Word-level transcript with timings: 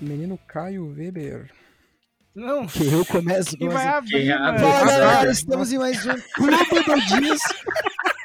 Menino 0.00 0.38
Caio 0.48 0.86
Weber. 0.94 1.50
Não, 2.34 2.66
Que 2.66 2.86
eu 2.86 3.04
começo 3.04 3.56
quem 3.58 3.66
com 3.68 3.74
vai 3.74 3.86
abrir, 3.86 4.30
abre? 4.32 4.60
Fala 4.62 4.86
galera, 4.86 5.30
estamos 5.30 5.72
em 5.72 5.78
mais 5.78 6.06
um 6.06 6.14
Clube 6.34 6.56
do 6.84 7.20
Disco. 7.20 7.54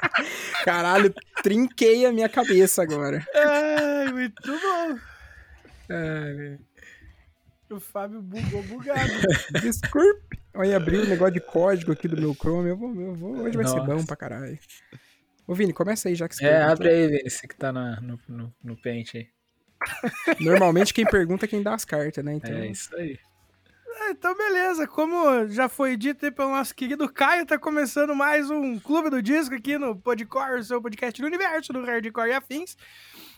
Caralho, 0.64 1.12
trinquei 1.42 2.06
a 2.06 2.12
minha 2.12 2.28
cabeça 2.28 2.82
agora. 2.82 3.24
Ai, 3.34 4.12
muito 4.12 4.42
bom. 4.46 4.98
Ai, 5.90 6.34
velho. 6.34 6.58
O 7.70 7.80
Fábio 7.80 8.22
bugou 8.22 8.62
bugado. 8.62 9.10
Desculpe. 9.60 10.38
Olha, 10.54 10.76
abriu 10.76 11.02
o 11.02 11.06
negócio 11.06 11.34
de 11.34 11.40
código 11.40 11.92
aqui 11.92 12.06
do 12.08 12.16
meu 12.16 12.32
Chrome. 12.34 12.70
Eu 12.70 12.76
vou, 12.76 12.94
eu 13.00 13.14
vou, 13.14 13.36
hoje 13.38 13.56
vai 13.56 13.66
ser 13.66 13.76
Nossa. 13.76 13.86
bom 13.92 14.06
pra 14.06 14.16
caralho. 14.16 14.58
Ô, 15.46 15.54
Vini, 15.54 15.72
começa 15.72 16.08
aí 16.08 16.14
já 16.14 16.28
que 16.28 16.36
você 16.36 16.46
É, 16.46 16.62
abre 16.62 16.88
aí, 16.88 17.08
Vini, 17.08 17.28
você 17.30 17.46
que 17.46 17.56
tá 17.56 17.72
na- 17.72 18.00
no, 18.00 18.18
no, 18.28 18.54
no 18.62 18.76
pente 18.80 19.18
aí. 19.18 19.26
Normalmente 20.40 20.92
quem 20.94 21.04
pergunta 21.04 21.44
é 21.44 21.48
quem 21.48 21.62
dá 21.62 21.74
as 21.74 21.84
cartas, 21.84 22.24
né? 22.24 22.34
Então, 22.34 22.50
É 22.50 22.68
isso 22.68 22.94
aí. 22.96 23.18
Ah, 24.00 24.10
Então, 24.10 24.36
beleza. 24.36 24.86
Como 24.86 25.48
já 25.48 25.68
foi 25.68 25.96
dito 25.96 26.24
aí 26.24 26.30
pelo 26.30 26.50
nosso 26.50 26.74
querido 26.74 27.08
Caio, 27.08 27.46
tá 27.46 27.58
começando 27.58 28.14
mais 28.14 28.50
um 28.50 28.78
Clube 28.78 29.10
do 29.10 29.22
Disco 29.22 29.54
aqui 29.54 29.78
no 29.78 29.96
Podcore, 29.96 30.60
o 30.60 30.64
seu 30.64 30.80
podcast 30.82 31.20
do 31.20 31.26
universo 31.26 31.72
do 31.72 31.82
Hardcore 31.84 32.28
e 32.30 32.32
Afins. 32.34 32.76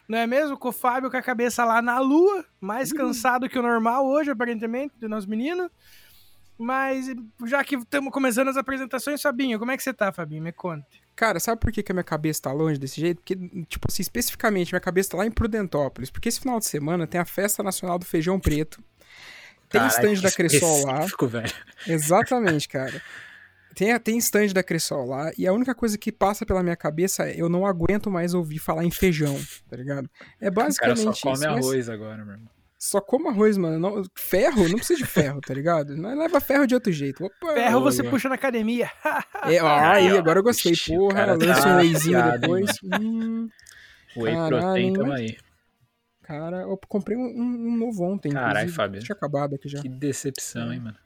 Não 0.09 0.19
é 0.19 0.27
mesmo? 0.27 0.56
Com 0.56 0.69
o 0.69 0.73
Fábio 0.73 1.10
com 1.10 1.16
a 1.16 1.23
cabeça 1.23 1.65
lá 1.65 1.82
na 1.82 1.98
lua, 1.98 2.45
mais 2.60 2.93
cansado 2.93 3.48
que 3.48 3.59
o 3.59 3.62
normal 3.62 4.07
hoje, 4.07 4.30
aparentemente, 4.30 4.95
do 4.98 5.09
nosso 5.09 5.29
menino. 5.29 5.70
Mas 6.59 7.07
já 7.45 7.62
que 7.62 7.77
estamos 7.77 8.12
começando 8.12 8.49
as 8.49 8.57
apresentações, 8.57 9.23
Fabinho, 9.23 9.59
como 9.59 9.71
é 9.71 9.77
que 9.77 9.82
você 9.82 9.93
tá, 9.93 10.10
Fabinho? 10.10 10.43
Me 10.43 10.51
conta. 10.52 10.87
Cara, 11.19 11.41
sabe 11.41 11.61
por 11.61 11.73
que, 11.73 11.83
que 11.83 11.91
a 11.91 11.95
minha 11.97 12.05
cabeça 12.05 12.43
tá 12.43 12.52
longe 12.52 12.79
desse 12.79 13.01
jeito? 13.01 13.21
Porque, 13.21 13.35
tipo 13.69 13.88
assim, 13.91 14.02
especificamente, 14.02 14.71
minha 14.71 14.80
cabeça 14.80 15.11
tá 15.11 15.16
lá 15.16 15.27
em 15.27 15.33
Prudentópolis. 15.33 16.11
Porque 16.11 16.29
esse 16.29 16.38
final 16.38 16.61
de 16.61 16.66
semana 16.66 17.09
tem 17.09 17.21
a 17.21 17.24
Festa 17.24 17.61
Nacional 17.61 17.99
do 17.99 18.05
Feijão 18.05 18.38
Preto. 18.38 18.80
Tem 19.69 19.80
Caralho, 19.80 20.13
stand 20.13 20.23
da 20.23 20.30
Cressol 20.30 20.87
lá. 20.87 21.05
velho. 21.27 21.52
Exatamente, 21.89 22.69
cara. 22.69 23.02
Tem, 23.74 23.99
tem 23.99 24.16
stand 24.19 24.52
da 24.55 24.63
Cressol 24.63 25.07
lá. 25.09 25.33
E 25.37 25.45
a 25.45 25.52
única 25.52 25.74
coisa 25.74 25.99
que 25.99 26.13
passa 26.13 26.46
pela 26.46 26.63
minha 26.63 26.77
cabeça 26.77 27.29
é 27.29 27.35
eu 27.35 27.49
não 27.49 27.66
aguento 27.66 28.09
mais 28.13 28.33
ouvir 28.33 28.61
falar 28.61 28.85
em 28.85 28.91
feijão, 28.93 29.37
tá 29.69 29.77
ligado? 29.77 30.09
É 30.41 30.51
O 30.51 30.52
cara 30.52 30.66
basicamente 30.66 31.01
só 31.01 31.33
come 31.33 31.35
isso. 31.35 31.45
mas 31.45 31.45
arroz 31.45 31.89
agora, 31.89 32.24
meu 32.24 32.35
irmão. 32.35 32.57
Só 32.79 33.01
como 33.01 33.29
arroz, 33.29 33.57
mano. 33.59 33.79
Não- 33.79 34.02
ferro? 34.16 34.68
Não 34.68 34.76
precisa 34.76 34.98
de 35.01 35.04
ferro, 35.07 35.40
tá 35.40 35.52
ligado? 35.52 35.96
Não 35.96 36.16
leva 36.16 36.40
ferro 36.40 36.65
de 36.66 36.74
outro 36.74 36.93
jeito. 36.93 37.24
Opa! 37.24 37.54
Ferro 37.54 37.80
você 37.80 38.02
Olha. 38.02 38.10
puxa 38.10 38.29
na 38.29 38.37
academia. 38.37 38.88
É, 39.46 39.60
ó, 39.62 39.66
aí, 39.80 40.16
agora 40.16 40.38
eu 40.38 40.43
gostei. 40.45 40.73
Ixi, 40.73 40.95
Porra, 40.95 41.26
lança 41.34 41.62
tá 41.62 41.68
um 41.74 41.76
wheyzinho 41.79 42.38
depois. 42.38 42.71
Hum, 42.84 43.49
Whey 44.16 44.34
Caralho, 44.34 44.59
protein, 44.60 44.93
tamo 44.93 45.12
aí. 45.12 45.37
cara, 46.23 46.56
eu 46.62 46.79
comprei 46.88 47.16
um, 47.16 47.23
um- 47.23 47.76
novo 47.76 48.04
ontem. 48.04 48.30
Caralho. 48.30 48.71
Fábio. 48.73 49.02
Tinha 49.02 49.16
acabado 49.16 49.56
aqui 49.56 49.68
já. 49.68 49.80
Que 49.82 49.88
decepção, 49.88 50.73
hein, 50.73 50.79
mano. 50.80 50.96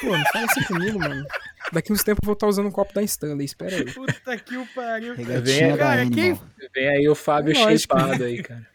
Pô, 0.00 0.16
não 0.16 0.24
fala 0.32 0.46
assim 0.46 0.62
comigo, 0.64 0.98
mano. 1.00 1.24
Daqui 1.72 1.92
uns 1.92 2.02
tempos 2.04 2.20
eu 2.22 2.26
vou 2.26 2.34
estar 2.34 2.46
usando 2.46 2.66
um 2.66 2.70
copo 2.70 2.94
da 2.94 3.02
Stanley, 3.02 3.44
espera 3.44 3.74
aí. 3.76 3.92
Puta 3.92 4.38
que 4.38 4.56
o 4.56 4.64
pariu. 4.74 5.16
Da 5.16 5.76
Cara, 5.76 6.08
quem-. 6.08 6.40
Vem 6.74 6.88
aí 6.88 7.08
o 7.08 7.14
Fábio 7.14 7.52
É 7.54 7.58
lógico. 7.58 7.94
shapeado 7.98 8.24
aí, 8.24 8.42
cara. 8.42 8.66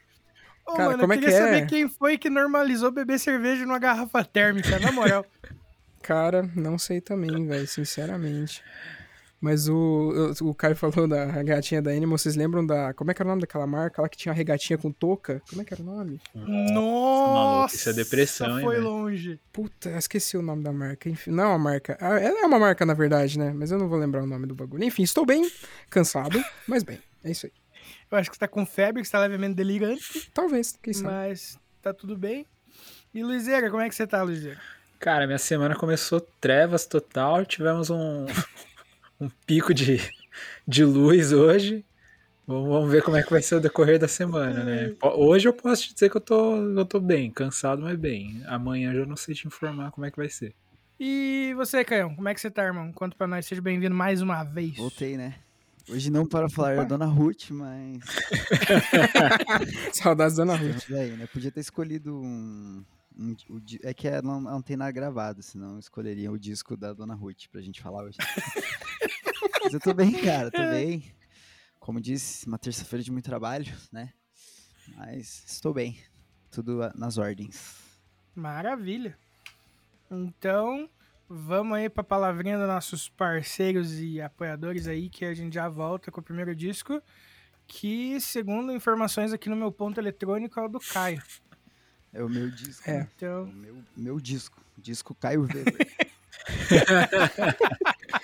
Ô, 0.67 0.73
Cara, 0.73 0.85
mano, 0.89 0.99
como 0.99 1.13
é 1.13 1.15
eu 1.15 1.19
queria 1.19 1.35
que 1.37 1.41
é? 1.43 1.45
saber 1.45 1.67
quem 1.67 1.87
foi 1.89 2.17
que 2.17 2.29
normalizou 2.29 2.91
beber 2.91 3.19
cerveja 3.19 3.65
numa 3.65 3.79
garrafa 3.79 4.23
térmica, 4.23 4.79
na 4.79 4.91
moral. 4.91 5.25
Cara, 6.01 6.47
não 6.55 6.77
sei 6.77 7.01
também, 7.01 7.47
velho, 7.47 7.67
sinceramente. 7.67 8.63
Mas 9.41 9.67
o, 9.67 10.33
o, 10.41 10.49
o 10.49 10.55
Caio 10.55 10.75
falou 10.75 11.07
da 11.07 11.25
regatinha 11.25 11.81
da 11.81 11.91
Animal, 11.91 12.17
vocês 12.17 12.35
lembram 12.35 12.65
da. 12.65 12.93
Como 12.93 13.11
é 13.11 13.13
que 13.13 13.21
era 13.21 13.27
o 13.27 13.31
nome 13.31 13.41
daquela 13.41 13.67
marca? 13.67 14.01
Lá 14.01 14.09
que 14.09 14.17
tinha 14.17 14.31
a 14.31 14.35
regatinha 14.35 14.77
com 14.77 14.91
touca? 14.91 15.41
Como 15.49 15.61
é 15.61 15.65
que 15.65 15.73
era 15.73 15.83
o 15.83 15.85
nome? 15.85 16.19
Nossa, 16.33 17.75
isso 17.75 17.89
é 17.89 17.93
depressão, 17.93 18.57
hein, 18.57 18.65
foi 18.65 18.75
velho? 18.75 18.87
longe. 18.87 19.39
Puta, 19.51 19.89
eu 19.89 19.97
esqueci 19.97 20.37
o 20.37 20.41
nome 20.41 20.63
da 20.63 20.71
marca. 20.71 21.09
Enfim, 21.09 21.31
não 21.31 21.43
é 21.43 21.47
uma 21.47 21.59
marca. 21.59 21.97
Ah, 21.99 22.19
Ela 22.19 22.41
é 22.41 22.45
uma 22.45 22.57
marca, 22.59 22.85
na 22.85 22.93
verdade, 22.93 23.37
né? 23.37 23.51
Mas 23.53 23.71
eu 23.71 23.77
não 23.77 23.87
vou 23.87 23.99
lembrar 23.99 24.23
o 24.23 24.27
nome 24.27 24.47
do 24.47 24.55
bagulho. 24.55 24.83
Enfim, 24.83 25.03
estou 25.03 25.25
bem 25.25 25.47
cansado, 25.89 26.43
mas 26.67 26.83
bem, 26.83 26.99
é 27.23 27.31
isso 27.31 27.45
aí. 27.45 27.51
Eu 28.15 28.19
acho 28.19 28.29
que 28.29 28.37
você 28.37 28.39
tá 28.39 28.47
com 28.47 28.65
febre, 28.65 29.01
que 29.01 29.07
você 29.07 29.11
tá 29.11 29.19
levemente 29.19 29.55
delirante, 29.55 30.31
Talvez, 30.33 30.77
quem 30.81 30.93
sabe. 30.93 31.07
mas 31.07 31.59
tá 31.81 31.93
tudo 31.93 32.17
bem. 32.17 32.45
E 33.13 33.21
Luizeira, 33.21 33.69
como 33.69 33.81
é 33.81 33.89
que 33.89 33.95
você 33.95 34.07
tá, 34.07 34.23
Luizeira? 34.23 34.59
Cara, 34.99 35.25
minha 35.27 35.37
semana 35.37 35.75
começou 35.75 36.21
trevas 36.39 36.85
total. 36.85 37.45
Tivemos 37.45 37.89
um, 37.89 38.25
um 39.19 39.29
pico 39.45 39.73
de, 39.73 39.99
de 40.65 40.85
luz 40.85 41.33
hoje. 41.33 41.83
Vamos 42.47 42.89
ver 42.89 43.03
como 43.03 43.17
é 43.17 43.23
que 43.23 43.29
vai 43.29 43.41
ser 43.41 43.55
o 43.55 43.59
decorrer 43.59 43.99
da 43.99 44.07
semana, 44.07 44.63
né? 44.63 44.95
Hoje 45.01 45.47
eu 45.47 45.53
posso 45.53 45.83
te 45.83 45.93
dizer 45.93 46.09
que 46.09 46.15
eu 46.15 46.21
tô, 46.21 46.55
eu 46.55 46.85
tô 46.85 46.99
bem, 46.99 47.29
cansado, 47.31 47.81
mas 47.81 47.97
bem. 47.97 48.43
Amanhã 48.45 48.93
eu 48.93 49.01
já 49.01 49.05
não 49.05 49.17
sei 49.17 49.35
te 49.35 49.45
informar 49.45 49.91
como 49.91 50.05
é 50.05 50.11
que 50.11 50.17
vai 50.17 50.29
ser. 50.29 50.53
E 50.97 51.53
você, 51.57 51.83
Caião, 51.83 52.15
como 52.15 52.29
é 52.29 52.33
que 52.33 52.39
você 52.39 52.49
tá, 52.49 52.63
irmão? 52.63 52.93
Conta 52.93 53.15
pra 53.17 53.27
nós, 53.27 53.45
seja 53.45 53.61
bem-vindo 53.61 53.93
mais 53.93 54.21
uma 54.21 54.43
vez. 54.43 54.77
Voltei, 54.77 55.17
né? 55.17 55.35
Hoje 55.89 56.09
não 56.09 56.25
para 56.25 56.49
falar 56.49 56.75
da 56.77 56.83
Dona 56.83 57.05
Ruth, 57.05 57.51
mas. 57.51 57.99
Saudades 59.93 60.35
da 60.37 60.43
Ana 60.43 60.55
Ruth. 60.55 60.89
Aí, 60.91 61.11
né? 61.15 61.27
Podia 61.27 61.51
ter 61.51 61.59
escolhido 61.59 62.15
um. 62.19 62.83
um- 63.17 63.35
di- 63.59 63.79
é 63.83 63.93
que 63.93 64.09
não, 64.21 64.41
não 64.41 64.61
tem 64.61 64.75
nada 64.75 64.91
gravado, 64.91 65.41
senão 65.43 65.73
eu 65.73 65.79
escolheria 65.79 66.31
o 66.31 66.39
disco 66.39 66.75
da 66.75 66.93
Dona 66.93 67.13
Ruth 67.13 67.45
pra 67.51 67.61
gente 67.61 67.81
falar 67.81 68.03
hoje. 68.03 68.17
Mas 69.63 69.73
eu 69.73 69.79
tô 69.79 69.93
bem, 69.93 70.11
cara, 70.13 70.51
tô 70.51 70.61
bem. 70.69 71.03
Como 71.79 72.01
disse, 72.01 72.47
uma 72.47 72.57
terça-feira 72.57 73.03
de 73.03 73.11
muito 73.11 73.25
trabalho, 73.25 73.71
né? 73.91 74.11
Mas 74.97 75.43
estou 75.47 75.73
bem. 75.73 75.99
Tudo 76.51 76.79
nas 76.95 77.17
ordens. 77.17 77.75
Maravilha. 78.35 79.17
Então, 80.09 80.89
vamos 81.29 81.77
aí 81.77 81.89
pra 81.89 82.03
palavrinha 82.03 82.57
dos 82.57 82.67
nossos 82.67 83.09
parceiros 83.09 83.99
e 83.99 84.19
apoiadores 84.21 84.87
aí, 84.87 85.09
que 85.09 85.25
a 85.25 85.33
gente 85.33 85.53
já 85.53 85.67
volta 85.69 86.11
com 86.11 86.19
o 86.19 86.23
primeiro 86.23 86.55
disco, 86.55 87.01
que, 87.67 88.19
segundo 88.21 88.71
informações 88.71 89.33
aqui 89.33 89.49
no 89.49 89.55
meu 89.55 89.71
ponto 89.71 89.99
eletrônico, 89.99 90.59
é 90.59 90.63
o 90.63 90.67
do 90.67 90.79
Caio. 90.79 91.21
É 92.13 92.23
o 92.23 92.29
meu 92.29 92.49
disco. 92.51 92.89
É. 92.89 93.07
Então, 93.15 93.43
O 93.43 93.53
meu, 93.53 93.75
meu 93.97 94.19
disco. 94.19 94.63
Disco 94.77 95.15
Caio 95.15 95.41
Weber. 95.43 95.75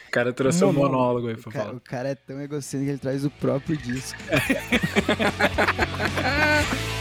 O 0.08 0.12
cara 0.12 0.34
trouxe 0.34 0.64
um 0.66 0.74
Monólogo. 0.74 0.92
monólogo 0.92 1.28
aí 1.30 1.38
pra 1.38 1.50
O 1.50 1.54
cara, 1.54 1.66
falar. 1.66 1.78
o 1.78 1.80
cara 1.80 2.10
é 2.10 2.16
tão 2.16 2.42
egocêntrico 2.42 2.86
que 2.86 2.92
ele 2.92 3.00
traz 3.00 3.24
o 3.26 3.32
próprio 3.32 3.78
disco. 3.78 4.20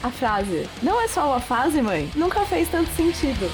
A 0.00 0.10
frase 0.12 0.68
"Não 0.80 1.00
é 1.00 1.08
só 1.08 1.26
uma 1.28 1.40
fase, 1.40 1.82
mãe" 1.82 2.08
nunca 2.14 2.44
fez 2.44 2.68
tanto 2.68 2.88
sentido. 2.92 3.50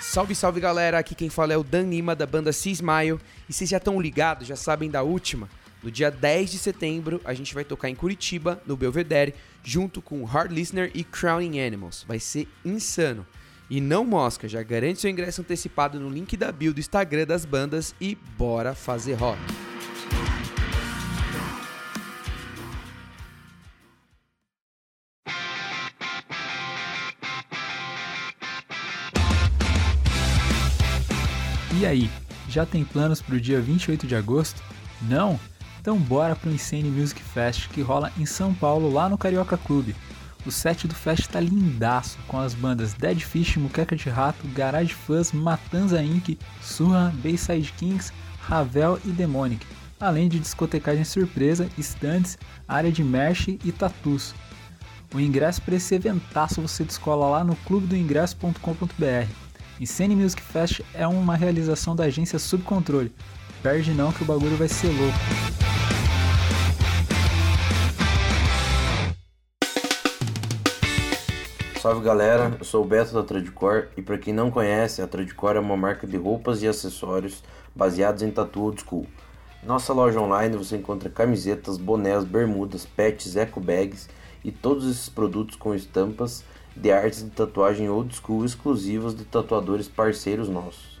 Salve, 0.00 0.34
salve 0.34 0.60
galera, 0.60 0.98
aqui 0.98 1.14
quem 1.14 1.30
fala 1.30 1.54
é 1.54 1.56
o 1.56 1.62
Dan 1.62 1.88
Lima 1.88 2.14
da 2.14 2.26
banda 2.26 2.52
Cismaio 2.52 3.20
e 3.48 3.52
vocês 3.52 3.70
já 3.70 3.78
estão 3.78 3.98
ligados, 4.00 4.46
já 4.46 4.56
sabem 4.56 4.90
da 4.90 5.02
última. 5.02 5.48
No 5.80 5.90
dia 5.90 6.10
10 6.10 6.50
de 6.50 6.58
setembro 6.58 7.20
a 7.24 7.32
gente 7.32 7.54
vai 7.54 7.64
tocar 7.64 7.88
em 7.88 7.94
Curitiba, 7.94 8.60
no 8.66 8.76
Belvedere, 8.76 9.32
junto 9.62 10.02
com 10.02 10.22
Hard 10.24 10.50
Listener 10.50 10.90
e 10.92 11.04
Crowning 11.04 11.60
Animals. 11.60 12.04
Vai 12.06 12.18
ser 12.18 12.48
insano. 12.64 13.24
E 13.72 13.80
não 13.80 14.04
mosca, 14.04 14.46
já 14.46 14.62
garante 14.62 15.00
seu 15.00 15.08
ingresso 15.08 15.40
antecipado 15.40 15.98
no 15.98 16.10
link 16.10 16.36
da 16.36 16.52
bio 16.52 16.74
do 16.74 16.78
Instagram 16.78 17.24
das 17.24 17.46
bandas 17.46 17.94
e 17.98 18.14
bora 18.36 18.74
fazer 18.74 19.14
rock. 19.14 19.40
E 31.80 31.86
aí, 31.86 32.10
Já 32.50 32.66
tem 32.66 32.84
planos 32.84 33.22
para 33.22 33.36
o 33.36 33.40
dia 33.40 33.58
28 33.58 34.06
de 34.06 34.14
agosto? 34.14 34.62
Não? 35.00 35.40
Então 35.80 35.96
bora 35.96 36.36
pro 36.36 36.50
Insane 36.50 36.90
Music 36.90 37.22
Fest 37.22 37.70
que 37.70 37.80
rola 37.80 38.12
em 38.18 38.26
São 38.26 38.52
Paulo, 38.52 38.92
lá 38.92 39.08
no 39.08 39.16
Carioca 39.16 39.56
Clube. 39.56 39.96
O 40.44 40.50
set 40.50 40.88
do 40.88 40.94
fest 40.94 41.28
tá 41.28 41.38
lindaço, 41.38 42.18
com 42.26 42.38
as 42.38 42.52
bandas 42.52 42.94
Dead 42.94 43.20
Fish, 43.20 43.56
Muqueca 43.56 43.94
de 43.94 44.08
Rato, 44.08 44.46
Garage 44.48 44.92
Fuzz, 44.92 45.32
Matanza 45.32 46.02
Inc., 46.02 46.36
Surra, 46.60 47.14
Bayside 47.22 47.72
Kings, 47.74 48.12
Ravel 48.40 48.98
e 49.04 49.10
Demonic, 49.10 49.64
além 50.00 50.28
de 50.28 50.40
discotecagem 50.40 51.04
surpresa, 51.04 51.68
stands, 51.78 52.36
área 52.66 52.90
de 52.90 53.04
merch 53.04 53.58
e 53.64 53.70
tatus. 53.70 54.34
O 55.14 55.20
ingresso 55.20 55.62
para 55.62 55.76
esse 55.76 55.94
eventaço 55.94 56.60
você 56.60 56.82
descola 56.82 57.28
lá 57.28 57.44
no 57.44 57.54
clubedoingresso.com.br. 57.56 59.28
Insane 59.78 60.16
Music 60.16 60.42
Fest 60.42 60.80
é 60.94 61.06
uma 61.06 61.36
realização 61.36 61.94
da 61.94 62.04
agência 62.04 62.38
Subcontrole. 62.38 63.14
Perde 63.62 63.92
não 63.92 64.10
que 64.10 64.22
o 64.22 64.26
bagulho 64.26 64.56
vai 64.56 64.68
ser 64.68 64.88
louco. 64.88 65.18
Salve 71.82 72.00
galera, 72.00 72.56
eu 72.60 72.64
sou 72.64 72.84
o 72.84 72.86
Beto 72.86 73.12
da 73.12 73.24
Tradicor 73.24 73.88
e 73.96 74.02
para 74.02 74.16
quem 74.16 74.32
não 74.32 74.52
conhece, 74.52 75.02
a 75.02 75.06
Tradicor 75.08 75.56
é 75.56 75.58
uma 75.58 75.76
marca 75.76 76.06
de 76.06 76.16
roupas 76.16 76.62
e 76.62 76.68
acessórios 76.68 77.42
baseados 77.74 78.22
em 78.22 78.30
tatu 78.30 78.62
old 78.62 78.80
school. 78.80 79.04
Nossa 79.64 79.92
loja 79.92 80.20
online 80.20 80.56
você 80.56 80.76
encontra 80.76 81.10
camisetas, 81.10 81.76
bonés, 81.76 82.22
bermudas, 82.22 82.86
pets, 82.86 83.34
eco 83.34 83.58
bags 83.58 84.08
e 84.44 84.52
todos 84.52 84.88
esses 84.88 85.08
produtos 85.08 85.56
com 85.56 85.74
estampas 85.74 86.44
de 86.76 86.92
artes 86.92 87.24
de 87.24 87.30
tatuagem 87.30 87.88
old 87.88 88.14
school 88.14 88.44
exclusivas 88.44 89.12
de 89.12 89.24
tatuadores 89.24 89.88
parceiros 89.88 90.48
nossos. 90.48 91.00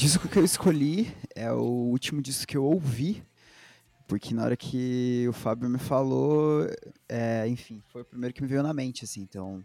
Disco 0.00 0.28
que 0.28 0.38
eu 0.38 0.44
escolhi 0.46 1.14
é 1.36 1.52
o 1.52 1.60
último 1.60 2.22
disco 2.22 2.46
que 2.46 2.56
eu 2.56 2.64
ouvi, 2.64 3.22
porque 4.08 4.32
na 4.32 4.44
hora 4.44 4.56
que 4.56 5.26
o 5.28 5.32
Fábio 5.34 5.68
me 5.68 5.78
falou, 5.78 6.66
é, 7.06 7.46
enfim, 7.46 7.82
foi 7.92 8.00
o 8.00 8.04
primeiro 8.06 8.34
que 8.34 8.40
me 8.40 8.48
veio 8.48 8.62
na 8.62 8.72
mente, 8.72 9.04
assim, 9.04 9.20
então 9.20 9.62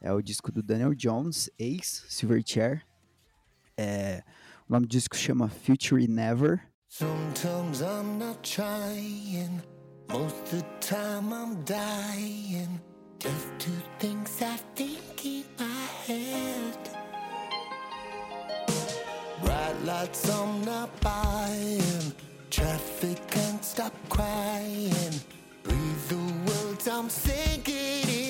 é 0.00 0.12
o 0.12 0.22
disco 0.22 0.52
do 0.52 0.62
Daniel 0.62 0.94
Jones, 0.94 1.50
Ace, 1.58 2.04
Silverchair, 2.08 2.86
é, 3.76 4.22
o 4.68 4.72
nome 4.72 4.86
do 4.86 4.90
disco 4.90 5.16
chama 5.16 5.48
Future 5.48 6.06
Never. 6.06 6.60
Sometimes 6.86 7.80
I'm 7.80 8.20
not 8.20 8.48
trying, 8.48 9.60
most 10.08 10.44
the 10.52 10.62
time 10.80 11.34
I'm 11.34 11.64
dying, 11.64 12.80
just 13.18 13.48
two 13.58 13.82
things 13.98 14.40
I 14.40 14.58
think 14.76 15.26
in 15.26 15.44
my 15.58 15.86
head. 16.06 16.95
Bright 19.42 19.84
lights 19.84 20.28
I'm 20.30 20.64
not 20.64 20.88
buying. 21.00 22.12
Traffic 22.50 23.18
can't 23.28 23.64
stop 23.64 23.92
crying. 24.08 25.14
Breathe 25.62 26.08
the 26.08 26.32
words 26.46 26.88
I'm 26.88 27.08
thinking 27.08 28.25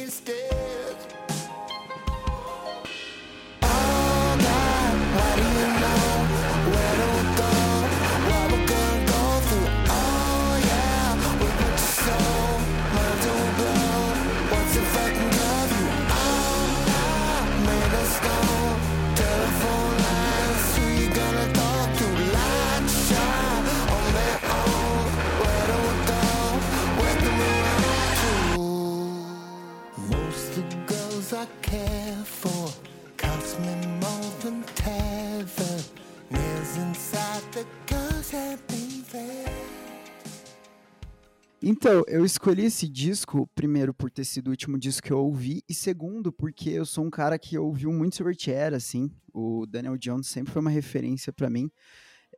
Então, 41.69 42.05
eu 42.07 42.25
escolhi 42.25 42.66
esse 42.66 42.87
disco, 42.87 43.49
primeiro, 43.52 43.93
por 43.93 44.09
ter 44.09 44.25
sido 44.25 44.47
o 44.47 44.50
último 44.50 44.78
disco 44.78 45.05
que 45.05 45.12
eu 45.12 45.19
ouvi, 45.19 45.64
e 45.69 45.75
segundo, 45.75 46.31
porque 46.31 46.71
eu 46.71 46.87
sou 46.87 47.05
um 47.05 47.11
cara 47.11 47.37
que 47.40 47.59
ouviu 47.59 47.93
muito 47.93 48.14
Silverchair, 48.14 48.73
assim. 48.73 49.11
O 49.35 49.66
Daniel 49.66 49.97
Jones 49.97 50.28
sempre 50.28 50.52
foi 50.52 50.61
uma 50.61 50.71
referência 50.71 51.33
pra 51.33 51.50
mim, 51.50 51.69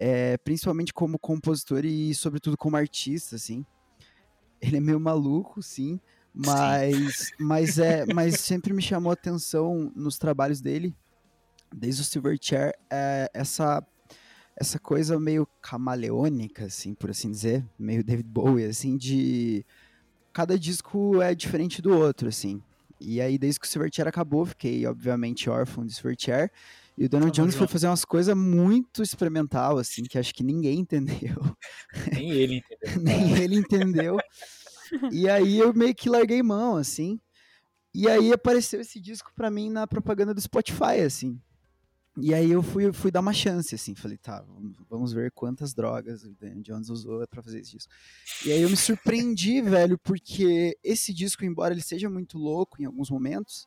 é, 0.01 0.39
principalmente 0.39 0.95
como 0.95 1.19
compositor 1.19 1.85
e, 1.85 2.15
sobretudo, 2.15 2.57
como 2.57 2.77
artista, 2.77 3.37
assim. 3.37 3.67
Ele 4.63 4.79
é 4.79 4.81
meio 4.81 4.99
maluco, 4.99 5.63
sim, 5.63 6.01
Mas, 6.33 7.31
mas, 7.39 7.79
é, 7.79 8.07
mas 8.15 8.41
sempre 8.41 8.73
me 8.73 8.81
chamou 8.81 9.11
a 9.11 9.13
atenção 9.13 9.93
nos 9.95 10.17
trabalhos 10.17 10.63
dele, 10.63 10.97
desde 11.75 12.01
o 12.01 12.05
Silverchair, 12.05 12.73
é, 12.91 13.31
essa, 13.35 13.87
essa 14.61 14.79
coisa 14.79 15.21
meio 15.21 15.47
camaleônica, 15.63 16.65
assim, 16.65 16.93
por 16.93 17.11
assim 17.11 17.31
dizer, 17.31 17.65
meio 17.79 18.03
David 18.03 18.29
Bowie, 18.29 18.65
assim, 18.65 18.97
de 18.97 19.65
cada 20.33 20.59
disco 20.59 21.23
é 21.23 21.33
diferente 21.35 21.81
do 21.81 21.97
outro, 21.97 22.29
assim. 22.29 22.61
E 23.01 23.21
aí, 23.21 23.39
desde 23.39 23.61
que 23.61 23.67
o 23.67 23.69
Silverchair 23.69 24.09
acabou, 24.09 24.45
fiquei, 24.45 24.85
obviamente, 24.85 25.49
órfão 25.49 25.87
de 25.87 25.95
Silverchair. 25.95 26.51
E 26.97 27.05
o 27.05 27.09
Donald 27.09 27.33
Jones 27.33 27.55
foi 27.55 27.69
fazer 27.69 27.87
umas 27.87 28.05
coisas 28.05 28.37
muito 28.37 29.01
experimental, 29.01 29.79
assim, 29.79 30.03
que 30.03 30.19
acho 30.19 30.35
que 30.35 30.43
ninguém 30.43 30.81
entendeu. 30.81 31.37
Nem 32.13 32.33
ele 32.33 32.57
entendeu. 32.57 32.99
Nem 33.01 33.39
ele 33.39 33.57
entendeu. 33.57 34.19
e 35.13 35.29
aí 35.29 35.59
eu 35.59 35.73
meio 35.73 35.95
que 35.95 36.11
larguei 36.11 36.43
mão, 36.43 36.77
assim. 36.77 37.21
E 37.95 38.09
aí 38.09 38.33
apareceu 38.33 38.81
esse 38.81 38.99
disco 39.01 39.33
pra 39.37 39.51
mim 39.51 39.71
na 39.71 39.87
propaganda 39.87 40.35
do 40.35 40.41
Spotify, 40.41 41.01
assim. 41.07 41.41
E 42.21 42.35
aí 42.35 42.51
eu 42.51 42.63
fui, 42.63 42.93
fui 42.93 43.11
dar 43.11 43.21
uma 43.21 43.33
chance, 43.33 43.75
assim. 43.75 43.95
Falei, 43.95 44.17
tá, 44.19 44.45
vamos 44.89 45.13
ver 45.13 45.31
quantas 45.33 45.73
drogas 45.73 46.25
o 46.25 46.35
Daniel 46.35 46.63
Jones 46.63 46.89
usou 46.89 47.27
pra 47.29 47.43
fazer 47.43 47.61
esse 47.61 47.73
disco. 47.73 47.93
E 48.45 48.53
aí 48.53 48.63
eu 48.63 48.71
me 48.71 48.77
surpreendi, 48.77 49.61
velho, 49.63 49.99
porque 49.99 50.77
esse 50.83 51.13
disco, 51.15 51.45
embora 51.45 51.73
ele 51.73 51.83
seja 51.83 52.11
muito 52.11 52.37
louco 52.39 52.83
em 52.83 52.85
alguns 52.85 53.11
momentos, 53.11 53.67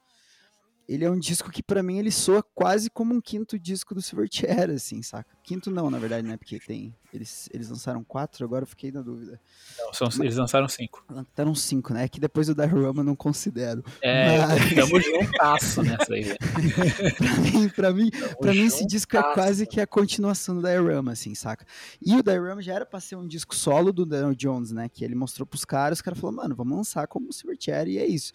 ele 0.88 1.06
é 1.06 1.10
um 1.10 1.18
disco 1.18 1.52
que 1.52 1.64
para 1.64 1.82
mim 1.82 1.98
ele 1.98 2.12
soa 2.12 2.44
quase 2.44 2.90
como 2.90 3.14
um 3.14 3.22
quinto 3.22 3.58
disco 3.58 3.96
do 3.96 4.02
Silverchair, 4.02 4.70
assim, 4.70 5.02
saca? 5.02 5.30
Quinto 5.44 5.72
não, 5.72 5.90
na 5.90 5.98
verdade, 5.98 6.28
né? 6.28 6.38
Porque 6.38 6.60
tem. 6.60 6.96
Eles, 7.14 7.50
eles 7.54 7.70
lançaram 7.70 8.04
quatro, 8.06 8.46
agora 8.46 8.64
eu 8.64 8.68
fiquei 8.68 8.92
na 8.92 9.02
dúvida. 9.02 9.40
Não, 9.78 9.94
são, 9.94 10.08
eles 10.24 10.38
lançaram 10.38 10.68
cinco. 10.68 11.04
Lançaram 11.10 11.54
cinco, 11.54 11.94
né? 11.94 12.08
Que 12.08 12.20
depois 12.22 12.48
do 12.48 12.56
Diorama 12.56 13.02
eu 13.02 13.04
não 13.04 13.16
considero. 13.16 13.84
É, 14.02 14.38
Mas... 14.40 14.76
tamo 14.76 15.02
juntasso 15.02 15.84
nessa 15.84 16.14
aí. 16.14 16.36
pra 17.18 17.38
mim, 17.38 17.70
pra 17.70 17.92
mim, 17.92 18.12
pra 18.40 18.54
mim 18.54 18.66
esse 18.66 18.86
disco 18.86 19.18
é 19.18 19.34
quase 19.34 19.68
que 19.68 19.82
a 19.82 19.88
continuação 19.88 20.56
do 20.56 20.62
Diorama, 20.62 21.12
assim, 21.12 21.36
saca? 21.36 21.66
E 22.02 22.16
o 22.16 22.24
Diorama 22.24 22.62
já 22.62 22.76
era 22.76 22.86
pra 22.86 23.00
ser 23.00 23.18
um 23.18 23.28
disco 23.28 23.56
solo 23.56 23.92
do 23.92 24.06
Daniel 24.06 24.34
Jones, 24.34 24.72
né? 24.72 24.88
Que 24.88 25.04
ele 25.04 25.16
mostrou 25.16 25.46
pros 25.46 25.66
caras, 25.66 26.00
os 26.00 26.02
caras 26.02 26.20
falaram, 26.20 26.38
mano, 26.38 26.56
vamos 26.56 26.78
lançar 26.78 27.08
como 27.08 27.32
Silverchair 27.34 27.88
e 27.88 27.98
é 27.98 28.06
isso. 28.06 28.32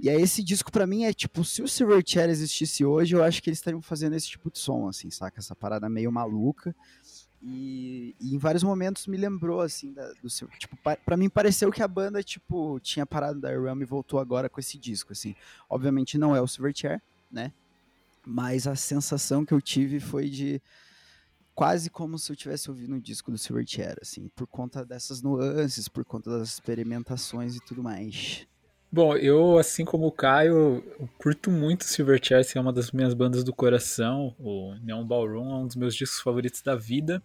E 0.00 0.08
aí 0.08 0.22
esse 0.22 0.42
disco 0.44 0.70
para 0.70 0.86
mim 0.86 1.04
é 1.04 1.12
tipo, 1.12 1.44
se 1.44 1.60
o 1.60 1.68
Silverchair 1.68 2.30
existisse 2.30 2.84
hoje, 2.84 3.16
eu 3.16 3.24
acho 3.24 3.42
que 3.42 3.50
eles 3.50 3.58
estariam 3.58 3.82
fazendo 3.82 4.14
esse 4.14 4.28
tipo 4.28 4.50
de 4.50 4.58
som, 4.58 4.88
assim, 4.88 5.10
saca? 5.10 5.40
Essa 5.40 5.56
parada 5.56 5.88
meio 5.88 6.12
maluca. 6.12 6.74
E, 7.42 8.16
e 8.20 8.34
em 8.34 8.38
vários 8.38 8.62
momentos 8.62 9.06
me 9.06 9.16
lembrou, 9.16 9.60
assim, 9.60 9.92
da, 9.92 10.12
do 10.22 10.30
seu. 10.30 10.48
Tipo, 10.58 10.76
para 10.76 11.16
mim 11.16 11.28
pareceu 11.28 11.70
que 11.70 11.82
a 11.82 11.88
banda, 11.88 12.22
tipo, 12.22 12.78
tinha 12.80 13.04
parado 13.04 13.40
da 13.40 13.50
Ram 13.50 13.80
e 13.80 13.84
voltou 13.84 14.20
agora 14.20 14.48
com 14.48 14.60
esse 14.60 14.78
disco, 14.78 15.12
assim. 15.12 15.34
Obviamente 15.68 16.16
não 16.16 16.34
é 16.34 16.40
o 16.40 16.46
Silverchair, 16.46 17.02
né? 17.30 17.52
Mas 18.24 18.66
a 18.66 18.76
sensação 18.76 19.44
que 19.44 19.54
eu 19.54 19.60
tive 19.60 19.98
foi 20.00 20.28
de 20.28 20.60
quase 21.54 21.90
como 21.90 22.18
se 22.18 22.30
eu 22.30 22.36
tivesse 22.36 22.70
ouvido 22.70 22.94
um 22.94 23.00
disco 23.00 23.32
do 23.32 23.38
Silverchair, 23.38 23.96
assim, 24.00 24.28
por 24.28 24.46
conta 24.46 24.84
dessas 24.84 25.22
nuances, 25.22 25.88
por 25.88 26.04
conta 26.04 26.38
das 26.38 26.50
experimentações 26.50 27.56
e 27.56 27.60
tudo 27.60 27.82
mais. 27.82 28.46
Bom, 28.90 29.14
eu, 29.16 29.58
assim 29.58 29.84
como 29.84 30.06
o 30.06 30.12
Caio, 30.12 30.82
curto 31.18 31.50
muito 31.50 31.84
Silverchair, 31.84 32.46
é 32.54 32.60
uma 32.60 32.72
das 32.72 32.90
minhas 32.90 33.12
bandas 33.12 33.44
do 33.44 33.52
coração. 33.52 34.34
O 34.38 34.74
Neon 34.82 35.04
Ballroom 35.04 35.50
é 35.50 35.56
um 35.56 35.66
dos 35.66 35.76
meus 35.76 35.94
discos 35.94 36.20
favoritos 36.20 36.62
da 36.62 36.74
vida. 36.74 37.22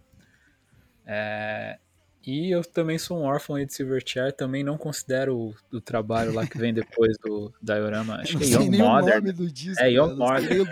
É... 1.06 1.78
E 2.26 2.50
eu 2.50 2.62
também 2.62 2.98
sou 2.98 3.18
um 3.18 3.24
órfão 3.24 3.56
aí 3.56 3.66
de 3.66 3.74
Silverchair, 3.74 4.32
também 4.32 4.64
não 4.64 4.78
considero 4.78 5.36
o, 5.36 5.54
o, 5.72 5.80
trabalho 5.80 6.32
lá 6.32 6.46
que 6.46 6.56
vem 6.56 6.72
depois 6.74 7.16
do 7.18 7.52
Diorama. 7.62 8.16
Acho 8.16 8.38
que 8.38 8.44
é 8.44 8.48
Young 8.48 8.78
Modern. 8.78 9.32
Disco, 9.52 9.82
é 9.82 9.90
Young 9.90 10.16
Modern. 10.16 10.56
Eu, 10.56 10.66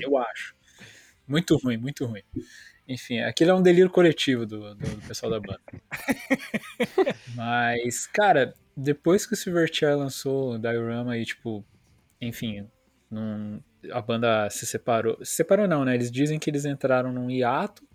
eu 0.00 0.18
acho. 0.18 0.54
Muito 1.26 1.56
ruim, 1.56 1.76
muito 1.76 2.06
ruim. 2.06 2.22
Enfim, 2.86 3.20
aquilo 3.20 3.50
é 3.50 3.54
um 3.54 3.62
delírio 3.62 3.90
coletivo 3.90 4.44
do, 4.46 4.74
do, 4.74 4.86
do 4.86 5.08
pessoal 5.08 5.32
da 5.32 5.40
banda. 5.40 5.60
Mas, 7.34 8.06
cara, 8.06 8.54
depois 8.76 9.26
que 9.26 9.34
o 9.34 9.36
Silverchair 9.36 9.96
lançou 9.96 10.54
o 10.54 10.58
Diorama 10.58 11.16
e, 11.16 11.24
tipo, 11.24 11.64
enfim, 12.20 12.68
num, 13.10 13.60
a 13.90 14.00
banda 14.00 14.48
se 14.50 14.66
separou. 14.66 15.18
Se 15.24 15.36
separou 15.36 15.68
não, 15.68 15.84
né? 15.84 15.94
Eles 15.94 16.10
dizem 16.10 16.38
que 16.38 16.50
eles 16.50 16.64
entraram 16.64 17.12
num 17.12 17.30
hiato 17.30 17.86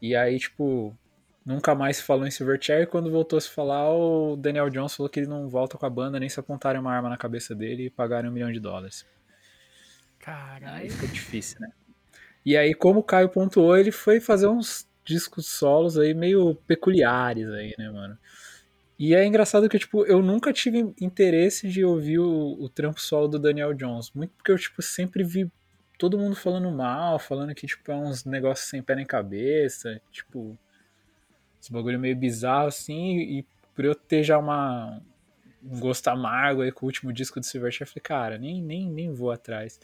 e 0.00 0.14
aí, 0.14 0.38
tipo, 0.38 0.96
nunca 1.44 1.74
mais 1.74 1.98
se 1.98 2.02
falou 2.02 2.26
em 2.26 2.30
Silverchair 2.30 2.82
e 2.82 2.86
quando 2.86 3.10
voltou 3.10 3.36
a 3.36 3.40
se 3.40 3.50
falar, 3.50 3.92
o 3.92 4.36
Daniel 4.36 4.70
Jones 4.70 4.94
falou 4.94 5.10
que 5.10 5.20
ele 5.20 5.26
não 5.26 5.48
volta 5.48 5.76
com 5.76 5.86
a 5.86 5.90
banda 5.90 6.20
nem 6.20 6.28
se 6.28 6.38
apontarem 6.38 6.80
uma 6.80 6.92
arma 6.92 7.08
na 7.08 7.16
cabeça 7.16 7.54
dele 7.54 7.86
e 7.86 7.90
pagarem 7.90 8.30
um 8.30 8.32
milhão 8.32 8.52
de 8.52 8.60
dólares. 8.60 9.06
Caralho. 10.18 10.68
Aí 10.68 10.90
fica 10.90 11.06
difícil, 11.06 11.60
né? 11.60 11.70
E 12.44 12.56
aí, 12.56 12.74
como 12.74 13.00
o 13.00 13.02
Caio 13.02 13.28
pontuou, 13.28 13.76
ele 13.76 13.90
foi 13.90 14.20
fazer 14.20 14.46
uns 14.46 14.86
discos 15.04 15.46
solos 15.46 15.98
aí 15.98 16.14
meio 16.14 16.54
peculiares 16.66 17.48
aí, 17.48 17.74
né, 17.78 17.90
mano? 17.90 18.18
E 18.98 19.14
é 19.14 19.26
engraçado 19.26 19.68
que, 19.68 19.78
tipo, 19.78 20.04
eu 20.06 20.22
nunca 20.22 20.52
tive 20.52 20.94
interesse 21.00 21.68
de 21.68 21.84
ouvir 21.84 22.20
o, 22.20 22.56
o 22.60 22.68
trampo 22.68 23.00
solo 23.00 23.26
do 23.26 23.38
Daniel 23.38 23.74
Jones. 23.74 24.12
Muito 24.12 24.32
porque 24.36 24.52
eu, 24.52 24.58
tipo, 24.58 24.80
sempre 24.82 25.24
vi 25.24 25.50
todo 25.98 26.18
mundo 26.18 26.36
falando 26.36 26.70
mal, 26.70 27.18
falando 27.18 27.54
que, 27.54 27.66
tipo, 27.66 27.90
é 27.90 27.96
uns 27.96 28.24
negócios 28.24 28.68
sem 28.68 28.82
pé 28.82 28.94
nem 28.94 29.06
cabeça, 29.06 30.00
tipo, 30.12 30.56
esse 31.60 31.72
bagulho 31.72 31.98
meio 31.98 32.16
bizarro, 32.16 32.68
assim, 32.68 33.18
e 33.18 33.46
por 33.74 33.84
eu 33.84 33.94
ter 33.94 34.22
já 34.22 34.38
uma, 34.38 35.00
um 35.62 35.80
gosto 35.80 36.06
amargo 36.08 36.62
aí 36.62 36.70
com 36.70 36.86
o 36.86 36.88
último 36.88 37.12
disco 37.12 37.40
do 37.40 37.46
Silverchair, 37.46 37.88
eu 37.88 37.92
falei, 37.92 38.02
cara, 38.02 38.38
nem, 38.38 38.62
nem, 38.62 38.88
nem 38.90 39.12
vou 39.12 39.30
atrás. 39.30 39.80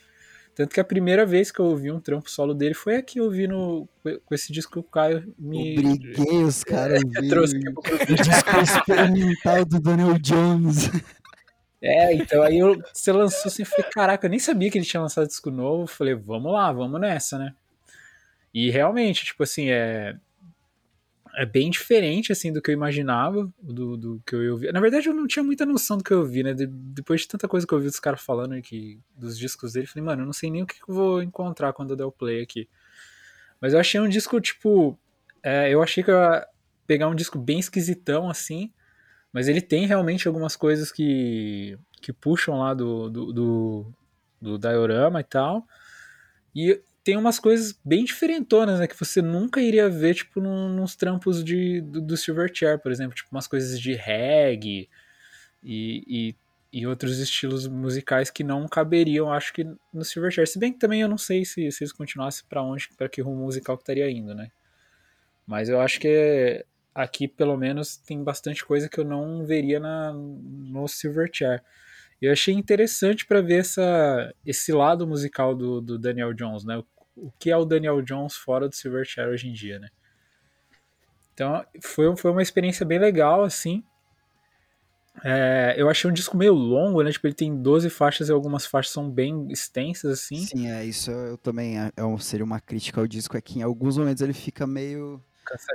Tanto 0.60 0.74
que 0.74 0.80
a 0.80 0.84
primeira 0.84 1.24
vez 1.24 1.50
que 1.50 1.58
eu 1.58 1.64
ouvi 1.64 1.90
um 1.90 1.98
trampo 1.98 2.30
solo 2.30 2.52
dele 2.52 2.74
foi 2.74 2.96
aqui 2.96 3.18
ouvindo 3.18 3.88
com 4.26 4.34
esse 4.34 4.52
disco 4.52 4.72
que 4.72 4.78
o 4.78 4.82
Caio 4.82 5.34
me. 5.38 5.78
Obriguei 5.78 6.44
os 6.44 6.62
caras 6.62 7.00
a 7.16 7.28
trouxe 7.30 7.56
aqui 7.56 7.72
pro 7.72 7.94
o 7.94 8.14
disco 8.14 8.58
experimental 8.60 9.64
do 9.64 9.80
Daniel 9.80 10.18
Jones. 10.18 10.90
É, 11.80 12.12
então 12.12 12.42
aí 12.42 12.58
eu, 12.58 12.78
você 12.92 13.10
lançou 13.10 13.48
assim, 13.48 13.62
eu 13.62 13.66
falei, 13.66 13.90
caraca, 13.90 14.26
eu 14.26 14.30
nem 14.30 14.38
sabia 14.38 14.70
que 14.70 14.76
ele 14.76 14.84
tinha 14.84 15.00
lançado 15.00 15.26
disco 15.26 15.50
novo. 15.50 15.86
Falei, 15.86 16.12
vamos 16.12 16.52
lá, 16.52 16.70
vamos 16.70 17.00
nessa, 17.00 17.38
né? 17.38 17.54
E 18.52 18.70
realmente, 18.70 19.24
tipo 19.24 19.42
assim, 19.42 19.70
é 19.70 20.14
é 21.34 21.46
bem 21.46 21.70
diferente, 21.70 22.32
assim, 22.32 22.52
do 22.52 22.60
que 22.60 22.70
eu 22.70 22.74
imaginava, 22.74 23.50
do, 23.62 23.96
do 23.96 24.22
que 24.26 24.34
eu 24.34 24.52
ouvi. 24.52 24.72
Na 24.72 24.80
verdade, 24.80 25.08
eu 25.08 25.14
não 25.14 25.26
tinha 25.26 25.42
muita 25.42 25.64
noção 25.64 25.96
do 25.96 26.04
que 26.04 26.12
eu 26.12 26.20
ouvi, 26.20 26.42
né? 26.42 26.54
De, 26.54 26.66
depois 26.66 27.22
de 27.22 27.28
tanta 27.28 27.48
coisa 27.48 27.66
que 27.66 27.72
eu 27.72 27.78
ouvi 27.78 27.88
dos 27.88 28.00
caras 28.00 28.20
falando 28.20 28.54
aqui, 28.54 29.00
dos 29.16 29.38
discos 29.38 29.72
dele, 29.72 29.86
falei, 29.86 30.04
mano, 30.04 30.22
eu 30.22 30.26
não 30.26 30.32
sei 30.32 30.50
nem 30.50 30.62
o 30.62 30.66
que 30.66 30.76
eu 30.86 30.94
vou 30.94 31.22
encontrar 31.22 31.72
quando 31.72 31.90
eu 31.90 31.96
der 31.96 32.04
o 32.04 32.12
play 32.12 32.42
aqui. 32.42 32.68
Mas 33.60 33.72
eu 33.72 33.80
achei 33.80 34.00
um 34.00 34.08
disco, 34.08 34.40
tipo. 34.40 34.98
É, 35.42 35.70
eu 35.70 35.82
achei 35.82 36.02
que 36.02 36.10
eu 36.10 36.16
ia 36.16 36.46
pegar 36.86 37.08
um 37.08 37.14
disco 37.14 37.38
bem 37.38 37.58
esquisitão, 37.58 38.28
assim. 38.28 38.72
Mas 39.32 39.46
ele 39.46 39.60
tem 39.60 39.86
realmente 39.86 40.26
algumas 40.26 40.56
coisas 40.56 40.90
que, 40.90 41.78
que 42.00 42.12
puxam 42.12 42.58
lá 42.58 42.74
do, 42.74 43.08
do, 43.08 43.32
do, 43.32 43.94
do 44.40 44.58
diorama 44.58 45.20
e 45.20 45.24
tal. 45.24 45.66
E 46.54 46.80
tem 47.02 47.16
umas 47.16 47.38
coisas 47.38 47.78
bem 47.84 48.04
diferentonas, 48.04 48.78
né? 48.80 48.86
Que 48.86 48.98
você 48.98 49.22
nunca 49.22 49.60
iria 49.60 49.88
ver, 49.88 50.14
tipo, 50.14 50.40
num, 50.40 50.68
nos 50.68 50.94
trampos 50.94 51.42
de, 51.42 51.80
do, 51.80 52.00
do 52.00 52.16
Silverchair, 52.16 52.78
por 52.78 52.92
exemplo. 52.92 53.14
Tipo, 53.14 53.30
umas 53.32 53.46
coisas 53.46 53.80
de 53.80 53.94
reggae 53.94 54.88
e, 55.62 56.04
e, 56.72 56.80
e, 56.80 56.86
outros 56.86 57.18
estilos 57.18 57.66
musicais 57.66 58.30
que 58.30 58.44
não 58.44 58.68
caberiam, 58.68 59.32
acho 59.32 59.52
que, 59.52 59.64
no 59.92 60.04
Silverchair. 60.04 60.46
Se 60.46 60.58
bem 60.58 60.72
que 60.72 60.78
também 60.78 61.00
eu 61.00 61.08
não 61.08 61.18
sei 61.18 61.44
se, 61.44 61.70
se 61.72 61.84
eles 61.84 61.92
continuassem 61.92 62.44
para 62.48 62.62
onde, 62.62 62.88
para 62.96 63.08
que 63.08 63.22
rumo 63.22 63.44
musical 63.44 63.76
que 63.76 63.82
estaria 63.82 64.10
indo, 64.10 64.34
né? 64.34 64.50
Mas 65.46 65.68
eu 65.68 65.80
acho 65.80 65.98
que 65.98 66.64
aqui, 66.94 67.26
pelo 67.26 67.56
menos, 67.56 67.96
tem 67.96 68.22
bastante 68.22 68.64
coisa 68.64 68.88
que 68.88 68.98
eu 68.98 69.04
não 69.04 69.44
veria 69.44 69.80
na, 69.80 70.12
no 70.12 70.86
Silverchair. 70.86 71.62
Eu 72.20 72.32
achei 72.32 72.54
interessante 72.54 73.24
para 73.26 73.40
ver 73.40 73.60
essa, 73.60 74.34
esse 74.44 74.72
lado 74.72 75.06
musical 75.06 75.54
do, 75.54 75.80
do, 75.80 75.98
Daniel 75.98 76.34
Jones, 76.34 76.64
né? 76.64 76.76
O, 76.78 76.86
o, 77.16 77.32
que 77.38 77.50
é 77.50 77.56
o 77.56 77.64
Daniel 77.64 78.02
Jones 78.02 78.34
fora 78.36 78.68
do 78.68 78.74
Silverchair 78.74 79.28
hoje 79.28 79.48
em 79.48 79.52
dia, 79.52 79.78
né? 79.78 79.88
Então 81.32 81.64
foi, 81.82 82.14
foi 82.16 82.30
uma 82.30 82.42
experiência 82.42 82.84
bem 82.84 82.98
legal, 82.98 83.42
assim. 83.42 83.82
É, 85.24 85.74
eu 85.76 85.88
achei 85.88 86.08
um 86.08 86.12
disco 86.12 86.36
meio 86.36 86.54
longo, 86.54 87.02
né? 87.02 87.10
Tipo, 87.10 87.26
ele 87.26 87.34
tem 87.34 87.60
12 87.60 87.90
faixas 87.90 88.28
e 88.28 88.32
algumas 88.32 88.64
faixas 88.64 88.92
são 88.92 89.10
bem 89.10 89.48
extensas, 89.50 90.12
assim. 90.12 90.36
Sim, 90.36 90.70
é 90.70 90.84
isso. 90.84 91.10
Eu 91.10 91.36
também 91.36 91.78
é, 91.78 91.90
é 91.96 92.18
seria 92.18 92.44
uma 92.44 92.60
crítica 92.60 93.00
ao 93.00 93.06
disco, 93.06 93.36
é 93.36 93.40
que 93.40 93.58
em 93.58 93.62
alguns 93.62 93.98
momentos 93.98 94.22
ele 94.22 94.32
fica 94.32 94.66
meio, 94.66 95.22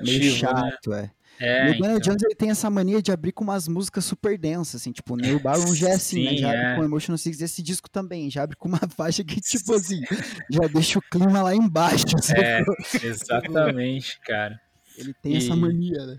meio 0.02 0.32
né? 0.32 0.38
chato, 0.38 0.90
né? 0.90 1.12
é. 1.22 1.26
É, 1.40 1.68
e 1.68 1.72
o 1.72 1.74
Daniel 1.74 1.98
então. 1.98 2.00
Jones 2.00 2.24
ele 2.24 2.36
tem 2.36 2.50
essa 2.50 2.70
mania 2.70 3.02
de 3.02 3.12
abrir 3.12 3.32
com 3.32 3.44
umas 3.44 3.68
músicas 3.68 4.06
super 4.06 4.38
densas, 4.38 4.82
assim, 4.82 4.92
tipo, 4.92 5.14
o 5.14 5.18
Neil 5.18 5.40
Baron 5.40 5.74
já 5.76 5.90
é 5.90 5.94
assim, 5.94 6.24
né, 6.24 6.30
Sim, 6.30 6.36
né? 6.36 6.42
Já 6.42 6.54
é. 6.54 6.66
abre 6.66 6.76
com 6.78 6.84
Emotional 6.86 7.18
Six, 7.18 7.42
esse 7.42 7.62
disco 7.62 7.90
também, 7.90 8.30
já 8.30 8.44
abre 8.44 8.56
com 8.56 8.70
uma 8.70 8.80
faixa 8.96 9.24
que, 9.24 9.42
tipo 9.42 9.74
assim, 9.74 10.02
já 10.50 10.68
deixa 10.68 11.00
o 11.00 11.02
clima 11.02 11.42
lá 11.42 11.54
embaixo. 11.54 12.06
É, 12.36 12.64
exatamente, 13.04 14.20
cara. 14.22 14.60
Ele 14.98 15.14
tem 15.14 15.34
e... 15.34 15.38
essa 15.38 15.56
mania, 15.56 16.06
né? 16.06 16.18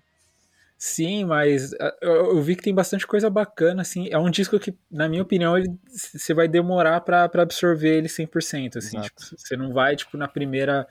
Sim, 0.79 1.25
mas 1.25 1.73
ah, 1.75 1.97
eu, 2.03 2.41
vi 2.43 2.55
que 2.55 2.63
tem 2.63 2.75
bastante 2.75 3.07
coisa 3.07 3.31
bacana, 3.31 3.83
assim. 3.83 4.09
É 4.11 4.19
um 4.19 4.31
disco 4.31 4.59
que, 4.59 4.77
na 4.91 5.09
minha 5.09 5.23
opinião, 5.23 5.57
ele 5.57 5.69
você 5.89 6.35
vai 6.35 6.47
demorar 6.47 7.01
pra 7.01 7.29
pra 7.29 7.43
absorver 7.43 7.97
ele 7.97 8.09
100%, 8.09 8.77
assim. 8.77 9.01
Tipo, 9.01 9.21
você 9.37 9.57
não 9.57 9.73
vai, 9.73 9.97
tipo, 9.97 10.17
na 10.17 10.29
primeira 10.29 10.87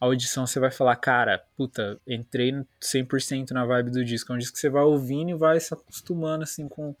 audição 0.00 0.46
você 0.46 0.60
vai 0.60 0.70
falar, 0.70 0.96
cara, 0.96 1.44
puta, 1.56 2.00
entrei 2.06 2.52
100% 2.80 3.50
na 3.50 3.64
vibe 3.64 3.90
do 3.90 4.04
disco. 4.04 4.32
É 4.32 4.36
um 4.36 4.38
disco 4.38 4.54
que 4.54 4.60
você 4.60 4.70
vai 4.70 4.82
ouvindo 4.82 5.30
e 5.30 5.34
vai 5.34 5.58
se 5.58 5.72
acostumando, 5.74 6.44
assim, 6.44 6.68
com, 6.68 6.94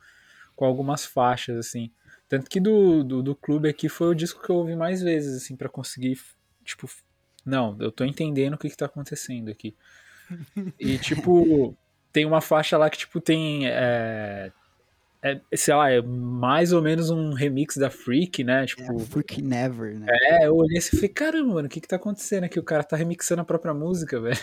com 0.56 0.64
algumas 0.64 1.04
faixas, 1.04 1.56
assim. 1.58 1.90
Tanto 2.28 2.50
que 2.50 2.60
do, 2.60 3.02
do, 3.02 3.22
do 3.22 3.34
clube 3.34 3.68
aqui 3.68 3.88
foi 3.88 4.08
o 4.08 4.14
disco 4.14 4.42
que 4.42 4.50
eu 4.50 4.56
ouvi 4.56 4.76
mais 4.76 5.00
vezes, 5.00 5.42
assim, 5.42 5.56
pra 5.56 5.68
conseguir, 5.68 6.20
tipo, 6.64 6.88
não, 7.44 7.76
eu 7.80 7.90
tô 7.90 8.04
entendendo 8.04 8.54
o 8.54 8.58
que 8.58 8.68
que 8.68 8.76
tá 8.76 8.86
acontecendo 8.86 9.50
aqui. 9.50 9.74
E, 10.78 10.98
tipo, 10.98 11.74
tem 12.12 12.26
uma 12.26 12.42
faixa 12.42 12.76
lá 12.76 12.90
que, 12.90 12.98
tipo, 12.98 13.20
tem. 13.20 13.66
É, 13.66 14.52
é, 15.22 15.40
sei 15.54 15.74
lá, 15.74 15.90
é 15.90 16.00
mais 16.00 16.72
ou 16.72 16.80
menos 16.80 17.10
um 17.10 17.32
remix 17.32 17.76
da 17.76 17.90
Freak, 17.90 18.44
né? 18.44 18.62
É, 18.62 18.66
Tipo, 18.66 18.98
Freak 19.00 19.42
Never, 19.42 19.98
né? 19.98 20.06
é, 20.08 20.46
eu 20.46 20.54
olhei 20.54 20.78
assim 20.78 20.90
e 20.96 20.96
falei, 20.96 21.08
caramba, 21.08 21.54
mano, 21.54 21.66
o 21.66 21.70
que 21.70 21.80
que 21.80 21.88
tá 21.88 21.96
acontecendo 21.96 22.44
aqui? 22.44 22.58
O 22.58 22.64
cara 22.64 22.84
tá 22.84 22.96
remixando 22.96 23.42
a 23.42 23.44
própria 23.44 23.74
música, 23.74 24.20
velho. 24.20 24.38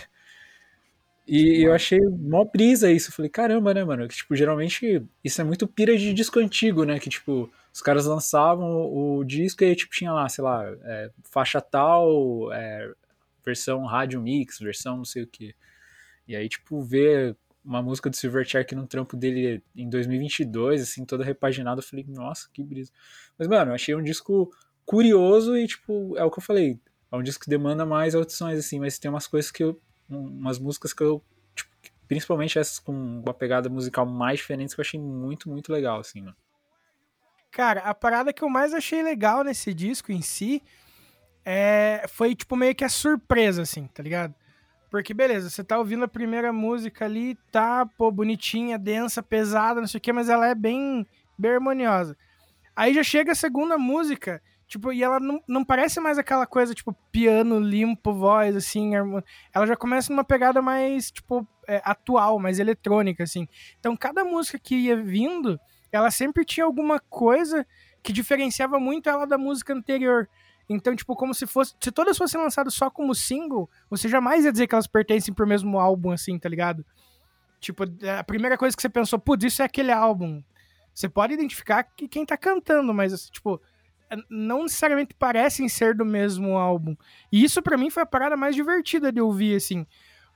E 1.28 1.66
eu 1.66 1.74
achei 1.74 2.00
mó 2.00 2.46
brisa 2.46 2.92
isso. 2.92 3.10
Eu 3.10 3.14
falei, 3.14 3.30
caramba, 3.30 3.74
né, 3.74 3.84
mano? 3.84 4.08
Que, 4.08 4.16
tipo, 4.16 4.36
geralmente 4.36 5.02
isso 5.24 5.42
é 5.42 5.44
muito 5.44 5.68
pira 5.68 5.98
de 5.98 6.14
disco 6.14 6.40
antigo, 6.40 6.84
né? 6.84 7.00
Que, 7.00 7.10
tipo, 7.10 7.52
os 7.74 7.82
caras 7.82 8.06
lançavam 8.06 8.70
o, 8.70 9.18
o 9.18 9.24
disco 9.24 9.64
e, 9.64 9.76
tipo, 9.76 9.92
tinha 9.94 10.12
lá, 10.12 10.30
sei 10.30 10.44
lá, 10.44 10.64
é, 10.84 11.10
faixa 11.24 11.60
tal, 11.60 12.54
é, 12.54 12.92
versão 13.44 13.84
rádio 13.86 14.22
mix, 14.22 14.60
versão 14.60 14.98
não 14.98 15.06
sei 15.06 15.24
o 15.24 15.28
que. 15.28 15.56
E 16.28 16.36
aí, 16.36 16.48
tipo, 16.48 16.82
ver 16.82 17.36
uma 17.66 17.82
música 17.82 18.10
do 18.10 18.16
Silverchair 18.16 18.68
num 18.74 18.86
trampo 18.86 19.18
dele 19.18 19.64
em 19.76 19.90
2022, 19.90 20.82
assim, 20.84 21.04
toda 21.04 21.24
repaginada, 21.24 21.80
eu 21.80 21.84
falei, 21.84 22.06
nossa, 22.08 22.48
que 22.54 22.64
brisa. 22.64 22.92
Mas, 23.38 23.48
mano, 23.48 23.72
eu 23.72 23.76
achei 23.76 23.96
um 23.96 24.04
disco 24.04 24.52
curioso 24.86 25.58
e, 25.58 25.68
tipo, 25.68 26.16
é 26.16 26.24
o 26.24 26.30
que 26.30 26.40
eu 26.40 26.44
falei, 26.44 26.80
é 27.12 27.16
um 27.16 27.24
disco 27.24 27.44
que 27.44 27.50
demanda 27.50 27.86
mais 27.86 28.14
audições, 28.14 28.60
assim, 28.60 28.80
mas 28.80 29.00
tem 29.00 29.10
umas 29.10 29.26
coisas 29.26 29.50
que 29.50 29.64
eu, 29.64 29.82
umas 30.08 30.60
músicas 30.60 30.94
que 30.94 31.02
eu, 31.02 31.24
tipo, 31.56 31.72
principalmente 32.08 32.60
essas 32.60 32.78
com 32.78 32.94
uma 32.94 33.34
pegada 33.34 33.68
musical 33.68 34.06
mais 34.06 34.40
diferente 34.40 34.76
que 34.76 34.80
eu 34.80 34.84
achei 34.84 35.00
muito, 35.00 35.50
muito 35.50 35.74
legal, 35.74 36.00
assim, 36.00 36.22
mano. 36.22 36.38
Cara, 37.52 37.82
a 37.82 37.96
parada 37.96 38.32
que 38.32 38.44
eu 38.44 38.50
mais 38.50 38.74
achei 38.74 39.02
legal 39.02 39.44
nesse 39.44 39.74
disco 39.74 40.12
em 40.12 40.22
si 40.22 40.62
é, 41.44 42.06
foi, 42.10 42.36
tipo, 42.36 42.56
meio 42.56 42.76
que 42.76 42.84
a 42.84 42.90
surpresa, 42.90 43.62
assim, 43.64 43.88
tá 43.88 44.04
ligado? 44.04 44.36
Porque, 44.96 45.14
beleza, 45.14 45.50
você 45.50 45.62
tá 45.62 45.78
ouvindo 45.78 46.06
a 46.06 46.08
primeira 46.08 46.54
música 46.54 47.04
ali, 47.04 47.36
tá, 47.52 47.86
pô, 47.86 48.10
bonitinha, 48.10 48.80
densa, 48.80 49.22
pesada, 49.22 49.82
não 49.82 49.88
sei 49.90 49.98
o 49.98 50.02
quê, 50.02 50.14
mas 50.14 50.30
ela 50.30 50.48
é 50.48 50.56
bem, 50.56 51.06
bem 51.38 51.52
harmoniosa. 51.52 52.16
Aí 52.74 52.94
já 52.94 53.04
chega 53.04 53.34
a 53.34 53.36
segunda 53.36 53.78
música, 53.78 54.42
tipo, 54.66 54.94
e 54.94 55.04
ela 55.04 55.20
não, 55.20 55.44
não 55.50 55.66
parece 55.66 56.00
mais 56.00 56.18
aquela 56.18 56.48
coisa, 56.48 56.74
tipo, 56.74 56.96
piano 57.12 57.60
limpo, 57.60 58.14
voz, 58.14 58.56
assim, 58.56 58.94
ela 58.96 59.68
já 59.68 59.76
começa 59.76 60.14
numa 60.14 60.24
pegada 60.24 60.62
mais, 60.62 61.12
tipo, 61.12 61.46
é, 61.68 61.82
atual, 61.84 62.40
mais 62.40 62.58
eletrônica, 62.58 63.22
assim. 63.22 63.50
Então, 63.78 63.98
cada 63.98 64.24
música 64.24 64.58
que 64.58 64.76
ia 64.76 64.96
vindo, 64.96 65.60
ela 65.92 66.10
sempre 66.10 66.46
tinha 66.46 66.66
alguma 66.66 67.02
coisa 67.02 67.68
que 68.02 68.14
diferenciava 68.14 68.80
muito 68.80 69.10
ela 69.10 69.28
da 69.28 69.38
música 69.38 69.74
anterior. 69.74 70.30
Então, 70.68 70.96
tipo, 70.96 71.16
como 71.16 71.34
se 71.34 71.46
fosse. 71.46 71.76
Se 71.80 71.92
todas 71.92 72.18
fossem 72.18 72.42
lançadas 72.42 72.74
só 72.74 72.90
como 72.90 73.14
single, 73.14 73.70
você 73.90 74.08
jamais 74.10 74.46
ia 74.46 74.52
dizer 74.52 74.68
que 74.68 74.76
elas 74.76 74.88
pertencem 74.88 75.34
pro 75.34 75.48
mesmo 75.48 75.80
álbum, 75.80 76.12
assim, 76.12 76.38
tá 76.40 76.50
ligado? 76.50 76.86
Tipo, 77.60 77.84
a 78.18 78.24
primeira 78.24 78.58
coisa 78.58 78.76
que 78.76 78.82
você 78.82 78.90
pensou, 78.90 79.20
putz, 79.20 79.46
isso 79.46 79.62
é 79.62 79.66
aquele 79.66 79.92
álbum. 79.92 80.44
Você 80.94 81.10
pode 81.10 81.34
identificar 81.34 81.84
que 81.84 82.08
quem 82.08 82.26
tá 82.26 82.38
cantando, 82.38 82.94
mas, 82.94 83.30
tipo, 83.30 83.62
não 84.30 84.64
necessariamente 84.64 85.14
parecem 85.14 85.68
ser 85.68 85.96
do 85.96 86.06
mesmo 86.06 86.58
álbum. 86.58 86.96
E 87.32 87.44
isso 87.44 87.62
pra 87.62 87.78
mim 87.78 87.90
foi 87.90 88.04
a 88.04 88.06
parada 88.06 88.38
mais 88.38 88.56
divertida 88.56 89.12
de 89.12 89.20
ouvir, 89.20 89.56
assim. 89.56 89.86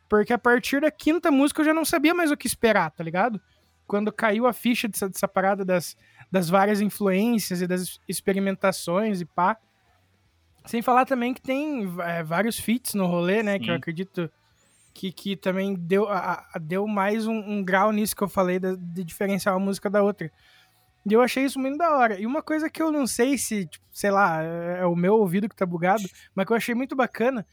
Porque 0.08 0.34
a 0.34 0.38
partir 0.38 0.82
da 0.82 0.92
quinta 0.92 1.32
música 1.32 1.62
eu 1.62 1.66
já 1.66 1.74
não 1.74 1.86
sabia 1.86 2.14
mais 2.14 2.32
o 2.32 2.38
que 2.38 2.48
esperar, 2.48 2.92
tá 2.92 3.04
ligado? 3.04 3.40
Quando 3.86 4.12
caiu 4.12 4.48
a 4.48 4.54
ficha 4.54 4.88
dessa, 4.88 5.08
dessa 5.08 5.28
parada 5.28 5.64
das, 5.64 5.96
das 6.32 6.50
várias 6.50 6.82
influências 6.82 7.62
e 7.62 7.68
das 7.68 8.00
experimentações 8.08 9.22
e 9.22 9.26
pá. 9.26 9.58
Sem 10.70 10.84
falar 10.84 11.04
também 11.06 11.34
que 11.34 11.42
tem 11.42 11.92
é, 12.02 12.22
vários 12.22 12.60
feats 12.60 12.94
no 12.94 13.08
rolê, 13.08 13.42
né? 13.42 13.58
Que 13.58 13.72
eu 13.72 13.74
Sim. 13.74 13.80
acredito 13.80 14.32
que, 14.94 15.12
que 15.12 15.36
também 15.36 15.74
deu, 15.74 16.08
a- 16.08 16.46
a- 16.54 16.60
deu 16.60 16.86
mais 16.86 17.26
um, 17.26 17.34
um 17.40 17.64
grau 17.64 17.92
nisso 17.92 18.16
que 18.16 18.22
eu 18.22 18.30
falei 18.30 18.60
da- 18.60 18.76
de 18.76 19.04
diferenciar 19.04 19.56
uma 19.58 19.66
música 19.66 19.90
da 19.90 20.04
outra. 20.04 20.32
E 21.10 21.12
eu 21.12 21.24
achei 21.24 21.44
isso 21.44 21.58
muito 21.60 21.76
da 21.76 21.98
hora. 21.98 22.20
E 22.22 22.26
uma 22.28 22.44
coisa 22.44 22.70
que 22.70 22.84
eu 22.84 22.92
não 22.92 23.08
sei 23.08 23.36
se, 23.36 23.66
tipo, 23.66 23.84
sei 23.92 24.12
lá, 24.12 24.44
é 24.44 24.86
o 24.86 24.96
meu 24.96 25.16
ouvido 25.16 25.50
que 25.50 25.56
tá 25.56 25.66
bugado, 25.66 26.04
mas 26.36 26.46
que 26.46 26.52
eu 26.54 26.58
achei 26.58 26.76
muito 26.76 26.96
bacana, 26.96 27.44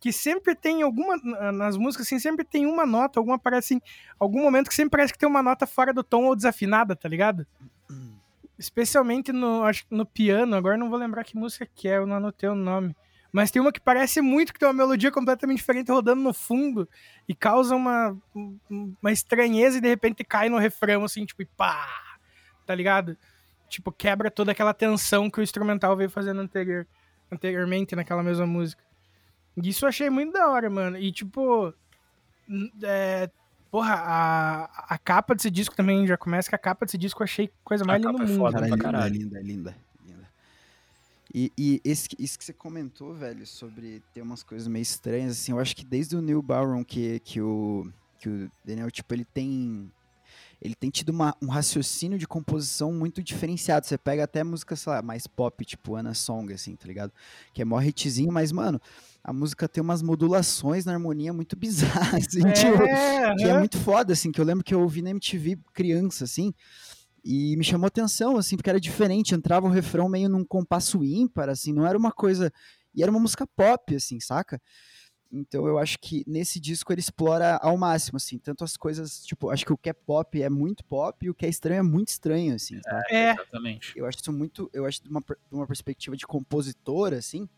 que 0.00 0.10
sempre 0.10 0.54
tem 0.54 0.80
alguma, 0.80 1.18
nas 1.52 1.76
músicas, 1.76 2.06
assim, 2.06 2.18
sempre 2.18 2.42
tem 2.42 2.64
uma 2.64 2.86
nota, 2.86 3.20
alguma 3.20 3.38
parece 3.38 3.74
assim, 3.74 3.82
algum 4.18 4.40
momento 4.42 4.68
que 4.70 4.74
sempre 4.74 4.92
parece 4.92 5.12
que 5.12 5.18
tem 5.18 5.28
uma 5.28 5.42
nota 5.42 5.66
fora 5.66 5.92
do 5.92 6.02
tom 6.02 6.24
ou 6.24 6.34
desafinada, 6.34 6.96
tá 6.96 7.06
ligado? 7.06 7.46
Especialmente 8.62 9.32
no, 9.32 9.64
acho 9.64 9.84
no 9.90 10.06
piano, 10.06 10.54
agora 10.54 10.76
não 10.76 10.88
vou 10.88 10.96
lembrar 10.96 11.24
que 11.24 11.36
música 11.36 11.66
que 11.66 11.88
é, 11.88 11.96
eu 11.96 12.06
não 12.06 12.14
anotei 12.14 12.48
o 12.48 12.54
nome. 12.54 12.94
Mas 13.32 13.50
tem 13.50 13.60
uma 13.60 13.72
que 13.72 13.80
parece 13.80 14.20
muito 14.20 14.52
que 14.52 14.58
tem 14.60 14.68
uma 14.68 14.72
melodia 14.72 15.10
completamente 15.10 15.58
diferente 15.58 15.90
rodando 15.90 16.22
no 16.22 16.32
fundo 16.32 16.88
e 17.26 17.34
causa 17.34 17.74
uma, 17.74 18.16
uma 18.70 19.10
estranheza 19.10 19.78
e 19.78 19.80
de 19.80 19.88
repente 19.88 20.22
cai 20.22 20.48
no 20.48 20.58
refrão, 20.58 21.02
assim, 21.02 21.24
tipo, 21.24 21.42
e 21.42 21.44
pá! 21.44 21.88
Tá 22.64 22.72
ligado? 22.72 23.16
Tipo, 23.68 23.90
quebra 23.90 24.30
toda 24.30 24.52
aquela 24.52 24.72
tensão 24.72 25.28
que 25.28 25.40
o 25.40 25.42
instrumental 25.42 25.96
veio 25.96 26.08
fazendo 26.08 26.40
anterior, 26.40 26.86
anteriormente 27.32 27.96
naquela 27.96 28.22
mesma 28.22 28.46
música. 28.46 28.84
Isso 29.56 29.84
eu 29.84 29.88
achei 29.88 30.08
muito 30.08 30.32
da 30.32 30.48
hora, 30.48 30.70
mano. 30.70 30.96
E 30.96 31.10
tipo. 31.10 31.74
É, 32.80 33.28
porra, 33.72 33.94
a, 33.94 34.94
a 34.94 34.98
capa 34.98 35.34
desse 35.34 35.50
disco 35.50 35.74
também 35.74 36.06
já 36.06 36.16
começa 36.16 36.48
que 36.48 36.54
a 36.54 36.58
capa 36.58 36.84
desse 36.86 36.96
disco 36.98 37.22
eu 37.22 37.24
achei 37.24 37.50
coisa 37.64 37.84
mais 37.84 38.04
A 38.04 38.10
linda 38.10 38.18
do 38.18 38.24
é 38.24 38.26
mundo. 38.28 38.38
foda. 38.38 38.52
Cara, 38.52 38.66
é 38.66 38.68
pra 38.68 38.76
linda, 38.76 38.84
caralho. 38.92 39.14
linda, 39.14 39.40
linda, 39.40 39.76
linda. 40.06 40.28
E, 41.34 41.50
e 41.56 41.80
esse, 41.82 42.08
isso 42.18 42.38
que 42.38 42.44
você 42.44 42.52
comentou, 42.52 43.14
velho, 43.14 43.46
sobre 43.46 44.02
ter 44.12 44.20
umas 44.20 44.42
coisas 44.42 44.68
meio 44.68 44.82
estranhas, 44.82 45.32
assim, 45.32 45.52
eu 45.52 45.58
acho 45.58 45.74
que 45.74 45.84
desde 45.84 46.14
o 46.14 46.20
Neil 46.20 46.42
Baron 46.42 46.84
que, 46.84 47.18
que, 47.20 47.40
o, 47.40 47.90
que 48.18 48.28
o 48.28 48.50
Daniel, 48.64 48.90
tipo, 48.90 49.12
ele 49.14 49.24
tem. 49.24 49.90
Ele 50.60 50.76
tem 50.76 50.90
tido 50.90 51.08
uma- 51.08 51.34
um 51.42 51.48
raciocínio 51.48 52.16
de 52.16 52.28
composição 52.28 52.92
muito 52.92 53.20
diferenciado. 53.20 53.84
Você 53.84 53.98
pega 53.98 54.22
até 54.22 54.44
música, 54.44 54.76
sei 54.76 54.92
lá, 54.92 55.02
mais 55.02 55.26
pop, 55.26 55.64
tipo 55.64 55.96
Anna 55.96 56.14
Song, 56.14 56.52
assim, 56.52 56.76
tá 56.76 56.86
ligado? 56.86 57.12
Que 57.52 57.62
é 57.62 57.64
mó 57.64 57.80
hitzinho, 57.80 58.30
mas, 58.30 58.52
mano, 58.52 58.80
a 59.24 59.32
música 59.32 59.68
tem 59.68 59.82
umas 59.82 60.02
modulações 60.02 60.84
na 60.84 60.92
harmonia 60.92 61.32
muito 61.32 61.56
bizarras, 61.56 62.26
assim, 62.28 62.50
tipo, 62.52 62.88
É, 62.88 63.34
que 63.36 63.48
é 63.48 63.50
aham. 63.50 63.58
muito 63.60 63.78
foda, 63.78 64.12
assim, 64.12 64.32
que 64.32 64.40
eu 64.40 64.44
lembro 64.44 64.64
que 64.64 64.74
eu 64.74 64.80
ouvi 64.80 65.02
na 65.02 65.10
MTV 65.10 65.58
criança, 65.72 66.24
assim, 66.24 66.52
e 67.24 67.56
me 67.56 67.64
chamou 67.64 67.86
atenção, 67.86 68.36
assim, 68.36 68.56
porque 68.56 68.70
era 68.70 68.80
diferente, 68.80 69.34
entrava 69.34 69.66
o 69.66 69.70
refrão 69.70 70.08
meio 70.08 70.28
num 70.28 70.44
compasso 70.44 71.04
ímpar, 71.04 71.48
assim, 71.48 71.72
não 71.72 71.86
era 71.86 71.96
uma 71.96 72.12
coisa, 72.12 72.52
e 72.94 73.02
era 73.02 73.10
uma 73.10 73.20
música 73.20 73.46
pop, 73.46 73.94
assim, 73.94 74.18
saca? 74.20 74.60
Então 75.30 75.66
eu 75.66 75.78
acho 75.78 75.98
que 75.98 76.22
nesse 76.26 76.60
disco 76.60 76.92
ele 76.92 77.00
explora 77.00 77.56
ao 77.62 77.78
máximo, 77.78 78.18
assim, 78.18 78.38
tanto 78.38 78.64
as 78.64 78.76
coisas, 78.76 79.24
tipo, 79.24 79.48
acho 79.48 79.64
que 79.64 79.72
o 79.72 79.78
que 79.78 79.88
é 79.88 79.92
pop 79.94 80.42
é 80.42 80.50
muito 80.50 80.84
pop 80.84 81.24
e 81.24 81.30
o 81.30 81.34
que 81.34 81.46
é 81.46 81.48
estranho 81.48 81.78
é 81.80 81.82
muito 81.82 82.08
estranho, 82.08 82.54
assim. 82.54 82.78
sabe? 82.82 83.02
É, 83.10 83.32
Exatamente. 83.32 83.98
Eu 83.98 84.04
acho 84.06 84.18
isso 84.20 84.32
muito, 84.32 84.68
eu 84.74 84.84
acho 84.84 85.02
de 85.02 85.08
uma, 85.08 85.20
de 85.22 85.54
uma 85.54 85.66
perspectiva 85.66 86.16
de 86.16 86.26
compositor, 86.26 87.14
assim, 87.14 87.48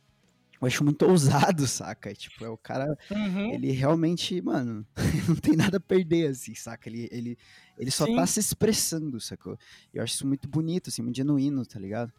eu 0.61 0.67
acho 0.67 0.85
muito 0.85 1.05
ousado, 1.09 1.67
saca? 1.67 2.13
Tipo, 2.15 2.45
é 2.45 2.49
o 2.49 2.57
cara 2.57 2.97
uhum. 3.11 3.53
ele 3.53 3.71
realmente, 3.73 4.41
mano, 4.41 4.87
não 5.29 5.37
tem 5.37 5.57
nada 5.57 5.77
a 5.77 5.81
perder, 5.81 6.31
assim, 6.31 6.55
saca? 6.55 6.89
Ele, 6.89 7.09
ele, 7.11 7.39
ele 7.79 7.91
só 7.91 8.07
Sim. 8.07 8.17
tá 8.17 8.27
se 8.27 8.41
expressando, 8.41 9.21
sacou? 9.21 9.59
Eu 9.93 10.03
acho 10.03 10.15
isso 10.15 10.27
muito 10.27 10.49
bonito, 10.49 10.89
assim, 10.89 11.03
muito 11.03 11.17
genuíno, 11.17 11.65
tá 11.65 11.79
ligado? 11.79 12.13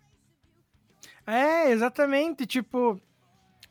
É, 1.26 1.72
exatamente. 1.72 2.46
Tipo, 2.46 3.02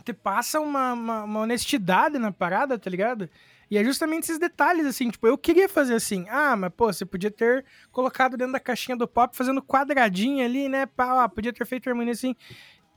te 0.04 0.12
passa 0.12 0.60
uma, 0.60 0.92
uma, 0.92 1.24
uma 1.24 1.40
honestidade 1.40 2.18
na 2.18 2.32
parada, 2.32 2.78
tá 2.78 2.90
ligado? 2.90 3.28
E 3.70 3.78
é 3.78 3.84
justamente 3.84 4.24
esses 4.24 4.38
detalhes, 4.38 4.86
assim, 4.86 5.10
tipo, 5.10 5.26
eu 5.26 5.38
queria 5.38 5.68
fazer 5.68 5.94
assim, 5.94 6.26
ah, 6.28 6.54
mas 6.54 6.70
pô, 6.76 6.92
você 6.92 7.04
podia 7.04 7.30
ter 7.30 7.64
colocado 7.90 8.36
dentro 8.36 8.52
da 8.52 8.60
caixinha 8.60 8.96
do 8.96 9.08
pop, 9.08 9.34
fazendo 9.34 9.62
quadradinho 9.62 10.44
ali, 10.44 10.68
né, 10.68 10.86
pá, 10.86 11.24
ó, 11.24 11.28
podia 11.28 11.52
ter 11.52 11.64
feito 11.66 11.88
harmonia 11.88 12.12
assim. 12.12 12.36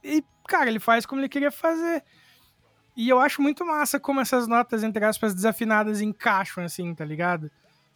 E, 0.08 0.24
cara, 0.48 0.70
ele 0.70 0.80
faz 0.80 1.06
como 1.06 1.22
ele 1.22 1.30
queria 1.30 1.52
fazer. 1.52 2.04
E 2.96 3.10
eu 3.10 3.20
acho 3.20 3.41
muito 3.41 3.65
massa 3.65 4.00
como 4.00 4.20
essas 4.20 4.48
notas, 4.48 4.84
entre 4.84 5.04
aspas, 5.06 5.36
desafinadas 5.36 6.02
encaixam, 6.02 6.63
assim, 6.63 6.96
tá 6.96 7.06
ligado? 7.06 7.52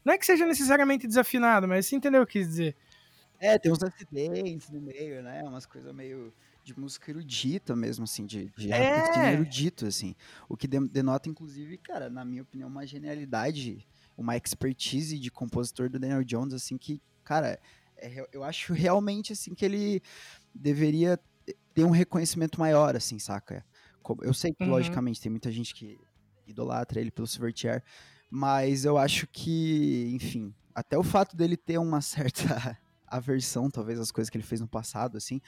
Não 0.05 0.13
é 0.13 0.17
que 0.17 0.25
seja 0.25 0.45
necessariamente 0.45 1.07
desafinado, 1.07 1.67
mas 1.67 1.85
você 1.85 1.95
entendeu 1.95 2.21
o 2.21 2.25
que 2.25 2.39
eu 2.39 2.41
quis 2.43 2.49
dizer. 2.49 2.75
É, 3.39 3.57
tem 3.57 3.71
uns 3.71 3.81
acidentes 3.81 4.69
no 4.69 4.79
meio, 4.79 5.23
né? 5.23 5.41
Umas 5.43 5.65
coisas 5.65 5.93
meio 5.93 6.31
de 6.63 6.79
música 6.79 7.09
erudita 7.09 7.75
mesmo, 7.75 8.03
assim, 8.03 8.25
de, 8.25 8.51
de 8.55 8.69
É. 8.71 8.93
raciocínio 8.93 9.31
erudito, 9.31 9.87
assim. 9.87 10.15
O 10.47 10.55
que 10.55 10.67
de- 10.67 10.87
denota, 10.87 11.27
inclusive, 11.27 11.77
cara, 11.79 12.07
na 12.09 12.23
minha 12.23 12.43
opinião, 12.43 12.69
uma 12.69 12.85
genialidade 12.85 13.87
uma 14.15 14.37
expertise 14.37 15.17
de 15.17 15.31
compositor 15.31 15.89
do 15.89 15.97
Daniel 15.97 16.23
Jones, 16.23 16.53
assim, 16.53 16.77
que, 16.77 17.01
cara, 17.23 17.59
é, 17.97 18.27
eu 18.31 18.43
acho 18.43 18.73
realmente, 18.73 19.33
assim, 19.33 19.55
que 19.55 19.65
ele 19.65 20.01
deveria 20.53 21.19
ter 21.73 21.83
um 21.85 21.89
reconhecimento 21.89 22.59
maior, 22.59 22.95
assim, 22.95 23.19
saca? 23.19 23.65
Eu 24.21 24.33
sei 24.33 24.53
que, 24.53 24.63
uhum. 24.63 24.71
logicamente, 24.71 25.21
tem 25.21 25.29
muita 25.29 25.51
gente 25.51 25.73
que 25.73 25.99
idolatra 26.47 26.99
ele 26.99 27.11
pelo 27.11 27.27
Silverchair, 27.27 27.83
mas 28.29 28.85
eu 28.85 28.97
acho 28.97 29.27
que, 29.27 30.09
enfim, 30.13 30.53
até 30.73 30.97
o 30.97 31.03
fato 31.03 31.35
dele 31.35 31.55
ter 31.55 31.77
uma 31.77 32.01
certa 32.01 32.77
aversão, 33.07 33.69
talvez, 33.69 33.99
às 33.99 34.11
coisas 34.11 34.29
que 34.29 34.37
ele 34.37 34.43
fez 34.43 34.61
no 34.61 34.67
passado, 34.67 35.17
assim, 35.17 35.41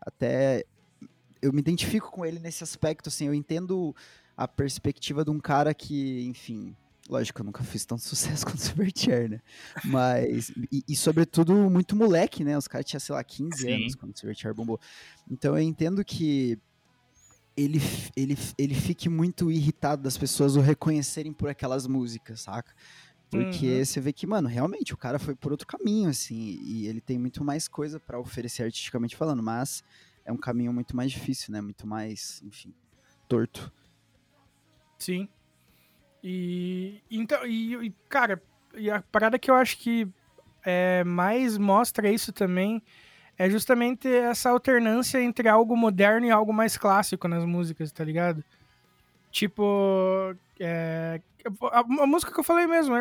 até 0.00 0.64
eu 1.40 1.52
me 1.52 1.60
identifico 1.60 2.10
com 2.10 2.24
ele 2.24 2.38
nesse 2.38 2.62
aspecto, 2.62 3.08
assim, 3.08 3.26
eu 3.26 3.34
entendo 3.34 3.94
a 4.36 4.46
perspectiva 4.46 5.24
de 5.24 5.30
um 5.30 5.40
cara 5.40 5.74
que, 5.74 6.24
enfim, 6.26 6.76
lógico, 7.08 7.40
eu 7.40 7.44
nunca 7.44 7.62
fiz 7.62 7.84
tanto 7.84 8.02
sucesso 8.04 8.44
quanto 8.44 8.58
o 8.58 8.60
Silverchair, 8.60 9.30
né? 9.30 9.40
Mas, 9.84 10.50
e, 10.70 10.84
e, 10.88 10.96
sobretudo 10.96 11.54
muito 11.70 11.96
moleque, 11.96 12.44
né? 12.44 12.56
Os 12.56 12.68
caras 12.68 12.86
tinham, 12.86 13.00
sei 13.00 13.14
lá, 13.14 13.22
15 13.24 13.58
Sim. 13.58 13.72
anos 13.72 13.94
quando 13.94 14.14
o 14.14 14.18
Silverchair 14.18 14.54
bombou. 14.54 14.80
Então 15.30 15.56
eu 15.56 15.62
entendo 15.62 16.04
que 16.04 16.58
ele, 17.56 17.80
ele, 18.16 18.36
ele 18.56 18.74
fique 18.74 19.08
muito 19.08 19.50
irritado 19.50 20.02
das 20.02 20.16
pessoas 20.16 20.56
o 20.56 20.60
reconhecerem 20.60 21.32
por 21.32 21.48
aquelas 21.48 21.86
músicas, 21.86 22.40
saca? 22.40 22.74
Porque 23.30 23.78
uhum. 23.78 23.84
você 23.84 24.00
vê 24.00 24.12
que, 24.12 24.26
mano, 24.26 24.46
realmente 24.46 24.92
o 24.92 24.96
cara 24.96 25.18
foi 25.18 25.34
por 25.34 25.52
outro 25.52 25.66
caminho, 25.66 26.10
assim, 26.10 26.36
e 26.36 26.86
ele 26.86 27.00
tem 27.00 27.18
muito 27.18 27.42
mais 27.42 27.66
coisa 27.66 27.98
para 27.98 28.20
oferecer 28.20 28.62
artisticamente 28.62 29.16
falando, 29.16 29.42
mas 29.42 29.82
é 30.24 30.30
um 30.30 30.36
caminho 30.36 30.72
muito 30.72 30.94
mais 30.94 31.10
difícil, 31.10 31.50
né? 31.50 31.60
Muito 31.60 31.86
mais, 31.86 32.42
enfim, 32.44 32.74
torto. 33.26 33.72
Sim. 34.98 35.28
E 36.22 37.02
então, 37.10 37.44
e, 37.46 37.74
e 37.86 37.94
cara, 38.08 38.40
e 38.74 38.90
a 38.90 39.02
parada 39.02 39.38
que 39.38 39.50
eu 39.50 39.54
acho 39.54 39.78
que 39.78 40.08
é, 40.64 41.02
mais 41.04 41.58
mostra 41.58 42.10
isso 42.10 42.32
também 42.32 42.82
é 43.36 43.50
justamente 43.50 44.06
essa 44.08 44.50
alternância 44.50 45.20
entre 45.20 45.48
algo 45.48 45.76
moderno 45.76 46.26
e 46.26 46.30
algo 46.30 46.52
mais 46.52 46.76
clássico 46.76 47.26
nas 47.26 47.44
músicas, 47.44 47.90
tá 47.90 48.04
ligado? 48.04 48.44
Tipo, 49.30 50.36
é, 50.60 51.20
a, 51.72 51.80
a, 51.80 52.06
música 52.06 52.32
que 52.32 52.38
eu 52.38 52.44
falei 52.44 52.66
mesmo, 52.66 52.94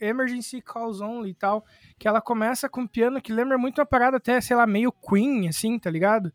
Emergency 0.00 0.60
Calls 0.60 1.00
Only 1.00 1.30
e 1.30 1.34
tal, 1.34 1.64
que 1.98 2.08
ela 2.08 2.20
começa 2.20 2.68
com 2.68 2.82
um 2.82 2.86
piano 2.86 3.22
que 3.22 3.32
lembra 3.32 3.56
muito 3.56 3.78
uma 3.78 3.86
parada 3.86 4.16
até, 4.16 4.40
sei 4.40 4.56
lá, 4.56 4.66
meio 4.66 4.92
Queen, 4.92 5.48
assim, 5.48 5.78
tá 5.78 5.88
ligado? 5.88 6.32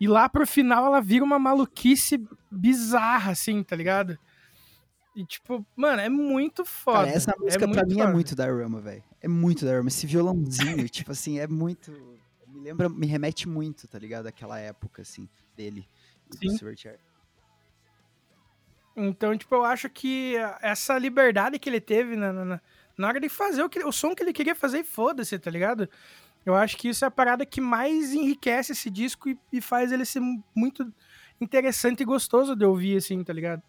E 0.00 0.06
lá 0.06 0.28
pro 0.28 0.46
final 0.46 0.86
ela 0.86 1.00
vira 1.00 1.24
uma 1.24 1.38
maluquice 1.38 2.24
bizarra, 2.50 3.32
assim, 3.32 3.62
tá 3.62 3.74
ligado? 3.74 4.16
E, 5.18 5.24
tipo, 5.24 5.66
mano, 5.74 6.00
é 6.00 6.08
muito 6.08 6.64
foda. 6.64 6.98
Cara, 6.98 7.10
essa 7.10 7.34
música 7.36 7.64
é 7.64 7.68
pra 7.68 7.84
mim 7.84 7.94
é 7.94 7.96
foda. 7.96 8.10
é 8.10 8.12
muito 8.12 8.36
da 8.36 8.46
Rama, 8.46 8.80
velho. 8.80 9.02
É 9.20 9.26
muito 9.26 9.64
da 9.64 9.72
Rama. 9.72 9.88
Esse 9.88 10.06
violãozinho, 10.06 10.86
tipo 10.88 11.10
assim, 11.10 11.40
é 11.40 11.48
muito. 11.48 11.90
Me 12.46 12.60
lembra, 12.60 12.88
me 12.88 13.04
remete 13.04 13.48
muito, 13.48 13.88
tá 13.88 13.98
ligado? 13.98 14.28
Aquela 14.28 14.60
época, 14.60 15.02
assim, 15.02 15.28
dele. 15.56 15.88
Sim. 16.30 16.56
Então, 18.94 19.36
tipo, 19.36 19.56
eu 19.56 19.64
acho 19.64 19.90
que 19.90 20.36
essa 20.62 20.96
liberdade 20.96 21.58
que 21.58 21.68
ele 21.68 21.80
teve 21.80 22.14
na, 22.14 22.32
na, 22.32 22.60
na 22.96 23.08
hora 23.08 23.18
de 23.18 23.28
fazer 23.28 23.64
o, 23.64 23.68
que, 23.68 23.80
o 23.80 23.90
som 23.90 24.14
que 24.14 24.22
ele 24.22 24.32
queria 24.32 24.54
fazer, 24.54 24.84
foda-se, 24.84 25.36
tá 25.36 25.50
ligado? 25.50 25.88
Eu 26.46 26.54
acho 26.54 26.76
que 26.76 26.88
isso 26.90 27.04
é 27.04 27.08
a 27.08 27.10
parada 27.10 27.44
que 27.44 27.60
mais 27.60 28.12
enriquece 28.14 28.70
esse 28.70 28.88
disco 28.88 29.28
e, 29.28 29.36
e, 29.52 29.60
faz 29.60 29.90
ele 29.90 30.04
ser 30.04 30.20
muito 30.54 30.94
interessante 31.40 32.02
e 32.02 32.06
gostoso 32.06 32.54
de 32.54 32.64
ouvir, 32.64 32.98
assim, 32.98 33.24
tá 33.24 33.32
ligado? 33.32 33.64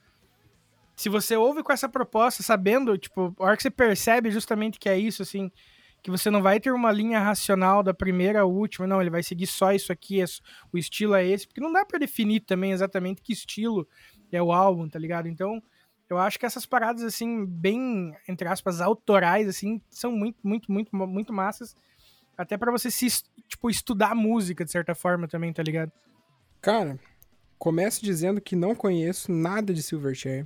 Se 1.00 1.08
você 1.08 1.38
ouve 1.38 1.64
com 1.64 1.72
essa 1.72 1.88
proposta, 1.88 2.44
sabendo, 2.44 2.98
tipo, 2.98 3.34
a 3.40 3.44
hora 3.46 3.56
que 3.56 3.64
você 3.64 3.72
percebe 3.72 4.30
justamente 4.30 4.78
que 4.78 4.90
é 4.90 5.00
isso, 5.00 5.22
assim, 5.22 5.50
que 6.04 6.12
você 6.12 6.30
não 6.30 6.42
vai 6.42 6.60
ter 6.60 6.74
uma 6.74 6.92
linha 6.92 7.22
racional 7.22 7.82
da 7.82 7.94
primeira 7.94 8.42
à 8.42 8.46
última, 8.46 8.86
não, 8.86 9.00
ele 9.00 9.10
vai 9.10 9.24
seguir 9.24 9.48
só 9.48 9.72
isso 9.72 9.94
aqui, 9.94 10.22
é, 10.22 10.26
o 10.74 10.78
estilo 10.78 11.16
é 11.16 11.26
esse, 11.26 11.48
porque 11.48 11.62
não 11.62 11.72
dá 11.72 11.86
para 11.86 12.00
definir 12.00 12.42
também 12.42 12.74
exatamente 12.74 13.22
que 13.22 13.32
estilo 13.32 13.88
é 14.30 14.44
o 14.44 14.52
álbum, 14.52 14.90
tá 14.90 15.00
ligado? 15.00 15.30
Então, 15.30 15.64
eu 16.10 16.18
acho 16.18 16.38
que 16.38 16.46
essas 16.46 16.66
paradas, 16.66 17.02
assim, 17.02 17.46
bem, 17.46 18.14
entre 18.28 18.50
aspas, 18.50 18.82
autorais, 18.82 19.48
assim, 19.48 19.82
são 19.90 20.12
muito, 20.12 20.38
muito, 20.44 20.70
muito, 20.70 20.94
muito 20.94 21.32
massas. 21.32 21.78
Até 22.38 22.58
para 22.58 22.74
você 22.74 22.92
se, 22.92 23.08
tipo, 23.48 23.70
estudar 23.70 24.14
música, 24.14 24.66
de 24.66 24.72
certa 24.72 24.94
forma, 24.94 25.30
também, 25.30 25.54
tá 25.54 25.64
ligado? 25.64 25.94
Cara, 26.62 27.00
começo 27.58 28.04
dizendo 28.04 28.42
que 28.42 28.54
não 28.54 28.76
conheço 28.76 29.32
nada 29.32 29.74
de 29.74 29.82
Silverchair. 29.82 30.46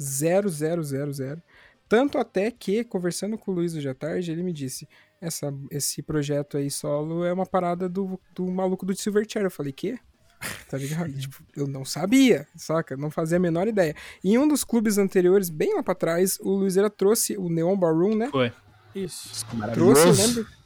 Zero, 0.00 0.48
zero, 0.48 0.82
zero, 0.82 1.12
zero. 1.12 1.42
Tanto 1.88 2.18
até 2.18 2.50
que, 2.50 2.84
conversando 2.84 3.38
com 3.38 3.50
o 3.50 3.54
Luiz 3.54 3.74
hoje 3.74 3.88
à 3.88 3.94
tarde, 3.94 4.30
ele 4.30 4.42
me 4.42 4.52
disse: 4.52 4.88
essa, 5.20 5.52
esse 5.70 6.02
projeto 6.02 6.56
aí 6.56 6.70
solo 6.70 7.24
é 7.24 7.32
uma 7.32 7.46
parada 7.46 7.88
do, 7.88 8.20
do 8.34 8.46
maluco 8.46 8.84
do 8.84 8.94
Silverchair. 8.94 9.44
Eu 9.44 9.50
falei, 9.50 9.72
quê? 9.72 9.98
tá 10.68 10.76
ligado? 10.76 11.12
tipo, 11.18 11.42
eu 11.56 11.66
não 11.66 11.84
sabia, 11.84 12.46
saca? 12.56 12.96
Não 12.96 13.10
fazia 13.10 13.36
a 13.36 13.40
menor 13.40 13.66
ideia. 13.66 13.94
E 14.22 14.32
em 14.32 14.38
um 14.38 14.46
dos 14.46 14.64
clubes 14.64 14.98
anteriores, 14.98 15.50
bem 15.50 15.74
lá 15.74 15.82
pra 15.82 15.94
trás, 15.94 16.38
o 16.40 16.50
Luizeira 16.50 16.90
trouxe 16.90 17.36
o 17.36 17.48
Neon 17.48 17.76
Barroom, 17.76 18.14
né? 18.14 18.28
Foi. 18.30 18.52
Isso. 18.94 19.46
Trouxe, 19.74 20.06
eu 20.06 20.12
lembro. 20.12 20.58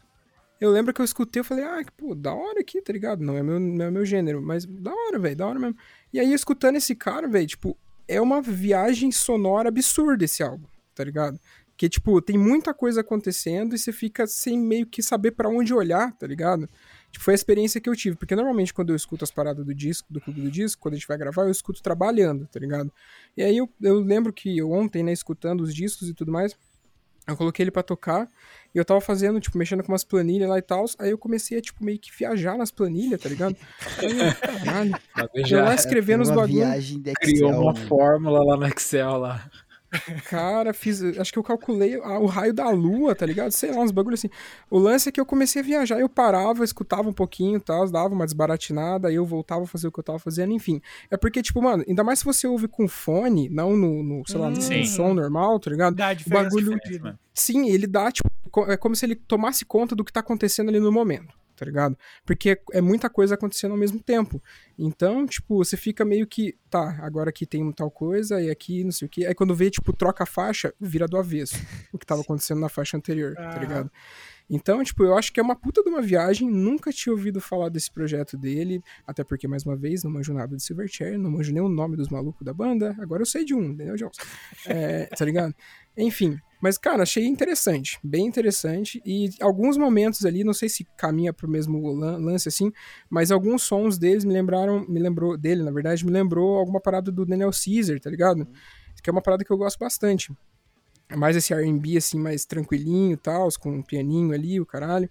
Eu 0.60 0.70
lembro 0.70 0.94
que 0.94 1.00
eu 1.00 1.04
escutei, 1.04 1.40
eu 1.40 1.44
falei, 1.44 1.64
ah, 1.64 1.82
pô, 1.96 2.14
da 2.14 2.32
hora 2.32 2.60
aqui, 2.60 2.80
tá 2.80 2.92
ligado? 2.92 3.20
Não 3.20 3.36
é 3.36 3.42
meu, 3.42 3.58
não 3.58 3.84
é 3.84 3.90
meu 3.90 4.04
gênero, 4.04 4.40
mas 4.40 4.64
da 4.64 4.92
hora, 4.92 5.18
velho, 5.18 5.34
da 5.34 5.46
hora 5.46 5.58
mesmo. 5.58 5.76
E 6.12 6.20
aí, 6.20 6.32
escutando 6.32 6.76
esse 6.76 6.94
cara, 6.94 7.26
velho, 7.26 7.48
tipo, 7.48 7.76
é 8.06 8.20
uma 8.20 8.40
viagem 8.40 9.10
sonora 9.10 9.68
absurda 9.68 10.24
esse 10.24 10.42
álbum, 10.42 10.66
tá 10.94 11.04
ligado? 11.04 11.38
Que, 11.76 11.88
tipo, 11.88 12.20
tem 12.20 12.38
muita 12.38 12.72
coisa 12.72 13.00
acontecendo 13.00 13.74
e 13.74 13.78
você 13.78 13.92
fica 13.92 14.26
sem 14.26 14.58
meio 14.58 14.86
que 14.86 15.02
saber 15.02 15.32
para 15.32 15.48
onde 15.48 15.74
olhar, 15.74 16.12
tá 16.12 16.26
ligado? 16.26 16.68
Tipo, 17.10 17.24
foi 17.24 17.34
a 17.34 17.34
experiência 17.34 17.80
que 17.80 17.88
eu 17.88 17.96
tive, 17.96 18.16
porque 18.16 18.34
normalmente 18.34 18.72
quando 18.72 18.90
eu 18.90 18.96
escuto 18.96 19.24
as 19.24 19.30
paradas 19.30 19.64
do 19.64 19.74
disco, 19.74 20.12
do 20.12 20.20
clube 20.20 20.40
do 20.40 20.50
disco, 20.50 20.80
quando 20.80 20.94
a 20.94 20.96
gente 20.96 21.08
vai 21.08 21.18
gravar, 21.18 21.42
eu 21.42 21.50
escuto 21.50 21.82
trabalhando, 21.82 22.46
tá 22.46 22.58
ligado? 22.58 22.92
E 23.36 23.42
aí 23.42 23.56
eu, 23.56 23.68
eu 23.80 24.00
lembro 24.00 24.32
que 24.32 24.62
ontem, 24.62 25.02
né, 25.02 25.12
escutando 25.12 25.62
os 25.62 25.74
discos 25.74 26.08
e 26.08 26.14
tudo 26.14 26.32
mais, 26.32 26.56
eu 27.26 27.36
coloquei 27.36 27.64
ele 27.64 27.70
para 27.70 27.82
tocar 27.82 28.28
e 28.74 28.78
eu 28.78 28.84
tava 28.84 29.00
fazendo, 29.00 29.38
tipo, 29.38 29.58
mexendo 29.58 29.82
com 29.82 29.92
umas 29.92 30.04
planilhas 30.04 30.48
lá 30.48 30.58
e 30.58 30.62
tal. 30.62 30.86
Aí 30.98 31.10
eu 31.10 31.18
comecei 31.18 31.58
a, 31.58 31.60
tipo, 31.60 31.84
meio 31.84 31.98
que 31.98 32.10
viajar 32.16 32.56
nas 32.56 32.70
planilhas, 32.70 33.20
tá 33.20 33.28
ligado? 33.28 33.54
Aí, 33.98 34.34
caralho. 34.64 34.92
Eu 35.50 35.64
lá 35.64 35.74
escrevendo 35.74 36.22
os 36.22 36.30
bagulhos. 36.30 36.96
Criou 37.20 37.50
uma 37.50 37.74
fórmula 37.74 38.42
lá 38.42 38.56
no 38.56 38.66
Excel 38.66 39.18
lá. 39.18 39.50
Cara, 40.28 40.72
fiz. 40.72 41.02
Acho 41.18 41.32
que 41.32 41.38
eu 41.38 41.42
calculei 41.42 41.96
o 41.96 42.26
raio 42.26 42.52
da 42.52 42.70
lua, 42.70 43.14
tá 43.14 43.26
ligado? 43.26 43.50
Sei 43.50 43.70
lá, 43.70 43.80
uns 43.80 43.90
bagulho 43.90 44.14
assim. 44.14 44.28
O 44.70 44.78
lance 44.78 45.08
é 45.08 45.12
que 45.12 45.20
eu 45.20 45.26
comecei 45.26 45.60
a 45.60 45.64
viajar, 45.64 46.00
eu 46.00 46.08
parava, 46.08 46.64
escutava 46.64 47.08
um 47.08 47.12
pouquinho 47.12 47.58
e 47.58 47.60
tal, 47.60 47.88
dava 47.90 48.14
uma 48.14 48.24
desbaratinada, 48.24 49.08
aí 49.08 49.14
eu 49.14 49.26
voltava 49.26 49.64
a 49.64 49.66
fazer 49.66 49.88
o 49.88 49.92
que 49.92 50.00
eu 50.00 50.04
tava 50.04 50.18
fazendo, 50.18 50.52
enfim. 50.52 50.80
É 51.10 51.16
porque, 51.16 51.42
tipo, 51.42 51.60
mano, 51.60 51.84
ainda 51.86 52.02
mais 52.02 52.20
se 52.20 52.24
você 52.24 52.46
ouve 52.46 52.68
com 52.68 52.88
fone, 52.88 53.48
não 53.48 53.76
no, 53.76 54.02
no 54.02 54.22
sei 54.26 54.38
lá, 54.38 54.50
no 54.50 54.60
som 54.86 55.14
normal, 55.14 55.60
tá 55.60 55.70
ligado? 55.70 55.94
Dá 55.94 56.12
o 56.26 56.30
bagulho. 56.30 56.78
Sim, 57.34 57.68
ele 57.68 57.86
dá, 57.86 58.10
tipo, 58.10 58.28
é 58.68 58.76
como 58.76 58.94
se 58.96 59.04
ele 59.06 59.14
tomasse 59.14 59.64
conta 59.64 59.94
do 59.94 60.04
que 60.04 60.12
tá 60.12 60.20
acontecendo 60.20 60.68
ali 60.68 60.80
no 60.80 60.92
momento 60.92 61.41
tá 61.56 61.64
ligado? 61.64 61.96
Porque 62.24 62.60
é 62.72 62.80
muita 62.80 63.08
coisa 63.08 63.34
acontecendo 63.34 63.72
ao 63.72 63.78
mesmo 63.78 64.00
tempo. 64.00 64.42
Então, 64.78 65.26
tipo, 65.26 65.56
você 65.56 65.76
fica 65.76 66.04
meio 66.04 66.26
que, 66.26 66.56
tá, 66.70 66.98
agora 67.00 67.30
aqui 67.30 67.46
tem 67.46 67.70
tal 67.72 67.90
coisa 67.90 68.40
e 68.40 68.50
aqui 68.50 68.84
não 68.84 68.92
sei 68.92 69.06
o 69.06 69.08
que. 69.08 69.26
Aí 69.26 69.34
quando 69.34 69.54
vê, 69.54 69.70
tipo, 69.70 69.92
troca 69.92 70.24
a 70.24 70.26
faixa, 70.26 70.74
vira 70.80 71.06
do 71.06 71.16
avesso. 71.16 71.56
o 71.92 71.98
que 71.98 72.06
tava 72.06 72.20
acontecendo 72.22 72.60
na 72.60 72.68
faixa 72.68 72.96
anterior, 72.96 73.34
tá 73.34 73.58
ligado? 73.58 73.90
Então, 74.52 74.84
tipo, 74.84 75.02
eu 75.02 75.16
acho 75.16 75.32
que 75.32 75.40
é 75.40 75.42
uma 75.42 75.56
puta 75.56 75.82
de 75.82 75.88
uma 75.88 76.02
viagem. 76.02 76.46
Nunca 76.50 76.92
tinha 76.92 77.10
ouvido 77.10 77.40
falar 77.40 77.70
desse 77.70 77.90
projeto 77.90 78.36
dele. 78.36 78.82
Até 79.06 79.24
porque, 79.24 79.48
mais 79.48 79.64
uma 79.64 79.74
vez, 79.74 80.04
não 80.04 80.10
manjo 80.10 80.34
nada 80.34 80.54
de 80.54 80.62
Silverchair, 80.62 81.18
não 81.18 81.30
manjo 81.30 81.54
nem 81.54 81.62
o 81.62 81.70
nome 81.70 81.96
dos 81.96 82.10
malucos 82.10 82.44
da 82.44 82.52
banda. 82.52 82.94
Agora 83.00 83.22
eu 83.22 83.26
sei 83.26 83.46
de 83.46 83.54
um, 83.54 83.74
Daniel 83.74 83.96
Jones. 83.96 84.18
É, 84.66 85.06
tá 85.16 85.24
ligado? 85.24 85.54
Enfim, 85.96 86.38
mas, 86.60 86.76
cara, 86.76 87.02
achei 87.02 87.26
interessante, 87.26 87.98
bem 88.04 88.26
interessante. 88.26 89.02
E 89.06 89.30
alguns 89.40 89.78
momentos 89.78 90.24
ali, 90.26 90.44
não 90.44 90.52
sei 90.52 90.68
se 90.68 90.86
caminha 90.98 91.32
pro 91.32 91.48
mesmo 91.48 91.90
lance 91.90 92.46
assim, 92.46 92.70
mas 93.08 93.32
alguns 93.32 93.62
sons 93.62 93.96
deles 93.96 94.22
me 94.22 94.34
lembraram, 94.34 94.86
me 94.86 95.00
lembrou, 95.00 95.38
dele, 95.38 95.62
na 95.62 95.70
verdade, 95.70 96.04
me 96.04 96.12
lembrou 96.12 96.58
alguma 96.58 96.80
parada 96.80 97.10
do 97.10 97.24
Daniel 97.24 97.50
Caesar, 97.50 97.98
tá 97.98 98.10
ligado? 98.10 98.46
Que 99.02 99.08
é 99.08 99.12
uma 99.12 99.22
parada 99.22 99.44
que 99.44 99.50
eu 99.50 99.56
gosto 99.56 99.78
bastante. 99.78 100.30
É 101.12 101.16
mais 101.16 101.36
esse 101.36 101.52
RB, 101.52 101.96
assim, 101.96 102.18
mais 102.18 102.44
tranquilinho 102.44 103.12
e 103.12 103.16
tal, 103.16 103.48
com 103.60 103.70
um 103.70 103.82
pianinho 103.82 104.32
ali, 104.32 104.60
o 104.60 104.66
caralho. 104.66 105.08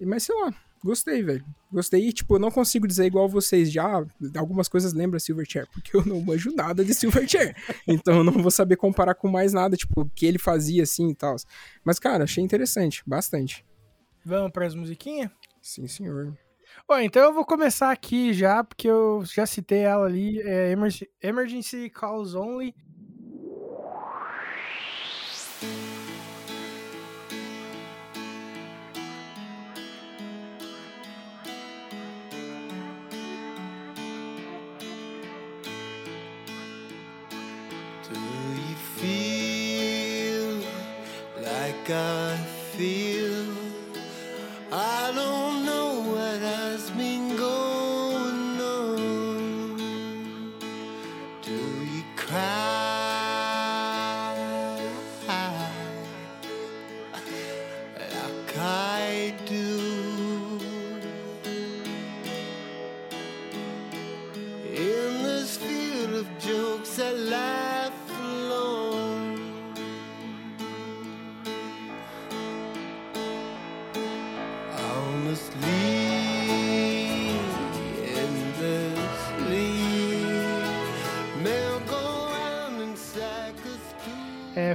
Mas 0.00 0.24
sei 0.24 0.34
lá, 0.34 0.54
Gostei, 0.84 1.22
velho. 1.22 1.42
Gostei. 1.72 2.06
E, 2.06 2.12
tipo, 2.12 2.34
eu 2.34 2.38
não 2.38 2.50
consigo 2.50 2.86
dizer 2.86 3.06
igual 3.06 3.26
vocês 3.26 3.72
já. 3.72 4.04
Algumas 4.36 4.68
coisas 4.68 4.92
lembram 4.92 5.18
Silverchair, 5.18 5.66
porque 5.72 5.96
eu 5.96 6.04
não 6.04 6.20
manjo 6.20 6.54
nada 6.54 6.84
de 6.84 6.92
Silverchair. 6.92 7.56
então 7.88 8.18
eu 8.18 8.24
não 8.24 8.34
vou 8.34 8.50
saber 8.50 8.76
comparar 8.76 9.14
com 9.14 9.26
mais 9.26 9.54
nada, 9.54 9.78
tipo, 9.78 10.02
o 10.02 10.10
que 10.10 10.26
ele 10.26 10.38
fazia 10.38 10.82
assim 10.82 11.08
e 11.08 11.14
tal. 11.14 11.36
Mas, 11.82 11.98
cara, 11.98 12.24
achei 12.24 12.44
interessante. 12.44 13.02
Bastante. 13.06 13.64
Vamos 14.22 14.52
para 14.52 14.66
as 14.66 14.74
musiquinhas? 14.74 15.30
Sim, 15.62 15.88
senhor. 15.88 16.36
Bom, 16.86 16.98
então 16.98 17.22
eu 17.22 17.32
vou 17.32 17.46
começar 17.46 17.90
aqui 17.90 18.34
já, 18.34 18.62
porque 18.62 18.86
eu 18.86 19.24
já 19.24 19.46
citei 19.46 19.80
ela 19.80 20.04
ali. 20.04 20.38
É 20.42 20.74
Emergency 21.22 21.88
Calls 21.88 22.34
Only. 22.34 22.74
I 41.90 42.36
feel. 42.76 43.03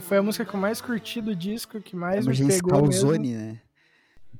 Foi 0.09 0.17
a 0.17 0.23
música 0.23 0.43
que 0.43 0.55
eu 0.55 0.59
mais 0.59 0.81
curti 0.81 1.21
do 1.21 1.35
disco, 1.35 1.79
que 1.79 1.95
mais 1.95 2.25
me 2.25 2.33
Emergência 2.33 2.63
pegou 2.63 2.81
mesmo. 2.81 2.91
Calzone, 2.91 3.35
né? 3.35 3.61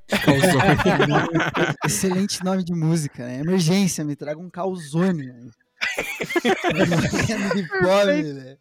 Excelente 1.86 2.44
nome 2.44 2.64
de 2.64 2.74
música, 2.74 3.24
né? 3.24 3.40
Emergência, 3.42 4.04
me 4.04 4.16
traga 4.16 4.40
um 4.40 4.50
calzone. 4.50 5.28
né? 5.28 5.52
De 7.56 7.68
fome, 7.68 8.34
né? 8.34 8.58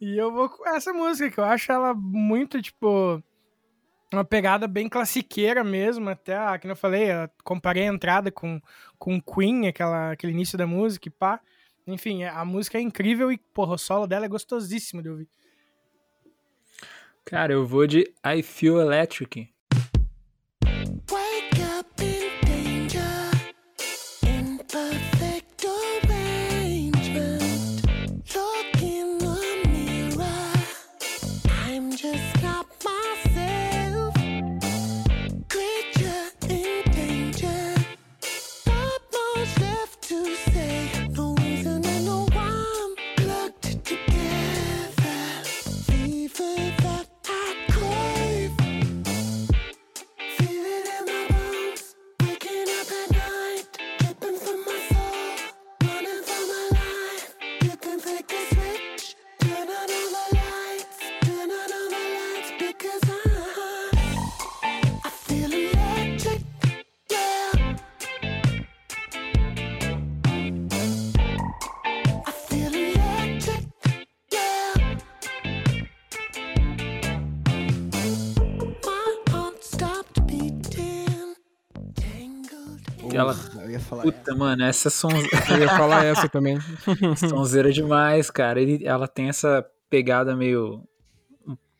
E 0.00 0.16
eu 0.16 0.32
vou 0.32 0.48
com 0.48 0.66
essa 0.66 0.90
música, 0.92 1.30
que 1.30 1.38
eu 1.38 1.44
acho 1.44 1.70
ela 1.70 1.92
muito, 1.92 2.60
tipo, 2.62 3.22
uma 4.10 4.24
pegada 4.24 4.66
bem 4.66 4.88
classiqueira 4.88 5.62
mesmo, 5.62 6.08
até, 6.08 6.34
a, 6.34 6.58
que 6.58 6.66
eu 6.66 6.74
falei, 6.74 7.12
eu 7.12 7.28
comparei 7.44 7.86
a 7.86 7.92
entrada 7.92 8.32
com, 8.32 8.58
com 8.98 9.20
Queen, 9.20 9.68
aquela, 9.68 10.12
aquele 10.12 10.32
início 10.32 10.56
da 10.56 10.66
música 10.66 11.08
e 11.08 11.10
pá. 11.10 11.40
Enfim, 11.86 12.24
a 12.24 12.44
música 12.44 12.78
é 12.78 12.80
incrível 12.80 13.32
e, 13.32 13.38
porra, 13.38 13.74
o 13.74 13.78
solo 13.78 14.06
dela 14.06 14.24
é 14.24 14.28
gostosíssimo 14.28 15.02
de 15.02 15.08
ouvir. 15.08 15.28
Cara, 17.24 17.52
eu 17.52 17.66
vou 17.66 17.86
de 17.86 18.12
I 18.24 18.42
Feel 18.42 18.80
Electric. 18.80 19.51
Tangled 83.12 83.38
in 83.40 83.56
Ela- 83.56 83.64
Eu 83.64 83.70
ia 83.70 83.80
falar. 83.80 84.02
Puta, 84.02 84.34
mano, 84.34 84.64
essa 84.64 84.90
son... 84.90 85.08
Eu 85.50 85.58
ia 85.60 85.68
falar 85.68 86.04
essa 86.04 86.28
também. 86.28 86.58
sonzeira 87.16 87.72
demais, 87.72 88.30
cara. 88.30 88.60
Ele, 88.60 88.84
ela 88.84 89.06
tem 89.06 89.28
essa 89.28 89.64
pegada 89.88 90.34
meio 90.36 90.82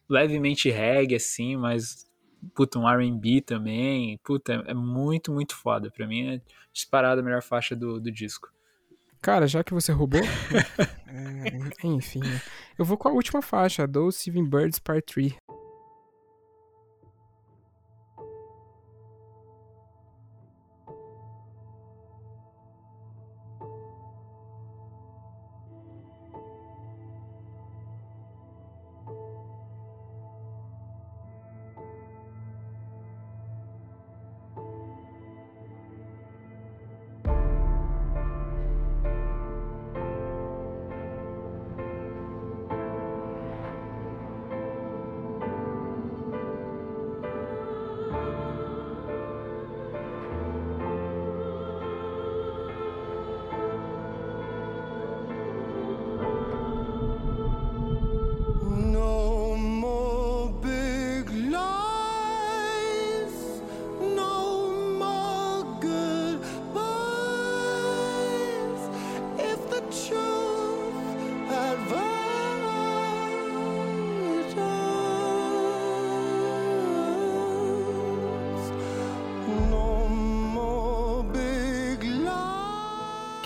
levemente 0.08 0.70
reggae, 0.70 1.14
assim, 1.16 1.56
mas 1.56 2.06
puta, 2.54 2.78
um 2.78 2.88
R&B 2.88 3.40
também. 3.40 4.18
Puta, 4.22 4.62
é 4.66 4.74
muito, 4.74 5.32
muito 5.32 5.56
foda. 5.56 5.90
Pra 5.90 6.06
mim 6.06 6.34
é 6.34 6.40
disparada 6.72 7.20
a 7.20 7.24
melhor 7.24 7.42
faixa 7.42 7.74
do, 7.74 8.00
do 8.00 8.10
disco. 8.10 8.48
Cara, 9.20 9.46
já 9.46 9.62
que 9.62 9.72
você 9.72 9.92
roubou. 9.92 10.20
é, 11.06 11.86
enfim, 11.86 12.20
eu 12.76 12.84
vou 12.84 12.96
com 12.96 13.08
a 13.08 13.12
última 13.12 13.40
faixa, 13.40 13.86
Those 13.86 14.18
Seven 14.18 14.44
Birds 14.44 14.80
Part 14.80 15.02
3. 15.12 15.34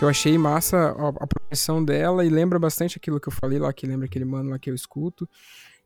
Eu 0.07 0.11
achei 0.11 0.39
massa 0.39 0.77
a, 0.77 1.09
a 1.09 1.27
progressão 1.27 1.85
dela 1.85 2.25
e 2.25 2.29
lembra 2.29 2.59
bastante 2.59 2.97
aquilo 2.97 3.21
que 3.21 3.29
eu 3.29 3.33
falei 3.33 3.59
lá, 3.59 3.73
que 3.73 3.87
lembra 3.87 4.07
aquele 4.07 4.25
mano 4.25 4.51
lá 4.51 4.59
que 4.59 4.71
eu 4.71 4.75
escuto. 4.75 5.29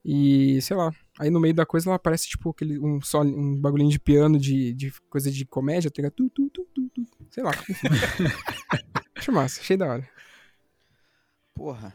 E, 0.04 0.61
sei 0.62 0.76
lá, 0.76 0.90
aí 1.18 1.30
no 1.30 1.40
meio 1.40 1.54
da 1.54 1.66
coisa 1.66 1.90
ela 1.90 1.98
parece 1.98 2.28
tipo 2.28 2.50
aquele, 2.50 2.78
um, 2.78 3.00
sol, 3.02 3.22
um 3.22 3.59
bagulhinho 3.61 3.90
de 3.90 3.98
piano 3.98 4.38
de, 4.38 4.72
de 4.72 4.92
coisa 5.11 5.30
de 5.30 5.44
comédia, 5.44 5.90
tá 5.90 5.96
ligado? 5.96 6.12
Tu, 6.12 6.30
tu, 6.30 6.50
tu, 6.50 6.64
tu, 6.74 6.90
tu. 6.90 7.06
Sei 7.30 7.42
lá. 7.42 7.50
Acho 9.16 9.33
massa, 9.33 9.61
achei 9.61 9.76
da 9.76 9.87
hora. 9.87 10.09
Porra. 11.54 11.92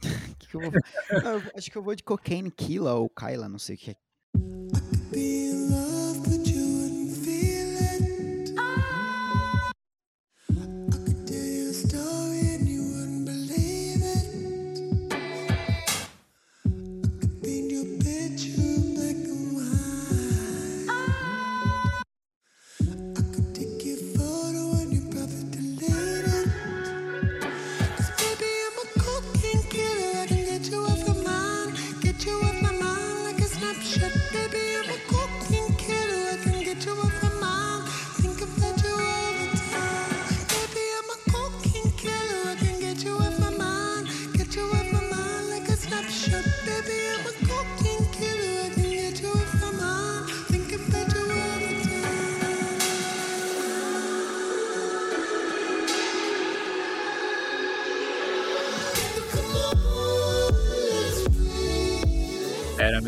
que 0.38 0.48
que 0.48 0.56
eu, 0.56 0.60
vou... 0.60 0.72
Não, 1.22 1.32
eu 1.32 1.42
acho 1.54 1.70
que 1.70 1.76
eu 1.76 1.82
vou 1.82 1.94
de 1.94 2.02
Cocaine 2.02 2.50
Killa 2.50 2.94
ou 2.94 3.10
Kyla, 3.10 3.48
não 3.48 3.58
sei 3.58 3.74
o 3.76 3.78
que 3.78 3.90
é. 3.90 3.96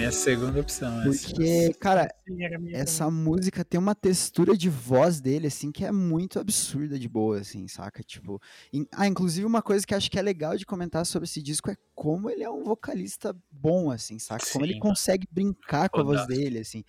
Minha 0.09 0.13
segunda 0.13 0.61
opção. 0.61 1.01
essa. 1.03 1.27
Porque, 1.29 1.75
cara, 1.81 2.09
Sim, 2.27 2.43
era 2.45 2.59
minha 2.59 2.77
essa 2.77 3.11
música 3.11 3.65
tem 3.65 3.79
uma 3.79 3.95
textura 3.95 4.57
de 4.57 4.69
voz 4.69 5.21
dele, 5.21 5.47
assim, 5.47 5.71
que 5.73 5.85
é 5.85 5.93
muito 5.93 6.39
absurda 6.39 6.99
de 6.99 7.09
boa, 7.09 7.39
assim, 7.41 7.67
saca? 7.69 8.03
Tipo. 8.03 8.41
in- 8.73 8.87
Ah, 8.93 9.07
inclusive 9.07 9.47
uma 9.47 9.63
coisa 9.63 9.87
que 9.87 9.95
acho 9.95 10.11
que 10.11 10.19
é 10.19 10.23
legal 10.23 10.57
de 10.57 10.67
comentar 10.67 11.05
sobre 11.07 11.27
esse 11.27 11.41
disco 11.43 11.71
é 11.71 11.77
como 11.95 12.29
ele 12.29 12.43
é 12.43 12.51
um 12.51 12.65
vocalista 12.65 13.35
bom, 13.51 13.91
assim, 13.91 14.19
saca? 14.19 14.45
Como 14.53 14.65
ele 14.65 14.75
Sim. 14.75 14.81
consegue 14.81 15.27
brincar 15.31 15.89
com 15.89 16.01
a 16.01 16.05
voz 16.05 16.27
dele, 16.27 16.59
assim. 16.59 16.85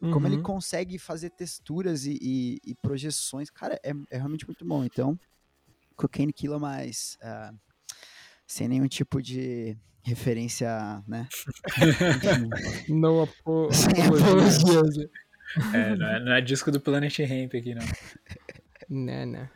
e 0.00 0.10
Como 0.10 0.26
ele 0.26 0.36
Uhum. 0.36 0.42
consegue 0.42 0.98
fazer 0.98 1.30
texturas 1.30 2.04
e, 2.04 2.18
e- 2.20 2.58
e 2.64 2.74
projeções. 2.74 3.48
Cara, 3.50 3.78
é, 3.84 3.92
é 4.10 4.16
realmente 4.18 4.46
muito 4.46 4.64
bom. 4.64 4.84
Então, 4.84 5.18
Cocaine 5.96 6.32
Killer, 6.32 6.58
mas 6.58 7.16
ah, 7.22 7.52
sem 8.52 8.68
nenhum 8.68 8.86
tipo 8.86 9.22
de 9.22 9.74
referência, 10.02 10.68
né? 11.08 11.26
No 12.88 13.22
apo... 13.22 13.68
sem 13.72 14.04
apologia. 14.04 14.60
apologia. 14.60 15.10
É, 15.72 15.96
não, 15.96 16.06
é, 16.06 16.20
não 16.20 16.32
é 16.32 16.40
disco 16.42 16.70
do 16.70 16.78
Planet 16.78 17.18
Ramp 17.20 17.54
aqui, 17.54 17.74
não. 17.74 17.86
Né, 18.90 19.24
né. 19.24 19.50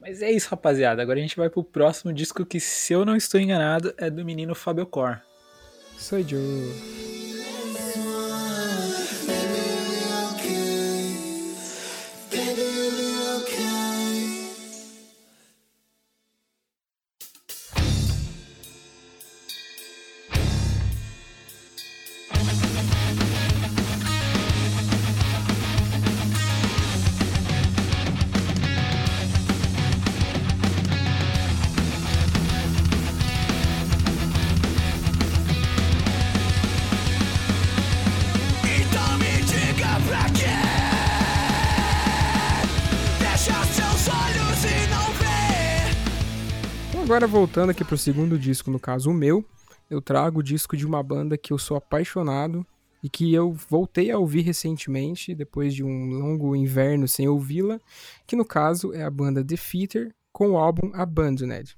Mas 0.00 0.22
é 0.22 0.30
isso, 0.30 0.50
rapaziada. 0.50 1.02
Agora 1.02 1.18
a 1.18 1.22
gente 1.22 1.36
vai 1.36 1.50
pro 1.50 1.64
próximo 1.64 2.12
disco 2.12 2.46
que, 2.46 2.60
se 2.60 2.92
eu 2.92 3.04
não 3.04 3.16
estou 3.16 3.40
enganado, 3.40 3.92
é 3.98 4.08
do 4.08 4.24
menino 4.24 4.54
Fabio 4.54 4.86
Cor. 4.86 5.20
Sou 5.96 6.22
Joe. 6.22 7.27
Voltando 47.28 47.70
aqui 47.70 47.84
pro 47.84 47.98
segundo 47.98 48.38
disco, 48.38 48.70
no 48.70 48.80
caso 48.80 49.10
o 49.10 49.14
meu, 49.14 49.44
eu 49.90 50.00
trago 50.00 50.40
o 50.40 50.42
disco 50.42 50.76
de 50.76 50.86
uma 50.86 51.02
banda 51.02 51.36
que 51.36 51.52
eu 51.52 51.58
sou 51.58 51.76
apaixonado 51.76 52.66
e 53.02 53.08
que 53.08 53.32
eu 53.32 53.52
voltei 53.52 54.10
a 54.10 54.18
ouvir 54.18 54.40
recentemente, 54.40 55.34
depois 55.34 55.74
de 55.74 55.84
um 55.84 56.10
longo 56.18 56.56
inverno 56.56 57.06
sem 57.06 57.28
ouvi-la, 57.28 57.78
que 58.26 58.34
no 58.34 58.44
caso 58.44 58.94
é 58.94 59.02
a 59.02 59.10
banda 59.10 59.44
The 59.44 59.56
com 60.32 60.52
o 60.52 60.56
álbum 60.56 60.90
Abandoned. 60.94 61.76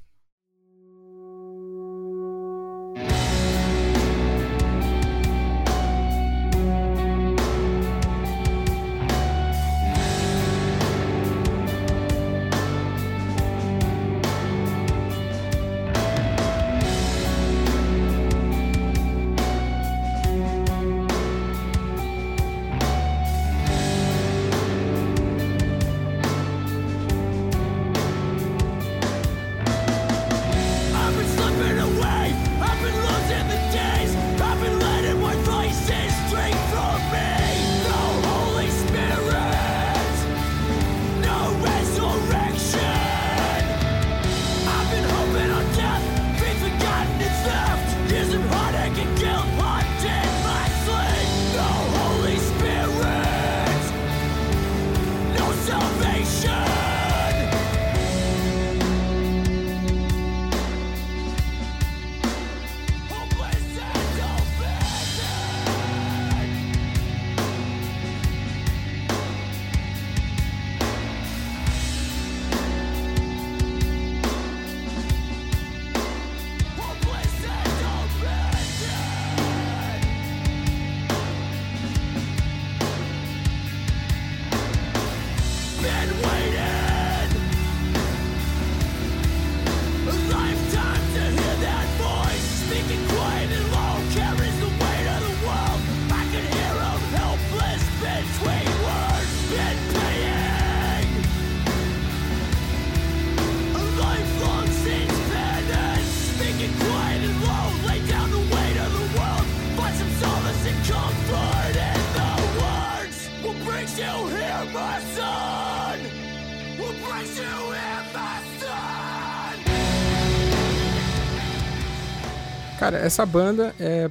Cara, 122.90 123.04
essa 123.04 123.24
banda 123.24 123.72
é. 123.78 124.10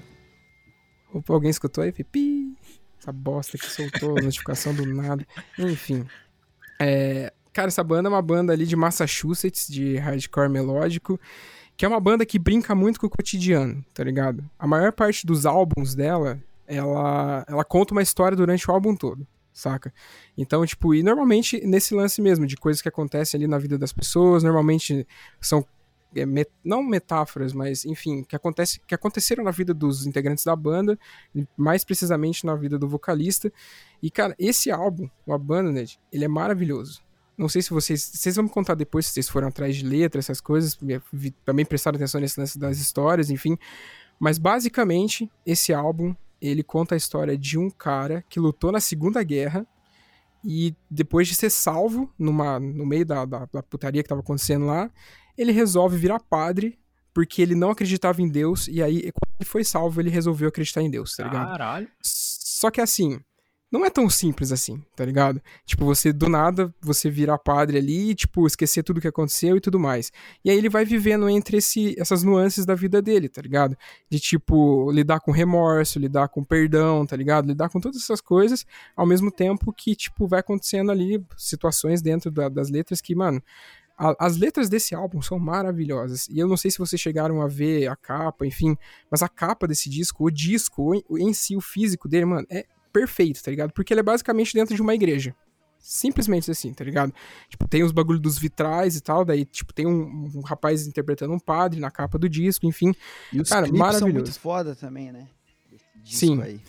Opa, 1.13 1.33
alguém 1.33 1.49
escutou 1.49 1.83
aí? 1.83 1.91
Pi! 1.91 2.55
Essa 2.97 3.11
bosta 3.11 3.57
que 3.57 3.65
soltou 3.65 4.17
a 4.17 4.21
notificação 4.21 4.73
do 4.73 4.85
nada. 4.85 5.27
Enfim. 5.57 6.05
É, 6.79 7.33
Cara, 7.51 7.67
essa 7.67 7.83
banda 7.83 8.07
é 8.07 8.11
uma 8.11 8.21
banda 8.21 8.53
ali 8.53 8.65
de 8.65 8.77
Massachusetts, 8.77 9.67
de 9.67 9.97
hardcore 9.97 10.47
melódico, 10.47 11.19
que 11.75 11.83
é 11.83 11.89
uma 11.89 11.99
banda 11.99 12.25
que 12.25 12.39
brinca 12.39 12.73
muito 12.73 13.01
com 13.01 13.07
o 13.07 13.09
cotidiano, 13.09 13.83
tá 13.93 14.01
ligado? 14.01 14.49
A 14.57 14.65
maior 14.65 14.93
parte 14.93 15.27
dos 15.27 15.45
álbuns 15.45 15.93
dela, 15.93 16.39
ela, 16.65 17.43
ela 17.49 17.65
conta 17.65 17.93
uma 17.93 18.01
história 18.01 18.37
durante 18.37 18.69
o 18.69 18.73
álbum 18.73 18.95
todo, 18.95 19.27
saca? 19.51 19.93
Então, 20.37 20.65
tipo, 20.65 20.95
e 20.95 21.03
normalmente 21.03 21.59
nesse 21.67 21.93
lance 21.93 22.21
mesmo, 22.21 22.47
de 22.47 22.55
coisas 22.55 22.81
que 22.81 22.87
acontecem 22.87 23.37
ali 23.37 23.47
na 23.47 23.57
vida 23.57 23.77
das 23.77 23.91
pessoas, 23.91 24.41
normalmente 24.41 25.05
são 25.41 25.65
é, 26.15 26.25
me- 26.25 26.45
não 26.63 26.81
metáforas, 26.83 27.53
mas 27.53 27.85
enfim, 27.85 28.23
que, 28.23 28.35
acontece, 28.35 28.79
que 28.85 28.95
aconteceram 28.95 29.43
na 29.43 29.51
vida 29.51 29.73
dos 29.73 30.05
integrantes 30.05 30.43
da 30.43 30.55
banda, 30.55 30.97
mais 31.55 31.83
precisamente 31.83 32.45
na 32.45 32.55
vida 32.55 32.77
do 32.77 32.87
vocalista. 32.87 33.51
E, 34.01 34.09
cara, 34.09 34.35
esse 34.39 34.71
álbum, 34.71 35.09
o 35.25 35.33
Abandoned, 35.33 35.99
ele 36.11 36.25
é 36.25 36.27
maravilhoso. 36.27 37.01
Não 37.37 37.47
sei 37.47 37.61
se 37.61 37.69
vocês. 37.69 38.01
Vocês 38.01 38.35
vão 38.35 38.43
me 38.43 38.49
contar 38.49 38.75
depois 38.75 39.05
se 39.05 39.13
vocês 39.13 39.29
foram 39.29 39.47
atrás 39.47 39.75
de 39.75 39.85
letra, 39.85 40.19
essas 40.19 40.41
coisas. 40.41 40.77
Também 41.45 41.65
prestaram 41.65 41.95
atenção 41.95 42.19
nesse 42.19 42.37
lance 42.37 42.59
das 42.59 42.79
histórias, 42.79 43.29
enfim. 43.29 43.57
Mas 44.19 44.37
basicamente, 44.37 45.31
esse 45.45 45.73
álbum, 45.73 46.13
ele 46.41 46.63
conta 46.63 46.95
a 46.95 46.97
história 46.97 47.37
de 47.37 47.57
um 47.57 47.69
cara 47.69 48.25
que 48.27 48.41
lutou 48.41 48.73
na 48.73 48.81
Segunda 48.81 49.23
Guerra 49.23 49.65
e 50.43 50.75
depois 50.89 51.27
de 51.29 51.35
ser 51.35 51.49
salvo 51.49 52.11
numa, 52.19 52.59
no 52.59 52.85
meio 52.85 53.05
da, 53.05 53.23
da, 53.23 53.47
da 53.51 53.63
putaria 53.63 54.03
que 54.03 54.09
tava 54.09 54.21
acontecendo 54.21 54.65
lá, 54.65 54.91
ele 55.41 55.51
resolve 55.51 55.97
virar 55.97 56.19
padre 56.19 56.77
porque 57.13 57.41
ele 57.41 57.55
não 57.55 57.71
acreditava 57.71 58.21
em 58.21 58.27
Deus 58.29 58.67
e 58.67 58.81
aí, 58.83 59.01
quando 59.11 59.35
ele 59.39 59.49
foi 59.49 59.63
salvo, 59.63 59.99
ele 60.01 60.09
resolveu 60.09 60.49
acreditar 60.49 60.81
em 60.81 60.89
Deus, 60.91 61.15
tá 61.15 61.23
ligado? 61.23 61.47
Caralho. 61.47 61.87
Só 62.01 62.69
que 62.69 62.79
assim, 62.81 63.19
não 63.71 63.85
é 63.85 63.89
tão 63.89 64.09
simples 64.09 64.51
assim, 64.51 64.81
tá 64.95 65.05
ligado? 65.05 65.41
Tipo, 65.65 65.85
você 65.85 66.11
do 66.11 66.27
nada, 66.27 66.73
você 66.81 67.09
virar 67.09 67.37
padre 67.37 67.77
ali 67.77 68.15
tipo, 68.15 68.45
esquecer 68.47 68.83
tudo 68.83 68.99
que 69.01 69.07
aconteceu 69.07 69.55
e 69.57 69.61
tudo 69.61 69.79
mais. 69.79 70.11
E 70.43 70.49
aí 70.49 70.57
ele 70.57 70.69
vai 70.69 70.83
vivendo 70.85 71.29
entre 71.29 71.57
esse, 71.57 71.95
essas 71.99 72.23
nuances 72.23 72.65
da 72.65 72.73
vida 72.75 73.01
dele, 73.01 73.29
tá 73.29 73.41
ligado? 73.41 73.77
De, 74.09 74.19
tipo, 74.19 74.91
lidar 74.91 75.19
com 75.19 75.31
remorso, 75.31 75.99
lidar 75.99 76.29
com 76.29 76.43
perdão, 76.43 77.05
tá 77.05 77.15
ligado? 77.15 77.47
Lidar 77.47 77.69
com 77.69 77.79
todas 77.79 78.01
essas 78.01 78.21
coisas, 78.21 78.65
ao 78.95 79.05
mesmo 79.05 79.31
tempo 79.31 79.71
que, 79.71 79.95
tipo, 79.95 80.27
vai 80.27 80.39
acontecendo 80.39 80.91
ali 80.91 81.23
situações 81.37 82.01
dentro 82.01 82.31
da- 82.31 82.49
das 82.49 82.69
letras 82.69 83.01
que, 83.01 83.13
mano, 83.15 83.41
a- 83.99 84.15
as 84.17 84.37
letras 84.37 84.69
desse 84.69 84.95
álbum 84.95 85.21
são 85.21 85.37
maravilhosas. 85.37 86.27
E 86.29 86.39
eu 86.39 86.47
não 86.47 86.55
sei 86.57 86.71
se 86.71 86.77
vocês 86.79 86.99
chegaram 87.01 87.41
a 87.41 87.47
ver 87.47 87.87
a 87.87 87.95
capa, 87.95 88.45
enfim, 88.47 88.77
mas 89.11 89.21
a 89.21 89.27
capa 89.27 89.67
desse 89.67 89.89
disco, 89.89 90.25
o 90.25 90.31
disco 90.31 91.03
o- 91.09 91.17
em 91.17 91.33
si, 91.33 91.55
o 91.55 91.61
físico 91.61 92.07
dele, 92.07 92.25
mano, 92.25 92.47
é 92.49 92.65
perfeito, 92.93 93.43
tá 93.43 93.51
ligado? 93.51 93.71
Porque 93.73 93.93
ele 93.93 93.99
é 93.99 94.03
basicamente 94.03 94.53
dentro 94.53 94.73
de 94.75 94.81
uma 94.81 94.95
igreja. 94.95 95.35
Simplesmente 95.81 96.49
assim, 96.51 96.73
tá 96.73 96.83
ligado? 96.83 97.13
Tipo, 97.47 97.67
tem 97.67 97.83
os 97.83 97.91
bagulho 97.91 98.19
dos 98.19 98.37
vitrais 98.37 98.95
e 98.97 99.01
tal, 99.01 99.23
daí, 99.23 99.45
tipo, 99.45 99.73
tem 99.73 99.87
um, 99.87 100.29
um 100.35 100.41
rapaz 100.41 100.85
interpretando 100.85 101.33
um 101.33 101.39
padre 101.39 101.79
na 101.79 101.89
capa 101.89 102.17
do 102.17 102.27
disco, 102.27 102.65
enfim. 102.65 102.93
E 103.31 103.39
os 103.41 103.47
Cara, 103.49 103.63
clipes 103.63 103.79
são 103.79 103.87
maravilhoso. 103.87 104.25
muito 104.25 104.39
foda 104.39 104.75
também, 104.75 105.11
né? 105.11 105.27
Sim. 106.03 106.41
aí. 106.41 106.59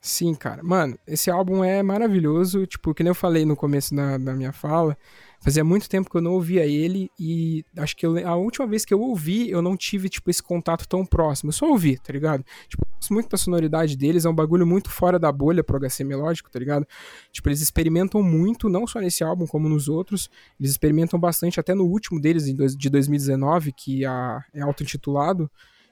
Sim, 0.00 0.34
cara. 0.34 0.62
Mano, 0.62 0.98
esse 1.06 1.30
álbum 1.30 1.62
é 1.62 1.82
maravilhoso. 1.82 2.66
Tipo, 2.66 2.92
que 2.94 3.02
nem 3.02 3.10
eu 3.10 3.14
falei 3.14 3.44
no 3.44 3.54
começo 3.54 3.94
da, 3.94 4.18
da 4.18 4.34
minha 4.34 4.52
fala, 4.52 4.96
fazia 5.42 5.64
muito 5.64 5.88
tempo 5.88 6.08
que 6.08 6.16
eu 6.16 6.20
não 6.20 6.32
ouvia 6.32 6.64
ele 6.64 7.10
e 7.18 7.64
acho 7.76 7.96
que 7.96 8.06
eu 8.06 8.16
a 8.26 8.36
última 8.36 8.66
vez 8.66 8.84
que 8.84 8.94
eu 8.94 9.00
ouvi, 9.00 9.50
eu 9.50 9.60
não 9.60 9.76
tive, 9.76 10.08
tipo, 10.08 10.30
esse 10.30 10.42
contato 10.42 10.86
tão 10.86 11.04
próximo. 11.04 11.48
Eu 11.48 11.52
só 11.52 11.68
ouvi, 11.68 11.98
tá 11.98 12.12
ligado? 12.12 12.44
Tipo, 12.68 12.86
muito 13.10 13.28
da 13.28 13.36
sonoridade 13.36 13.96
deles, 13.96 14.24
é 14.24 14.28
um 14.28 14.34
bagulho 14.34 14.66
muito 14.66 14.88
fora 14.88 15.18
da 15.18 15.30
bolha 15.30 15.62
pro 15.62 15.78
HC 15.78 16.04
melódico, 16.04 16.50
tá 16.50 16.58
ligado? 16.58 16.86
Tipo, 17.30 17.48
eles 17.48 17.60
experimentam 17.60 18.22
muito, 18.22 18.68
não 18.68 18.86
só 18.86 19.00
nesse 19.00 19.22
álbum, 19.24 19.46
como 19.46 19.68
nos 19.68 19.88
outros. 19.88 20.30
Eles 20.58 20.70
experimentam 20.70 21.18
bastante, 21.18 21.58
até 21.58 21.74
no 21.74 21.84
último 21.84 22.20
deles, 22.20 22.44
de 22.44 22.88
2019, 22.88 23.72
que 23.72 24.04
é 24.04 24.60
auto-intitulado. 24.60 25.50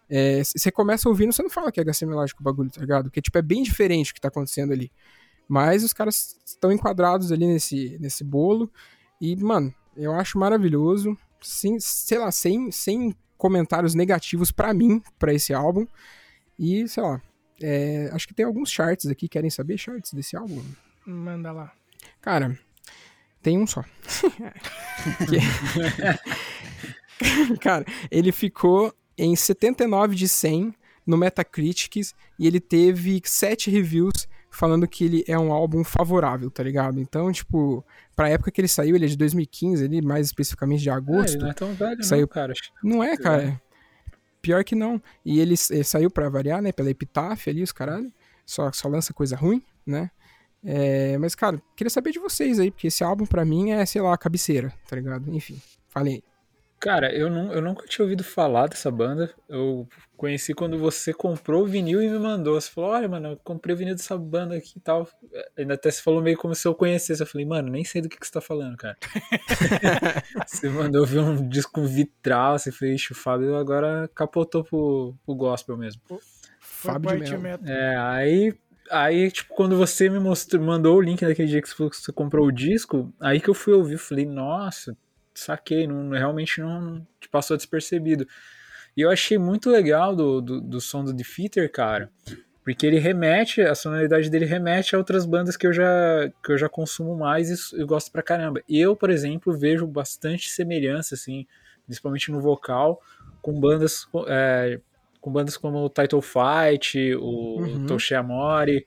É, 0.08 0.42
Você 0.42 0.70
começa 0.70 1.08
ouvindo, 1.08 1.32
você 1.32 1.42
não 1.42 1.50
fala 1.50 1.70
que 1.70 1.80
é 1.80 1.84
HC 1.84 2.06
melódico 2.06 2.40
o 2.40 2.44
bagulho, 2.44 2.70
tá 2.70 2.80
ligado? 2.80 3.04
Porque, 3.04 3.20
tipo, 3.20 3.36
é 3.36 3.42
bem 3.42 3.62
diferente 3.62 4.12
o 4.12 4.14
que 4.14 4.20
tá 4.20 4.28
acontecendo 4.28 4.72
ali. 4.72 4.90
Mas 5.48 5.82
os 5.82 5.92
caras 5.92 6.36
estão 6.44 6.70
enquadrados 6.70 7.32
ali 7.32 7.46
nesse, 7.46 7.98
nesse 8.00 8.22
bolo. 8.22 8.70
E, 9.20 9.36
mano, 9.36 9.74
eu 9.96 10.12
acho 10.12 10.38
maravilhoso. 10.38 11.16
Sem, 11.40 11.78
sei 11.80 12.18
lá, 12.18 12.30
sem, 12.30 12.70
sem 12.70 13.14
comentários 13.36 13.94
negativos 13.94 14.50
pra 14.50 14.72
mim, 14.74 15.02
pra 15.18 15.32
esse 15.32 15.52
álbum. 15.52 15.86
E, 16.58 16.86
sei 16.88 17.02
lá, 17.02 17.22
é, 17.62 18.10
acho 18.12 18.26
que 18.26 18.34
tem 18.34 18.46
alguns 18.46 18.70
charts 18.70 19.06
aqui. 19.06 19.28
Querem 19.28 19.50
saber 19.50 19.78
charts 19.78 20.12
desse 20.12 20.36
álbum? 20.36 20.62
Manda 21.06 21.52
lá. 21.52 21.72
Cara, 22.20 22.58
tem 23.42 23.58
um 23.58 23.66
só. 23.66 23.84
Cara, 27.60 27.84
ele 28.10 28.32
ficou 28.32 28.94
em 29.16 29.36
79 29.36 30.14
de 30.14 30.28
100 30.28 30.74
no 31.06 31.16
Metacritic 31.16 31.96
e 32.38 32.46
ele 32.46 32.60
teve 32.60 33.20
7 33.24 33.70
reviews 33.70 34.28
falando 34.50 34.86
que 34.88 35.04
ele 35.04 35.24
é 35.28 35.38
um 35.38 35.52
álbum 35.52 35.82
favorável, 35.84 36.50
tá 36.50 36.62
ligado? 36.62 37.00
Então, 37.00 37.30
tipo, 37.32 37.84
pra 38.16 38.28
época 38.28 38.50
que 38.50 38.60
ele 38.60 38.68
saiu, 38.68 38.96
ele 38.96 39.04
é 39.06 39.08
de 39.08 39.16
2015, 39.16 39.84
ele 39.84 40.02
mais 40.02 40.26
especificamente 40.26 40.80
de 40.82 40.90
Ah, 40.90 40.96
agosto. 40.96 41.34
ele 41.34 41.42
não 41.44 41.50
é 41.50 41.54
tão 41.54 41.72
velho, 41.72 42.02
Saiu- 42.04 42.22
não, 42.22 42.28
cara. 42.28 42.52
Não 42.82 43.02
é, 43.04 43.16
cara. 43.16 43.60
Pior 44.42 44.64
que 44.64 44.74
não. 44.74 45.00
E 45.24 45.38
ele, 45.40 45.54
eh, 45.54 45.82
saiu 45.82 46.10
pra 46.10 46.28
variar, 46.28 46.60
né? 46.62 46.72
Pela 46.72 46.90
Epitaph 46.90 47.46
ali, 47.48 47.62
os 47.62 47.72
caralho. 47.72 48.12
Só, 48.46 48.72
só 48.72 48.88
lança 48.88 49.12
coisa 49.12 49.36
ruim, 49.36 49.62
né? 49.86 50.10
É, 50.64 51.16
mas, 51.18 51.34
cara, 51.34 51.62
queria 51.76 51.90
saber 51.90 52.10
de 52.10 52.18
vocês 52.18 52.58
aí, 52.58 52.70
porque 52.70 52.88
esse 52.88 53.04
álbum 53.04 53.24
pra 53.26 53.44
mim 53.44 53.70
é, 53.70 53.84
sei 53.86 54.00
lá, 54.02 54.12
a 54.14 54.18
cabeceira, 54.18 54.72
tá 54.88 54.96
ligado? 54.96 55.32
Enfim, 55.34 55.60
falei. 55.88 56.22
Cara, 56.80 57.14
eu, 57.14 57.28
não, 57.28 57.52
eu 57.52 57.60
nunca 57.60 57.86
tinha 57.86 58.02
ouvido 58.02 58.24
falar 58.24 58.66
dessa 58.66 58.90
banda. 58.90 59.30
Eu 59.46 59.86
conheci 60.16 60.54
quando 60.54 60.78
você 60.78 61.12
comprou 61.12 61.62
o 61.62 61.66
vinil 61.66 62.02
e 62.02 62.08
me 62.08 62.18
mandou. 62.18 62.58
Você 62.58 62.70
falou, 62.70 62.90
olha, 62.90 63.06
mano, 63.06 63.32
eu 63.32 63.36
comprei 63.36 63.74
o 63.74 63.78
vinil 63.78 63.94
dessa 63.94 64.16
banda 64.16 64.56
aqui 64.56 64.78
e 64.78 64.80
tal. 64.80 65.06
Ainda 65.58 65.74
até 65.74 65.90
você 65.90 66.00
falou 66.00 66.22
meio 66.22 66.38
como 66.38 66.54
se 66.54 66.66
eu 66.66 66.74
conhecesse. 66.74 67.22
Eu 67.22 67.26
falei, 67.26 67.46
mano, 67.46 67.70
nem 67.70 67.84
sei 67.84 68.00
do 68.00 68.08
que, 68.08 68.18
que 68.18 68.26
você 68.26 68.32
tá 68.32 68.40
falando, 68.40 68.78
cara. 68.78 68.96
você 70.46 70.70
mandou 70.70 71.04
ver 71.04 71.18
um 71.18 71.46
disco 71.46 71.84
vitral. 71.84 72.58
Você 72.58 72.72
fez, 72.72 72.94
ixi, 72.94 73.12
o 73.12 73.14
Fábio 73.14 73.56
agora 73.56 74.08
capotou 74.14 74.64
pro, 74.64 75.14
pro 75.26 75.34
gospel 75.34 75.76
mesmo. 75.76 76.00
Foi 76.08 76.18
Fábio 76.60 77.22
de 77.22 77.36
Mello. 77.36 77.68
É, 77.68 77.94
aí, 77.98 78.54
aí, 78.90 79.30
tipo, 79.30 79.52
quando 79.54 79.76
você 79.76 80.08
me 80.08 80.18
mostrou, 80.18 80.62
mandou 80.62 80.96
o 80.96 81.00
link 81.02 81.20
daquele 81.26 81.48
dia 81.48 81.60
que 81.60 81.68
você 81.68 81.74
falou 81.74 81.90
que 81.90 81.98
você 81.98 82.10
comprou 82.10 82.46
o 82.46 82.52
disco, 82.52 83.12
aí 83.20 83.38
que 83.38 83.50
eu 83.50 83.54
fui 83.54 83.74
ouvir, 83.74 83.98
falei, 83.98 84.24
nossa, 84.24 84.96
saquei, 85.40 85.86
não, 85.86 86.10
realmente 86.10 86.60
não 86.60 87.06
te 87.20 87.28
passou 87.28 87.56
despercebido. 87.56 88.26
E 88.96 89.00
eu 89.02 89.10
achei 89.10 89.38
muito 89.38 89.70
legal 89.70 90.14
do, 90.14 90.40
do, 90.40 90.60
do 90.60 90.80
som 90.80 91.04
do 91.04 91.12
Defeater, 91.12 91.70
cara, 91.70 92.10
porque 92.64 92.86
ele 92.86 92.98
remete, 92.98 93.60
a 93.62 93.74
sonoridade 93.74 94.28
dele 94.28 94.44
remete 94.44 94.94
a 94.94 94.98
outras 94.98 95.24
bandas 95.24 95.56
que 95.56 95.66
eu 95.66 95.72
já, 95.72 96.30
que 96.44 96.52
eu 96.52 96.58
já 96.58 96.68
consumo 96.68 97.16
mais 97.16 97.72
e 97.72 97.80
eu 97.80 97.86
gosto 97.86 98.10
pra 98.12 98.22
caramba. 98.22 98.60
Eu, 98.68 98.94
por 98.94 99.10
exemplo, 99.10 99.56
vejo 99.56 99.86
bastante 99.86 100.48
semelhança, 100.50 101.14
assim, 101.14 101.46
principalmente 101.86 102.30
no 102.30 102.40
vocal, 102.40 103.00
com 103.40 103.58
bandas, 103.58 104.06
é, 104.28 104.80
com 105.20 105.32
bandas 105.32 105.56
como 105.56 105.78
o 105.78 105.88
Title 105.88 106.20
Fight, 106.20 107.14
o 107.14 107.60
Uhum. 107.60 107.86
Toshe 107.86 108.14
Amori, 108.14 108.86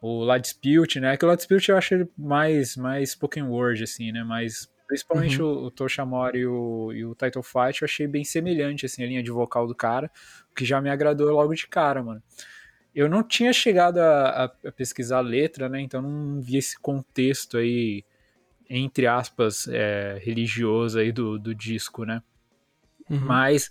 o 0.00 0.24
La 0.24 0.38
Dispute, 0.38 1.00
né? 1.00 1.16
Que 1.16 1.24
o 1.24 1.28
La 1.28 1.34
Dispute 1.34 1.70
eu 1.70 1.76
acho 1.76 1.94
ele 1.94 2.08
mais, 2.16 2.76
mais 2.76 3.10
spoken 3.10 3.44
word, 3.44 3.82
assim, 3.82 4.12
né? 4.12 4.22
Mas 4.22 4.70
principalmente 4.88 5.42
o, 5.42 5.66
o 5.66 5.72
Toshe 5.72 6.00
Amori 6.02 6.40
e 6.40 6.46
o, 6.48 6.92
e 6.94 7.06
o 7.06 7.14
Title 7.16 7.44
Fight 7.44 7.82
eu 7.82 7.86
achei 7.86 8.08
bem 8.08 8.24
semelhante, 8.24 8.86
assim, 8.86 9.04
a 9.04 9.08
linha 9.08 9.22
de 9.24 9.30
vocal 9.32 9.68
do 9.68 9.76
cara, 9.76 10.10
o 10.52 10.56
que 10.56 10.64
já 10.66 10.80
me 10.82 10.90
agradou 10.90 11.30
logo 11.32 11.54
de 11.54 11.68
cara, 11.68 12.02
mano. 12.02 12.22
Eu 12.94 13.08
não 13.08 13.22
tinha 13.22 13.52
chegado 13.52 13.98
a, 13.98 14.46
a- 14.46 14.72
pesquisar 14.72 15.18
a 15.18 15.22
letra, 15.22 15.68
né? 15.68 15.80
Então 15.80 16.02
não 16.02 16.40
vi 16.40 16.56
esse 16.58 16.78
contexto 16.80 17.58
aí, 17.58 18.04
entre 18.70 19.06
aspas, 19.06 19.68
é, 19.68 20.18
religioso 20.22 20.98
aí 20.98 21.12
do, 21.12 21.38
do 21.38 21.54
disco, 21.54 22.04
né? 22.04 22.22
Uhum. 23.10 23.28
Mas 23.28 23.70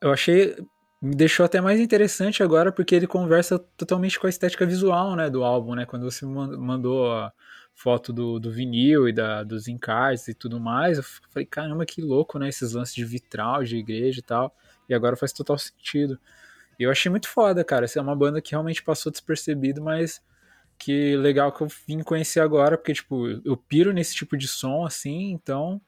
eu 0.00 0.12
achei. 0.12 0.56
Me 1.00 1.14
deixou 1.14 1.44
até 1.46 1.60
mais 1.60 1.78
interessante 1.78 2.42
agora 2.42 2.72
porque 2.72 2.94
ele 2.94 3.06
conversa 3.06 3.58
totalmente 3.76 4.18
com 4.18 4.26
a 4.26 4.30
estética 4.30 4.64
visual, 4.66 5.14
né, 5.14 5.28
do 5.30 5.44
álbum, 5.44 5.74
né? 5.74 5.84
Quando 5.86 6.04
você 6.10 6.24
man- 6.26 6.56
mandou 6.58 7.12
a 7.12 7.32
foto 7.76 8.10
do, 8.10 8.40
do 8.40 8.50
vinil 8.50 9.06
e 9.06 9.12
da, 9.12 9.44
dos 9.44 9.68
encartes 9.68 10.26
e 10.28 10.34
tudo 10.34 10.58
mais, 10.58 10.96
eu 10.96 11.04
falei, 11.30 11.44
caramba, 11.46 11.84
que 11.84 12.00
louco, 12.00 12.38
né? 12.38 12.48
Esses 12.48 12.72
lances 12.72 12.94
de 12.94 13.04
vitral, 13.04 13.62
de 13.62 13.76
igreja 13.76 14.18
e 14.20 14.22
tal. 14.22 14.56
E 14.88 14.94
agora 14.94 15.14
faz 15.14 15.32
total 15.32 15.58
sentido. 15.58 16.18
E 16.78 16.84
eu 16.84 16.90
achei 16.90 17.10
muito 17.10 17.28
foda, 17.28 17.62
cara. 17.62 17.84
Essa 17.84 17.98
é 17.98 18.02
uma 18.02 18.16
banda 18.16 18.40
que 18.40 18.52
realmente 18.52 18.82
passou 18.82 19.12
despercebido, 19.12 19.82
mas 19.82 20.22
que 20.78 21.16
legal 21.16 21.52
que 21.52 21.62
eu 21.62 21.68
vim 21.86 22.02
conhecer 22.02 22.40
agora, 22.40 22.76
porque, 22.78 22.94
tipo, 22.94 23.28
eu 23.44 23.56
piro 23.56 23.92
nesse 23.92 24.14
tipo 24.14 24.36
de 24.36 24.48
som, 24.48 24.84
assim, 24.86 25.32
então 25.32 25.80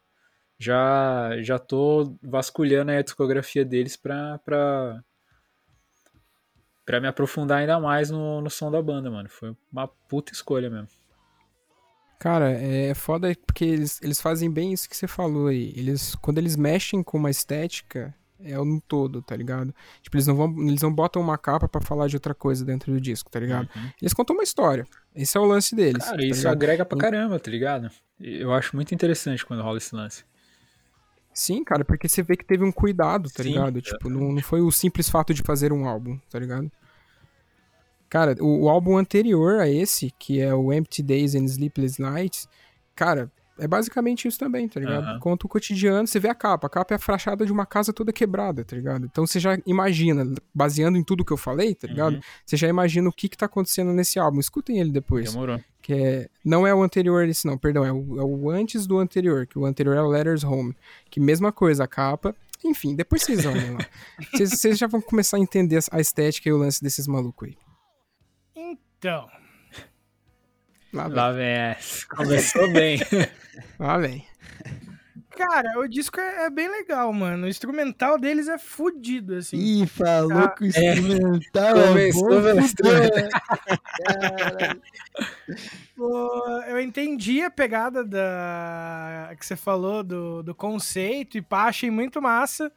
já 0.58 1.30
já 1.42 1.58
tô 1.58 2.16
vasculhando 2.22 2.90
a 2.92 3.02
discografia 3.02 3.64
deles 3.64 3.96
pra, 3.96 4.38
pra, 4.40 5.02
pra 6.84 7.00
me 7.00 7.08
aprofundar 7.08 7.58
ainda 7.60 7.80
mais 7.80 8.10
no, 8.10 8.40
no 8.42 8.50
som 8.50 8.70
da 8.70 8.82
banda, 8.82 9.10
mano. 9.10 9.28
Foi 9.28 9.56
uma 9.72 9.88
puta 9.88 10.32
escolha 10.32 10.70
mesmo. 10.70 10.97
Cara, 12.18 12.50
é 12.50 12.94
foda 12.94 13.32
porque 13.46 13.64
eles, 13.64 14.00
eles 14.02 14.20
fazem 14.20 14.50
bem 14.50 14.72
isso 14.72 14.88
que 14.88 14.96
você 14.96 15.06
falou 15.06 15.46
aí. 15.46 15.72
Eles, 15.76 16.16
quando 16.16 16.38
eles 16.38 16.56
mexem 16.56 17.02
com 17.02 17.16
uma 17.16 17.30
estética, 17.30 18.12
é 18.40 18.56
no 18.56 18.80
todo, 18.80 19.22
tá 19.22 19.36
ligado? 19.36 19.74
Tipo, 20.02 20.16
eles 20.16 20.26
não 20.26 20.34
vão, 20.34 20.54
eles 20.66 20.82
não 20.82 20.92
botam 20.92 21.22
uma 21.22 21.38
capa 21.38 21.68
pra 21.68 21.80
falar 21.80 22.08
de 22.08 22.16
outra 22.16 22.34
coisa 22.34 22.64
dentro 22.64 22.92
do 22.92 23.00
disco, 23.00 23.30
tá 23.30 23.38
ligado? 23.38 23.68
Eles 24.00 24.12
contam 24.12 24.34
uma 24.34 24.42
história. 24.42 24.86
Esse 25.14 25.36
é 25.36 25.40
o 25.40 25.44
lance 25.44 25.74
deles. 25.74 26.04
Cara, 26.04 26.16
tá 26.16 26.24
isso 26.24 26.40
ligado? 26.40 26.52
agrega 26.52 26.84
pra 26.84 26.98
caramba, 26.98 27.38
tá 27.38 27.50
ligado? 27.50 27.90
Eu 28.20 28.52
acho 28.52 28.74
muito 28.74 28.92
interessante 28.94 29.46
quando 29.46 29.62
rola 29.62 29.78
esse 29.78 29.94
lance. 29.94 30.24
Sim, 31.32 31.62
cara, 31.62 31.84
porque 31.84 32.08
você 32.08 32.20
vê 32.20 32.36
que 32.36 32.44
teve 32.44 32.64
um 32.64 32.72
cuidado, 32.72 33.30
tá 33.30 33.44
Sim, 33.44 33.50
ligado? 33.50 33.80
Tipo, 33.80 34.10
não, 34.10 34.32
não 34.32 34.42
foi 34.42 34.60
o 34.60 34.72
simples 34.72 35.08
fato 35.08 35.32
de 35.32 35.42
fazer 35.42 35.72
um 35.72 35.86
álbum, 35.86 36.18
tá 36.28 36.38
ligado? 36.38 36.70
Cara, 38.08 38.34
o, 38.40 38.64
o 38.64 38.68
álbum 38.68 38.96
anterior 38.96 39.60
a 39.60 39.68
esse, 39.68 40.12
que 40.18 40.40
é 40.40 40.54
o 40.54 40.72
Empty 40.72 41.02
Days 41.02 41.34
and 41.34 41.44
Sleepless 41.44 42.00
Nights, 42.00 42.48
cara, 42.94 43.30
é 43.58 43.66
basicamente 43.66 44.28
isso 44.28 44.38
também, 44.38 44.68
tá 44.68 44.78
ligado? 44.78 45.02
Aham. 45.02 45.18
Conta 45.18 45.46
o 45.46 45.48
cotidiano, 45.48 46.06
você 46.06 46.20
vê 46.20 46.28
a 46.28 46.34
capa. 46.34 46.68
A 46.68 46.70
capa 46.70 46.94
é 46.94 46.96
a 46.96 46.98
fachada 46.98 47.44
de 47.44 47.52
uma 47.52 47.66
casa 47.66 47.92
toda 47.92 48.12
quebrada, 48.12 48.64
tá 48.64 48.76
ligado? 48.76 49.04
Então 49.04 49.26
você 49.26 49.40
já 49.40 49.58
imagina, 49.66 50.32
baseando 50.54 50.96
em 50.96 51.02
tudo 51.02 51.24
que 51.24 51.32
eu 51.32 51.36
falei, 51.36 51.74
tá 51.74 51.88
ligado? 51.88 52.14
Uhum. 52.14 52.20
Você 52.46 52.56
já 52.56 52.68
imagina 52.68 53.08
o 53.08 53.12
que 53.12 53.28
que 53.28 53.36
tá 53.36 53.46
acontecendo 53.46 53.92
nesse 53.92 54.18
álbum. 54.18 54.38
Escutem 54.38 54.78
ele 54.78 54.92
depois. 54.92 55.32
Demorou. 55.32 55.60
Que 55.82 55.92
é, 55.92 56.28
não 56.44 56.66
é 56.66 56.74
o 56.74 56.82
anterior 56.82 57.26
esse 57.28 57.46
não, 57.46 57.58
perdão, 57.58 57.84
é 57.84 57.92
o, 57.92 58.20
é 58.20 58.24
o 58.24 58.48
antes 58.50 58.86
do 58.86 58.98
anterior, 58.98 59.46
que 59.46 59.58
o 59.58 59.66
anterior 59.66 59.96
é 59.96 60.02
o 60.02 60.08
Letters 60.08 60.44
Home. 60.44 60.76
Que 61.10 61.18
mesma 61.18 61.50
coisa, 61.50 61.84
a 61.84 61.88
capa. 61.88 62.34
Enfim, 62.64 62.94
depois 62.94 63.22
vocês 63.22 63.44
olhem 63.44 63.72
lá. 63.72 63.86
Vocês 64.36 64.76
já 64.76 64.88
vão 64.88 65.00
começar 65.00 65.36
a 65.36 65.40
entender 65.40 65.78
a 65.92 66.00
estética 66.00 66.48
e 66.48 66.52
o 66.52 66.56
lance 66.56 66.82
desses 66.82 67.06
malucos 67.06 67.48
aí. 67.48 67.56
Então. 68.98 69.28
Lá 70.92 71.06
vem. 71.06 71.16
Lá 71.16 71.32
vem 71.32 71.46
essa. 71.46 72.06
Começou 72.08 72.72
bem. 72.72 72.98
Lá 73.78 73.98
vem. 73.98 74.26
Cara, 75.36 75.78
o 75.78 75.86
disco 75.86 76.18
é, 76.18 76.46
é 76.46 76.50
bem 76.50 76.68
legal, 76.68 77.12
mano. 77.12 77.46
O 77.46 77.48
instrumental 77.48 78.18
deles 78.18 78.48
é 78.48 78.58
fudido, 78.58 79.36
assim. 79.36 79.56
Ih, 79.56 79.86
falou 79.86 80.36
Ah, 80.36 80.48
que 80.48 80.64
o 80.64 80.66
instrumental 80.66 81.76
é 81.76 81.88
Começou 81.88 82.28
bom, 82.28 82.62
fudeu. 82.66 83.28
Caralho. 84.04 84.82
Pô, 85.94 86.48
eu 86.66 86.80
entendi 86.80 87.40
a 87.42 87.50
pegada 87.50 88.04
da 88.04 89.32
que 89.38 89.46
você 89.46 89.54
falou 89.54 90.02
do, 90.02 90.42
do 90.42 90.54
conceito 90.54 91.38
e 91.38 91.42
pá, 91.42 91.66
achei 91.66 91.90
muito 91.90 92.20
massa. 92.20 92.72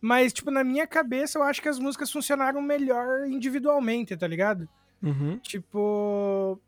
Mas, 0.00 0.32
tipo, 0.32 0.50
na 0.50 0.64
minha 0.64 0.88
cabeça, 0.88 1.38
eu 1.38 1.44
acho 1.44 1.62
que 1.62 1.68
as 1.68 1.78
músicas 1.78 2.10
funcionaram 2.10 2.60
melhor 2.60 3.28
individualmente, 3.28 4.16
tá 4.16 4.26
ligado? 4.26 4.68
Uhum. 5.02 5.38
Tipo. 5.38 6.60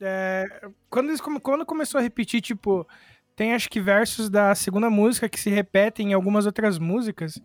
é, 0.00 0.46
quando, 0.88 1.08
eles, 1.10 1.20
quando 1.20 1.66
começou 1.66 1.98
a 1.98 2.02
repetir, 2.02 2.40
tipo, 2.40 2.86
tem 3.36 3.52
acho 3.54 3.68
que 3.68 3.80
versos 3.80 4.30
da 4.30 4.54
segunda 4.54 4.88
música 4.88 5.28
que 5.28 5.38
se 5.38 5.50
repetem 5.50 6.10
em 6.10 6.14
algumas 6.14 6.46
outras 6.46 6.78
músicas. 6.78 7.40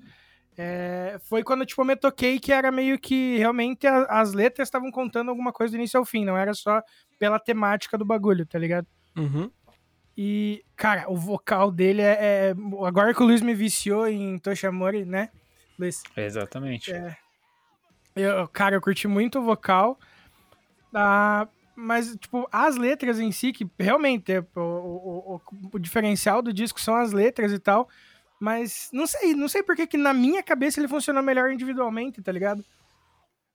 é, 0.57 1.18
foi 1.26 1.43
quando, 1.43 1.66
tipo, 1.66 1.82
eu 1.82 1.86
me 1.86 1.97
toquei 1.97 2.39
que 2.39 2.49
era 2.53 2.72
meio 2.72 2.97
que 2.97 3.38
realmente 3.38 3.86
a- 3.86 4.05
as 4.05 4.32
letras 4.34 4.68
estavam 4.70 4.89
contando 4.89 5.30
alguma 5.30 5.51
coisa 5.51 5.72
do 5.74 5.78
início 5.78 5.99
ao 5.99 6.05
fim, 6.05 6.24
não 6.24 6.38
era 6.38 6.53
só 6.53 6.82
pela 7.20 7.38
temática 7.38 7.97
do 7.97 8.05
bagulho, 8.05 8.45
tá 8.45 8.57
ligado? 8.57 8.88
Uhum. 9.18 9.51
E, 10.18 10.63
cara, 10.78 11.11
o 11.11 11.18
vocal 11.18 11.70
dele 11.70 12.01
é. 12.01 12.51
é- 12.51 12.55
agora 12.88 13.13
que 13.13 13.22
o 13.22 13.26
Luiz 13.26 13.41
me 13.41 13.53
viciou 13.53 14.07
em 14.07 14.38
Toshamori, 14.39 15.03
né? 15.03 15.30
Luiz? 15.78 16.01
Exatamente. 16.16 16.93
É. 16.93 17.18
Eu, 18.16 18.47
cara, 18.47 18.76
eu 18.76 18.82
curti 18.82 19.07
muito 19.07 19.39
o 19.39 19.43
vocal. 19.43 19.99
Ah, 20.93 21.47
mas, 21.76 22.16
tipo, 22.16 22.47
as 22.51 22.78
letras 22.78 23.20
em 23.20 23.32
si, 23.32 23.51
que 23.51 23.70
realmente 23.78 24.32
é, 24.32 24.39
o, 24.55 24.59
o, 24.59 25.41
o, 25.74 25.80
diferencial 25.80 26.41
do 26.41 26.53
disco 26.53 26.80
são 26.80 26.95
as 26.95 27.11
letras 27.11 27.51
e 27.51 27.59
tal. 27.59 27.89
Mas 28.39 28.89
não 28.93 29.05
sei, 29.05 29.34
não 29.34 29.47
sei 29.47 29.61
por 29.61 29.76
que 29.76 29.97
na 29.97 30.13
minha 30.13 30.41
cabeça 30.41 30.80
ele 30.80 30.88
funcionou 30.88 31.22
melhor 31.22 31.51
individualmente, 31.51 32.22
tá 32.22 32.32
ligado? 32.32 32.63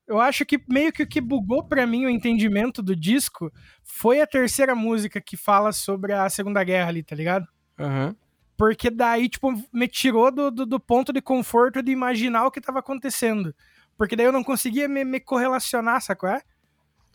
Eu 0.06 0.18
acho 0.18 0.44
que 0.44 0.60
meio 0.68 0.92
que 0.92 1.04
o 1.04 1.06
que 1.06 1.20
bugou 1.20 1.62
pra 1.62 1.86
mim 1.86 2.04
o 2.04 2.10
entendimento 2.10 2.82
do 2.82 2.96
disco 2.96 3.52
foi 3.84 4.20
a 4.20 4.26
terceira 4.26 4.74
música 4.74 5.20
que 5.20 5.36
fala 5.36 5.72
sobre 5.72 6.12
a 6.12 6.28
Segunda 6.28 6.64
Guerra 6.64 6.88
ali, 6.88 7.02
tá 7.02 7.14
ligado? 7.14 7.46
Aham. 7.78 8.16
Porque 8.56 8.90
daí, 8.90 9.28
tipo, 9.28 9.52
me 9.72 9.88
tirou 9.88 10.30
do, 10.30 10.50
do, 10.50 10.66
do 10.66 10.80
ponto 10.80 11.12
de 11.12 11.22
conforto 11.22 11.82
de 11.82 11.92
imaginar 11.92 12.44
o 12.44 12.50
que 12.50 12.60
tava 12.60 12.80
acontecendo. 12.80 13.54
Porque 14.00 14.16
daí 14.16 14.24
eu 14.24 14.32
não 14.32 14.42
conseguia 14.42 14.88
me, 14.88 15.04
me 15.04 15.20
correlacionar, 15.20 16.00
sacou? 16.00 16.30
É? 16.30 16.40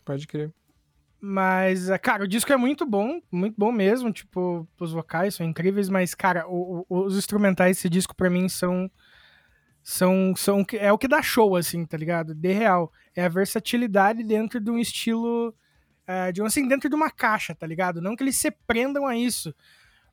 Pode 0.04 0.24
crer. 0.24 0.52
Mas, 1.20 1.90
é, 1.90 1.98
cara, 1.98 2.22
o 2.22 2.28
disco 2.28 2.52
é 2.52 2.56
muito 2.56 2.86
bom, 2.86 3.20
muito 3.32 3.56
bom 3.58 3.72
mesmo. 3.72 4.12
Tipo, 4.12 4.68
os 4.78 4.92
vocais 4.92 5.34
são 5.34 5.44
incríveis, 5.44 5.88
mas, 5.88 6.14
cara, 6.14 6.46
o- 6.46 6.86
o- 6.88 7.00
os 7.06 7.18
instrumentais 7.18 7.76
desse 7.76 7.88
disco 7.88 8.14
pra 8.14 8.30
mim 8.30 8.48
são. 8.48 8.88
São, 9.82 10.32
são. 10.36 10.64
É 10.74 10.92
o 10.92 10.98
que 10.98 11.08
dá 11.08 11.20
show, 11.20 11.56
assim, 11.56 11.84
tá 11.84 11.96
ligado? 11.96 12.32
De 12.36 12.52
real. 12.52 12.92
É 13.16 13.24
a 13.24 13.28
versatilidade 13.28 14.22
dentro 14.22 14.60
de 14.60 14.70
um 14.70 14.78
estilo. 14.78 15.52
é, 16.08 16.30
de 16.30 16.40
um, 16.40 16.46
assim, 16.46 16.68
dentro 16.68 16.88
de 16.88 16.94
uma 16.94 17.10
caixa, 17.10 17.52
tá 17.52 17.66
ligado? 17.66 18.00
Não 18.00 18.14
que 18.14 18.22
eles 18.22 18.36
se 18.36 18.48
prendam 18.64 19.08
a 19.08 19.16
isso. 19.16 19.52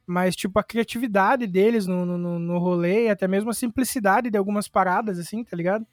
Mas, 0.07 0.35
tipo, 0.35 0.57
a 0.57 0.63
criatividade 0.63 1.45
deles 1.45 1.85
no, 1.85 2.03
no- 2.03 2.39
no 2.39 2.57
rolê 2.57 3.05
e 3.05 3.09
até 3.11 3.27
mesmo 3.27 3.51
a 3.51 3.53
simplicidade 3.53 4.31
de 4.31 4.35
algumas 4.39 4.67
paradas, 4.67 5.19
assim, 5.19 5.43
tá 5.43 5.55
ligado? 5.55 5.85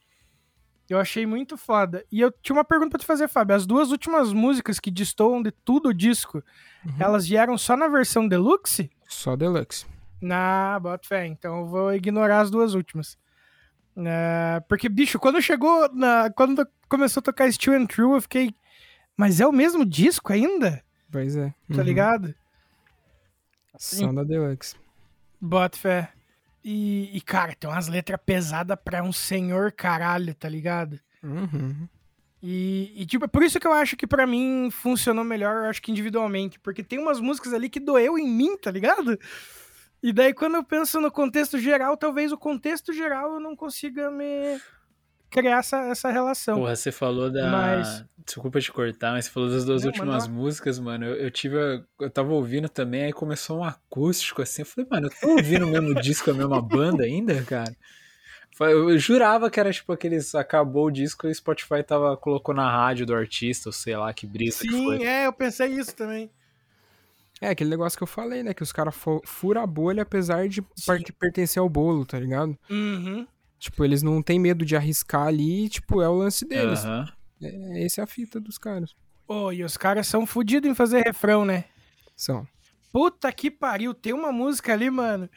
Eu 0.91 0.99
achei 0.99 1.25
muito 1.25 1.57
foda. 1.57 2.05
E 2.11 2.21
eu 2.21 2.33
tinha 2.43 2.57
uma 2.57 2.65
pergunta 2.65 2.91
pra 2.91 2.99
te 2.99 3.07
fazer, 3.07 3.29
Fábio. 3.29 3.55
As 3.55 3.65
duas 3.65 3.93
últimas 3.93 4.33
músicas 4.33 4.81
que 4.81 4.91
destoam 4.91 5.41
de 5.41 5.53
tudo 5.53 5.91
o 5.91 5.95
disco, 5.95 6.43
elas 6.99 7.29
vieram 7.29 7.57
só 7.57 7.77
na 7.77 7.87
versão 7.87 8.27
deluxe? 8.27 8.91
Só 9.07 9.37
Deluxe. 9.37 9.87
Na, 10.21 10.79
bota 10.81 11.07
fé. 11.07 11.27
Então 11.27 11.61
eu 11.61 11.67
vou 11.67 11.95
ignorar 11.95 12.41
as 12.41 12.51
duas 12.51 12.75
últimas. 12.75 13.17
É, 13.97 14.61
porque, 14.69 14.89
bicho, 14.89 15.19
quando 15.21 15.41
chegou 15.41 15.89
na. 15.95 16.29
Quando 16.31 16.67
começou 16.89 17.21
a 17.21 17.25
tocar 17.25 17.51
Still 17.53 17.75
and 17.75 17.87
True, 17.87 18.15
eu 18.15 18.21
fiquei. 18.21 18.53
Mas 19.17 19.41
é 19.41 19.47
o 19.47 19.53
mesmo 19.53 19.85
disco 19.87 20.33
ainda? 20.33 20.83
Pois 21.11 21.37
é. 21.37 21.51
Tá 21.73 21.79
Uhum. 21.79 21.83
ligado? 21.83 22.35
Só 23.79 24.13
da 24.13 24.25
Deluxe. 24.25 24.75
Bota 25.41 25.79
fé. 25.79 26.13
E, 26.63 27.17
e, 27.17 27.21
cara, 27.21 27.55
tem 27.55 27.69
umas 27.71 27.89
letras 27.89 28.21
pesadas 28.25 28.77
pra 28.85 29.03
um 29.03 29.13
senhor 29.13 29.73
caralho, 29.73 30.35
tá 30.35 30.49
ligado? 30.49 31.01
Uhum. 31.23 31.89
E, 32.43 32.93
e, 32.97 33.07
tipo, 33.07 33.25
é 33.25 33.29
por 33.29 33.43
isso 33.43 33.59
que 33.61 33.67
eu 33.67 33.73
acho 33.73 33.97
que 33.97 34.07
pra 34.07 34.27
mim 34.27 34.71
funcionou 34.71 35.25
melhor, 35.25 35.65
eu 35.65 35.71
acho 35.71 35.81
que 35.83 35.91
individualmente. 35.91 36.59
Porque 36.59 36.83
tem 36.83 36.99
umas 36.99 37.21
músicas 37.21 37.53
ali 37.53 37.69
que 37.69 37.81
doeu 37.81 38.19
em 38.19 38.29
mim, 38.29 38.57
tá 38.57 38.71
ligado? 38.71 39.19
E 40.03 40.13
daí, 40.13 40.33
quando 40.33 40.55
eu 40.57 40.65
penso 40.65 41.01
no 41.01 41.11
contexto 41.11 41.59
geral, 41.59 41.97
talvez 41.97 42.33
o 42.33 42.39
contexto 42.39 42.93
geral 42.93 43.35
eu 43.35 43.41
não 43.41 43.55
consiga 43.55 44.11
me 44.11 44.59
criar 45.31 45.59
essa, 45.59 45.79
essa 45.89 46.11
relação. 46.11 46.59
Porra, 46.59 46.75
você 46.77 46.91
falou 46.91 47.31
da. 47.31 47.51
Mas- 47.51 48.05
Desculpa 48.25 48.61
te 48.61 48.71
cortar, 48.73 49.13
mas 49.13 49.25
você 49.25 49.31
falou 49.31 49.49
das 49.51 49.65
duas 49.65 49.83
Não, 49.83 49.89
últimas 49.91 50.27
manda 50.29 50.35
músicas, 50.35 50.79
mano. 50.79 51.07
Eu, 51.07 51.15
eu 51.17 51.31
tive. 51.31 51.59
a- 51.59 51.83
Eu 52.01 52.11
tava 52.11 52.33
ouvindo 52.33 52.69
também, 52.69 53.05
aí 53.05 53.13
começou 53.13 53.59
um 53.61 53.65
acústico 53.65 54.43
assim. 54.43 54.63
Eu 54.63 54.67
falei, 54.67 54.89
mano, 54.91 55.07
eu 55.07 55.11
tô 55.21 55.29
ouvindo 55.37 55.67
o 55.67 55.71
mesmo 55.71 55.95
disco, 56.01 56.31
a 56.31 56.35
mesma 56.35 56.61
banda 56.61 57.05
ainda, 57.05 57.43
cara? 57.45 57.75
Eu 58.61 58.99
jurava 58.99 59.51
que 59.51 59.59
era 59.59 59.73
tipo 59.73 59.91
aqueles. 59.93 60.35
Acabou 60.35 60.87
o 60.87 60.91
disco 60.91 61.27
e 61.27 61.31
o 61.31 61.35
Spotify 61.35 61.83
tava, 61.83 62.17
colocou 62.17 62.55
na 62.55 62.71
rádio 62.71 63.07
do 63.07 63.15
artista, 63.15 63.69
ou 63.71 63.73
sei 63.73 63.97
lá 63.97 64.13
que 64.13 64.27
brisa 64.27 64.61
que 64.61 64.69
foi. 64.71 64.99
Sim, 64.99 65.05
é, 65.07 65.27
eu 65.27 65.33
pensei 65.33 65.69
isso 65.69 65.95
também. 65.97 66.31
É 67.41 67.49
aquele 67.49 67.71
negócio 67.71 67.97
que 67.97 68.03
eu 68.03 68.07
falei, 68.07 68.43
né? 68.43 68.53
Que 68.53 68.63
os 68.63 68.71
caras 68.71 68.95
fu- 68.95 69.23
furam 69.25 69.63
a 69.63 69.67
bolha 69.67 70.03
apesar 70.03 70.47
de 70.47 70.61
Sim. 70.77 71.03
pertencer 71.19 71.59
ao 71.59 71.71
bolo, 71.71 72.05
tá 72.05 72.21
ligado? 72.21 72.55
Uhum. 72.69 73.27
Tipo, 73.59 73.83
eles 73.83 74.03
não 74.03 74.23
têm 74.23 74.39
medo 74.39 74.63
de 74.65 74.77
arriscar 74.77 75.27
ali, 75.27 75.69
tipo, 75.71 76.03
é 76.03 76.09
o 76.09 76.15
lance 76.19 76.47
deles. 76.47 76.85
Aham. 76.85 77.09
É, 77.43 77.85
essa 77.85 78.01
é 78.01 78.05
a 78.05 78.07
fita 78.07 78.41
dos 78.41 78.59
caras. 78.59 78.95
Pô, 79.27 79.53
e 79.53 79.63
os 79.63 79.77
caras 79.77 80.07
são 80.07 80.27
fodidos 80.27 80.69
em 80.71 80.75
fazer 80.75 81.03
refrão, 81.05 81.45
né? 81.45 81.65
São. 82.17 82.47
Puta 82.93 83.33
que 83.33 83.51
pariu, 83.51 83.95
tem 83.95 84.13
uma 84.13 84.33
música 84.33 84.73
ali, 84.73 84.91
mano, 84.91 85.29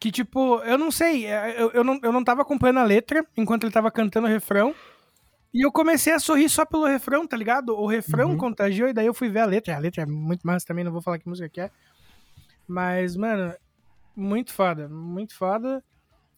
que 0.00 0.10
tipo, 0.10 0.58
eu 0.64 0.76
não 0.76 0.90
sei, 0.90 1.26
é, 1.26 1.60
eu, 1.62 1.70
eu, 1.70 1.84
não, 1.84 1.98
eu 2.02 2.10
não 2.12 2.24
tava 2.24 2.42
acompanhando 2.42 2.78
a 2.80 2.84
letra 2.84 3.24
enquanto 3.36 3.62
ele 3.64 3.72
tava 3.72 3.90
cantando 3.90 4.26
o 4.26 4.30
refrão. 4.30 4.74
E 5.54 5.64
eu 5.64 5.70
comecei 5.70 6.12
a 6.14 6.18
sorrir 6.18 6.48
só 6.48 6.64
pelo 6.64 6.86
refrão, 6.86 7.26
tá 7.26 7.36
ligado? 7.36 7.76
O 7.76 7.86
refrão 7.86 8.30
Uhum. 8.30 8.36
contagiou 8.38 8.88
e 8.88 8.92
daí 8.94 9.06
eu 9.06 9.12
fui 9.14 9.28
ver 9.28 9.40
a 9.40 9.44
letra. 9.44 9.76
A 9.76 9.78
letra 9.78 10.02
é 10.02 10.06
muito 10.06 10.46
massa 10.46 10.66
também, 10.66 10.82
não 10.82 10.90
vou 10.90 11.02
falar 11.02 11.18
que 11.18 11.28
música 11.28 11.48
que 11.48 11.60
é. 11.60 11.70
Mas, 12.66 13.14
mano, 13.16 13.54
muito 14.16 14.52
foda, 14.52 14.88
muito 14.88 15.36
foda. 15.36 15.84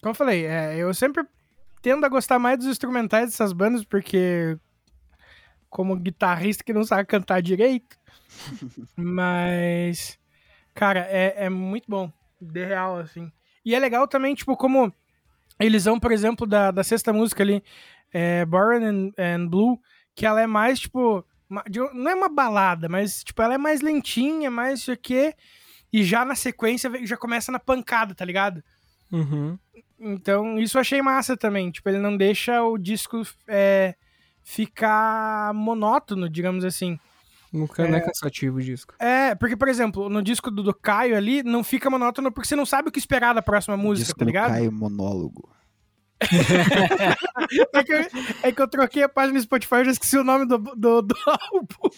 Como 0.02 0.10
eu 0.10 0.14
falei, 0.16 0.44
é, 0.46 0.76
eu 0.76 0.92
sempre 0.92 1.24
tendo 1.80 2.04
a 2.04 2.08
gostar 2.08 2.38
mais 2.38 2.58
dos 2.58 2.66
instrumentais 2.66 3.30
dessas 3.30 3.52
bandas, 3.52 3.84
porque 3.84 4.58
como 5.74 5.96
guitarrista 5.96 6.62
que 6.62 6.72
não 6.72 6.84
sabe 6.84 7.04
cantar 7.04 7.42
direito. 7.42 7.96
Mas, 8.96 10.16
cara, 10.72 11.00
é, 11.10 11.46
é 11.46 11.50
muito 11.50 11.90
bom. 11.90 12.12
De 12.40 12.64
real, 12.64 12.98
assim. 12.98 13.30
E 13.64 13.74
é 13.74 13.78
legal 13.80 14.06
também, 14.06 14.36
tipo, 14.36 14.56
como 14.56 14.94
eles 15.58 15.84
vão, 15.84 15.98
por 15.98 16.12
exemplo, 16.12 16.46
da, 16.46 16.70
da 16.70 16.84
sexta 16.84 17.12
música 17.12 17.42
ali, 17.42 17.60
é, 18.12 18.44
Born 18.44 18.84
and, 18.84 19.12
and 19.18 19.48
Blue, 19.48 19.80
que 20.14 20.24
ela 20.24 20.40
é 20.40 20.46
mais, 20.46 20.78
tipo, 20.78 21.24
uma- 21.50 21.64
de- 21.68 21.80
não 21.92 22.08
é 22.10 22.14
uma 22.14 22.28
balada, 22.28 22.88
mas, 22.88 23.24
tipo, 23.24 23.42
ela 23.42 23.54
é 23.54 23.58
mais 23.58 23.80
lentinha, 23.80 24.50
mais 24.52 24.80
isso 24.80 24.92
aqui. 24.92 25.34
E 25.92 26.04
já 26.04 26.24
na 26.24 26.36
sequência 26.36 26.88
já 27.04 27.16
começa 27.16 27.50
na 27.50 27.58
pancada, 27.58 28.14
tá 28.14 28.24
ligado? 28.24 28.62
Uhum. 29.10 29.58
Então, 29.98 30.56
isso 30.58 30.76
eu 30.76 30.80
achei 30.80 31.02
massa 31.02 31.36
também. 31.36 31.70
Tipo, 31.72 31.88
ele 31.88 31.98
não 31.98 32.16
deixa 32.16 32.62
o 32.62 32.76
disco 32.78 33.22
é, 33.48 33.94
ficar 34.44 35.52
monótono, 35.54 36.28
digamos 36.28 36.64
assim. 36.64 36.98
Nunca 37.52 37.86
não 37.86 37.96
é 37.96 38.00
cansativo 38.00 38.58
o 38.58 38.62
disco. 38.62 38.94
É, 38.98 39.34
porque, 39.34 39.56
por 39.56 39.68
exemplo, 39.68 40.08
no 40.08 40.20
disco 40.22 40.50
do, 40.50 40.62
do 40.62 40.74
Caio 40.74 41.16
ali, 41.16 41.42
não 41.42 41.62
fica 41.62 41.88
monótono 41.88 42.30
porque 42.30 42.48
você 42.48 42.56
não 42.56 42.66
sabe 42.66 42.88
o 42.88 42.92
que 42.92 42.98
esperar 42.98 43.32
da 43.32 43.40
próxima 43.40 43.76
música, 43.76 44.06
Disco 44.06 44.18
tá 44.18 44.24
do 44.24 44.28
ligado? 44.28 44.50
Caio 44.50 44.72
monólogo. 44.72 45.48
É 47.72 47.84
que, 47.84 47.92
eu, 47.92 48.06
é 48.42 48.52
que 48.52 48.62
eu 48.62 48.66
troquei 48.66 49.02
a 49.02 49.08
página 49.08 49.38
do 49.38 49.42
Spotify 49.42 49.76
e 49.76 49.84
já 49.84 49.90
esqueci 49.92 50.16
o 50.16 50.24
nome 50.24 50.46
do, 50.46 50.58
do, 50.58 51.02
do 51.02 51.14
álbum. 51.26 51.90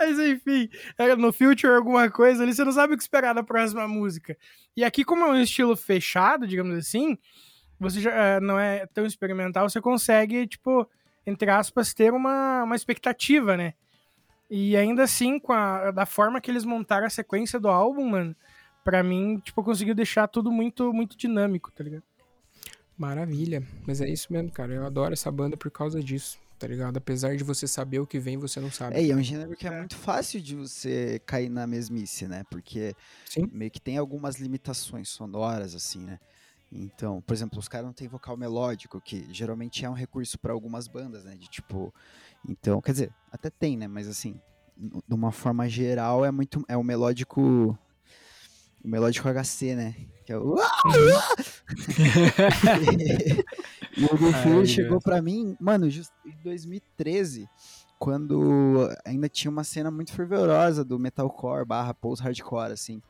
Mas 0.00 0.18
enfim, 0.18 0.68
era 0.98 1.14
no 1.14 1.32
Future 1.32 1.74
alguma 1.74 2.10
coisa 2.10 2.42
ali, 2.42 2.54
você 2.54 2.64
não 2.64 2.72
sabe 2.72 2.94
o 2.94 2.96
que 2.96 3.02
esperar 3.02 3.34
da 3.34 3.42
próxima 3.42 3.86
música. 3.86 4.36
E 4.76 4.82
aqui, 4.82 5.04
como 5.04 5.24
é 5.24 5.28
um 5.28 5.40
estilo 5.40 5.76
fechado, 5.76 6.46
digamos 6.46 6.76
assim, 6.76 7.16
você 7.78 8.00
já 8.00 8.10
eh, 8.10 8.40
não 8.40 8.58
é 8.58 8.86
tão 8.86 9.04
experimental, 9.04 9.68
você 9.68 9.80
consegue, 9.80 10.46
tipo, 10.46 10.88
entre 11.26 11.50
aspas, 11.50 11.92
ter 11.94 12.12
uma, 12.12 12.64
uma 12.64 12.76
expectativa, 12.76 13.56
né? 13.56 13.74
E 14.50 14.76
ainda 14.76 15.02
assim, 15.02 15.38
com 15.38 15.52
a, 15.52 15.90
da 15.90 16.06
forma 16.06 16.40
que 16.40 16.50
eles 16.50 16.64
montaram 16.64 17.06
a 17.06 17.10
sequência 17.10 17.58
do 17.58 17.68
álbum, 17.68 18.08
mano, 18.08 18.36
pra 18.84 19.02
mim, 19.02 19.40
tipo, 19.42 19.64
conseguiu 19.64 19.94
deixar 19.94 20.28
tudo 20.28 20.52
muito, 20.52 20.92
muito 20.92 21.16
dinâmico, 21.16 21.72
tá 21.72 21.82
ligado? 21.82 22.04
Maravilha. 22.96 23.62
Mas 23.86 24.00
é 24.00 24.08
isso 24.08 24.32
mesmo, 24.32 24.50
cara. 24.52 24.72
Eu 24.72 24.86
adoro 24.86 25.12
essa 25.12 25.30
banda 25.30 25.56
por 25.56 25.70
causa 25.70 26.00
disso. 26.02 26.38
tá 26.58 26.68
ligado? 26.68 26.96
Apesar 26.96 27.36
de 27.36 27.42
você 27.42 27.66
saber 27.66 27.98
o 27.98 28.06
que 28.06 28.18
vem, 28.18 28.38
você 28.38 28.60
não 28.60 28.70
sabe. 28.70 28.96
É, 28.96 29.02
e 29.02 29.10
é 29.10 29.16
um 29.16 29.22
gênero 29.22 29.56
que 29.56 29.66
é 29.66 29.70
muito 29.70 29.96
fácil 29.96 30.40
de 30.40 30.54
você 30.54 31.20
cair 31.26 31.48
na 31.48 31.66
mesmice, 31.66 32.28
né? 32.28 32.44
Porque 32.48 32.94
Sim. 33.26 33.48
meio 33.52 33.70
que 33.70 33.80
tem 33.80 33.98
algumas 33.98 34.36
limitações 34.36 35.08
sonoras, 35.08 35.74
assim, 35.74 35.98
né? 35.98 36.20
Então, 36.70 37.20
por 37.22 37.32
exemplo, 37.32 37.58
os 37.58 37.68
caras 37.68 37.86
não 37.86 37.92
têm 37.92 38.08
vocal 38.08 38.36
melódico, 38.36 39.00
que 39.00 39.26
geralmente 39.32 39.84
é 39.84 39.90
um 39.90 39.94
recurso 39.94 40.38
para 40.38 40.52
algumas 40.52 40.88
bandas, 40.88 41.24
né? 41.24 41.36
De 41.36 41.48
tipo. 41.48 41.94
Então, 42.48 42.80
quer 42.80 42.92
dizer, 42.92 43.12
até 43.30 43.48
tem, 43.48 43.76
né? 43.76 43.86
Mas 43.86 44.08
assim, 44.08 44.40
de 44.76 45.14
uma 45.14 45.30
forma 45.30 45.68
geral, 45.68 46.24
é 46.24 46.30
muito. 46.30 46.64
É 46.68 46.76
o 46.76 46.82
melódico. 46.82 47.40
O 47.40 48.88
melódico 48.88 49.28
HC, 49.28 49.74
né? 49.74 49.94
Que 50.26 50.32
é 50.32 50.38
o. 50.38 50.56
e 53.96 54.04
o 54.04 54.32
Fear 54.32 54.66
chegou 54.66 55.00
pra 55.00 55.22
mim, 55.22 55.56
mano, 55.60 55.88
just, 55.88 56.10
em 56.24 56.36
2013, 56.42 57.48
quando 57.98 58.90
ainda 59.04 59.28
tinha 59.28 59.50
uma 59.50 59.64
cena 59.64 59.90
muito 59.90 60.12
fervorosa 60.12 60.84
do 60.84 60.98
metalcore 60.98 61.64
barra 61.64 61.94
post-hardcore, 61.94 62.72
assim. 62.72 63.00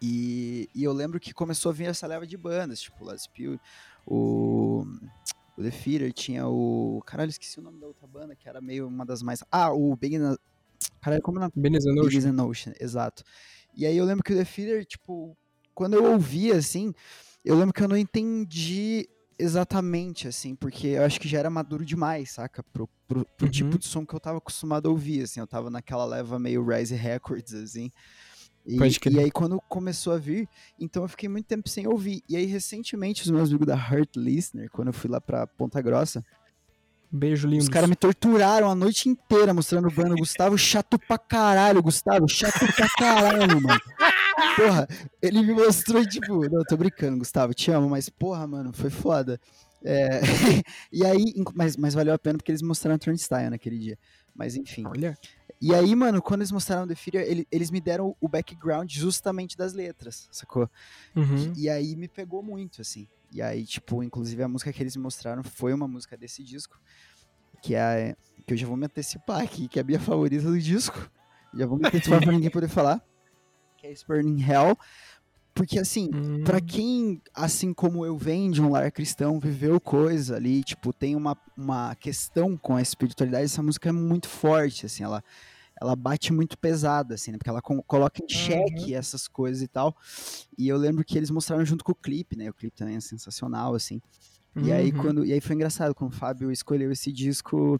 E, 0.00 0.68
e 0.74 0.82
eu 0.82 0.92
lembro 0.92 1.20
que 1.20 1.34
começou 1.34 1.70
a 1.70 1.72
vir 1.72 1.88
essa 1.88 2.06
leva 2.06 2.26
de 2.26 2.36
bandas, 2.36 2.80
tipo 2.80 3.04
Last 3.04 3.24
Spill, 3.24 3.60
o, 4.06 4.86
o 5.56 5.62
The 5.62 5.70
Feeder, 5.70 6.12
tinha 6.12 6.46
o... 6.48 7.02
Caralho, 7.04 7.28
esqueci 7.28 7.58
o 7.58 7.62
nome 7.62 7.78
da 7.78 7.86
outra 7.86 8.06
banda, 8.06 8.34
que 8.34 8.48
era 8.48 8.60
meio 8.60 8.86
uma 8.86 9.04
das 9.04 9.22
mais... 9.22 9.44
Ah, 9.50 9.72
o 9.72 9.94
Big... 9.96 10.18
Caralho, 11.00 11.22
como 11.22 11.38
é 11.42 11.46
o 11.46 11.52
Biggs 11.54 11.86
Ocean. 11.86 12.44
Ocean, 12.44 12.72
exato. 12.80 13.22
E 13.74 13.84
aí 13.86 13.96
eu 13.96 14.04
lembro 14.04 14.24
que 14.24 14.32
o 14.32 14.36
The 14.36 14.44
Feeder, 14.44 14.84
tipo, 14.86 15.36
quando 15.74 15.94
eu 15.94 16.12
ouvi, 16.12 16.50
assim, 16.50 16.92
eu 17.44 17.56
lembro 17.56 17.72
que 17.72 17.82
eu 17.82 17.88
não 17.88 17.96
entendi 17.96 19.08
exatamente, 19.38 20.28
assim, 20.28 20.54
porque 20.54 20.88
eu 20.88 21.04
acho 21.04 21.18
que 21.18 21.28
já 21.28 21.38
era 21.38 21.48
maduro 21.48 21.84
demais, 21.84 22.32
saca? 22.32 22.62
Pro, 22.62 22.88
pro, 23.08 23.24
pro 23.36 23.46
Uhum. 23.46 23.50
tipo 23.50 23.78
de 23.78 23.86
som 23.86 24.04
que 24.04 24.14
eu 24.14 24.20
tava 24.20 24.38
acostumado 24.38 24.88
a 24.88 24.90
ouvir, 24.90 25.22
assim, 25.22 25.40
eu 25.40 25.46
tava 25.46 25.70
naquela 25.70 26.04
leva 26.04 26.38
meio 26.38 26.64
Rise 26.66 26.94
Records, 26.94 27.54
assim. 27.54 27.90
E, 28.70 29.10
e 29.10 29.18
aí 29.18 29.30
quando 29.30 29.60
começou 29.68 30.12
a 30.12 30.18
vir, 30.18 30.48
então 30.78 31.02
eu 31.02 31.08
fiquei 31.08 31.28
muito 31.28 31.46
tempo 31.46 31.68
sem 31.68 31.86
ouvir. 31.86 32.22
E 32.28 32.36
aí 32.36 32.46
recentemente 32.46 33.22
os 33.22 33.30
meus 33.30 33.48
amigos 33.50 33.66
da 33.66 33.76
Heart 33.76 34.16
Listener, 34.16 34.70
quando 34.70 34.88
eu 34.88 34.94
fui 34.94 35.10
lá 35.10 35.20
pra 35.20 35.46
Ponta 35.46 35.80
Grossa, 35.80 36.24
Beijo 37.12 37.48
lindo. 37.48 37.62
os 37.62 37.68
caras 37.68 37.90
me 37.90 37.96
torturaram 37.96 38.70
a 38.70 38.74
noite 38.74 39.08
inteira 39.08 39.52
mostrando 39.52 39.90
banda. 39.90 40.14
Gustavo, 40.14 40.56
chato 40.56 40.96
pra 40.96 41.18
caralho, 41.18 41.82
Gustavo, 41.82 42.28
chato 42.28 42.60
pra 42.76 42.88
caralho, 42.96 43.60
mano. 43.60 43.80
Porra, 44.54 44.86
ele 45.20 45.42
me 45.42 45.52
mostrou, 45.52 46.06
tipo, 46.06 46.48
não, 46.48 46.62
tô 46.62 46.76
brincando, 46.76 47.18
Gustavo, 47.18 47.52
te 47.52 47.72
amo, 47.72 47.88
mas 47.88 48.08
porra, 48.08 48.46
mano, 48.46 48.72
foi 48.72 48.90
foda. 48.90 49.40
É, 49.82 50.20
e 50.92 51.04
aí, 51.04 51.34
mas, 51.54 51.76
mas 51.76 51.94
valeu 51.94 52.14
a 52.14 52.18
pena 52.18 52.38
porque 52.38 52.52
eles 52.52 52.62
mostraram 52.62 52.98
Turnstile 52.98 53.50
naquele 53.50 53.78
dia. 53.78 53.98
Mas 54.40 54.56
enfim. 54.56 54.86
Olha. 54.86 55.18
E 55.60 55.74
aí, 55.74 55.94
mano, 55.94 56.22
quando 56.22 56.40
eles 56.40 56.50
mostraram 56.50 56.88
The 56.88 56.94
Fear, 56.94 57.22
ele- 57.22 57.46
eles 57.52 57.70
me 57.70 57.78
deram 57.82 58.16
o 58.18 58.26
background 58.26 58.90
justamente 58.90 59.54
das 59.54 59.74
letras, 59.74 60.26
sacou? 60.32 60.66
Uhum. 61.14 61.52
E 61.54 61.68
aí 61.68 61.94
me 61.94 62.08
pegou 62.08 62.42
muito, 62.42 62.80
assim. 62.80 63.06
E 63.30 63.42
aí, 63.42 63.66
tipo, 63.66 64.02
inclusive 64.02 64.42
a 64.42 64.48
música 64.48 64.72
que 64.72 64.82
eles 64.82 64.96
me 64.96 65.02
mostraram 65.02 65.44
foi 65.44 65.74
uma 65.74 65.86
música 65.86 66.16
desse 66.16 66.42
disco, 66.42 66.80
que 67.62 67.74
é. 67.74 68.16
Que 68.46 68.54
eu 68.54 68.56
já 68.56 68.66
vou 68.66 68.78
me 68.78 68.86
antecipar 68.86 69.42
aqui, 69.42 69.68
que 69.68 69.78
é 69.78 69.82
a 69.82 69.84
minha 69.84 70.00
favorita 70.00 70.44
do 70.44 70.58
disco. 70.58 71.10
Já 71.52 71.66
vou 71.66 71.76
me 71.78 71.86
antecipar 71.86 72.22
pra 72.22 72.32
ninguém 72.32 72.50
poder 72.50 72.68
falar. 72.68 73.04
Que 73.76 73.86
é 73.88 73.94
Burning 74.08 74.42
Hell. 74.42 74.78
Porque, 75.60 75.78
assim, 75.78 76.08
Hum. 76.14 76.42
Pra 76.42 76.58
quem, 76.58 77.20
assim 77.34 77.74
como 77.74 78.04
eu, 78.06 78.16
vem 78.16 78.50
de 78.50 78.62
um 78.62 78.70
lar 78.70 78.90
cristão, 78.90 79.38
viveu 79.38 79.78
coisa 79.78 80.36
ali, 80.36 80.64
tipo, 80.64 80.90
tem 80.90 81.14
uma, 81.14 81.36
uma 81.54 81.94
questão 81.96 82.56
com 82.56 82.74
a 82.76 82.80
espiritualidade, 82.80 83.44
essa 83.44 83.62
música 83.62 83.90
é 83.90 83.92
muito 83.92 84.26
forte, 84.26 84.86
assim, 84.86 85.02
ela, 85.04 85.22
ela 85.78 85.94
bate 85.94 86.32
muito 86.32 86.56
pesada, 86.58 87.14
assim, 87.14 87.30
né? 87.32 87.36
Porque 87.36 87.50
ela 87.50 87.60
co- 87.60 87.82
coloca 87.82 88.22
em 88.24 88.28
xeque 88.34 88.94
essas 88.94 89.28
coisas 89.28 89.60
e 89.62 89.68
tal. 89.68 89.94
E 90.56 90.66
eu 90.66 90.78
lembro 90.78 91.04
que 91.04 91.18
eles 91.18 91.30
mostraram 91.30 91.64
junto 91.66 91.84
com 91.84 91.92
o 91.92 91.94
clipe, 91.94 92.36
né? 92.36 92.48
O 92.48 92.54
clipe 92.54 92.74
também 92.74 92.96
é 92.96 93.00
sensacional, 93.00 93.74
assim. 93.74 94.00
E 94.62 94.72
aí, 94.72 94.90
Uhum. 94.92 94.98
quando, 94.98 95.26
e 95.26 95.32
aí 95.34 95.42
foi 95.42 95.56
engraçado, 95.56 95.94
quando 95.94 96.12
o 96.12 96.16
Fábio 96.16 96.50
escolheu 96.50 96.90
esse 96.90 97.12
disco, 97.12 97.78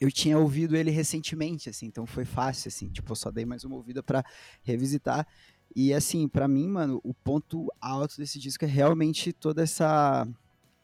eu 0.00 0.10
tinha 0.12 0.38
ouvido 0.38 0.76
ele 0.76 0.90
recentemente, 0.90 1.68
assim, 1.68 1.86
então 1.86 2.06
foi 2.06 2.24
fácil, 2.24 2.68
assim, 2.68 2.88
tipo, 2.88 3.10
eu 3.10 3.16
só 3.16 3.30
dei 3.30 3.44
mais 3.44 3.64
uma 3.64 3.76
ouvida 3.76 4.02
pra 4.02 4.24
revisitar. 4.62 5.26
E 5.76 5.92
assim, 5.94 6.26
pra 6.28 6.48
mim, 6.48 6.66
mano, 6.68 7.00
o 7.04 7.12
ponto 7.14 7.66
alto 7.80 8.16
desse 8.16 8.38
disco 8.38 8.64
é 8.64 8.68
realmente 8.68 9.32
toda 9.32 9.62
essa 9.62 10.26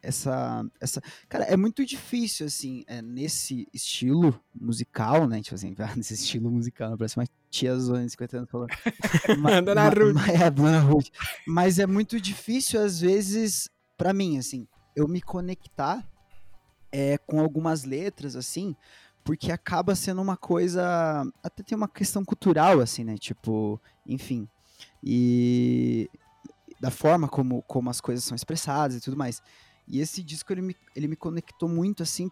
essa 0.02 0.64
essa, 0.80 1.00
cara, 1.30 1.44
é 1.44 1.56
muito 1.56 1.84
difícil 1.84 2.46
assim, 2.46 2.84
é, 2.86 3.00
nesse 3.00 3.66
estilo 3.72 4.38
musical, 4.54 5.26
né? 5.26 5.40
Tipo 5.40 5.54
assim, 5.54 5.74
nesse 5.96 6.14
estilo 6.14 6.50
musical, 6.50 6.96
parece 6.98 7.16
uma 7.18 7.26
tiazona 7.50 8.04
de 8.04 8.10
50 8.10 8.36
anos 8.38 8.50
falando. 8.50 8.68
Ma- 9.38 9.60
Dona 9.62 9.84
ma- 9.84 9.88
Ruth. 9.90 10.14
ma- 10.14 10.28
é, 10.28 10.50
Dona 10.50 10.80
Ruth. 10.80 11.08
Mas 11.46 11.78
é 11.78 11.86
muito 11.86 12.20
difícil 12.20 12.80
às 12.82 13.00
vezes 13.00 13.70
pra 13.96 14.12
mim, 14.12 14.36
assim, 14.38 14.66
eu 14.94 15.08
me 15.08 15.22
conectar 15.22 16.06
é, 16.92 17.16
com 17.18 17.40
algumas 17.40 17.84
letras 17.84 18.36
assim, 18.36 18.76
porque 19.24 19.50
acaba 19.50 19.94
sendo 19.94 20.20
uma 20.20 20.36
coisa, 20.36 21.24
até 21.42 21.62
tem 21.62 21.74
uma 21.76 21.88
questão 21.88 22.22
cultural 22.24 22.80
assim, 22.80 23.04
né? 23.04 23.16
Tipo, 23.16 23.80
enfim, 24.06 24.46
e 25.06 26.08
da 26.80 26.90
forma 26.90 27.28
como, 27.28 27.62
como 27.62 27.90
as 27.90 28.00
coisas 28.00 28.24
são 28.24 28.34
expressadas 28.34 28.96
e 28.96 29.00
tudo 29.00 29.16
mais. 29.16 29.42
E 29.86 30.00
esse 30.00 30.22
disco 30.22 30.50
ele 30.50 30.62
me, 30.62 30.76
ele 30.96 31.06
me 31.06 31.16
conectou 31.16 31.68
muito 31.68 32.02
assim 32.02 32.30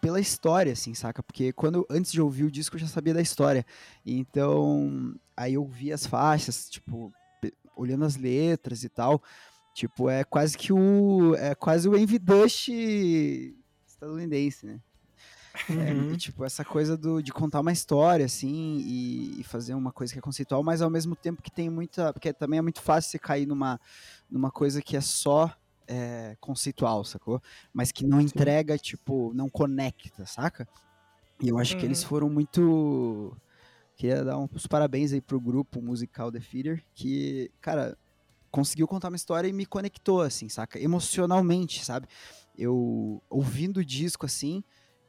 pela 0.00 0.18
história, 0.18 0.72
assim, 0.72 0.94
saca? 0.94 1.22
Porque 1.22 1.52
quando 1.52 1.86
antes 1.90 2.10
de 2.10 2.20
ouvir 2.20 2.44
o 2.44 2.50
disco 2.50 2.76
eu 2.76 2.80
já 2.80 2.86
sabia 2.86 3.12
da 3.12 3.20
história. 3.20 3.66
Então, 4.04 5.14
aí 5.36 5.54
eu 5.54 5.66
vi 5.66 5.92
as 5.92 6.06
faixas, 6.06 6.70
tipo, 6.70 7.12
olhando 7.76 8.04
as 8.04 8.16
letras 8.16 8.82
e 8.82 8.88
tal, 8.88 9.22
tipo, 9.74 10.08
é 10.08 10.24
quase 10.24 10.56
que 10.56 10.72
o 10.72 11.34
é 11.34 11.54
quase 11.54 11.86
o 11.86 11.96
Envy 11.96 12.18
Dust 12.18 12.68
estadunidense, 13.86 14.64
né? 14.64 14.80
É, 15.68 15.92
Uhum. 15.92 16.10
e, 16.14 16.16
tipo, 16.16 16.44
essa 16.44 16.64
coisa 16.64 16.96
do, 16.96 17.22
de 17.22 17.32
contar 17.32 17.60
uma 17.60 17.72
história, 17.72 18.24
assim, 18.26 18.78
e, 18.78 19.40
e 19.40 19.44
fazer 19.44 19.74
uma 19.74 19.92
coisa 19.92 20.12
que 20.12 20.18
é 20.18 20.22
conceitual, 20.22 20.62
mas 20.62 20.82
ao 20.82 20.90
mesmo 20.90 21.16
tempo 21.16 21.42
que 21.42 21.50
tem 21.50 21.70
muita. 21.70 22.12
Porque 22.12 22.32
também 22.32 22.58
é 22.58 22.62
muito 22.62 22.80
fácil 22.82 23.10
você 23.10 23.18
cair 23.18 23.46
numa, 23.46 23.80
numa 24.30 24.50
coisa 24.50 24.82
que 24.82 24.96
é 24.96 25.00
só 25.00 25.52
é, 25.88 26.36
conceitual, 26.40 27.04
sacou? 27.04 27.40
Mas 27.72 27.92
que 27.92 28.06
não 28.06 28.20
entrega, 28.20 28.76
tipo, 28.78 29.32
não 29.34 29.48
conecta, 29.48 30.26
saca? 30.26 30.68
E 31.42 31.48
eu 31.48 31.58
acho 31.58 31.76
que 31.76 31.84
eles 31.86 32.02
Uhum. 32.02 32.08
foram 32.08 32.30
muito. 32.30 33.36
Queria 33.96 34.24
dar 34.24 34.38
uns 34.38 34.66
parabéns 34.66 35.12
aí 35.12 35.20
pro 35.20 35.40
grupo 35.40 35.80
musical 35.82 36.30
The 36.30 36.40
Feeder, 36.40 36.84
que, 36.94 37.50
cara, 37.60 37.96
conseguiu 38.50 38.86
contar 38.86 39.08
uma 39.08 39.16
história 39.16 39.48
e 39.48 39.52
me 39.52 39.66
conectou, 39.66 40.20
assim, 40.20 40.48
saca? 40.48 40.78
Emocionalmente, 40.78 41.84
sabe? 41.84 42.06
Eu, 42.56 43.22
ouvindo 43.28 43.78
o 43.78 43.84
disco, 43.84 44.26
assim, 44.26 44.62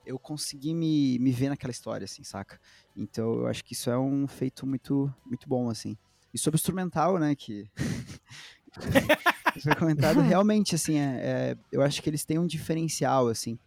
eu 0.07 0.19
consegui 0.19 0.73
me, 0.73 1.19
me 1.19 1.31
ver 1.31 1.49
naquela 1.49 1.71
história, 1.71 2.05
assim, 2.05 2.23
saca? 2.23 2.59
Então 2.95 3.33
eu 3.41 3.47
acho 3.47 3.63
que 3.63 3.73
isso 3.73 3.89
é 3.89 3.97
um 3.97 4.27
feito 4.27 4.65
muito, 4.65 5.13
muito 5.25 5.47
bom, 5.47 5.69
assim. 5.69 5.97
E 6.33 6.37
sobre 6.39 6.57
o 6.57 6.59
instrumental, 6.59 7.19
né, 7.19 7.35
que 7.35 7.69
foi 9.63 9.75
comentado, 9.75 10.21
realmente, 10.21 10.75
assim, 10.75 10.97
é, 10.97 11.51
é- 11.51 11.55
eu 11.71 11.81
acho 11.81 12.01
que 12.01 12.09
eles 12.09 12.25
têm 12.25 12.39
um 12.39 12.47
diferencial, 12.47 13.27
assim. 13.27 13.59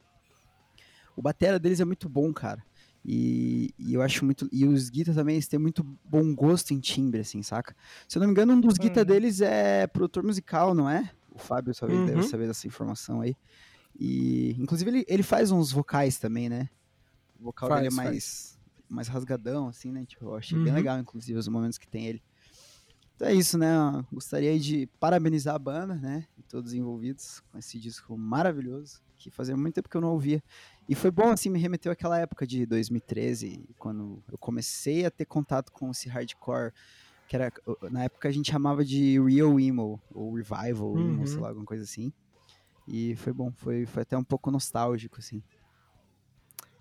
O 1.16 1.22
batera 1.22 1.58
deles 1.58 1.80
é 1.80 1.84
muito 1.84 2.08
bom, 2.08 2.32
cara. 2.32 2.64
E, 3.04 3.74
e 3.78 3.94
eu 3.94 4.02
acho 4.02 4.24
muito. 4.24 4.48
E 4.52 4.66
os 4.66 4.90
guitas 4.90 5.14
também, 5.16 5.36
eles 5.36 5.48
têm 5.48 5.58
muito 5.58 5.82
bom 6.04 6.34
gosto 6.34 6.72
em 6.72 6.80
timbre, 6.80 7.20
assim, 7.20 7.42
saca? 7.42 7.74
Se 8.08 8.18
eu 8.18 8.20
não 8.20 8.26
me 8.28 8.32
engano, 8.32 8.52
um 8.52 8.60
dos 8.60 8.76
guitas 8.76 9.02
Uhum. 9.02 9.06
deles 9.06 9.40
é 9.40 9.86
produtor 9.86 10.22
musical, 10.22 10.74
não 10.74 10.88
é? 10.88 11.10
O 11.30 11.38
Fábio 11.38 11.74
talvez 11.74 12.02
deve 12.02 12.22
Uhum. 12.22 12.22
saber 12.22 12.46
dessa 12.46 12.66
informação 12.66 13.20
aí. 13.22 13.36
E, 14.00 14.56
inclusive, 14.58 14.90
ele, 14.90 15.06
ele 15.08 15.24
faz 15.24 15.52
uns 15.52 15.72
vocais 15.72 16.18
também, 16.18 16.48
né? 16.48 16.70
O 17.38 17.44
vocal 17.44 17.70
dele 17.70 17.88
é 17.88 17.90
Faz, 17.90 17.96
mais, 17.96 18.58
mais 18.88 19.08
rasgadão, 19.08 19.68
assim, 19.68 19.92
né? 19.92 20.06
Tipo, 20.06 20.26
eu 20.26 20.36
achei 20.36 20.58
bem 20.58 20.72
Uhum. 20.72 20.74
legal, 20.74 20.98
inclusive, 20.98 21.38
os 21.38 21.48
momentos 21.48 21.78
que 21.78 21.88
tem 21.88 22.06
ele. 22.06 22.22
Então 23.16 23.28
é 23.28 23.34
isso, 23.34 23.58
né? 23.58 23.68
Eu 23.76 24.06
Gostaria 24.12 24.58
de 24.58 24.86
parabenizar 24.98 25.54
a 25.54 25.58
banda, 25.58 25.94
né? 25.96 26.26
E 26.38 26.42
todos 26.42 26.70
os 26.72 26.76
envolvidos 26.78 27.40
com 27.50 27.58
esse 27.58 27.78
disco 27.78 28.16
maravilhoso, 28.16 29.00
que 29.18 29.30
fazia 29.30 29.56
muito 29.56 29.74
tempo 29.74 29.88
que 29.90 29.96
eu 29.96 30.00
não 30.00 30.12
ouvia. 30.12 30.42
E 30.88 30.94
foi 30.94 31.10
bom, 31.10 31.28
assim, 31.30 31.50
me 31.50 31.58
remeteu 31.58 31.92
àquela 31.92 32.18
época 32.18 32.46
de 32.46 32.64
2013, 32.66 33.68
quando 33.78 34.24
eu 34.30 34.38
comecei 34.38 35.04
a 35.04 35.10
ter 35.10 35.26
contato 35.26 35.70
com 35.72 35.90
esse 35.90 36.08
hardcore, 36.08 36.72
que 37.26 37.36
era, 37.36 37.52
na 37.90 38.04
época 38.04 38.28
a 38.28 38.32
gente 38.32 38.50
chamava 38.50 38.84
de 38.84 39.20
Real 39.20 39.60
Emo, 39.60 40.02
ou 40.10 40.34
Revival, 40.34 40.98
Emo, 41.00 41.26
Uhum. 41.26 41.26
sei 41.26 41.42
lá, 41.42 41.48
alguma 41.50 41.66
coisa 41.66 41.84
assim. 41.84 42.12
E 42.86 43.14
foi 43.16 43.32
bom, 43.32 43.52
foi, 43.52 43.86
foi 43.86 44.02
até 44.02 44.16
um 44.16 44.24
pouco 44.24 44.50
nostálgico, 44.50 45.18
assim. 45.18 45.42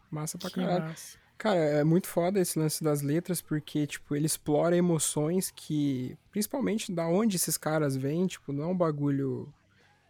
Massa 0.09 0.37
pra 0.37 0.49
Que 0.49 0.55
caralho. 0.61 0.85
massa. 0.85 1.17
Cara, 1.37 1.57
é 1.57 1.83
muito 1.85 2.07
foda 2.07 2.39
esse 2.39 2.59
lance 2.59 2.83
das 2.83 3.01
letras, 3.01 3.41
porque, 3.41 3.87
tipo, 3.87 4.13
ele 4.13 4.25
explora 4.25 4.75
emoções 4.75 5.49
que, 5.51 6.17
principalmente 6.31 6.91
da 6.91 7.07
onde 7.07 7.37
esses 7.37 7.57
caras 7.57 7.95
vêm, 7.95 8.27
tipo, 8.27 8.51
não 8.51 8.65
é 8.65 8.67
um 8.67 8.77
bagulho 8.77 9.53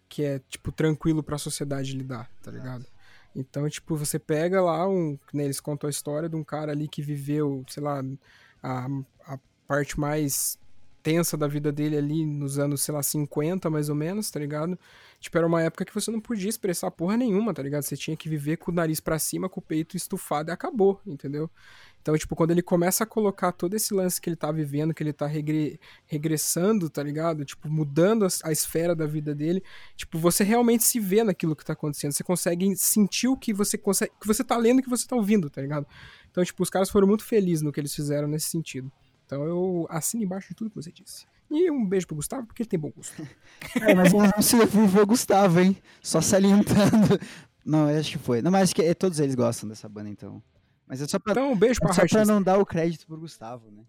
que 0.08 0.24
é, 0.24 0.40
tipo, 0.50 0.72
tranquilo 0.72 1.22
pra 1.22 1.38
sociedade 1.38 1.96
lidar, 1.96 2.32
tá 2.42 2.50
ligado? 2.50 2.84
Então, 3.36 3.70
tipo, 3.70 3.96
você 3.96 4.18
pega 4.18 4.60
lá 4.60 4.88
um. 4.88 5.20
Né, 5.32 5.44
eles 5.46 5.60
contam 5.60 5.88
a 5.88 5.92
história 5.92 6.28
de 6.28 6.36
um 6.36 6.44
cara 6.44 6.72
ali 6.72 6.88
que 6.88 7.02
viveu, 7.02 7.64
sei 7.68 7.84
lá, 7.84 8.02
a, 8.64 8.88
a 9.28 9.40
parte 9.68 10.00
mais 10.00 10.58
tensa 11.02 11.38
da 11.38 11.48
vida 11.48 11.72
dele 11.72 11.98
ali 11.98 12.26
nos 12.26 12.60
anos, 12.60 12.82
sei 12.82 12.94
lá, 12.94 13.02
50 13.02 13.70
mais 13.70 13.90
ou 13.90 13.96
menos, 13.96 14.30
tá 14.30 14.40
ligado? 14.40 14.78
Tipo, 15.20 15.38
era 15.38 15.48
uma 15.48 15.62
época 15.62 15.86
que 15.86 15.94
você 15.94 16.12
não 16.12 16.20
podia 16.20 16.50
expressar 16.50 16.92
porra 16.92 17.18
nenhuma, 17.18 17.54
tá 17.54 17.62
ligado? 17.62 17.84
Você 17.84 17.98
tinha 17.98 18.16
que 18.16 18.30
viver 18.30 18.58
com 18.58 18.72
o 18.72 18.74
nariz 18.74 19.00
pra 19.00 19.20
cima, 19.20 19.50
com 19.50 19.60
o 19.60 19.64
peito 19.64 19.98
estufado 19.98 20.50
e 20.50 20.54
acabou, 20.54 21.02
entendeu? 21.06 21.50
Então, 22.02 22.18
tipo, 22.18 22.36
quando 22.36 22.52
ele 22.52 22.62
começa 22.62 23.04
a 23.04 23.08
colocar 23.08 23.52
todo 23.52 23.76
esse 23.76 23.94
lance 23.94 24.22
que 24.22 24.30
ele 24.30 24.36
tá 24.36 24.52
vivendo, 24.52 24.94
que 24.94 25.04
ele 25.04 25.12
tá 25.12 25.28
regre- 25.28 25.80
regressando, 26.06 26.90
tá 26.90 27.04
ligado? 27.04 27.44
Tipo, 27.44 27.70
mudando 27.70 28.26
a, 28.44 28.52
esfera 28.52 28.96
da 28.96 29.06
vida 29.06 29.36
dele, 29.36 29.62
tipo, 29.98 30.18
você 30.18 30.44
realmente 30.44 30.84
se 30.86 31.00
vê 31.00 31.24
naquilo 31.24 31.56
que 31.56 31.66
tá 31.66 31.74
acontecendo. 31.74 32.14
Você 32.14 32.24
consegue 32.24 32.74
sentir 32.78 33.28
o 33.28 33.36
que 33.36 33.54
você 33.54 33.78
consegue, 33.78 34.12
que 34.20 34.28
você 34.28 34.44
tá 34.44 34.56
lendo 34.56 34.82
que 34.82 34.90
você 34.90 35.06
tá 35.06 35.16
ouvindo, 35.16 35.50
tá 35.50 35.62
ligado? 35.62 35.86
Então, 36.32 36.44
tipo, 36.44 36.64
os 36.64 36.70
caras 36.70 36.90
foram 36.90 37.08
muito 37.08 37.26
felizes 37.26 37.62
no 37.62 37.72
que 37.72 37.80
eles 37.80 37.94
fizeram 37.94 38.28
nesse 38.28 38.48
sentido. 38.48 38.90
Então 39.30 39.44
eu 39.44 39.86
assino 39.92 40.24
embaixo 40.24 40.50
de 40.50 40.56
tudo 40.56 40.72
que 40.72 40.76
você 40.76 40.92
disse. 40.92 41.28
E 41.52 41.70
um 41.70 41.86
beijo 41.86 42.08
pro 42.08 42.16
Gustavo, 42.16 42.48
porque 42.48 42.64
ele 42.64 42.70
tem 42.70 42.80
bom 42.80 42.90
gosto. 42.90 43.14
É, 43.80 43.94
mas 43.94 44.12
eu 44.12 44.20
não 44.24 44.42
se 44.42 44.56
o 44.56 45.06
Gustavo, 45.06 45.60
hein? 45.60 45.78
Só 46.02 46.20
salientando. 46.20 47.20
Não, 47.64 47.88
eu 47.92 48.00
acho 48.00 48.14
que 48.14 48.18
foi. 48.18 48.42
Não, 48.42 48.50
mas 48.50 48.64
acho 48.64 48.76
que 48.76 48.82
é- 48.82 48.94
todos 48.96 49.20
eles 49.20 49.36
gostam 49.36 49.70
dessa 49.70 49.88
banda, 49.88 50.10
então. 50.10 50.42
Mas 50.88 51.00
é 51.02 51.08
só 51.08 51.20
pra, 51.20 51.34
Então, 51.34 51.52
um 51.52 51.56
beijo 51.56 51.80
pra 51.80 51.92
é 51.92 51.94
só 51.94 52.08
pra 52.08 52.26
não 52.26 52.42
dar 52.42 52.58
o 52.58 52.66
crédito 52.66 53.06
pro 53.06 53.18
Gustavo, 53.20 53.70
né? 53.70 53.84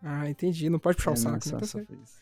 Ah, 0.00 0.30
entendi. 0.30 0.70
Não 0.70 0.78
pode 0.78 0.96
puxar 0.98 1.10
o 1.10 1.14
É, 1.14 1.16
não, 1.16 1.40
saco, 1.40 1.44
só- 1.48 1.54
né? 1.54 1.60
Tá 1.60 1.66
só 1.66 1.78
certo. 1.78 1.86
foi 1.88 1.96
isso. 2.04 2.14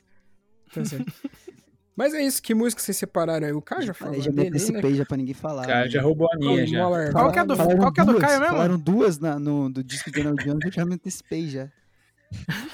Tá 0.72 0.84
certo. 0.86 1.12
Mas 1.96 2.14
é 2.14 2.22
isso, 2.24 2.42
que 2.42 2.54
música 2.54 2.80
vocês 2.80 2.96
separaram 2.96 3.46
aí? 3.46 3.52
O 3.52 3.60
Caio 3.60 3.82
já 3.82 3.92
falou 3.92 4.14
Falei, 4.14 4.24
já 4.24 4.30
aí, 4.30 4.36
né? 4.36 4.48
antecipei 4.48 4.94
já 4.94 5.04
pra 5.04 5.16
ninguém 5.18 5.34
falar. 5.34 5.66
Cara, 5.66 5.84
né? 5.84 5.90
já 5.90 6.00
roubou 6.00 6.28
a 6.32 6.36
minha 6.38 6.66
já. 6.66 6.82
alargar. 6.84 7.12
Qual 7.12 7.32
que 7.32 7.38
é 7.38 7.44
do, 7.44 7.56
qual 7.56 7.92
que 7.92 8.00
é 8.00 8.04
do 8.04 8.12
duas, 8.12 8.22
Caio 8.22 8.40
mesmo? 8.40 8.54
Falaram 8.54 8.78
duas 8.78 9.18
na- 9.18 9.38
no, 9.38 9.68
do 9.70 9.84
disco 9.84 10.10
de 10.10 10.22
Donald 10.22 10.42
Jones, 10.42 10.60
eu 10.64 10.72
já 10.72 10.86
me 10.86 10.94
antecipei 10.94 11.48
já. 11.48 11.68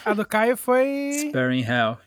A 0.04 0.14
do 0.14 0.24
Caio 0.24 0.56
foi. 0.56 1.12
Sparing 1.28 1.64
Hell. 1.64 1.98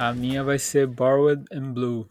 A 0.00 0.14
minha 0.14 0.42
vai 0.42 0.58
ser 0.58 0.86
Borrowed 0.86 1.44
and 1.52 1.74
Blue. 1.74 2.08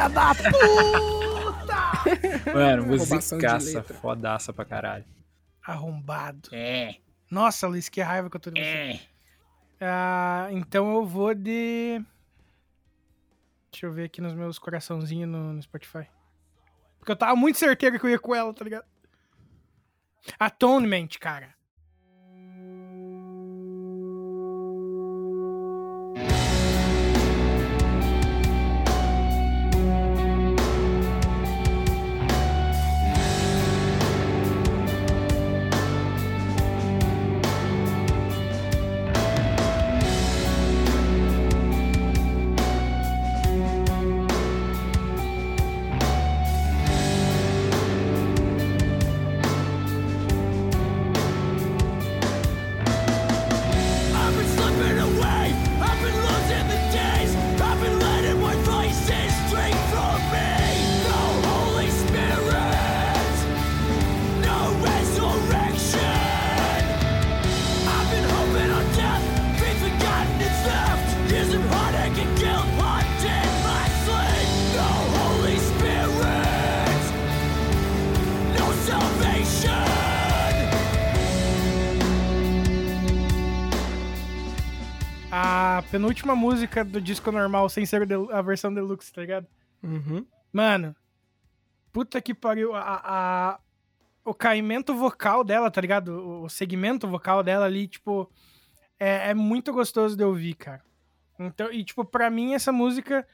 Filha 0.00 0.08
da 0.08 0.34
puta! 0.34 1.74
Mano, 2.54 2.86
musicaça, 2.86 3.82
fodaça 3.82 4.50
pra 4.50 4.64
caralho. 4.64 5.04
Arrombado. 5.62 6.48
É, 6.52 6.96
Nossa, 7.30 7.66
Luiz, 7.68 7.90
que 7.90 8.00
raiva 8.00 8.30
que 8.30 8.36
eu 8.36 8.40
tô 8.40 8.50
de 8.50 8.60
você. 8.60 9.00
Ah, 9.78 10.48
então 10.52 10.94
eu 10.94 11.04
vou 11.04 11.34
de. 11.34 12.02
Deixa 13.70 13.86
eu 13.86 13.92
ver 13.92 14.04
aqui 14.04 14.22
nos 14.22 14.32
meus 14.32 14.58
coraçãozinhos 14.58 15.28
no, 15.28 15.52
no 15.52 15.62
Spotify. 15.62 16.08
Porque 16.98 17.12
eu 17.12 17.16
tava 17.16 17.36
muito 17.36 17.58
certeiro 17.58 18.00
que 18.00 18.06
eu 18.06 18.10
ia 18.10 18.18
com 18.18 18.34
ela, 18.34 18.54
tá 18.54 18.64
ligado? 18.64 18.86
Atonement, 20.38 21.08
cara. 21.20 21.54
Penúltima 86.00 86.34
música 86.34 86.82
do 86.82 86.98
disco 87.00 87.30
normal, 87.30 87.68
sem 87.68 87.84
ser 87.84 88.02
a 88.32 88.40
versão 88.42 88.72
deluxe, 88.72 89.12
tá 89.12 89.20
ligado? 89.20 89.46
Uhum. 89.82 90.24
Mano, 90.50 90.96
puta 91.92 92.20
que 92.22 92.32
pariu. 92.34 92.74
A, 92.74 92.80
a- 93.04 93.60
o 94.24 94.32
caimento 94.34 94.94
vocal 94.94 95.42
dela, 95.44 95.70
tá 95.70 95.80
ligado? 95.80 96.42
O, 96.42 96.48
segmento 96.48 97.06
vocal 97.08 97.42
dela 97.42 97.66
ali, 97.66 97.86
tipo, 97.88 98.30
é, 98.98 99.30
é 99.30 99.34
muito 99.34 99.72
gostoso 99.72 100.16
de 100.16 100.22
ouvir, 100.24 100.54
cara. 100.54 100.82
Então, 101.38 101.70
e 101.72 101.82
tipo, 101.84 102.04
pra 102.04 102.30
mim 102.30 102.54
essa 102.54 102.70
música 102.70 103.26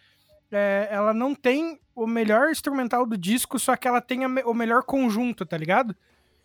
é, 0.51 0.89
ela 0.91 1.13
não 1.13 1.35
tem 1.35 1.81
o 1.95 2.07
melhor 2.07 2.51
instrumental 2.51 3.05
do 3.07 3.17
disco, 3.19 3.59
só 3.59 3.77
que 3.77 3.87
ela 3.89 4.01
tem 4.01 4.25
a 4.25 4.29
o 4.45 4.55
melhor 4.55 4.83
conjunto, 4.85 5.45
tá 5.47 5.57
ligado? 5.57 5.95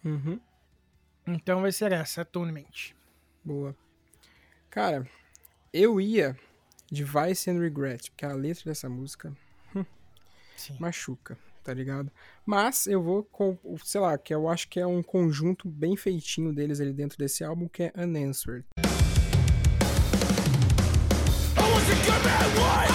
Uhum. 0.04 0.40
Então 1.28 1.62
vai 1.62 1.72
ser 1.72 1.92
essa, 1.92 2.22
Atonement. 2.24 2.94
Boa. 3.46 3.76
Cara, 4.72 5.08
eu 5.74 6.00
ia 6.02 6.38
de 6.92 7.04
Vice 7.04 7.50
and 7.50 7.60
Regret, 7.60 8.10
porque 8.12 8.26
a 8.26 8.34
letra 8.34 8.64
dessa 8.66 8.90
música 8.90 9.34
hum, 9.76 9.86
Sim. 10.58 10.76
machuca, 10.80 11.38
tá 11.64 11.74
ligado? 11.74 12.12
Mas 12.46 12.88
eu 12.88 13.02
vou 13.02 13.24
com, 13.24 13.58
o- 13.64 13.78
sei 13.80 14.02
lá, 14.02 14.18
que 14.18 14.34
eu 14.34 14.50
acho 14.50 14.68
que 14.68 14.80
é 14.80 14.86
um 14.86 15.02
conjunto 15.02 15.68
bem 15.70 15.96
feitinho 15.96 16.54
deles 16.54 16.82
ali 16.82 16.92
dentro 16.94 17.18
desse 17.18 17.44
álbum, 17.44 17.68
que 17.68 17.84
é 17.84 17.94
Unanswered. 17.96 18.66
Eu 21.56 22.91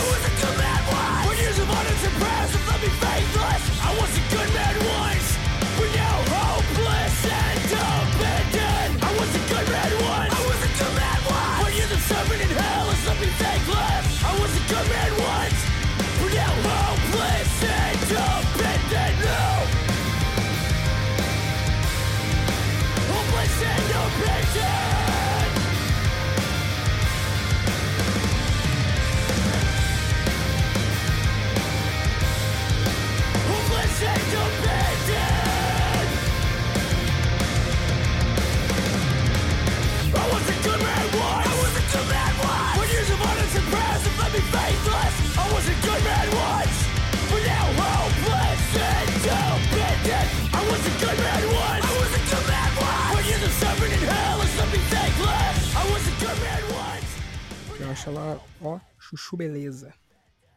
acho 57.96 58.10
ela, 58.10 58.38
ó, 58.60 58.78
chuchu 58.98 59.36
beleza. 59.38 59.92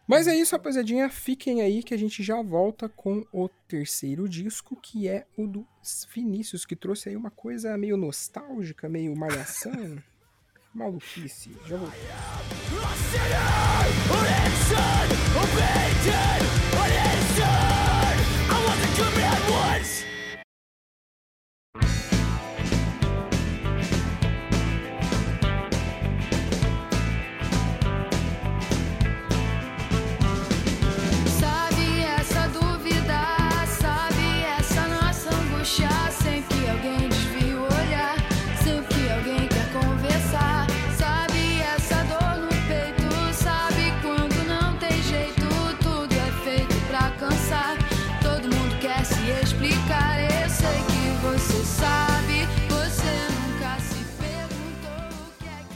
Mas 0.05 0.27
é 0.27 0.35
isso, 0.35 0.55
rapaziadinha. 0.55 1.09
Fiquem 1.09 1.61
aí 1.61 1.81
que 1.81 1.93
a 1.93 1.97
gente 1.97 2.21
já 2.21 2.41
volta 2.41 2.89
com 2.89 3.25
o 3.31 3.47
terceiro 3.67 4.27
disco, 4.27 4.75
que 4.75 5.07
é 5.07 5.25
o 5.37 5.47
do 5.47 5.65
Vinícius, 6.13 6.65
que 6.65 6.75
trouxe 6.75 7.09
aí 7.09 7.15
uma 7.15 7.31
coisa 7.31 7.77
meio 7.77 7.95
nostálgica, 7.95 8.89
meio 8.89 9.15
malhação. 9.15 10.01
Maluquice. 10.73 11.55
Já 11.65 11.77
vou. 11.77 11.89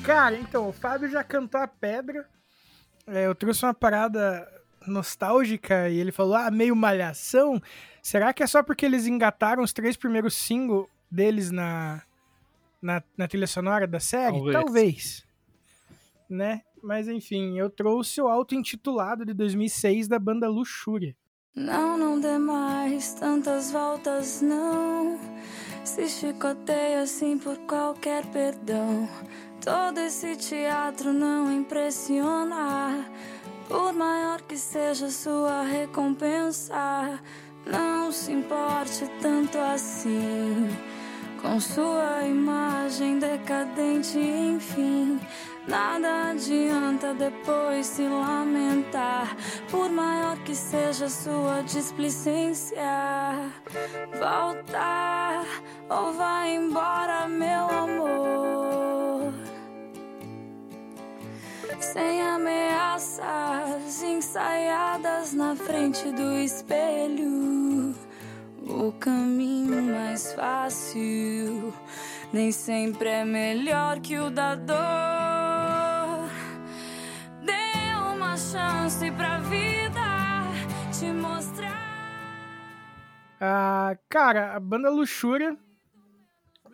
Cara, 0.04 0.38
então, 0.38 0.68
o 0.68 0.74
Fábio 0.74 1.10
já 1.10 1.24
cantou 1.24 1.62
a 1.62 1.68
pedra. 1.68 2.28
É, 3.08 3.26
eu 3.26 3.34
trouxe 3.34 3.66
uma 3.66 3.74
parada 3.74 4.46
nostálgica 4.86 5.90
e 5.90 5.98
ele 5.98 6.12
falou, 6.12 6.36
ah, 6.36 6.52
meio 6.52 6.76
malhação. 6.76 7.62
Será 8.02 8.34
que 8.34 8.44
é 8.44 8.48
só 8.48 8.62
porque 8.62 8.86
eles 8.86 9.08
engataram 9.08 9.64
os 9.64 9.72
três 9.72 9.96
primeiros 9.96 10.34
singles 10.34 10.88
deles 11.10 11.52
na, 11.52 12.02
na, 12.82 13.02
na 13.18 13.28
trilha 13.30 13.48
sonora 13.48 13.88
da 13.88 14.00
série? 14.00 14.38
Talvez. 14.38 14.54
Talvez. 14.54 15.26
Né? 16.30 16.62
Mas 16.84 17.08
enfim, 17.08 17.58
eu 17.58 17.70
trouxe 17.70 18.20
o 18.20 18.28
auto-intitulado 18.28 19.26
de 19.26 19.34
2006 19.34 20.10
da 20.10 20.20
banda 20.20 20.50
Luxúria. 20.50 21.16
Não, 21.56 21.98
não 21.98 22.20
dê 22.20 22.38
mais 22.38 23.14
tantas 23.14 23.72
voltas, 23.72 24.42
não. 24.42 25.18
Se 25.86 26.10
chicoteia 26.10 27.02
assim 27.02 27.38
por 27.38 27.58
qualquer 27.60 28.26
perdão. 28.32 29.08
Todo 29.64 29.98
esse 30.00 30.36
teatro 30.36 31.14
não 31.14 31.50
impressiona. 31.50 33.10
Por 33.70 33.94
maior 33.94 34.42
que 34.42 34.58
seja 34.58 35.10
sua 35.10 35.64
recompensa, 35.64 37.18
não 37.66 38.12
se 38.12 38.34
importe 38.34 39.10
tanto 39.22 39.58
assim. 39.58 40.68
Com 41.42 41.62
sua 41.62 42.24
imagem 42.26 43.20
decadente, 43.20 44.20
enfim. 44.20 45.18
Nada 45.66 46.32
adianta 46.32 47.14
depois 47.14 47.88
se 47.88 48.06
lamentar. 48.06 49.34
Por 49.72 49.90
maior 49.90 50.38
que 50.40 50.54
seja 50.54 51.08
sua 51.08 51.62
displicência, 51.62 52.84
volta 54.20 55.42
ou 55.90 56.12
vai 56.12 56.54
embora, 56.54 57.30
meu 57.30 57.70
amor. 57.70 58.43
Sem 61.94 62.24
ameaças 62.24 64.02
ensaiadas 64.02 65.32
na 65.32 65.56
frente 65.56 66.12
do 66.12 66.40
espelho. 66.40 67.94
O 68.68 68.92
caminho 68.94 69.80
mais 69.94 70.34
fácil 70.34 71.72
nem 72.34 72.52
sempre 72.52 73.10
é 73.10 73.24
melhor 73.24 74.00
que 74.00 74.18
o 74.18 74.32
da 74.32 74.56
dor. 74.56 74.76
Dê 77.46 77.96
uma 78.12 78.36
chance 78.38 79.12
pra 79.12 79.38
vida 79.42 80.02
te 80.98 81.06
mostrar. 81.14 81.78
Ah, 83.40 83.96
cara, 84.10 84.56
a 84.56 84.60
banda 84.60 84.90
Luxúria, 84.90 85.56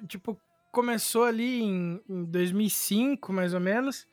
tipo, 0.08 0.40
começou 0.72 1.26
ali 1.26 1.62
em, 1.62 2.02
em 2.08 2.24
2005, 2.24 3.34
mais 3.34 3.54
ou 3.54 3.60
menos, 3.60 4.08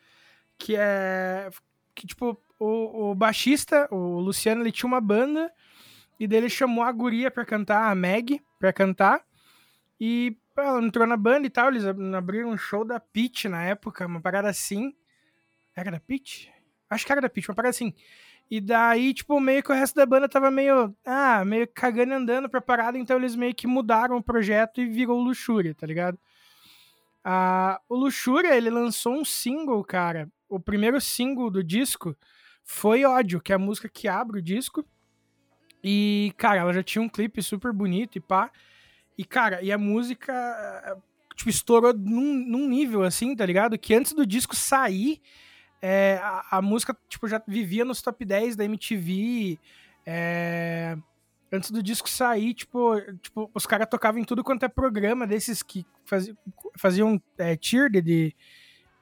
que 0.59 0.75
é, 0.77 1.49
que 1.95 2.07
tipo, 2.07 2.41
o, 2.59 3.11
o 3.11 3.15
baixista, 3.15 3.89
o 3.91 4.19
Luciano, 4.19 4.63
ele 4.63 4.73
tinha 4.73 4.89
uma 4.89 5.01
banda, 5.01 5.53
e 6.19 6.27
dele 6.27 6.49
chamou 6.49 6.83
a 6.85 6.91
guria 6.93 7.31
pra 7.31 7.45
cantar, 7.45 7.91
a 7.91 7.95
Meg, 7.95 8.41
pra 8.59 8.73
cantar, 8.73 9.23
e 10.01 10.37
ela 10.57 10.83
entrou 10.83 11.07
na 11.07 11.17
banda 11.17 11.47
e 11.47 11.51
tal, 11.51 11.69
eles 11.69 11.85
ab- 11.85 12.15
abriram 12.15 12.51
um 12.51 12.57
show 12.57 12.85
da 12.85 12.99
Peach 12.99 13.49
na 13.49 13.63
época, 13.63 14.07
uma 14.07 14.21
parada 14.21 14.49
assim, 14.49 14.95
era 15.75 15.91
da 15.91 16.01
Peach? 16.01 16.51
Acho 16.89 17.05
que 17.05 17.13
era 17.13 17.21
da 17.21 17.29
Peach, 17.29 17.49
uma 17.51 17.55
parada 17.55 17.71
assim, 17.71 17.93
e 18.51 18.61
daí, 18.61 19.13
tipo, 19.13 19.39
meio 19.41 19.63
que 19.63 19.71
o 19.73 19.75
resto 19.75 19.97
da 19.97 20.07
banda 20.07 20.29
tava 20.29 20.51
meio, 20.51 20.95
ah, 21.05 21.45
meio 21.45 21.69
cagando 21.75 22.15
andando 22.15 22.49
pra 22.49 22.61
parada, 22.61 22.97
então 22.97 23.17
eles 23.19 23.37
meio 23.37 23.55
que 23.55 23.67
mudaram 23.67 24.17
o 24.17 24.23
projeto 24.23 24.81
e 24.81 24.87
virou 24.87 25.21
Luxúria, 25.21 25.75
tá 25.75 25.87
ligado? 25.87 26.19
Ah, 27.25 27.81
o 27.89 27.97
Luxúria, 27.97 28.57
ele 28.57 28.71
lançou 28.71 29.15
um 29.15 29.25
single, 29.25 29.83
cara. 29.85 30.31
O 30.49 30.61
primeiro 30.61 31.01
single 31.01 31.51
do 31.51 31.63
disco 31.63 32.17
foi 32.65 33.05
Ódio, 33.05 33.41
que 33.41 33.53
é 33.53 33.57
a 33.57 33.59
música 33.59 33.89
que 33.89 34.09
abre 34.09 34.39
o 34.39 34.43
disco. 34.43 34.85
E, 35.83 36.33
cara, 36.37 36.61
ela 36.61 36.73
já 36.73 36.83
tinha 36.83 37.03
um 37.03 37.09
clipe 37.09 37.43
super 37.43 37.73
bonito 37.73 38.17
e 38.17 38.21
pá. 38.21 38.51
E, 39.17 39.25
cara, 39.25 39.63
e 39.63 39.71
a 39.73 39.79
música, 39.79 40.33
tipo, 41.35 41.49
estourou 41.51 41.93
num, 41.95 42.35
num 42.35 42.69
nível, 42.69 43.03
assim, 43.03 43.35
tá 43.35 43.47
ligado? 43.47 43.79
Que 43.79 43.95
antes 43.95 44.13
do 44.13 44.27
disco 44.27 44.55
sair, 44.55 45.21
é, 45.81 46.19
a, 46.23 46.59
a 46.59 46.63
música, 46.63 46.97
tipo, 47.09 47.27
já 47.29 47.41
vivia 47.47 47.85
nos 47.85 48.03
top 48.03 48.25
10 48.25 48.57
da 48.57 48.65
MTV. 48.65 49.59
é, 50.05 50.97
antes 51.53 51.71
do 51.71 51.83
disco 51.83 52.09
sair, 52.11 52.53
tipo, 52.55 53.01
tipo 53.23 53.51
os 53.55 53.65
caras 53.67 53.89
tocavam 53.89 54.21
em 54.21 54.25
tudo 54.25 54.43
quanto 54.45 54.65
é 54.65 54.69
programa 54.69 55.27
desses 55.27 55.63
que 55.63 55.87
fazi- 56.05 56.37
faziam 56.77 57.21
é, 57.39 57.57
tier 57.57 57.89
de, 57.91 58.35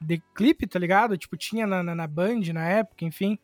de, 0.00 0.22
clipe, 0.34 0.66
tá 0.66 0.78
ligado? 0.78 1.16
Tipo, 1.16 1.36
tinha 1.36 1.66
na, 1.66 1.82
na, 1.82 1.94
na 1.94 2.06
Band 2.06 2.40
na 2.52 2.66
época, 2.68 3.04
enfim. 3.04 3.38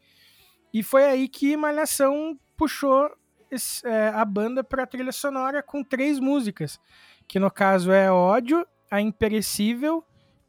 E 0.73 0.83
foi 0.83 1.05
aí 1.05 1.29
que 1.29 1.57
Malhação 1.57 2.39
puxou 2.57 3.11
esse- 3.51 3.87
é, 3.87 4.09
a 4.09 4.25
banda 4.25 4.63
pra 4.63 4.87
trilha 4.87 5.13
sonora 5.13 5.63
com 5.63 5.83
três 5.83 6.19
músicas. 6.19 6.79
Que 7.27 7.39
no 7.39 7.51
caso 7.51 7.91
é 7.93 8.11
Ódio, 8.11 8.67
A 8.91 9.01
Imperecível 9.01 10.05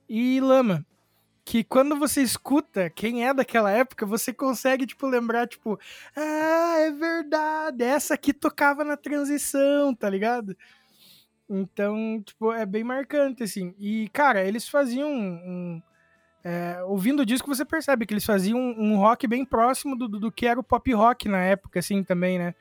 e 0.09 0.39
Lama. 0.39 0.85
Que 1.43 1.63
quando 1.63 1.95
você 1.97 2.21
escuta 2.21 2.89
quem 2.89 3.27
é 3.27 3.33
daquela 3.33 3.71
época, 3.71 4.05
você 4.05 4.31
consegue, 4.31 4.85
tipo, 4.85 5.07
lembrar, 5.07 5.47
tipo, 5.47 5.79
ah, 6.15 6.75
é 6.79 6.91
verdade, 6.91 7.83
essa 7.83 8.13
aqui 8.13 8.31
tocava 8.31 8.83
na 8.83 8.95
transição, 8.95 9.93
tá 9.95 10.07
ligado? 10.07 10.55
Então, 11.49 12.21
tipo, 12.23 12.53
é 12.53 12.65
bem 12.65 12.83
marcante, 12.83 13.43
assim. 13.43 13.73
E, 13.79 14.07
cara, 14.13 14.43
eles 14.45 14.69
faziam 14.69 15.09
um. 15.11 15.81
É, 16.43 16.81
ouvindo 16.85 17.21
o 17.21 17.25
disco, 17.25 17.47
você 17.53 17.63
percebe 17.63 18.05
que 18.05 18.13
eles 18.13 18.25
faziam 18.25 18.59
um, 18.59 18.93
um 18.93 18.97
rock 18.97 19.27
bem 19.27 19.45
próximo 19.45 19.95
do, 19.95 20.07
do, 20.07 20.31
que 20.31 20.45
era 20.47 20.59
o 20.59 20.63
pop 20.63 20.91
rock 20.93 21.27
na 21.29 21.39
época, 21.39 21.79
assim, 21.79 22.03
também, 22.03 22.39
né? 22.39 22.55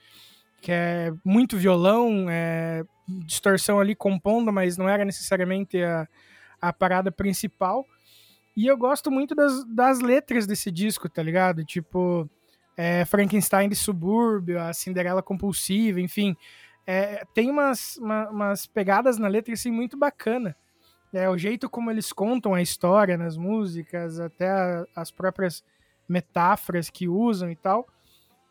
Que 0.61 0.73
é 0.73 1.13
muito 1.25 1.57
violão, 1.57 2.27
é, 2.29 2.85
distorção 3.27 3.81
ali 3.81 3.95
compondo, 3.95 4.53
mas 4.53 4.77
não 4.77 4.89
era 4.89 5.05
necessariamente 5.05 5.83
a, 5.83 6.07
a 6.61 6.73
parada 6.73 7.11
principal. 7.11 7.87
E 8.57 8.67
eu 8.67 8.77
gosto 8.77 9.11
muito 9.11 9.35
das, 9.35 9.65
das 9.65 10.01
letras 10.01 10.47
desse 10.47 10.71
disco, 10.71 11.09
tá 11.09 11.23
ligado? 11.23 11.65
Tipo, 11.65 12.29
é, 12.77 13.05
Frankenstein 13.07 13.69
de 13.69 13.77
Subúrbio, 13.77 14.61
a 14.61 14.73
Cinderela 14.75 15.23
Compulsiva, 15.23 16.01
enfim. 16.01 16.37
É, 16.87 17.25
tem 17.35 17.51
umas, 17.51 17.97
uma- 17.97 18.29
umas 18.29 18.67
pegadas 18.67 19.17
na 19.17 19.29
letra, 19.29 19.55
assim, 19.55 19.71
muito 19.71 19.97
bacana. 19.97 20.55
É, 21.13 21.29
o 21.29 21.37
jeito 21.37 21.69
como 21.69 21.91
eles 21.91 22.13
contam 22.13 22.55
a 22.55 22.63
história 22.63 23.17
nas 23.17 23.37
músicas, 23.37 24.21
até 24.21 24.49
a- 24.49 24.87
as 24.95 25.11
próprias 25.11 25.65
metáforas 26.09 26.89
que 26.91 27.09
usam 27.09 27.51
e 27.51 27.57
tal. 27.57 27.87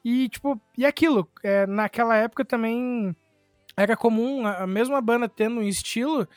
E, 0.03 0.29
tipo, 0.29 0.59
e 0.77 0.85
aquilo, 0.85 1.27
é, 1.43 1.65
naquela 1.67 2.15
época 2.15 2.43
também 2.45 3.15
era 3.77 3.95
comum, 3.95 4.45
a 4.45 4.67
mesma 4.67 4.99
banda 5.01 5.27
tendo 5.29 5.59
um 5.59 5.63
estilo, 5.63 6.27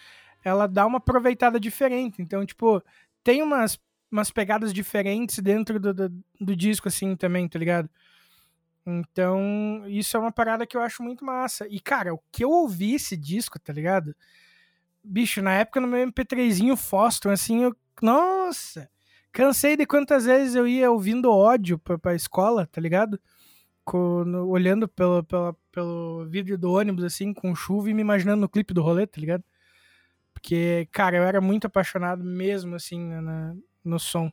ela 0.44 0.66
dá 0.66 0.86
uma 0.86 0.98
aproveitada 0.98 1.58
diferente. 1.58 2.20
Então, 2.22 2.44
tipo, 2.46 2.82
tem 3.24 3.42
umas, 3.42 3.78
umas 4.10 4.30
pegadas 4.30 4.72
diferentes 4.72 5.38
dentro 5.40 5.80
do, 5.80 5.92
do, 5.94 6.08
do 6.40 6.56
disco, 6.56 6.88
assim, 6.88 7.16
também, 7.16 7.48
tá 7.48 7.58
ligado? 7.58 7.88
Então, 8.84 9.84
isso 9.86 10.16
é 10.16 10.20
uma 10.20 10.32
parada 10.32 10.66
que 10.66 10.76
eu 10.76 10.80
acho 10.80 11.02
muito 11.02 11.24
massa. 11.24 11.66
E, 11.68 11.78
cara, 11.80 12.12
o 12.12 12.20
que 12.32 12.44
eu 12.44 12.50
ouvi 12.50 12.94
esse 12.94 13.16
disco, 13.16 13.58
tá 13.58 13.72
ligado? 13.72 14.14
Bicho, 15.04 15.42
na 15.42 15.52
época 15.54 15.80
no 15.80 15.86
meu 15.88 16.06
MP3zinho 16.06 16.76
Foston, 16.76 17.30
assim, 17.30 17.64
eu. 17.64 17.76
Nossa! 18.00 18.88
Cansei 19.32 19.76
de 19.76 19.86
quantas 19.86 20.24
vezes 20.26 20.54
eu 20.54 20.66
ia 20.66 20.90
ouvindo 20.90 21.30
ódio 21.32 21.78
pra, 21.78 21.98
pra 21.98 22.14
escola, 22.14 22.66
tá 22.66 22.80
ligado? 22.80 23.18
Co- 23.84 24.24
no- 24.24 24.46
olhando 24.48 24.86
pelo, 24.88 25.24
pela- 25.24 25.56
pelo 25.72 26.26
vidro 26.28 26.56
do 26.58 26.72
ônibus, 26.72 27.04
assim, 27.04 27.32
com 27.32 27.54
chuva 27.54 27.90
e 27.90 27.94
me 27.94 28.02
imaginando 28.02 28.40
no 28.42 28.48
clipe 28.48 28.74
do 28.74 28.82
rolê, 28.82 29.06
tá 29.06 29.20
ligado? 29.20 29.42
Porque, 30.34 30.88
cara, 30.92 31.16
eu 31.16 31.22
era 31.24 31.40
muito 31.40 31.66
apaixonado 31.66 32.22
mesmo, 32.24 32.74
assim, 32.76 33.00
na- 33.00 33.54
no 33.84 33.98
som. 33.98 34.30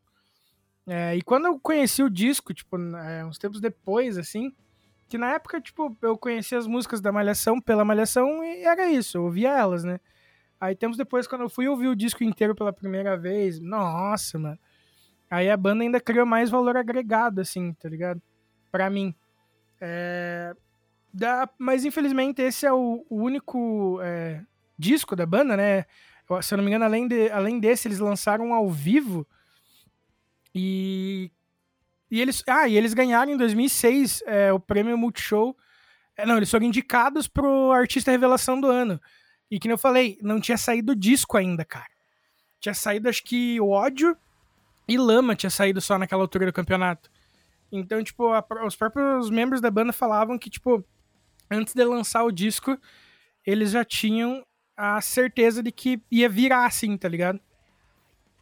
É, 0.87 1.15
e 1.15 1.21
quando 1.21 1.45
eu 1.47 1.59
conheci 1.59 2.01
o 2.03 2.09
disco, 2.09 2.53
tipo, 2.53 2.77
é, 2.97 3.25
uns 3.25 3.37
tempos 3.37 3.61
depois, 3.61 4.17
assim, 4.17 4.53
que 5.07 5.17
na 5.17 5.33
época, 5.33 5.61
tipo, 5.61 5.95
eu 6.01 6.17
conhecia 6.17 6.57
as 6.57 6.67
músicas 6.67 7.01
da 7.01 7.11
Malhação 7.11 7.59
pela 7.61 7.85
Malhação 7.85 8.43
e 8.43 8.63
era 8.63 8.87
isso, 8.89 9.17
eu 9.17 9.23
ouvia 9.25 9.49
elas, 9.57 9.83
né? 9.83 9.99
Aí 10.59 10.75
tempos 10.75 10.97
depois, 10.97 11.27
quando 11.27 11.41
eu 11.41 11.49
fui 11.49 11.67
ouvir 11.67 11.87
o 11.87 11.95
disco 11.95 12.23
inteiro 12.23 12.53
pela 12.53 12.73
primeira 12.73 13.17
vez, 13.17 13.59
nossa, 13.59 14.37
mano. 14.37 14.59
Aí 15.29 15.49
a 15.49 15.55
banda 15.55 15.83
ainda 15.83 15.99
criou 15.99 16.25
mais 16.25 16.49
valor 16.49 16.75
agregado, 16.75 17.39
assim, 17.39 17.73
tá 17.73 17.87
ligado? 17.87 18.21
Pra 18.71 18.89
mim. 18.89 19.15
É, 19.79 20.53
da, 21.13 21.49
mas 21.57 21.85
infelizmente 21.85 22.41
esse 22.41 22.65
é 22.65 22.73
o, 22.73 23.05
único 23.09 23.99
é, 24.01 24.41
disco 24.77 25.15
da 25.15 25.25
banda, 25.25 25.55
né? 25.55 25.85
Se 26.41 26.53
eu 26.53 26.57
não 26.57 26.63
me 26.63 26.69
engano, 26.69 26.85
além, 26.85 27.07
de, 27.07 27.29
além 27.31 27.59
desse, 27.59 27.87
eles 27.87 27.99
lançaram 27.99 28.53
ao 28.53 28.69
vivo. 28.69 29.25
E. 30.53 31.31
E 32.11 32.19
eles, 32.19 32.43
ah, 32.47 32.67
e 32.67 32.75
eles 32.75 32.95
ganharam 32.95 33.31
em 33.31 33.37
2006 33.37 34.23
é, 34.25 34.51
o 34.51 34.59
prêmio 34.59 34.97
Multishow. 34.97 35.55
É, 36.17 36.25
não, 36.25 36.37
eles 36.37 36.49
foram 36.49 36.65
indicados 36.65 37.27
pro 37.27 37.71
Artista 37.71 38.09
Revelação 38.09 38.59
do 38.59 38.67
Ano. 38.67 38.99
E 39.49 39.59
que 39.59 39.67
nem 39.67 39.73
eu 39.73 39.77
falei, 39.77 40.17
não 40.21 40.39
tinha 40.39 40.57
saído 40.57 40.95
disco 40.95 41.37
ainda, 41.37 41.65
cara. 41.65 41.89
Tinha 42.59 42.73
saído, 42.73 43.09
acho 43.09 43.23
que, 43.23 43.59
o 43.59 43.69
Ódio 43.69 44.15
e 44.87 44.97
Lama 44.97 45.35
tinha 45.35 45.49
saído 45.49 45.81
só 45.81 45.97
naquela 45.97 46.23
altura 46.23 46.45
do 46.45 46.53
campeonato. 46.53 47.09
Então, 47.71 48.03
tipo, 48.03 48.27
a- 48.29 48.43
os 48.65 48.75
próprios 48.75 49.29
membros 49.29 49.61
da 49.61 49.71
banda 49.71 49.93
falavam 49.93 50.37
que, 50.37 50.49
tipo, 50.49 50.83
antes 51.49 51.73
de 51.73 51.83
lançar 51.83 52.23
o 52.23 52.31
disco, 52.31 52.77
eles 53.45 53.71
já 53.71 53.83
tinham 53.85 54.45
a 54.75 55.01
certeza 55.01 55.61
de 55.61 55.71
que 55.71 56.01
ia 56.11 56.29
virar 56.29 56.65
assim, 56.65 56.97
tá 56.97 57.07
ligado? 57.07 57.39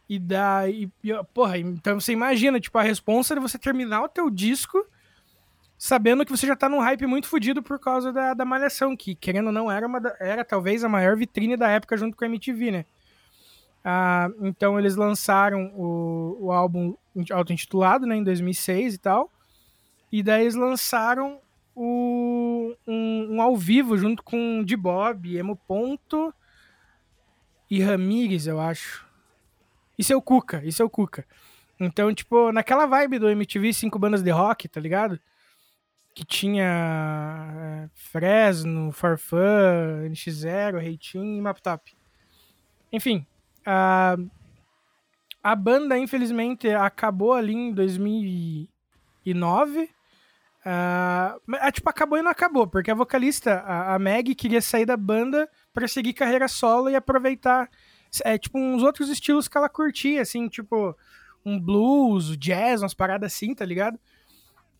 E 0.08 0.18
daí, 0.18 0.90
porra, 1.34 1.58
então 1.58 2.00
você 2.00 2.12
imagina, 2.12 2.58
tipo, 2.58 2.78
a 2.78 2.82
responsa 2.82 3.34
de 3.34 3.40
você 3.40 3.58
terminar 3.58 4.02
o 4.02 4.08
teu 4.08 4.30
disco 4.30 4.82
sabendo 5.78 6.26
que 6.26 6.32
você 6.32 6.46
já 6.46 6.56
tá 6.56 6.68
num 6.68 6.80
hype 6.80 7.06
muito 7.06 7.28
fodido 7.28 7.62
por 7.62 7.78
causa 7.78 8.12
da, 8.12 8.34
da 8.34 8.44
Malhação, 8.44 8.96
que, 8.96 9.14
querendo 9.14 9.46
ou 9.46 9.52
não, 9.52 9.70
era, 9.70 9.86
uma 9.86 10.02
era 10.18 10.44
talvez 10.44 10.82
a 10.82 10.88
maior 10.88 11.16
vitrine 11.16 11.56
da 11.56 11.68
época 11.68 11.96
junto 11.96 12.16
com 12.16 12.24
a 12.24 12.26
MTV, 12.26 12.72
né? 12.72 12.84
Ah, 13.84 14.28
então 14.40 14.76
eles 14.78 14.96
lançaram 14.96 15.72
o, 15.76 16.46
o 16.46 16.52
álbum 16.52 16.94
auto-intitulado, 17.30 18.06
né, 18.06 18.16
em 18.16 18.24
2006 18.24 18.94
e 18.94 18.98
tal. 18.98 19.30
E 20.10 20.22
daí 20.22 20.42
eles 20.42 20.56
lançaram 20.56 21.40
o, 21.76 22.74
um, 22.86 23.36
um 23.36 23.42
ao 23.42 23.56
vivo 23.56 23.96
junto 23.96 24.22
com 24.22 24.64
de 24.64 24.76
Bob, 24.76 25.36
Emo 25.36 25.54
Ponto 25.54 26.34
e 27.70 27.80
Ramires, 27.80 28.46
eu 28.46 28.58
acho. 28.58 29.06
É 30.10 30.16
o 30.16 30.22
Cuca, 30.22 30.62
é 30.62 30.84
o 30.84 30.90
Cuca. 30.90 31.24
Então, 31.78 32.12
tipo, 32.12 32.50
naquela 32.50 32.86
vibe 32.86 33.18
do 33.18 33.28
MTV 33.28 33.72
Cinco 33.72 33.98
Bandas 33.98 34.22
de 34.22 34.30
Rock, 34.30 34.68
tá 34.68 34.80
ligado? 34.80 35.20
Que 36.18 36.24
tinha 36.24 36.64
é, 36.64 37.88
Fresno, 37.94 38.90
Farfã, 38.90 40.02
NX0, 40.10 40.80
Reitinho 40.80 41.38
e 41.38 41.40
Maptop. 41.40 41.94
Enfim, 42.92 43.24
a, 43.64 44.16
a 45.40 45.54
banda, 45.54 45.96
infelizmente, 45.96 46.68
acabou 46.70 47.34
ali 47.34 47.54
em 47.54 47.72
2009. 47.72 49.88
Ah, 50.64 51.36
mas, 51.46 51.60
ah, 51.62 51.70
tipo, 51.70 51.88
acabou 51.88 52.18
e 52.18 52.22
não 52.22 52.32
acabou, 52.32 52.66
porque 52.66 52.90
a 52.90 52.96
vocalista, 52.96 53.60
a, 53.60 53.94
a 53.94 53.98
Meg, 54.00 54.34
queria 54.34 54.60
sair 54.60 54.86
da 54.86 54.96
banda 54.96 55.48
pra 55.72 55.86
seguir 55.86 56.14
carreira 56.14 56.48
solo 56.48 56.90
e 56.90 56.96
aproveitar 56.96 57.70
é, 58.24 58.36
tipo, 58.36 58.58
uns 58.58 58.82
outros 58.82 59.08
estilos 59.08 59.46
que 59.46 59.56
ela 59.56 59.68
curtia, 59.68 60.20
assim, 60.20 60.48
tipo, 60.48 60.96
um 61.46 61.60
blues, 61.60 62.36
jazz, 62.36 62.82
umas 62.82 62.92
paradas 62.92 63.32
assim, 63.32 63.54
tá 63.54 63.64
ligado? 63.64 64.00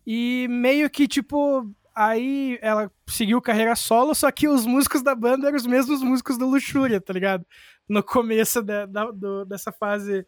E 0.05 0.47
meio 0.49 0.89
que, 0.89 1.07
tipo, 1.07 1.69
aí 1.95 2.57
ela 2.61 2.91
seguiu 3.07 3.41
carreira 3.41 3.75
solo, 3.75 4.15
só 4.15 4.31
que 4.31 4.47
os 4.47 4.65
músicos 4.65 5.01
da 5.03 5.13
banda 5.15 5.47
eram 5.47 5.57
os 5.57 5.65
mesmos 5.67 6.01
músicos 6.01 6.37
do 6.37 6.47
Luxúria, 6.47 6.99
tá 7.01 7.13
ligado? 7.13 7.45
No 7.87 8.03
começo 8.03 8.61
da, 8.63 8.85
da- 8.85 9.11
do- 9.11 9.45
dessa 9.45 9.71
fase 9.71 10.25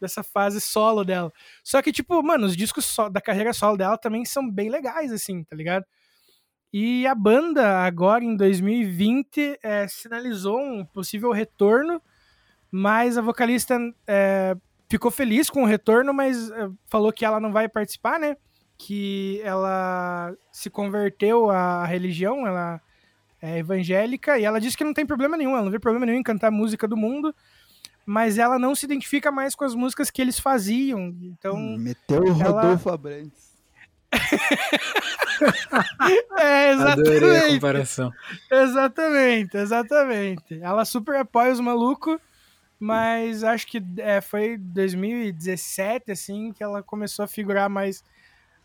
dessa 0.00 0.22
fase 0.22 0.60
solo 0.62 1.04
dela. 1.04 1.30
Só 1.62 1.82
que, 1.82 1.92
tipo, 1.92 2.22
mano, 2.22 2.46
os 2.46 2.56
discos 2.56 2.86
so- 2.86 3.10
da 3.10 3.20
carreira 3.20 3.52
solo 3.52 3.76
dela 3.76 3.98
também 3.98 4.24
são 4.24 4.50
bem 4.50 4.70
legais, 4.70 5.12
assim, 5.12 5.44
tá 5.44 5.54
ligado? 5.54 5.84
E 6.72 7.06
a 7.06 7.14
banda, 7.14 7.80
agora 7.84 8.24
em 8.24 8.36
2020, 8.36 9.58
é, 9.62 9.88
sinalizou 9.88 10.60
um 10.60 10.84
possível 10.86 11.32
retorno, 11.32 12.00
mas 12.70 13.18
a 13.18 13.22
vocalista 13.22 13.78
é, 14.06 14.56
ficou 14.88 15.10
feliz 15.10 15.50
com 15.50 15.62
o 15.64 15.66
retorno, 15.66 16.14
mas 16.14 16.50
é, 16.50 16.68
falou 16.86 17.12
que 17.12 17.24
ela 17.24 17.40
não 17.40 17.52
vai 17.52 17.68
participar, 17.68 18.20
né? 18.20 18.36
Que 18.82 19.40
ela 19.44 20.34
se 20.50 20.70
converteu 20.70 21.50
à 21.50 21.84
religião, 21.84 22.46
ela 22.46 22.80
é 23.42 23.58
evangélica, 23.58 24.38
e 24.38 24.44
ela 24.44 24.58
disse 24.60 24.76
que 24.76 24.84
não 24.84 24.94
tem 24.94 25.04
problema 25.04 25.36
nenhum, 25.36 25.52
ela 25.52 25.62
não 25.64 25.70
vê 25.70 25.78
problema 25.78 26.06
nenhum 26.06 26.18
em 26.18 26.22
cantar 26.22 26.50
música 26.50 26.88
do 26.88 26.96
mundo, 26.96 27.34
mas 28.06 28.38
ela 28.38 28.58
não 28.58 28.74
se 28.74 28.86
identifica 28.86 29.30
mais 29.30 29.54
com 29.54 29.64
as 29.64 29.74
músicas 29.74 30.10
que 30.10 30.20
eles 30.22 30.38
faziam. 30.40 31.14
Então. 31.22 31.56
Meteu 31.78 32.22
o 32.22 32.42
ela- 32.42 32.62
Rodolfo 32.62 32.88
Abrantes. 32.90 33.50
É, 36.38 36.72
Adorei 36.72 37.12
a 37.12 37.34
exatamente. 37.38 37.54
comparação. 37.54 38.12
Exatamente, 38.50 39.56
exatamente. 39.56 40.60
Ela 40.60 40.84
super 40.84 41.16
apoia 41.16 41.52
os 41.52 41.60
malucos, 41.60 42.18
mas 42.78 43.42
acho 43.42 43.66
que 43.66 43.82
é, 43.98 44.20
foi 44.20 44.58
2017, 44.58 46.10
assim, 46.12 46.52
que 46.52 46.62
ela 46.62 46.82
começou 46.82 47.24
a 47.24 47.28
figurar 47.28 47.70
mais 47.70 48.04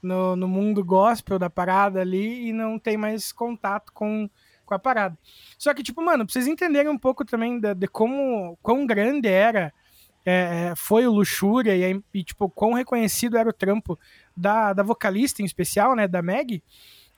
no, 0.05 0.35
no 0.35 0.47
mundo 0.47 0.83
gospel 0.83 1.37
da 1.39 1.49
parada 1.49 1.99
ali 2.01 2.49
e 2.49 2.53
não 2.53 2.77
tem 2.79 2.95
mais 2.97 3.31
contato 3.31 3.91
com, 3.93 4.29
com 4.65 4.73
a 4.73 4.79
parada. 4.79 5.17
Só 5.57 5.73
que, 5.73 5.83
tipo, 5.83 6.01
mano, 6.01 6.25
pra 6.25 6.31
vocês 6.33 6.47
entenderem 6.47 6.89
um 6.91 6.97
pouco 6.97 7.25
também 7.25 7.59
da- 7.59 7.73
de, 7.73 7.87
como 7.87 8.57
quão 8.61 8.85
grande 8.85 9.27
era 9.27 9.73
é, 10.25 10.69
é, 10.71 10.73
foi 10.75 11.05
o 11.05 11.11
Luxúria 11.11 11.75
e, 11.75 12.01
e, 12.13 12.23
tipo, 12.23 12.49
quão 12.49 12.73
reconhecido 12.73 13.37
era 13.37 13.47
o 13.49 13.53
trampo 13.53 13.97
da, 14.35 14.73
da 14.73 14.81
vocalista 14.83 15.41
em 15.41 15.45
especial, 15.45 15.95
né, 15.95 16.07
da 16.07 16.21
Meg, 16.21 16.63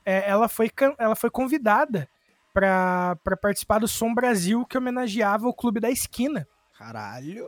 é, 0.05 0.29
ela, 0.29 0.47
foi, 0.49 0.69
ela 0.97 1.15
foi 1.15 1.29
convidada 1.29 2.09
para 2.53 3.15
participar 3.41 3.79
do 3.79 3.87
Som 3.87 4.13
Brasil, 4.13 4.65
que 4.65 4.77
homenageava 4.77 5.47
o 5.47 5.53
Clube 5.53 5.79
da 5.79 5.91
Esquina, 5.91 6.47
Caralho. 6.77 7.45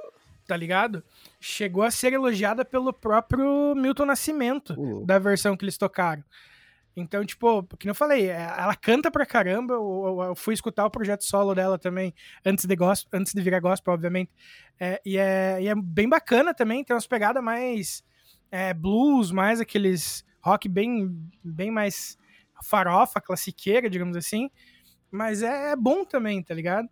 Tá 0.50 0.58
ligado? 0.58 1.04
Chegou 1.40 1.84
a 1.84 1.92
ser 1.92 2.12
elogiada 2.12 2.66
pelo 2.66 2.92
próprio 2.92 3.76
Milton 3.76 4.06
Nascimento 4.06 4.74
louco. 4.74 5.06
da 5.06 5.20
versão 5.20 5.56
que 5.56 5.64
eles 5.64 5.78
tocaram. 5.78 6.24
Então, 6.98 7.24
tipo, 7.24 7.64
que 7.78 7.88
eu 7.88 7.94
falei, 7.94 8.32
é, 8.32 8.42
ela 8.58 8.76
canta 8.76 9.12
pra 9.12 9.28
caramba. 9.28 9.76
Eu, 9.76 10.04
eu- 10.18 10.24
eu 10.30 10.36
fui 10.36 10.56
escutar 10.56 10.86
o 10.88 10.90
projeto 10.90 11.24
solo 11.24 11.54
dela 11.54 11.78
também, 11.78 12.14
antes 12.44 12.66
de, 12.66 12.76
gospel, 12.76 13.20
antes 13.20 13.32
de 13.32 13.42
virar 13.44 13.60
gospel, 13.60 13.94
obviamente. 13.94 14.32
É, 14.80 15.00
e, 15.06 15.16
é, 15.18 15.60
e 15.62 15.68
é 15.68 15.76
bem 15.76 16.10
bacana 16.10 16.52
também, 16.52 16.84
tem 16.84 16.96
umas 16.96 17.06
pegadas 17.08 17.44
mais 17.44 18.04
é, 18.52 18.74
blues, 18.74 19.32
mais 19.32 19.62
aqueles 19.62 20.26
rock 20.42 20.68
bem, 20.68 21.16
bem 21.44 21.70
mais 21.70 22.18
farofa, 22.64 23.22
classiqueira, 23.22 23.88
digamos 23.88 24.18
assim. 24.18 24.50
Mas 25.12 25.44
é, 25.44 25.72
é 25.72 25.76
bom 25.76 26.04
também, 26.04 26.42
tá 26.42 26.56
ligado? 26.56 26.90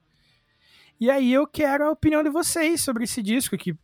E 0.99 1.09
aí 1.09 1.31
eu 1.31 1.45
quero 1.45 1.85
a 1.85 1.91
opinião 1.91 2.23
de 2.23 2.29
vocês 2.29 2.81
sobre 2.81 3.03
esse 3.03 3.21
disco, 3.21 3.57
que 3.57 3.75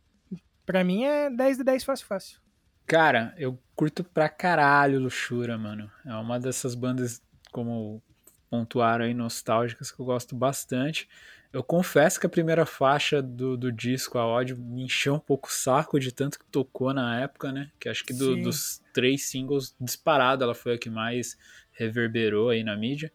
pra 0.66 0.82
mim 0.82 1.04
é 1.04 1.30
10 1.30 1.58
de 1.58 1.64
10 1.64 1.84
fácil, 1.84 2.06
fácil. 2.06 2.38
Cara, 2.86 3.34
eu 3.38 3.58
curto 3.74 4.02
pra 4.04 4.28
caralho 4.28 5.00
Luxura, 5.00 5.56
mano. 5.56 5.90
É 6.04 6.14
uma 6.14 6.38
dessas 6.38 6.74
bandas, 6.74 7.22
como 7.52 8.02
pontuaram 8.50 9.04
aí, 9.04 9.14
nostálgicas, 9.14 9.90
que 9.90 10.00
eu 10.00 10.04
gosto 10.06 10.34
bastante. 10.34 11.08
Eu 11.52 11.62
confesso 11.62 12.18
que 12.18 12.26
a 12.26 12.28
primeira 12.28 12.66
faixa 12.66 13.22
do, 13.22 13.56
do 13.56 13.70
disco, 13.70 14.18
a 14.18 14.26
ódio, 14.26 14.56
me 14.58 14.82
encheu 14.84 15.14
um 15.14 15.18
pouco 15.20 15.48
o 15.48 15.52
saco 15.52 16.00
de 16.00 16.12
tanto 16.12 16.38
que 16.38 16.44
tocou 16.46 16.92
na 16.92 17.20
época, 17.20 17.52
né? 17.52 17.70
Que 17.78 17.88
acho 17.88 18.04
que 18.04 18.12
do- 18.12 18.34
dos 18.42 18.82
três 18.92 19.24
singles, 19.30 19.74
disparado, 19.80 20.42
ela 20.42 20.54
foi 20.54 20.74
a 20.74 20.78
que 20.78 20.90
mais 20.90 21.38
reverberou 21.72 22.50
aí 22.50 22.62
na 22.64 22.76
mídia. 22.76 23.12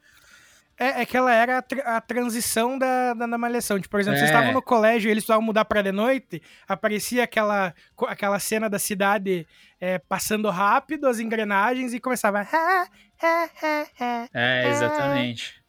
É, 0.79 1.01
é 1.01 1.05
que 1.05 1.17
ela 1.17 1.33
era 1.33 1.57
a, 1.57 1.61
tra- 1.61 1.97
a 1.97 2.01
transição 2.01 2.77
da, 2.79 3.13
da, 3.13 3.27
da 3.27 3.37
malhação. 3.37 3.77
Tipo, 3.77 3.91
por 3.91 3.99
exemplo, 3.99 4.17
vocês 4.17 4.29
É. 4.31 4.33
estavam 4.33 4.53
no 4.53 4.61
colégio 4.61 5.09
e 5.09 5.11
eles 5.11 5.23
precisavam 5.23 5.45
mudar 5.45 5.65
pra 5.65 5.81
de 5.81 5.91
noite, 5.91 6.41
aparecia 6.67 7.23
aquela, 7.25 7.73
aquela 8.07 8.39
cena 8.39 8.69
da 8.69 8.79
cidade 8.79 9.45
é, 9.79 9.99
passando 9.99 10.49
rápido, 10.49 11.05
as 11.07 11.19
engrenagens, 11.19 11.93
e 11.93 11.99
começava. 11.99 12.47
É, 14.33 14.69
exatamente. 14.69 15.61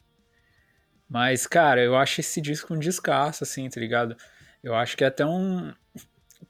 Mas, 1.09 1.45
cara, 1.45 1.81
eu 1.81 1.95
acho 1.97 2.21
esse 2.21 2.39
disco 2.39 2.73
um 2.73 2.79
descasso, 2.79 3.43
assim, 3.43 3.69
tá 3.69 3.79
ligado? 3.79 4.15
Eu 4.63 4.73
acho 4.75 4.95
que 4.95 5.03
é 5.03 5.07
até 5.07 5.25
um. 5.25 5.73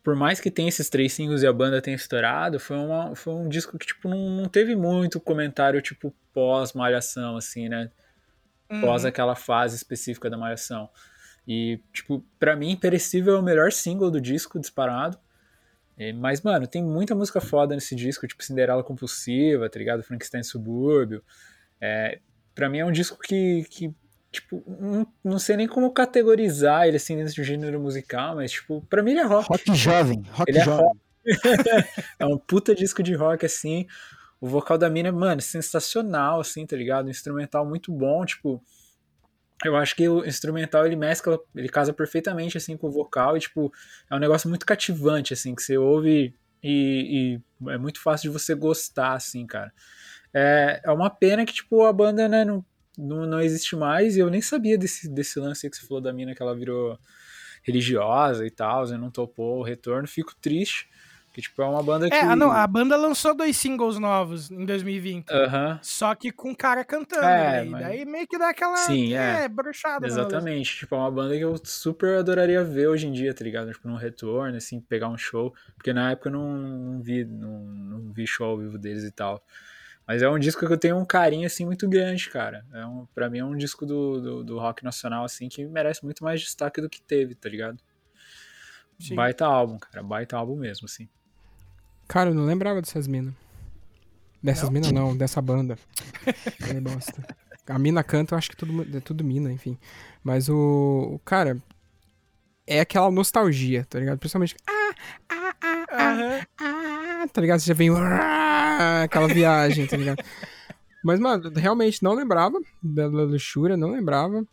Por 0.03 0.15
mais 0.15 0.39
que 0.39 0.49
tenha 0.51 0.69
esses 0.69 0.89
três 0.89 1.13
singles 1.13 1.41
e 1.43 1.47
a 1.47 1.53
banda 1.53 1.81
tenha 1.81 1.95
estourado, 1.95 2.59
foi, 2.59 2.77
uma, 2.77 3.15
foi 3.15 3.33
um 3.33 3.49
disco 3.49 3.77
que, 3.77 3.85
tipo, 3.87 4.07
não, 4.07 4.17
não 4.29 4.45
teve 4.47 4.75
muito 4.75 5.19
comentário, 5.19 5.81
tipo, 5.81 6.13
pós-malhação, 6.33 7.35
assim, 7.37 7.67
né? 7.67 7.89
Pós 8.79 9.03
Uhum. 9.03 9.09
aquela 9.09 9.35
fase 9.35 9.75
específica 9.75 10.29
da 10.29 10.37
malhação. 10.37 10.89
E, 11.47 11.79
tipo, 11.91 12.23
pra 12.39 12.55
mim, 12.55 12.75
Perecível 12.77 13.35
é 13.35 13.39
o 13.39 13.43
melhor 13.43 13.71
single 13.71 14.09
do 14.11 14.21
disco, 14.21 14.59
disparado. 14.59 15.17
É, 15.97 16.13
Mas, 16.13 16.41
mano, 16.41 16.65
tem 16.67 16.83
muita 16.83 17.13
música 17.13 17.41
foda 17.41 17.75
nesse 17.75 17.95
disco, 17.95 18.27
tipo 18.27 18.43
Cinderela 18.43 18.83
Compulsiva, 18.83 19.69
tá 19.69 19.77
ligado? 19.77 20.03
Frankenstein 20.03 20.43
Subúrbio. 20.43 21.21
É, 21.79 22.19
pra 22.55 22.69
mim 22.69 22.79
é 22.79 22.85
um 22.85 22.91
disco 22.91 23.17
que, 23.21 23.65
que 23.69 23.93
tipo, 24.31 24.63
não, 24.79 25.05
não 25.23 25.39
sei 25.39 25.57
nem 25.57 25.67
como 25.67 25.91
categorizar 25.91 26.87
ele 26.87 26.97
assim 26.97 27.17
dentro 27.17 27.35
do 27.35 27.43
gênero 27.43 27.79
musical, 27.79 28.35
mas, 28.35 28.51
tipo, 28.51 28.81
pra 28.89 29.03
mim 29.03 29.11
ele 29.11 29.19
é 29.19 29.25
rock. 29.25 29.47
Rock 29.49 29.75
jovem, 29.75 30.23
rock 30.31 30.49
Ele 30.49 30.59
é 30.59 30.63
jovem. 30.63 30.85
rock. 30.85 30.99
é 32.19 32.25
um 32.25 32.37
puta 32.37 32.73
disco 32.73 33.03
de 33.03 33.13
rock, 33.13 33.45
assim. 33.45 33.85
O 34.41 34.47
vocal 34.47 34.77
da 34.77 34.89
mina, 34.89 35.11
mano, 35.11 35.39
sensacional, 35.39 36.41
assim, 36.41 36.65
tá 36.65 36.75
ligado? 36.75 37.05
Um 37.05 37.09
instrumental 37.09 37.65
muito 37.65 37.91
bom, 37.91 38.25
tipo. 38.25 38.61
Eu 39.63 39.75
acho 39.75 39.95
que 39.95 40.09
o 40.09 40.25
instrumental 40.25 40.87
ele 40.87 40.95
mescla, 40.95 41.39
ele 41.55 41.69
casa 41.69 41.93
perfeitamente 41.93 42.57
assim 42.57 42.75
com 42.75 42.87
o 42.87 42.91
vocal 42.91 43.37
e 43.37 43.39
tipo, 43.39 43.71
é 44.09 44.15
um 44.15 44.19
negócio 44.19 44.49
muito 44.49 44.65
cativante 44.65 45.33
assim, 45.33 45.53
que 45.53 45.61
você 45.61 45.77
ouve 45.77 46.33
e, 46.63 47.39
e 47.63 47.69
é 47.69 47.77
muito 47.77 48.01
fácil 48.01 48.31
de 48.31 48.39
você 48.39 48.55
gostar 48.55 49.13
assim, 49.13 49.45
cara. 49.45 49.71
É, 50.33 50.81
é 50.83 50.91
uma 50.91 51.11
pena 51.11 51.45
que 51.45 51.53
tipo 51.53 51.83
a 51.85 51.93
banda, 51.93 52.27
né, 52.27 52.43
não, 52.43 52.65
não, 52.97 53.27
não 53.27 53.39
existe 53.39 53.75
mais 53.75 54.17
e 54.17 54.19
eu 54.19 54.31
nem 54.31 54.41
sabia 54.41 54.79
desse, 54.79 55.07
desse 55.07 55.39
lance 55.39 55.69
que 55.69 55.77
você 55.77 55.85
falou 55.85 56.01
da 56.01 56.11
mina 56.11 56.33
que 56.33 56.41
ela 56.41 56.55
virou 56.55 56.97
religiosa 57.63 58.45
e 58.45 58.49
tal, 58.49 58.87
e 58.87 58.97
não 58.97 59.11
topou 59.11 59.59
o 59.59 59.63
retorno. 59.63 60.07
Fico 60.07 60.35
triste, 60.41 60.89
que 61.31 61.41
tipo 61.41 61.61
é 61.61 61.65
uma 61.65 61.81
banda 61.81 62.09
que 62.09 62.15
É, 62.15 62.35
não, 62.35 62.51
a 62.51 62.67
banda 62.67 62.97
lançou 62.97 63.33
dois 63.33 63.55
singles 63.55 63.97
novos 63.97 64.51
em 64.51 64.65
2020. 64.65 65.29
Aham. 65.31 65.79
Só 65.81 66.13
que 66.13 66.31
com 66.31 66.53
cara 66.55 66.83
cantando. 66.83 67.23
É, 67.25 67.51
daí, 67.61 67.69
mas- 67.69 67.81
daí 67.81 68.05
meio 68.05 68.27
que 68.27 68.37
dá 68.37 68.49
aquela. 68.49 68.75
Sim, 68.77 69.13
é. 69.13 69.47
no 69.47 69.55
rolê. 69.55 70.07
Exatamente, 70.07 70.77
tipo, 70.77 70.93
é 70.95 70.97
uma 70.97 71.11
banda 71.11 71.35
que 71.37 71.41
eu 71.43 71.55
super 71.63 72.17
adoraria 72.17 72.63
ver 72.63 72.87
hoje 72.87 73.07
em 73.07 73.11
dia, 73.11 73.33
tá 73.33 73.43
ligado? 73.43 73.71
Tipo, 73.71 73.87
num 73.87 73.95
retorno, 73.95 74.57
assim, 74.57 74.79
pegar 74.81 75.07
um 75.07 75.17
show, 75.17 75.53
porque 75.75 75.93
na 75.93 76.11
época 76.11 76.29
eu 76.29 76.33
não, 76.33 76.47
não 76.57 77.01
vi, 77.01 77.23
não, 77.23 77.59
não 77.59 78.11
vi 78.11 78.27
show 78.27 78.47
ao 78.51 78.57
vivo 78.57 78.77
deles 78.77 79.03
e 79.03 79.11
tal. 79.11 79.43
Mas 80.05 80.21
é 80.21 80.29
um 80.29 80.37
disco 80.39 80.65
que 80.67 80.73
eu 80.73 80.77
tenho 80.77 80.97
um 80.97 81.05
carinho, 81.05 81.45
assim, 81.45 81.63
muito 81.65 81.87
grande, 81.87 82.29
cara. 82.29 82.65
É 82.73 82.85
um, 82.85 83.07
pra 83.15 83.29
mim 83.29 83.37
é 83.39 83.45
um 83.45 83.55
disco 83.55 83.85
do, 83.85 84.19
do, 84.19 84.43
do 84.43 84.59
rock 84.59 84.83
nacional, 84.83 85.23
assim, 85.23 85.47
que 85.47 85.65
merece 85.65 86.03
muito 86.03 86.23
mais 86.23 86.41
destaque 86.41 86.81
do 86.81 86.89
que 86.89 87.01
teve, 87.01 87.35
tá 87.35 87.47
ligado? 87.47 87.77
Sim. 88.99 89.15
Baita 89.15 89.45
álbum, 89.45 89.79
cara, 89.79 90.03
baita 90.03 90.35
álbum 90.37 90.55
mesmo, 90.57 90.85
assim. 90.85 91.07
Cara, 92.11 92.29
eu 92.29 92.33
não 92.33 92.43
lembrava 92.43 92.81
dessas 92.81 93.07
minas. 93.07 93.33
Dessas 94.43 94.69
minas 94.69 94.91
não, 94.91 95.15
dessa 95.15 95.41
banda. 95.41 95.77
Falei 96.59 96.81
bosta. 96.81 97.25
A 97.65 97.79
mina 97.79 98.03
canta, 98.03 98.33
eu 98.33 98.37
acho 98.37 98.49
que 98.49 98.57
tudo, 98.57 98.97
é 98.97 98.99
tudo 98.99 99.23
mina, 99.23 99.49
enfim. 99.49 99.77
Mas 100.21 100.49
o. 100.49 101.13
o 101.13 101.19
Cara, 101.19 101.57
é 102.67 102.81
aquela 102.81 103.09
nostalgia, 103.09 103.85
tá 103.89 103.97
ligado? 103.97 104.19
Principalmente. 104.19 104.57
Ah, 104.69 104.91
ah, 105.29 105.55
ah, 105.61 105.85
ah, 106.59 107.23
ah, 107.23 107.27
tá 107.31 107.39
ligado? 107.39 107.61
Você 107.61 107.67
já 107.67 107.73
vem. 107.73 107.89
"Ah", 107.91 109.03
Aquela 109.03 109.29
viagem, 109.29 109.87
tá 109.87 109.95
ligado? 109.95 110.21
Mas, 111.01 111.17
mano, 111.17 111.49
realmente 111.55 112.03
não 112.03 112.13
lembrava 112.13 112.59
da 112.83 113.07
da 113.07 113.23
luxúria, 113.23 113.77
não 113.77 113.89
lembrava. 113.91 114.45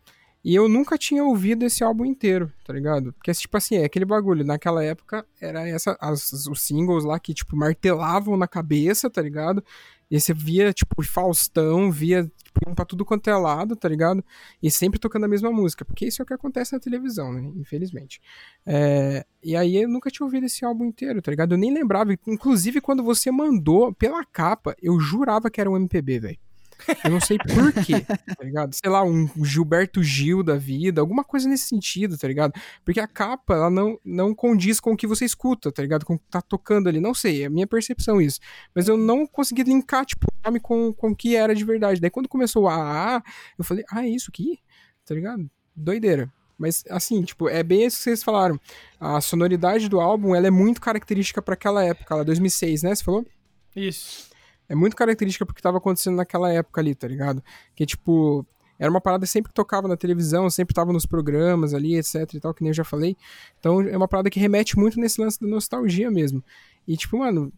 E 0.44 0.54
eu 0.54 0.68
nunca 0.68 0.96
tinha 0.96 1.22
ouvido 1.24 1.64
esse 1.64 1.82
álbum 1.82 2.04
inteiro, 2.04 2.52
tá 2.64 2.72
ligado? 2.72 3.12
Porque, 3.12 3.32
tipo 3.32 3.56
assim, 3.56 3.76
é 3.76 3.84
aquele 3.84 4.04
bagulho. 4.04 4.44
Naquela 4.44 4.82
época, 4.84 5.26
era 5.40 5.68
essa, 5.68 5.96
as- 6.00 6.32
os 6.46 6.62
singles 6.62 7.04
lá 7.04 7.18
que, 7.18 7.34
tipo, 7.34 7.56
martelavam 7.56 8.36
na 8.36 8.46
cabeça, 8.48 9.10
tá 9.10 9.20
ligado? 9.20 9.62
E 10.10 10.18
você 10.18 10.32
via, 10.32 10.72
tipo, 10.72 11.02
Faustão, 11.04 11.90
via, 11.90 12.24
tipo, 12.42 12.74
pra 12.74 12.84
tudo 12.84 13.04
quanto 13.04 13.28
é 13.28 13.36
lado, 13.36 13.76
tá 13.76 13.88
ligado? 13.88 14.24
E 14.62 14.70
sempre 14.70 14.98
tocando 14.98 15.24
a 15.24 15.28
mesma 15.28 15.50
música. 15.52 15.84
Porque 15.84 16.06
isso 16.06 16.22
é 16.22 16.24
o 16.24 16.26
que 16.26 16.32
acontece 16.32 16.72
na 16.72 16.80
televisão, 16.80 17.30
né? 17.32 17.42
Infelizmente. 17.56 18.20
É, 18.64 19.26
e 19.42 19.54
aí 19.56 19.76
eu 19.76 19.88
nunca 19.88 20.10
tinha 20.10 20.24
ouvido 20.24 20.46
esse 20.46 20.64
álbum 20.64 20.84
inteiro, 20.86 21.20
tá 21.20 21.30
ligado? 21.30 21.52
Eu 21.52 21.58
nem 21.58 21.74
lembrava. 21.74 22.14
Inclusive, 22.26 22.80
quando 22.80 23.02
você 23.02 23.30
mandou 23.30 23.92
pela 23.92 24.24
capa, 24.24 24.74
eu 24.80 24.98
jurava 24.98 25.50
que 25.50 25.60
era 25.60 25.70
um 25.70 25.76
MPB, 25.76 26.20
velho. 26.20 26.38
Eu 27.04 27.10
não 27.10 27.20
sei 27.20 27.38
por 27.38 27.72
quê, 27.72 28.00
tá 28.36 28.44
ligado? 28.44 28.74
Sei 28.74 28.90
lá, 28.90 29.02
um 29.02 29.28
Gilberto 29.44 30.02
Gil 30.02 30.42
da 30.42 30.56
vida, 30.56 31.00
alguma 31.00 31.24
coisa 31.24 31.48
nesse 31.48 31.66
sentido, 31.66 32.16
tá 32.16 32.28
ligado? 32.28 32.52
Porque 32.84 33.00
a 33.00 33.06
capa, 33.06 33.54
ela 33.54 33.70
não, 33.70 33.98
não 34.04 34.34
condiz 34.34 34.80
com 34.80 34.92
o 34.92 34.96
que 34.96 35.06
você 35.06 35.24
escuta, 35.24 35.72
tá 35.72 35.82
ligado? 35.82 36.04
Com 36.04 36.14
o 36.14 36.18
que 36.18 36.26
tá 36.30 36.40
tocando 36.40 36.88
ali. 36.88 37.00
Não 37.00 37.14
sei, 37.14 37.42
é 37.42 37.46
a 37.46 37.50
minha 37.50 37.66
percepção 37.66 38.20
isso. 38.20 38.40
Mas 38.74 38.88
eu 38.88 38.96
não 38.96 39.26
consegui 39.26 39.62
linkar, 39.62 40.04
tipo, 40.04 40.26
o 40.26 40.46
nome 40.46 40.60
com, 40.60 40.92
com 40.92 41.10
o 41.10 41.16
que 41.16 41.36
era 41.36 41.54
de 41.54 41.64
verdade. 41.64 42.00
Daí 42.00 42.10
quando 42.10 42.28
começou 42.28 42.64
o 42.64 42.68
AA, 42.68 43.22
eu 43.58 43.64
falei, 43.64 43.84
ah, 43.90 44.04
é 44.04 44.08
isso 44.08 44.30
aqui? 44.30 44.58
Tá 45.04 45.14
ligado? 45.14 45.48
Doideira. 45.74 46.32
Mas, 46.58 46.84
assim, 46.90 47.22
tipo, 47.22 47.48
é 47.48 47.62
bem 47.62 47.86
isso 47.86 47.98
que 47.98 48.02
vocês 48.02 48.22
falaram. 48.22 48.58
A 48.98 49.20
sonoridade 49.20 49.88
do 49.88 50.00
álbum, 50.00 50.34
ela 50.34 50.48
é 50.48 50.50
muito 50.50 50.80
característica 50.80 51.40
pra 51.40 51.54
aquela 51.54 51.84
época, 51.84 52.16
lá, 52.16 52.24
2006, 52.24 52.82
né? 52.82 52.94
Você 52.94 53.04
falou? 53.04 53.24
Isso. 53.76 54.28
É 54.68 54.74
muito 54.74 54.96
característica 54.96 55.46
porque 55.46 55.62
tava 55.62 55.78
acontecendo 55.78 56.16
naquela 56.16 56.52
época 56.52 56.80
ali, 56.80 56.94
tá 56.94 57.08
ligado? 57.08 57.42
Que, 57.74 57.86
tipo, 57.86 58.46
era 58.78 58.90
uma 58.90 59.00
parada 59.00 59.24
que 59.24 59.30
sempre 59.30 59.52
tocava 59.52 59.88
na 59.88 59.96
televisão, 59.96 60.48
sempre 60.48 60.74
tava 60.74 60.92
nos 60.92 61.04
programas 61.04 61.74
ali, 61.74 61.96
etc 61.96 62.34
e 62.34 62.40
tal, 62.40 62.54
que 62.54 62.62
nem 62.62 62.70
eu 62.70 62.74
já 62.74 62.84
falei. 62.84 63.16
Então 63.58 63.80
é 63.80 63.96
uma 63.96 64.06
parada 64.06 64.30
que 64.30 64.38
remete 64.38 64.78
muito 64.78 65.00
nesse 65.00 65.20
lance 65.20 65.40
da 65.40 65.48
nostalgia 65.48 66.10
mesmo. 66.10 66.44
E, 66.86 66.96
tipo, 66.96 67.18
mano, 67.18 67.52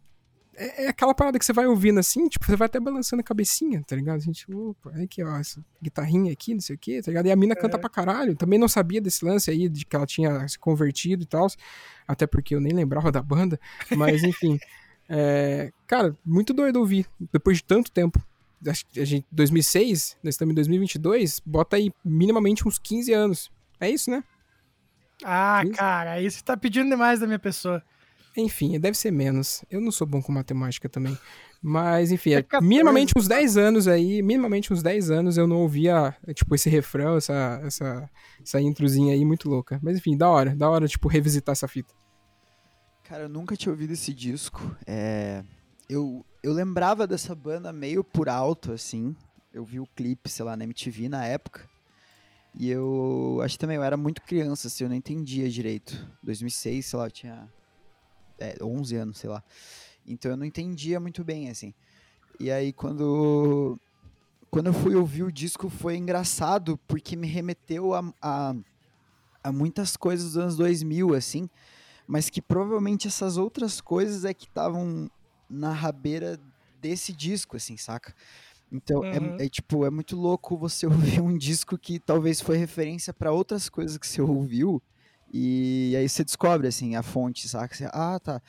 é, 0.55 0.85
é 0.85 0.87
aquela 0.87 1.13
parada 1.13 1.37
que 1.37 1.45
você 1.45 1.53
vai 1.53 1.67
ouvindo 1.67 1.99
assim, 1.99 2.27
tipo, 2.27 2.45
você 2.45 2.55
vai 2.55 2.65
até 2.65 2.79
balançando 2.79 3.21
a 3.21 3.23
cabecinha, 3.23 3.81
tá 3.85 3.95
ligado? 3.95 4.17
A 4.17 4.23
gente, 4.23 4.51
opa, 4.51 4.89
olha 4.93 5.03
aqui, 5.03 5.23
ó, 5.23 5.37
essa 5.37 5.63
guitarrinha 5.81 6.33
aqui, 6.33 6.53
não 6.53 6.61
sei 6.61 6.75
o 6.75 6.79
quê, 6.79 7.01
tá 7.01 7.11
ligado? 7.11 7.27
E 7.27 7.31
a 7.31 7.35
mina 7.35 7.55
canta 7.55 7.77
pra 7.77 7.89
caralho. 7.89 8.35
Também 8.35 8.57
não 8.57 8.67
sabia 8.67 8.99
desse 8.99 9.23
lance 9.23 9.51
aí, 9.51 9.69
de 9.69 9.85
que 9.85 9.95
ela 9.95 10.05
tinha 10.05 10.47
se 10.47 10.57
convertido 10.57 11.23
e 11.23 11.27
tal, 11.27 11.47
até 12.07 12.25
porque 12.25 12.55
eu 12.55 12.59
nem 12.59 12.73
lembrava 12.73 13.11
da 13.11 13.21
banda, 13.21 13.59
mas 13.95 14.23
enfim. 14.23 14.57
É, 15.09 15.71
cara, 15.87 16.15
muito 16.25 16.53
doido 16.53 16.77
ouvir, 16.77 17.05
depois 17.31 17.57
de 17.57 17.63
tanto 17.63 17.91
tempo. 17.91 18.21
Acho 18.67 18.85
que 18.85 18.99
A 18.99 19.05
gente, 19.05 19.25
2006, 19.31 20.17
nós 20.23 20.35
estamos 20.35 20.51
em 20.51 20.55
2022, 20.55 21.41
bota 21.45 21.75
aí 21.77 21.91
minimamente 22.05 22.67
uns 22.67 22.77
15 22.77 23.11
anos. 23.13 23.51
É 23.79 23.89
isso, 23.89 24.11
né? 24.11 24.23
Ah, 25.23 25.61
Isso. 25.63 25.73
cara, 25.73 26.11
aí 26.13 26.29
você 26.29 26.41
tá 26.41 26.57
pedindo 26.57 26.89
demais 26.89 27.19
da 27.19 27.27
minha 27.27 27.39
pessoa. 27.39 27.81
Enfim, 28.35 28.79
deve 28.79 28.97
ser 28.97 29.11
menos. 29.11 29.63
Eu 29.69 29.81
não 29.81 29.91
sou 29.91 30.07
bom 30.07 30.21
com 30.21 30.31
matemática 30.31 30.87
também. 30.87 31.17
Mas, 31.61 32.11
enfim, 32.11 32.31
É 32.31 32.37
é 32.37 32.43
14. 32.43 32.67
minimamente 32.67 33.13
uns 33.15 33.27
10 33.27 33.57
anos 33.57 33.87
aí, 33.87 34.21
minimamente 34.23 34.73
uns 34.73 34.81
10 34.81 35.11
anos 35.11 35.37
eu 35.37 35.45
não 35.45 35.57
ouvia, 35.57 36.15
tipo, 36.33 36.55
esse 36.55 36.69
refrão, 36.69 37.17
essa, 37.17 37.61
essa, 37.63 38.09
essa 38.41 38.59
introzinha 38.61 39.13
aí 39.13 39.23
muito 39.23 39.47
louca. 39.47 39.79
Mas, 39.83 39.97
enfim, 39.97 40.17
da 40.17 40.27
hora, 40.29 40.55
da 40.55 40.69
hora, 40.69 40.87
tipo, 40.87 41.07
revisitar 41.07 41.53
essa 41.53 41.67
fita. 41.67 41.93
Cara, 43.11 43.23
eu 43.23 43.29
nunca 43.29 43.57
tinha 43.57 43.73
ouvido 43.73 43.91
esse 43.91 44.13
disco. 44.13 44.73
É, 44.87 45.43
eu, 45.89 46.25
eu 46.41 46.53
lembrava 46.53 47.05
dessa 47.05 47.35
banda 47.35 47.73
meio 47.73 48.05
por 48.05 48.29
alto, 48.29 48.71
assim. 48.71 49.13
Eu 49.53 49.65
vi 49.65 49.81
o 49.81 49.85
clipe, 49.85 50.29
sei 50.29 50.45
lá, 50.45 50.55
na 50.55 50.63
MTV 50.63 51.09
na 51.09 51.25
época. 51.25 51.69
E 52.55 52.69
eu 52.69 53.41
acho 53.43 53.55
que 53.55 53.59
também 53.59 53.75
eu 53.75 53.83
era 53.83 53.97
muito 53.97 54.21
criança, 54.21 54.69
assim, 54.69 54.85
eu 54.85 54.89
não 54.89 54.95
entendia 54.95 55.49
direito. 55.49 56.07
2006, 56.23 56.85
sei 56.85 56.99
lá, 56.99 57.07
eu 57.07 57.11
tinha 57.11 57.49
é, 58.39 58.55
11 58.63 58.95
anos, 58.95 59.17
sei 59.17 59.29
lá. 59.29 59.43
Então 60.07 60.31
eu 60.31 60.37
não 60.37 60.45
entendia 60.45 60.97
muito 60.97 61.21
bem, 61.21 61.49
assim. 61.49 61.73
E 62.39 62.49
aí 62.49 62.71
quando 62.71 63.77
quando 64.49 64.67
eu 64.67 64.73
fui 64.73 64.95
ouvir 64.95 65.23
o 65.23 65.31
disco 65.33 65.69
foi 65.69 65.97
engraçado 65.97 66.79
porque 66.87 67.17
me 67.17 67.27
remeteu 67.27 67.93
a, 67.93 68.13
a, 68.21 68.55
a 69.43 69.51
muitas 69.51 69.97
coisas 69.97 70.27
dos 70.27 70.37
anos 70.37 70.55
2000, 70.55 71.13
assim 71.13 71.49
mas 72.07 72.29
que 72.29 72.41
provavelmente 72.41 73.07
essas 73.07 73.37
outras 73.37 73.81
coisas 73.81 74.25
é 74.25 74.33
que 74.33 74.45
estavam 74.45 75.09
na 75.49 75.71
rabeira 75.73 76.39
desse 76.81 77.13
disco, 77.13 77.57
assim, 77.57 77.77
saca? 77.77 78.13
Então, 78.71 79.03
é- 79.11 79.19
Uhum. 79.19 79.35
é, 79.39 79.49
tipo, 79.49 79.85
é 79.85 79.89
muito 79.89 80.15
louco 80.15 80.57
você 80.57 80.87
ouvir 81.19 81.21
um 81.21 81.37
disco 81.37 81.77
que 81.77 81.99
talvez 81.99 82.41
foi 82.41 82.57
referência 82.57 83.13
para 83.13 83.31
outras 83.31 83.69
coisas 83.69 83.97
que 83.97 84.07
você 84.07 84.21
ouviu, 84.21 84.81
e 85.33 85.95
aí 85.97 86.07
você 86.09 86.23
descobre, 86.23 86.67
assim, 86.67 86.95
a 86.95 87.03
fonte, 87.03 87.47
saca? 87.49 87.73
Você, 87.75 87.85
ah, 87.93 88.19
tá. 88.19 88.41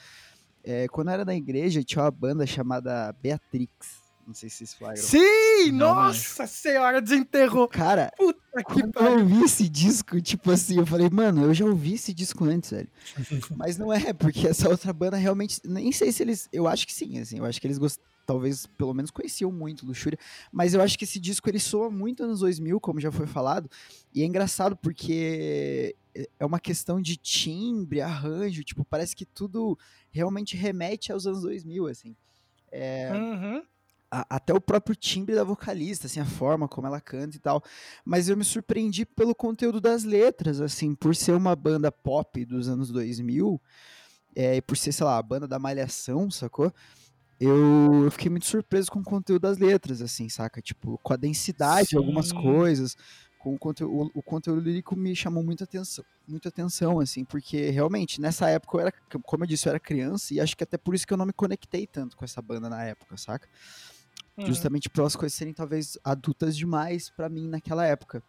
É, 0.65 0.89
quando 0.89 1.09
eu 1.09 1.15
era 1.15 1.25
na 1.25 1.35
igreja, 1.35 1.83
tinha 1.85 2.05
uma 2.05 2.11
banda 2.11 2.47
chamada 2.47 3.13
Beatrix. 3.23 4.02
Não 4.27 4.35
sei 4.35 4.49
se 4.49 4.59
vocês 4.59 4.75
flagram. 4.75 5.03
Sim! 5.03 5.73
Não, 5.73 5.95
nossa 5.95 6.47
senhora, 6.47 7.03
desenterrou. 7.03 7.67
Cara, 7.69 8.13
Puta 8.17 8.39
que 8.63 8.63
quando 8.65 8.97
eu 8.97 9.19
ouvi 9.21 9.43
esse 9.43 9.69
disco, 9.69 10.21
tipo 10.21 10.51
assim, 10.51 10.79
eu 10.79 10.87
falei, 10.87 11.09
mano, 11.11 11.45
eu 11.45 11.55
já 11.55 11.65
ouvi 11.65 11.95
esse 11.95 12.15
disco 12.15 12.45
antes, 12.45 12.71
velho. 12.71 12.89
Mas 13.57 13.77
não 13.77 13.93
é, 13.93 14.13
porque 14.13 14.47
essa 14.47 14.69
outra 14.69 14.93
banda 14.93 15.17
realmente. 15.17 15.61
Nem 15.65 15.91
sei 15.91 16.13
se 16.13 16.23
eles. 16.23 16.49
Eu 16.53 16.69
acho 16.69 16.87
que 16.87 16.93
sim, 16.95 17.19
assim. 17.19 17.39
Eu 17.39 17.45
acho 17.45 17.61
que 17.61 17.67
eles 17.67 17.79
gost... 17.79 17.99
talvez 18.25 18.67
pelo 18.67 18.95
menos 18.95 19.11
conheciam 19.11 19.51
muito 19.51 19.85
Luxúria. 19.87 20.19
Mas 20.53 20.75
eu 20.75 20.81
acho 20.81 20.97
que 20.99 21.05
esse 21.05 21.19
disco 21.19 21.49
ele 21.49 21.59
soa 21.59 21.91
muito 21.91 22.23
anos 22.23 22.41
2000, 22.41 22.79
como 22.81 23.01
já 23.01 23.11
foi 23.11 23.27
falado. 23.27 23.69
E 24.15 24.23
é 24.23 24.25
engraçado 24.25 24.77
porque 24.77 25.97
é 26.39 26.45
uma 26.45 26.61
questão 26.61 27.01
de 27.01 27.17
timbre, 27.17 28.01
arranjo. 28.01 28.63
Tipo, 28.63 28.85
parece 28.85 29.17
que 29.17 29.25
tudo 29.25 29.79
realmente 30.11 30.57
remete 30.57 31.11
aos 31.11 31.27
anos 31.27 31.43
2000, 31.43 31.87
assim. 31.89 32.15
É, 32.71 33.11
Uhum. 33.13 33.63
A- 34.13 34.27
até 34.37 34.53
o 34.53 34.61
próprio 34.61 34.95
timbre 34.95 35.35
da 35.35 35.43
vocalista, 35.43 36.07
assim, 36.07 36.21
a 36.21 36.27
forma 36.27 36.69
como 36.69 36.87
ela 36.87 37.01
canta 37.01 37.35
e 37.37 37.41
tal. 37.41 37.63
Mas 38.05 38.29
eu 38.29 38.37
me 38.37 38.45
surpreendi 38.45 39.07
pelo 39.07 39.35
conteúdo 39.35 39.81
das 39.81 40.05
letras, 40.05 40.61
assim, 40.61 40.95
por 40.95 41.17
ser 41.17 41.33
uma 41.33 41.57
banda 41.57 41.91
pop 41.91 42.45
dos 42.45 42.69
anos 42.69 42.91
2000, 42.91 43.61
é, 44.37 44.57
e 44.57 44.63
por 44.63 44.77
ser, 44.77 44.93
sei 44.93 45.07
lá, 45.07 45.17
a 45.19 45.23
banda 45.23 45.49
da 45.49 45.59
Malhação, 45.59 46.31
sacou? 46.31 46.73
Eu, 47.41 48.05
eu 48.05 48.11
fiquei 48.11 48.31
muito 48.31 48.47
surpreso 48.47 48.91
com 48.91 49.01
o 49.01 49.05
conteúdo 49.05 49.43
das 49.43 49.59
letras, 49.59 50.01
assim, 50.01 50.29
saca? 50.29 50.63
Tipo, 50.63 50.99
com 51.03 51.13
a 51.13 51.17
densidade 51.17 51.89
de 51.91 51.97
algumas 51.97 52.29
Sim. 52.29 52.35
coisas, 52.35 52.97
com 53.39 53.55
o 53.55 53.59
conteúdo, 53.59 54.11
o 54.15 54.23
conteúdo 54.23 54.61
lírico 54.61 54.95
me 54.95 55.17
chamou 55.17 55.43
muita 55.43 55.65
atenção, 55.65 56.05
muita 56.29 56.51
atenção, 56.51 57.01
assim, 57.01 57.25
porque 57.25 57.71
realmente, 57.71 58.21
nessa 58.21 58.49
época 58.49 58.77
eu 58.77 58.81
era, 58.83 58.93
como 59.25 59.43
eu 59.43 59.49
disse, 59.49 59.67
eu 59.67 59.71
era 59.71 59.81
criança, 59.81 60.33
e 60.33 60.41
acho 60.41 60.57
que 60.57 60.63
até 60.63 60.79
por 60.79 60.95
isso 60.95 61.05
que 61.05 61.13
eu 61.13 61.17
não 61.17 61.27
me 61.27 61.33
conectei 61.33 61.85
tanto 61.87 62.17
com 62.17 62.25
essa 62.25 62.41
banda 62.41 62.71
na 62.71 62.85
época, 62.85 63.17
saca? 63.17 63.49
Uhum. 64.39 64.47
justamente 64.47 64.89
pelas 64.89 65.15
coisas 65.15 65.37
serem 65.37 65.53
talvez 65.53 65.99
adultas 66.03 66.57
demais 66.57 67.11
pra 67.11 67.29
mim 67.29 67.49
naquela 67.49 67.85
época. 67.87 68.23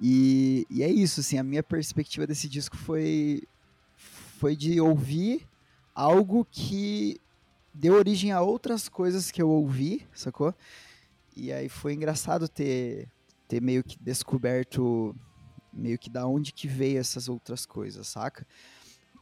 E, 0.00 0.66
e 0.70 0.82
é 0.82 0.88
isso, 0.90 1.20
assim, 1.20 1.38
a 1.38 1.42
minha 1.42 1.62
perspectiva 1.62 2.26
desse 2.26 2.48
disco 2.48 2.76
foi 2.76 3.42
foi 3.96 4.54
de 4.54 4.80
ouvir 4.80 5.48
algo 5.94 6.44
que 6.48 7.20
deu 7.74 7.94
origem 7.94 8.30
a 8.30 8.40
outras 8.40 8.88
coisas 8.88 9.30
que 9.32 9.42
eu 9.42 9.48
ouvi, 9.50 10.06
sacou? 10.14 10.54
E 11.36 11.52
aí 11.52 11.68
foi 11.68 11.94
engraçado 11.94 12.48
ter 12.48 13.08
ter 13.48 13.60
meio 13.60 13.82
que 13.82 13.98
descoberto 14.00 15.14
meio 15.72 15.98
que 15.98 16.08
da 16.10 16.26
onde 16.26 16.52
que 16.52 16.68
veio 16.68 16.98
essas 16.98 17.28
outras 17.28 17.66
coisas, 17.66 18.06
saca? 18.06 18.46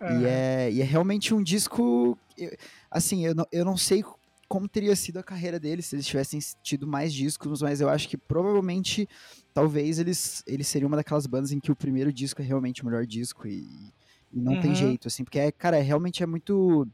E, 0.01 0.05
Aham. 0.05 0.27
é, 0.27 0.71
e 0.73 0.81
é 0.83 0.85
realmente 0.85 1.33
um 1.35 1.43
disco. 1.43 2.19
eu- 2.37 2.55
Assim, 2.91 3.25
eu 3.25 3.35
não, 3.35 3.47
eu 3.51 3.65
não 3.65 3.77
sei 3.77 4.05
como 4.49 4.69
teria 4.69 4.95
sido 4.97 5.19
a 5.19 5.23
carreira 5.23 5.59
deles 5.61 5.87
se 5.87 5.97
eles 5.97 6.07
tivessem 6.07 6.41
tido 6.63 6.87
mais 6.87 7.13
discos, 7.13 7.63
mas 7.63 7.81
eu 7.81 7.89
acho 7.89 8.09
que 8.09 8.17
provavelmente, 8.17 9.09
talvez 9.53 9.99
eles, 9.99 10.43
eles 10.47 10.67
seriam 10.69 10.89
uma 10.89 10.97
daquelas 10.97 11.27
bandas 11.27 11.53
em 11.53 11.61
que 11.61 11.73
o 11.73 11.77
primeiro 11.77 12.13
disco 12.13 12.43
é 12.43 12.45
realmente 12.45 12.83
o 12.83 12.87
melhor 12.87 13.07
disco 13.07 13.47
e, 13.49 13.93
e 14.33 14.41
não 14.41 14.57
tem 14.57 14.71
Uhum. 14.71 14.75
jeito, 14.75 15.09
assim, 15.09 15.25
porque, 15.25 15.39
é, 15.39 15.51
cara, 15.53 15.79
é, 15.79 15.83
realmente 15.83 16.23
é 16.23 16.27
muito. 16.27 16.87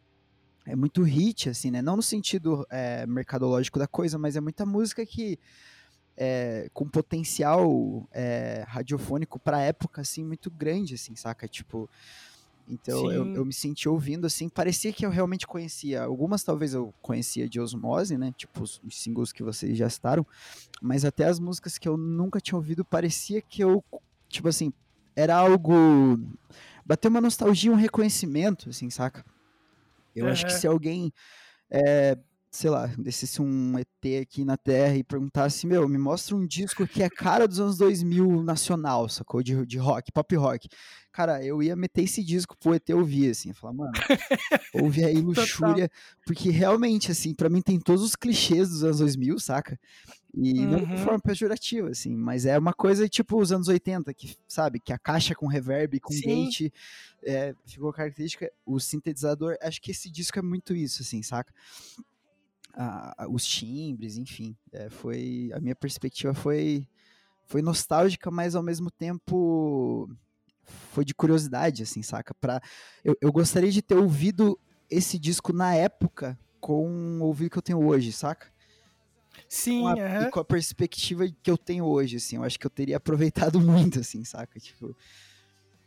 É 0.66 0.76
muito 0.76 1.02
hit, 1.02 1.48
assim, 1.50 1.70
né? 1.72 1.82
Não 1.82 1.96
no 1.96 2.02
sentido 2.02 2.64
é, 2.70 3.04
mercadológico 3.06 3.78
da 3.80 3.88
coisa, 3.88 4.18
mas 4.18 4.36
é 4.36 4.40
muita 4.40 4.64
música 4.66 5.04
que. 5.04 5.38
é, 6.16 6.68
com 6.72 6.88
potencial 6.88 8.08
é, 8.12 8.64
radiofônico 8.68 9.38
pra 9.40 9.60
época, 9.62 10.02
assim, 10.02 10.24
muito 10.24 10.50
grande, 10.50 10.94
assim, 10.94 11.14
saca? 11.16 11.48
Tipo. 11.48 11.90
Então 12.68 13.10
eu, 13.10 13.34
eu 13.34 13.44
me 13.44 13.52
senti 13.52 13.88
ouvindo 13.88 14.26
assim, 14.26 14.48
parecia 14.48 14.92
que 14.92 15.04
eu 15.04 15.10
realmente 15.10 15.46
conhecia. 15.46 16.02
Algumas 16.02 16.42
talvez 16.42 16.74
eu 16.74 16.94
conhecia 17.02 17.48
de 17.48 17.60
osmose, 17.60 18.16
né? 18.16 18.32
Tipo 18.36 18.62
os, 18.62 18.80
os 18.84 19.00
singles 19.00 19.32
que 19.32 19.42
vocês 19.42 19.76
já 19.76 19.88
citaram, 19.88 20.26
mas 20.80 21.04
até 21.04 21.24
as 21.24 21.38
músicas 21.38 21.78
que 21.78 21.88
eu 21.88 21.96
nunca 21.96 22.40
tinha 22.40 22.56
ouvido 22.56 22.84
parecia 22.84 23.42
que 23.42 23.62
eu, 23.62 23.84
tipo 24.28 24.48
assim, 24.48 24.72
era 25.14 25.36
algo. 25.36 26.18
Bateu 26.84 27.10
uma 27.10 27.20
nostalgia, 27.20 27.70
um 27.70 27.76
reconhecimento, 27.76 28.70
assim, 28.70 28.90
saca? 28.90 29.24
Eu 30.14 30.28
acho 30.28 30.44
que 30.44 30.52
se 30.52 30.66
alguém, 30.66 31.12
é, 31.70 32.18
sei 32.52 32.68
lá, 32.70 32.86
descesse 32.98 33.40
um 33.40 33.78
ET 33.78 34.20
aqui 34.20 34.44
na 34.44 34.58
Terra 34.58 34.94
e 34.96 35.02
perguntasse, 35.02 35.66
meu, 35.66 35.88
me 35.88 35.96
mostra 35.96 36.36
um 36.36 36.46
disco 36.46 36.86
que 36.86 37.02
é 37.02 37.08
cara 37.08 37.48
dos 37.48 37.58
anos 37.58 37.78
2000 37.78 38.42
nacional, 38.42 39.08
sacou? 39.08 39.42
De, 39.42 39.64
de 39.64 39.78
rock, 39.78 40.12
pop 40.12 40.36
rock. 40.36 40.68
Cara, 41.10 41.42
eu 41.44 41.62
ia 41.62 41.74
meter 41.74 42.02
esse 42.04 42.22
disco 42.22 42.54
pro 42.58 42.74
ET 42.74 42.88
ouvir, 42.90 43.30
assim, 43.30 43.48
ia 43.48 43.54
falar, 43.54 43.72
mano, 43.72 43.92
ouve 44.72 45.04
aí 45.04 45.20
Luxúria, 45.22 45.90
porque 46.26 46.50
realmente, 46.50 47.10
assim, 47.10 47.34
pra 47.34 47.48
mim 47.48 47.62
tem 47.62 47.80
todos 47.80 48.02
os 48.02 48.14
clichês 48.16 48.68
dos 48.68 48.84
anos 48.84 48.98
2000, 48.98 49.38
saca? 49.38 49.78
E 50.34 50.66
não 50.66 50.78
de 50.78 50.86
Uhum. 50.92 51.04
forma 51.04 51.20
pejorativa, 51.20 51.88
assim, 51.90 52.14
mas 52.14 52.46
é 52.46 52.58
uma 52.58 52.72
coisa 52.74 53.08
tipo 53.08 53.40
os 53.40 53.52
anos 53.52 53.68
80, 53.68 54.14
que, 54.14 54.34
sabe, 54.48 54.80
que 54.80 54.92
a 54.92 54.98
caixa 54.98 55.34
com 55.34 55.46
reverb, 55.46 56.00
com 56.00 56.12
Sim. 56.12 56.20
gate, 56.20 56.72
é, 57.22 57.54
ficou 57.66 57.92
característica, 57.92 58.50
o 58.64 58.78
sintetizador, 58.80 59.56
acho 59.62 59.80
que 59.80 59.90
esse 59.90 60.10
disco 60.10 60.38
é 60.38 60.42
muito 60.42 60.74
isso, 60.74 61.02
assim, 61.02 61.22
saca? 61.22 61.52
Ah, 62.74 63.14
ah, 63.18 63.28
os 63.28 63.44
timbres, 63.44 64.16
enfim, 64.16 64.56
é, 64.72 64.88
foi, 64.88 65.50
a 65.54 65.60
minha 65.60 65.76
perspectiva 65.76 66.32
foi, 66.32 66.88
foi 67.46 67.60
nostálgica, 67.60 68.30
mas 68.30 68.54
ao 68.54 68.62
mesmo 68.62 68.90
tempo 68.90 70.08
foi 70.64 71.04
de 71.04 71.14
curiosidade, 71.14 71.82
assim, 71.82 72.02
saca? 72.02 72.34
Pra, 72.34 72.60
eu, 73.04 73.16
eu 73.20 73.30
gostaria 73.32 73.70
de 73.70 73.82
ter 73.82 73.96
ouvido 73.96 74.58
esse 74.90 75.18
disco 75.18 75.52
na 75.52 75.74
época 75.74 76.38
com 76.60 77.18
o 77.20 77.24
ouvido 77.24 77.50
que 77.50 77.58
eu 77.58 77.62
tenho 77.62 77.84
hoje, 77.84 78.12
saca? 78.12 78.52
Sim, 79.48 79.80
com 79.80 79.88
a, 79.88 80.22
e 80.22 80.26
com 80.26 80.40
a 80.40 80.44
perspectiva 80.44 81.24
que 81.28 81.50
eu 81.50 81.58
tenho 81.58 81.84
hoje, 81.84 82.16
assim, 82.16 82.36
eu 82.36 82.44
acho 82.44 82.58
que 82.58 82.66
eu 82.66 82.70
teria 82.70 82.96
aproveitado 82.96 83.60
muito, 83.60 84.00
assim, 84.00 84.24
saca? 84.24 84.58
Tipo, 84.60 84.96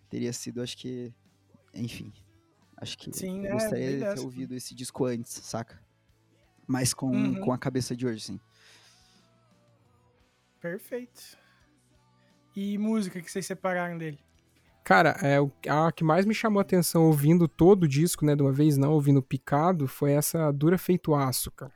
teria 0.09 0.33
sido, 0.33 0.61
acho 0.61 0.77
que, 0.77 1.13
enfim, 1.73 2.11
acho 2.77 2.97
que 2.97 3.11
Sim, 3.11 3.45
eu 3.45 3.47
é, 3.47 3.51
gostaria 3.51 3.87
bem 3.87 3.99
de 3.99 4.13
ter 4.13 4.19
ouvido 4.19 4.55
esse 4.55 4.75
disco 4.75 5.05
antes, 5.05 5.31
saca? 5.31 5.84
Mas 6.67 6.93
com, 6.93 7.11
Uhum. 7.11 7.39
com 7.41 7.51
a 7.53 7.57
cabeça 7.57 7.95
de 7.95 8.05
hoje, 8.07 8.17
assim. 8.17 8.39
Perfeito. 10.59 11.37
E 12.55 12.77
música 12.77 13.21
que 13.21 13.29
vocês 13.29 13.45
separaram 13.45 13.97
dele? 13.97 14.19
Cara, 14.83 15.09
é, 15.21 15.41
o- 15.41 15.51
a 15.67 15.91
que 15.91 16.03
mais 16.03 16.25
me 16.25 16.33
chamou 16.33 16.59
a 16.59 16.61
atenção 16.61 17.03
ouvindo 17.05 17.47
todo 17.47 17.83
o 17.83 17.87
disco, 17.87 18.23
né, 18.25 18.35
de 18.35 18.41
uma 18.41 18.51
vez 18.51 18.77
não, 18.77 18.91
ouvindo 18.93 19.21
picado, 19.21 19.87
foi 19.87 20.11
essa 20.11 20.51
Dura 20.51 20.77
Feito 20.77 21.13
Aço, 21.15 21.51
cara. 21.51 21.73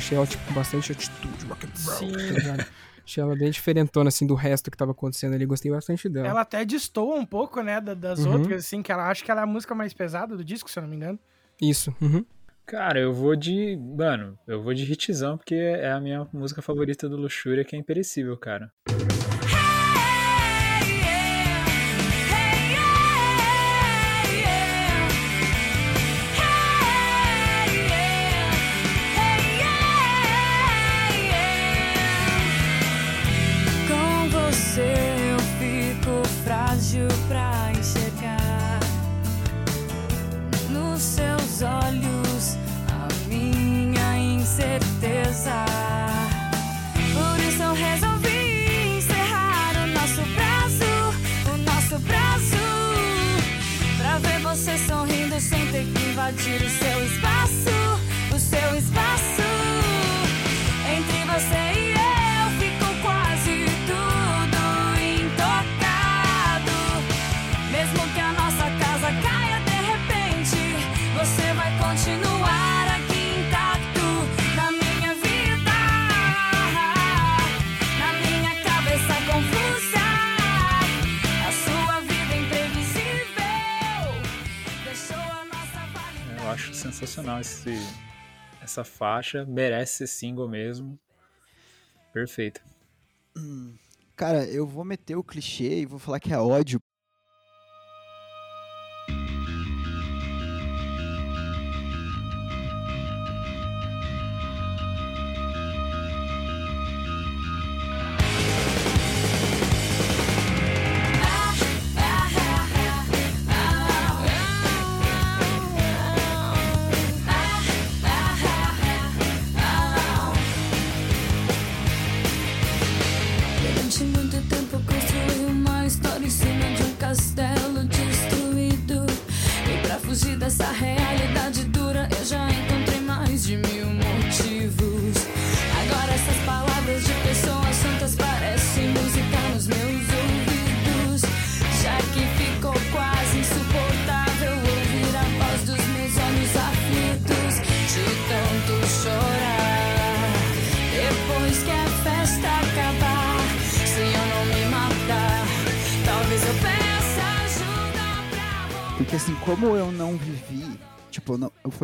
Achei 0.00 0.16
ela, 0.16 0.26
tipo, 0.26 0.44
com 0.46 0.54
bastante 0.54 0.92
atitude, 0.92 1.44
rock 1.46 1.66
and 1.66 1.70
roll, 1.86 1.96
Sim. 2.18 2.34
tá? 2.56 2.66
Achei 3.04 3.22
ela 3.22 3.34
bem 3.36 3.50
diferentona, 3.50 4.08
assim, 4.08 4.26
do 4.26 4.34
resto 4.34 4.70
que 4.70 4.76
tava 4.76 4.92
acontecendo 4.92 5.34
ali. 5.34 5.44
Gostei 5.46 5.70
bastante 5.70 6.08
dela. 6.08 6.28
Ela 6.28 6.40
até 6.42 6.64
destoa 6.64 7.16
um 7.16 7.26
pouco, 7.26 7.60
né, 7.62 7.80
da- 7.80 7.94
das 7.94 8.20
Uhum. 8.24 8.32
outras, 8.34 8.64
assim, 8.64 8.82
que 8.82 8.92
ela 8.92 9.08
acha 9.08 9.24
que 9.24 9.30
ela 9.30 9.40
é 9.40 9.44
a 9.44 9.46
música 9.46 9.74
mais 9.74 9.92
pesada 9.92 10.36
do 10.36 10.44
disco, 10.44 10.70
se 10.70 10.78
eu 10.78 10.82
não 10.82 10.90
me 10.90 10.96
engano. 10.96 11.18
Isso. 11.60 11.94
uhum. 12.00 12.24
Cara, 12.66 13.00
eu 13.00 13.12
vou 13.12 13.34
de. 13.34 13.76
Mano, 13.76 14.38
eu 14.46 14.62
vou 14.62 14.72
de 14.72 14.84
hitzão, 14.92 15.36
porque 15.36 15.56
é 15.56 15.90
a 15.90 16.00
minha 16.00 16.24
música 16.32 16.62
favorita 16.62 17.08
do 17.08 17.16
Luxúria, 17.16 17.64
que 17.64 17.74
é 17.74 17.78
imperecível, 17.78 18.36
cara. 18.36 18.70
Sensacional 87.00 87.40
esse, 87.40 87.70
essa 88.62 88.84
faixa. 88.84 89.46
Merece 89.46 89.98
ser 89.98 90.06
single 90.06 90.48
mesmo. 90.48 90.98
Perfeito. 92.12 92.60
Cara, 94.14 94.44
eu 94.44 94.66
vou 94.66 94.84
meter 94.84 95.16
o 95.16 95.24
clichê 95.24 95.80
e 95.80 95.86
vou 95.86 95.98
falar 95.98 96.20
que 96.20 96.32
é 96.32 96.38
ódio. 96.38 96.80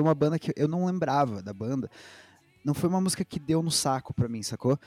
Uma 0.07 0.15
banda 0.15 0.39
que 0.39 0.53
eu 0.57 0.69
não 0.69 0.87
lembrava 0.87 1.43
da 1.43 1.53
banda. 1.53 1.89
Não 2.65 2.75
foi 2.75 2.89
uma 2.89 3.01
música 3.01 3.25
que 3.25 3.39
deu 3.39 3.63
no 3.63 3.71
saco 3.71 4.13
pra 4.15 4.29
mim, 4.29 4.43
sacou? 4.43 4.79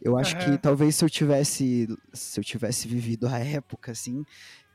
Eu 0.00 0.16
acho 0.18 0.36
que 0.36 0.58
Aham. 0.58 0.58
talvez 0.58 0.96
se 0.96 1.04
eu 1.04 1.10
tivesse 1.10 1.86
se 2.12 2.40
eu 2.40 2.44
tivesse 2.44 2.88
vivido 2.88 3.26
a 3.28 3.38
época 3.38 3.92
assim, 3.92 4.24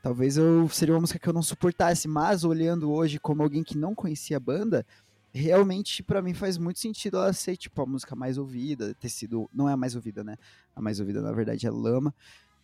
talvez 0.02 0.36
eu 0.38 0.68
seria 0.68 0.94
uma 0.94 1.00
música 1.00 1.18
que 1.18 1.28
eu 1.28 1.32
não 1.32 1.42
suportasse, 1.42 2.08
mas 2.08 2.44
olhando 2.44 2.90
hoje 2.92 3.18
como 3.20 3.42
alguém 3.42 3.62
que 3.64 3.76
não 3.76 3.94
conhecia 3.94 4.36
a 4.38 4.40
banda, 4.40 4.86
realmente 5.34 6.02
pra 6.02 6.22
mim 6.22 6.34
faz 6.34 6.56
muito 6.58 6.78
sentido 6.80 7.18
ela 7.18 7.32
ser 7.32 7.56
tipo 7.56 7.82
a 7.82 7.86
música 7.86 8.16
mais 8.16 8.38
ouvida, 8.38 8.94
ter 8.94 9.08
sido, 9.10 9.48
não 9.52 9.68
é 9.68 9.72
a 9.74 9.76
mais 9.76 9.94
ouvida, 9.96 10.24
né? 10.24 10.36
A 10.74 10.80
mais 10.80 11.00
ouvida 11.00 11.20
na 11.22 11.32
verdade 11.32 11.66
é 11.66 11.70
Lama. 11.70 12.14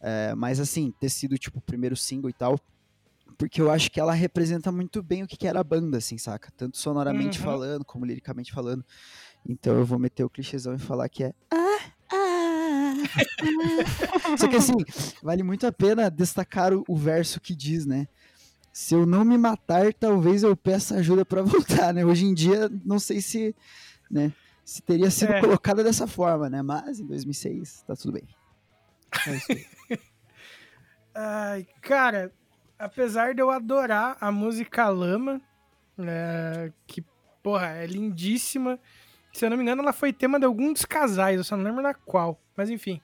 É, 0.03 0.35
mas 0.35 0.61
assim, 0.61 0.93
ter 0.99 1.11
sido 1.11 1.37
tipo 1.39 1.59
o 1.59 1.63
primeiro 1.63 1.97
single 1.97 2.31
e 2.31 2.35
tal, 2.35 2.59
porque 3.41 3.59
eu 3.59 3.71
acho 3.71 3.91
que 3.91 3.99
ela 3.99 4.13
representa 4.13 4.71
muito 4.71 5.03
bem 5.03 5.23
o 5.23 5.27
que 5.27 5.35
que 5.35 5.49
era 5.49 5.61
a 5.61 5.65
banda, 5.65 5.97
assim, 5.97 6.19
saca? 6.19 6.53
Tanto 6.59 6.77
sonoramente 6.77 7.39
Uhum. 7.39 7.45
falando, 7.47 7.85
como 7.87 8.05
liricamente 8.05 8.53
falando. 8.53 8.85
Então 9.49 9.75
eu 9.79 9.85
vou 9.87 9.99
meter 9.99 10.23
o 10.25 10.29
clichêzão 10.29 10.75
e 10.75 10.79
falar 10.79 11.09
que 11.09 11.25
é. 11.25 11.33
"Ah, 11.51 11.79
ah, 12.13 12.95
ah". 13.23 14.37
Só 14.37 14.47
que 14.47 14.57
assim, 14.57 14.75
vale 15.23 15.43
muito 15.43 15.67
a 15.67 15.73
pena 15.73 16.11
destacar 16.11 16.75
o, 16.75 16.85
o 16.87 16.95
verso 16.95 17.41
que 17.41 17.55
diz, 17.57 17.87
né? 17.87 18.07
Se 18.75 18.95
eu 18.95 19.07
não 19.07 19.25
me 19.25 19.39
matar, 19.39 19.95
talvez 19.95 20.43
eu 20.43 20.55
peça 20.55 20.97
ajuda 20.97 21.25
pra 21.25 21.41
voltar, 21.89 21.95
né? 21.95 22.05
Hoje 22.05 22.27
em 22.27 22.35
dia, 22.35 22.71
não 22.85 22.99
sei 22.99 23.23
se, 23.23 23.57
né, 24.11 24.35
se 24.67 24.83
teria 24.83 25.11
sido 25.11 25.33
É. 25.33 25.41
colocada 25.41 25.83
dessa 25.83 26.07
forma, 26.07 26.51
né? 26.51 26.61
Mas 26.61 27.01
em 27.01 27.07
2006, 27.07 27.85
tá 27.87 27.97
tudo 27.97 28.13
bem. 28.13 28.29
É 29.27 29.35
isso 29.35 29.51
aí. 29.53 29.67
Ai, 31.15 31.67
cara, 31.81 32.31
apesar 32.81 33.35
de 33.35 33.43
eu 33.43 33.51
adorar 33.51 34.17
a 34.21 34.33
música 34.33 34.89
Lama, 34.89 35.41
é, 35.99 36.73
que, 36.87 37.05
porra, 37.43 37.67
é 37.67 37.87
lindíssima. 37.87 38.81
Se 39.33 39.45
eu 39.45 39.51
não 39.51 39.57
me 39.57 39.63
engano, 39.63 39.83
ela 39.83 39.93
foi 39.93 40.13
tema 40.13 40.39
de 40.39 40.47
algum 40.47 40.73
dos 40.73 40.85
casais, 40.85 41.37
eu 41.37 41.45
só 41.45 41.57
não 41.57 41.65
lembro 41.65 41.83
da 41.83 41.95
qual. 41.95 42.41
Mas 42.57 42.71
enfim. 42.71 43.01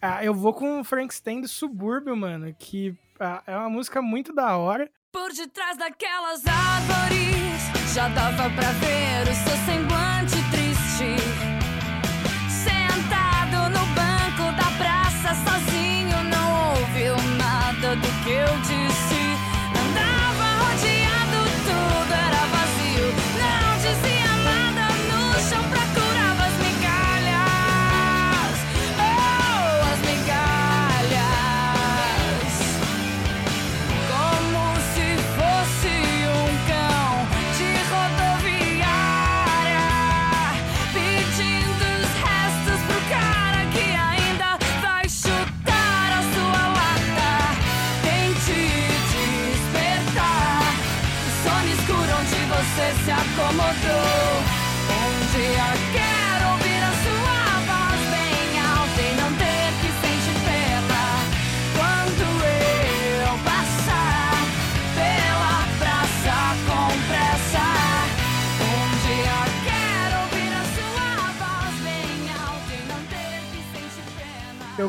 Ah, 0.00 0.24
eu 0.24 0.32
vou 0.32 0.54
com 0.54 0.80
o 0.80 0.84
Frankenstein 0.84 1.42
do 1.42 1.48
Subúrbio, 1.48 2.16
mano, 2.16 2.54
que 2.58 2.96
ah, 3.18 3.42
é 3.46 3.56
uma 3.56 3.68
música 3.68 4.00
muito 4.00 4.32
da 4.32 4.56
hora. 4.56 4.90
Por 5.12 5.32
detrás 5.32 5.76
daquelas 5.76 6.42
árvores 6.46 7.92
já 7.92 8.08
dava 8.08 8.48
pra 8.54 8.72
ver 8.72 9.22
o 9.24 9.34
seu 9.34 9.56
semblante 9.66 10.36
triste. 10.50 11.29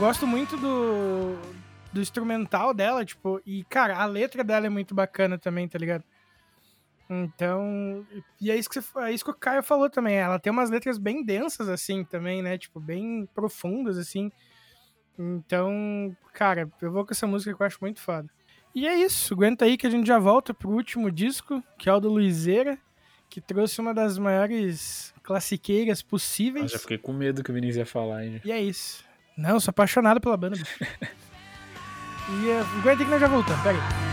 Gosto 0.01 0.25
muito 0.25 0.57
do, 0.57 1.37
do 1.93 2.01
instrumental 2.01 2.73
dela, 2.73 3.05
tipo, 3.05 3.39
e, 3.45 3.63
cara, 3.65 3.95
a 3.95 4.05
letra 4.05 4.43
dela 4.43 4.65
é 4.65 4.69
muito 4.69 4.95
bacana 4.95 5.37
também, 5.37 5.67
tá 5.67 5.77
ligado? 5.77 6.03
Então, 7.07 8.03
e 8.39 8.49
é 8.49 8.55
isso 8.55 8.67
que, 8.67 8.81
você, 8.81 8.99
é 8.99 9.11
isso 9.11 9.23
que 9.23 9.29
o 9.29 9.35
Caio 9.35 9.61
falou 9.61 9.91
também. 9.91 10.15
Ela 10.15 10.39
tem 10.39 10.51
umas 10.51 10.71
letras 10.71 10.97
bem 10.97 11.23
densas, 11.23 11.69
assim, 11.69 12.03
também, 12.03 12.41
né? 12.41 12.57
Tipo, 12.57 12.79
bem 12.79 13.29
profundas, 13.35 13.95
assim. 13.95 14.31
Então, 15.19 16.17
cara, 16.33 16.67
eu 16.81 16.91
vou 16.91 17.05
com 17.05 17.13
essa 17.13 17.27
música 17.27 17.53
que 17.55 17.61
eu 17.61 17.67
acho 17.67 17.77
muito 17.79 18.01
foda. 18.01 18.27
E 18.73 18.87
é 18.87 18.95
isso, 18.95 19.35
aguenta 19.35 19.65
aí 19.65 19.77
que 19.77 19.85
a 19.85 19.89
gente 19.91 20.07
já 20.07 20.17
volta 20.17 20.51
pro 20.51 20.71
último 20.71 21.11
disco, 21.11 21.61
que 21.77 21.87
é 21.87 21.93
o 21.93 21.99
do 21.99 22.09
Luizeira, 22.09 22.75
que 23.29 23.39
trouxe 23.39 23.79
uma 23.79 23.93
das 23.93 24.17
maiores 24.17 25.13
classiqueiras 25.21 25.99
Eu 26.01 26.07
possíveis. 26.07 26.71
já 26.71 26.79
fiquei 26.79 26.97
com 26.97 27.13
medo 27.13 27.43
que 27.43 27.51
o 27.51 27.53
Vinícius 27.53 27.77
ia 27.77 27.85
falar, 27.85 28.25
hein? 28.25 28.41
E 28.43 28.51
é 28.51 28.59
isso. 28.59 29.10
Não, 29.37 29.51
eu 29.51 29.59
sou 29.59 29.71
apaixonado 29.71 30.19
pela 30.19 30.37
banda, 30.37 30.57
bicho. 30.57 30.65
e 32.29 32.49
é, 32.49 32.59
aguenta 32.59 32.89
aí 33.01 33.05
que 33.05 33.11
nós 33.11 33.21
já 33.21 33.27
voltamos, 33.27 33.61
pera 33.61 34.10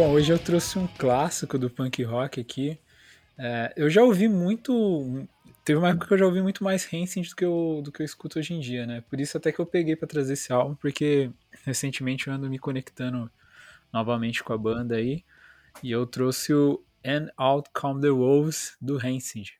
Bom, 0.00 0.12
hoje 0.12 0.32
eu 0.32 0.38
trouxe 0.38 0.78
um 0.78 0.86
clássico 0.86 1.58
do 1.58 1.68
punk 1.68 2.02
rock 2.02 2.40
aqui. 2.40 2.78
É, 3.36 3.70
eu 3.76 3.90
já 3.90 4.02
ouvi 4.02 4.28
muito. 4.30 5.28
Teve 5.62 5.78
uma 5.78 5.90
época 5.90 6.06
que 6.06 6.14
eu 6.14 6.18
já 6.18 6.24
ouvi 6.24 6.40
muito 6.40 6.64
mais 6.64 6.86
Rancid 6.86 7.28
do 7.28 7.36
que 7.36 7.44
eu, 7.44 7.82
do 7.84 7.92
que 7.92 8.00
eu 8.00 8.06
escuto 8.06 8.38
hoje 8.38 8.54
em 8.54 8.60
dia, 8.60 8.86
né? 8.86 9.04
Por 9.10 9.20
isso 9.20 9.36
até 9.36 9.52
que 9.52 9.58
eu 9.58 9.66
peguei 9.66 9.94
pra 9.94 10.08
trazer 10.08 10.32
esse 10.32 10.50
álbum, 10.54 10.74
porque 10.74 11.30
recentemente 11.66 12.28
eu 12.28 12.32
ando 12.32 12.48
me 12.48 12.58
conectando 12.58 13.30
novamente 13.92 14.42
com 14.42 14.54
a 14.54 14.56
banda 14.56 14.96
aí. 14.96 15.22
E 15.82 15.90
eu 15.90 16.06
trouxe 16.06 16.54
o 16.54 16.82
And 17.04 17.28
Out 17.36 17.68
Come 17.74 18.00
the 18.00 18.08
Wolves 18.08 18.78
do 18.80 18.96
Rancid. 18.96 19.59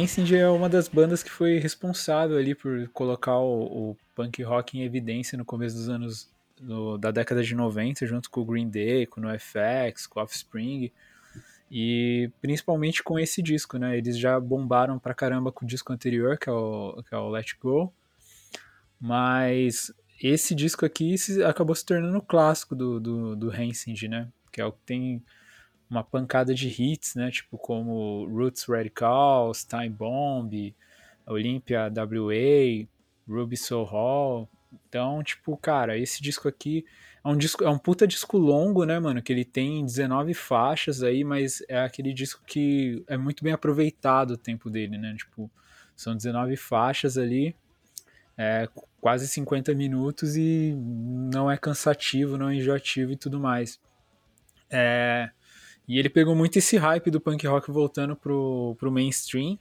Rancid 0.00 0.34
é 0.36 0.48
uma 0.48 0.68
das 0.68 0.88
bandas 0.88 1.22
que 1.22 1.30
foi 1.30 1.58
responsável 1.58 2.36
ali 2.36 2.54
por 2.54 2.88
colocar 2.88 3.38
o, 3.38 3.90
o 3.90 3.96
punk 4.14 4.42
rock 4.42 4.78
em 4.78 4.82
evidência 4.82 5.36
no 5.36 5.44
começo 5.44 5.76
dos 5.76 5.88
anos 5.88 6.28
no- 6.60 6.98
da 6.98 7.10
década 7.10 7.42
de 7.42 7.54
90, 7.54 8.06
junto 8.06 8.30
com 8.30 8.40
o 8.40 8.44
Green 8.44 8.68
Day, 8.68 9.06
com 9.06 9.20
o 9.20 9.24
NoFX, 9.24 10.06
com 10.06 10.20
o 10.20 10.22
Offspring, 10.22 10.90
e 11.70 12.30
principalmente 12.42 13.02
com 13.02 13.18
esse 13.18 13.40
disco, 13.42 13.78
né? 13.78 13.96
Eles 13.96 14.18
já 14.18 14.38
bombaram 14.40 14.98
pra 14.98 15.14
caramba 15.14 15.52
com 15.52 15.64
o 15.64 15.68
disco 15.68 15.92
anterior, 15.92 16.36
que 16.38 16.48
é 16.48 16.52
o, 16.52 17.02
que 17.08 17.14
é 17.14 17.18
o 17.18 17.28
Let 17.30 17.52
Go, 17.62 17.92
mas 19.00 19.92
esse 20.22 20.54
disco 20.54 20.84
aqui 20.84 21.16
se- 21.16 21.42
acabou 21.42 21.74
se 21.74 21.84
tornando 21.84 22.18
o 22.18 22.22
clássico 22.22 22.74
do, 22.74 23.00
do, 23.00 23.36
do 23.36 23.48
né? 24.08 24.28
Que 24.52 24.60
é 24.60 24.64
o 24.64 24.72
que 24.72 24.78
tem 24.84 25.22
uma 25.90 26.04
pancada 26.04 26.54
de 26.54 26.68
hits, 26.68 27.14
né? 27.16 27.30
Tipo 27.30 27.58
como 27.58 28.24
Roots 28.26 28.64
Radicals, 28.64 29.64
Time 29.64 29.88
Bomb, 29.88 30.74
Olympia 31.26 31.92
WA, 31.92 32.86
Ruby 33.28 33.56
Soul 33.56 33.84
Hall. 33.84 34.48
Então, 34.88 35.22
tipo, 35.22 35.56
cara, 35.56 35.98
esse 35.98 36.22
disco 36.22 36.46
aqui 36.46 36.84
é 37.24 37.28
um 37.28 37.36
disco, 37.36 37.64
é 37.64 37.68
um 37.68 37.78
puta 37.78 38.06
disco 38.06 38.38
longo, 38.38 38.84
né, 38.84 38.98
mano? 39.00 39.20
Que 39.20 39.32
ele 39.32 39.44
tem 39.44 39.84
19 39.84 40.32
faixas 40.32 41.02
aí, 41.02 41.24
mas 41.24 41.62
é 41.68 41.80
aquele 41.80 42.12
disco 42.12 42.42
que 42.46 43.04
é 43.08 43.16
muito 43.16 43.42
bem 43.42 43.52
aproveitado 43.52 44.32
o 44.32 44.36
tempo 44.36 44.70
dele, 44.70 44.96
né? 44.96 45.14
Tipo, 45.16 45.50
são 45.96 46.16
19 46.16 46.56
faixas 46.56 47.18
ali, 47.18 47.54
é, 48.38 48.68
quase 49.00 49.28
50 49.28 49.74
minutos 49.74 50.36
e 50.36 50.72
não 50.74 51.50
é 51.50 51.56
cansativo, 51.58 52.38
não 52.38 52.48
é 52.48 52.54
enjoativo 52.54 53.12
e 53.12 53.16
tudo 53.16 53.40
mais. 53.40 53.80
É, 54.70 55.30
e 55.90 55.98
ele 55.98 56.08
pegou 56.08 56.36
muito 56.36 56.56
esse 56.56 56.76
hype 56.76 57.10
do 57.10 57.20
punk 57.20 57.44
rock 57.48 57.68
voltando 57.68 58.14
pro, 58.14 58.76
pro 58.78 58.92
mainstream. 58.92 59.58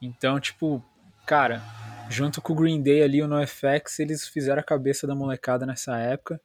Então, 0.00 0.38
tipo, 0.38 0.80
cara, 1.26 1.60
junto 2.08 2.40
com 2.40 2.52
o 2.52 2.56
Green 2.56 2.80
Day 2.80 3.02
ali, 3.02 3.20
o 3.20 3.26
NoFX, 3.26 3.98
eles 3.98 4.28
fizeram 4.28 4.60
a 4.60 4.62
cabeça 4.62 5.04
da 5.04 5.16
molecada 5.16 5.66
nessa 5.66 5.98
época. 5.98 6.40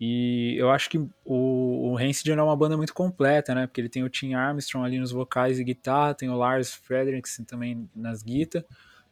E 0.00 0.56
eu 0.58 0.68
acho 0.72 0.90
que 0.90 0.98
o, 0.98 1.12
o 1.92 1.94
Rancid 1.94 2.28
é 2.28 2.42
uma 2.42 2.56
banda 2.56 2.76
muito 2.76 2.92
completa, 2.92 3.54
né? 3.54 3.68
Porque 3.68 3.80
ele 3.80 3.88
tem 3.88 4.02
o 4.02 4.08
Tim 4.08 4.34
Armstrong 4.34 4.84
ali 4.84 4.98
nos 4.98 5.12
vocais 5.12 5.60
e 5.60 5.64
guitarra, 5.64 6.14
tem 6.14 6.28
o 6.28 6.34
Lars 6.34 6.74
Frederiksen 6.74 7.44
também 7.44 7.88
nas 7.94 8.20
guitas, 8.20 8.64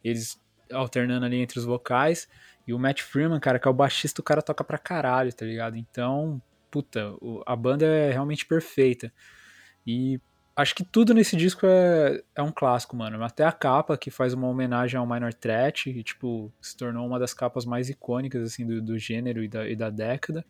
eles 0.02 0.36
alternando 0.72 1.26
ali 1.26 1.36
entre 1.36 1.60
os 1.60 1.64
vocais. 1.64 2.26
E 2.66 2.74
o 2.74 2.78
Matt 2.78 3.02
Freeman, 3.02 3.38
cara, 3.38 3.60
que 3.60 3.68
é 3.68 3.70
o 3.70 3.74
baixista, 3.74 4.20
o 4.20 4.24
cara 4.24 4.42
toca 4.42 4.64
pra 4.64 4.78
caralho, 4.78 5.32
tá 5.32 5.46
ligado? 5.46 5.76
Então, 5.76 6.42
puta, 6.72 7.14
a 7.46 7.54
banda 7.54 7.86
é 7.86 8.10
realmente 8.10 8.44
perfeita. 8.44 9.12
E 9.86 10.20
acho 10.56 10.74
que 10.74 10.84
tudo 10.84 11.12
nesse 11.12 11.36
disco 11.36 11.66
é, 11.66 12.22
é 12.34 12.42
um 12.42 12.52
clássico, 12.52 12.96
mano. 12.96 13.22
Até 13.24 13.44
a 13.44 13.52
capa, 13.52 13.96
que 13.96 14.10
faz 14.10 14.32
uma 14.34 14.48
homenagem 14.48 14.98
ao 14.98 15.06
Minor 15.06 15.34
Threat, 15.34 15.90
e, 15.90 16.02
tipo, 16.02 16.52
se 16.60 16.76
tornou 16.76 17.06
uma 17.06 17.18
das 17.18 17.34
capas 17.34 17.64
mais 17.64 17.88
icônicas, 17.88 18.42
assim, 18.42 18.66
do, 18.66 18.80
do 18.80 18.98
gênero 18.98 19.42
e 19.42 19.48
da, 19.48 19.68
e 19.68 19.76
da 19.76 19.90
década. 19.90 20.44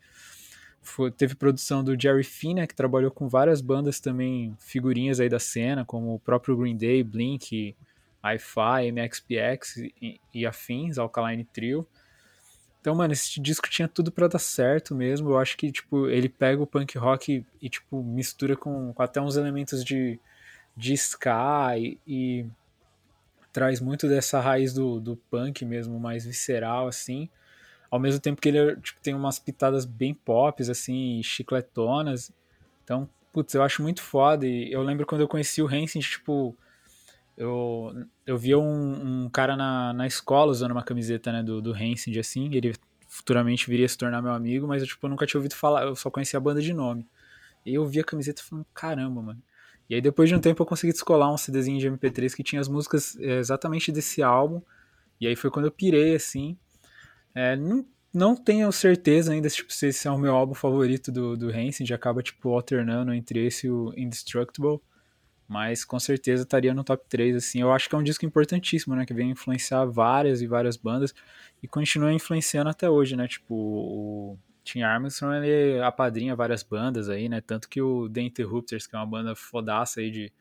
Foi- 0.81 1.11
teve 1.11 1.35
produção 1.35 1.83
do 1.83 1.99
Jerry 1.99 2.23
Finn, 2.23 2.55
né, 2.55 2.67
que 2.67 2.75
trabalhou 2.75 3.09
com 3.09 3.27
várias 3.27 3.59
bandas 3.61 3.99
também, 3.99 4.55
figurinhas 4.59 5.19
aí 5.19 5.27
da 5.27 5.39
cena, 5.39 5.83
como 5.83 6.13
o 6.13 6.19
próprio 6.19 6.55
Green 6.55 6.77
Day, 6.77 7.03
Blink, 7.03 7.75
Hi-Fi, 8.23 8.91
MXPX 8.91 9.77
e, 10.01 10.19
e 10.33 10.45
afins, 10.45 10.97
Alkaline 10.97 11.43
Trio. 11.45 11.87
Então, 12.85 12.93
mano, 12.93 13.13
esse 13.13 13.41
disco 13.41 13.67
tinha 13.67 13.87
tudo 13.87 14.11
pra 14.11 14.27
dar 14.27 14.37
certo 14.37 14.93
mesmo. 14.93 15.31
Eu 15.31 15.39
acho 15.39 15.57
que, 15.57 15.71
tipo, 15.71 16.07
ele 16.07 16.29
pega 16.29 16.61
o 16.61 16.67
punk 16.67 16.95
rock 16.99 17.43
e, 17.59 17.67
tipo, 17.67 18.03
mistura 18.03 18.55
com, 18.55 18.93
com 18.93 19.01
até 19.01 19.19
uns 19.19 19.35
elementos 19.37 19.83
de, 19.83 20.19
de 20.77 20.93
ska 20.93 21.75
e, 21.79 21.97
e 22.05 22.45
traz 23.51 23.81
muito 23.81 24.07
dessa 24.07 24.39
raiz 24.39 24.71
do, 24.71 24.99
do 24.99 25.17
punk 25.17 25.65
mesmo, 25.65 25.99
mais 25.99 26.27
visceral, 26.27 26.87
assim. 26.87 27.27
Ao 27.89 27.97
mesmo 27.97 28.21
tempo 28.21 28.39
que 28.39 28.49
ele 28.49 28.75
tipo, 28.75 29.01
tem 29.01 29.15
umas 29.15 29.39
pitadas 29.39 29.83
bem 29.83 30.13
pops, 30.13 30.69
assim, 30.69 31.23
chicletonas. 31.23 32.31
Então, 32.83 33.09
putz, 33.33 33.55
eu 33.55 33.63
acho 33.63 33.81
muito 33.81 34.03
foda. 34.03 34.45
E 34.45 34.71
eu 34.71 34.83
lembro 34.83 35.07
quando 35.07 35.21
eu 35.21 35.27
conheci 35.27 35.59
o 35.59 35.67
Hansen, 35.67 36.03
tipo, 36.03 36.55
eu, 37.37 37.91
eu 38.25 38.37
via 38.37 38.57
um, 38.57 39.25
um 39.25 39.29
cara 39.29 39.55
na, 39.55 39.93
na 39.93 40.07
escola 40.07 40.51
usando 40.51 40.71
uma 40.71 40.83
camiseta, 40.83 41.31
né, 41.31 41.43
do, 41.43 41.61
do 41.61 41.73
Hansen, 41.73 42.17
assim, 42.19 42.49
ele 42.53 42.73
futuramente 43.07 43.69
viria 43.69 43.85
a 43.85 43.89
se 43.89 43.97
tornar 43.97 44.21
meu 44.21 44.31
amigo, 44.31 44.67
mas 44.67 44.81
eu, 44.81 44.87
tipo, 44.87 45.07
nunca 45.07 45.25
tinha 45.25 45.39
ouvido 45.39 45.55
falar, 45.55 45.83
eu 45.83 45.95
só 45.95 46.09
conhecia 46.09 46.37
a 46.37 46.41
banda 46.41 46.61
de 46.61 46.73
nome. 46.73 47.07
E 47.65 47.73
eu 47.73 47.85
vi 47.85 47.99
a 47.99 48.03
camiseta 48.03 48.43
falando, 48.43 48.65
caramba, 48.73 49.21
mano. 49.21 49.41
E 49.89 49.95
aí 49.95 50.01
depois 50.01 50.29
de 50.29 50.35
um 50.35 50.39
tempo 50.39 50.61
eu 50.61 50.65
consegui 50.65 50.93
descolar 50.93 51.31
um 51.31 51.37
CDzinho 51.37 51.79
de 51.79 51.89
MP3 51.89 52.35
que 52.35 52.43
tinha 52.43 52.59
as 52.59 52.67
músicas 52.67 53.17
é, 53.19 53.37
exatamente 53.37 53.91
desse 53.91 54.21
álbum. 54.21 54.61
E 55.19 55.27
aí 55.27 55.35
foi 55.35 55.49
quando 55.49 55.65
eu 55.65 55.71
pirei, 55.71 56.15
assim. 56.15 56.57
É, 57.33 57.55
não, 57.55 57.85
não 58.13 58.35
tenho 58.35 58.71
certeza 58.71 59.31
ainda 59.31 59.49
tipo, 59.49 59.71
se 59.71 59.87
esse 59.87 60.07
é 60.07 60.11
o 60.11 60.17
meu 60.17 60.35
álbum 60.35 60.53
favorito 60.53 61.11
do, 61.11 61.37
do 61.37 61.49
Hansen, 61.49 61.85
já 61.85 61.95
acaba 61.95 62.23
tipo 62.23 62.49
alternando 62.53 63.13
entre 63.13 63.45
esse 63.45 63.67
e 63.67 63.71
o 63.71 63.93
Indestructible. 63.95 64.79
Mas 65.47 65.85
com 65.85 65.99
certeza 65.99 66.43
estaria 66.43 66.73
no 66.73 66.83
top 66.83 67.05
3, 67.07 67.35
assim. 67.35 67.61
Eu 67.61 67.71
acho 67.71 67.87
que 67.87 67.95
é 67.95 67.97
um 67.97 68.03
disco 68.03 68.25
importantíssimo, 68.25 68.95
né? 68.95 69.05
Que 69.05 69.13
vem 69.13 69.29
influenciar 69.29 69.85
várias 69.85 70.41
e 70.41 70.47
várias 70.47 70.75
bandas 70.75 71.13
e 71.61 71.67
continua 71.67 72.11
influenciando 72.11 72.69
até 72.69 72.89
hoje, 72.89 73.15
né? 73.15 73.27
Tipo, 73.27 73.53
o 73.53 74.39
Tim 74.63 74.81
Armstrong, 74.81 75.45
ele 75.45 75.79
apadrinha 75.81 76.35
várias 76.35 76.63
bandas 76.63 77.09
aí, 77.09 77.29
né? 77.29 77.41
Tanto 77.41 77.69
que 77.69 77.79
o 77.81 78.09
The 78.09 78.21
Interrupters, 78.21 78.87
que 78.87 78.95
é 78.95 78.99
uma 78.99 79.05
banda 79.05 79.35
fodaça 79.35 79.99
aí 79.99 80.09
de, 80.09 80.33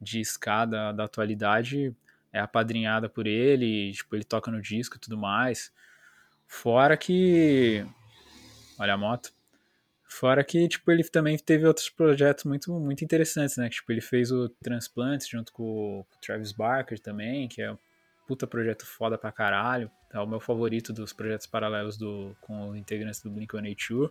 de 0.00 0.20
ska 0.20 0.64
da, 0.66 0.90
da 0.90 1.04
atualidade, 1.04 1.94
é 2.32 2.40
apadrinhada 2.40 3.08
por 3.08 3.26
ele, 3.26 3.90
e, 3.90 3.92
tipo, 3.92 4.16
ele 4.16 4.24
toca 4.24 4.50
no 4.50 4.60
disco 4.60 4.96
e 4.96 4.98
tudo 4.98 5.16
mais. 5.16 5.72
Fora 6.46 6.96
que... 6.96 7.86
Olha 8.78 8.94
a 8.94 8.98
moto. 8.98 9.37
Fora 10.18 10.42
que, 10.42 10.66
tipo, 10.66 10.90
ele 10.90 11.04
também 11.04 11.38
teve 11.38 11.64
outros 11.64 11.88
projetos 11.88 12.42
muito, 12.42 12.72
muito 12.80 13.04
interessantes, 13.04 13.56
né? 13.56 13.68
Tipo, 13.68 13.92
ele 13.92 14.00
fez 14.00 14.32
o 14.32 14.48
Transplantes 14.48 15.28
junto 15.28 15.52
com 15.52 16.00
o 16.00 16.06
Travis 16.20 16.50
Barker 16.50 16.98
também, 16.98 17.46
que 17.46 17.62
é 17.62 17.70
um 17.70 17.78
puta 18.26 18.44
projeto 18.44 18.84
foda 18.84 19.16
pra 19.16 19.30
caralho. 19.30 19.88
É 20.12 20.18
o 20.18 20.26
meu 20.26 20.40
favorito 20.40 20.92
dos 20.92 21.12
projetos 21.12 21.46
paralelos 21.46 21.96
do, 21.96 22.36
com 22.40 22.74
integrantes 22.74 23.22
do 23.22 23.30
Blink-182. 23.30 24.10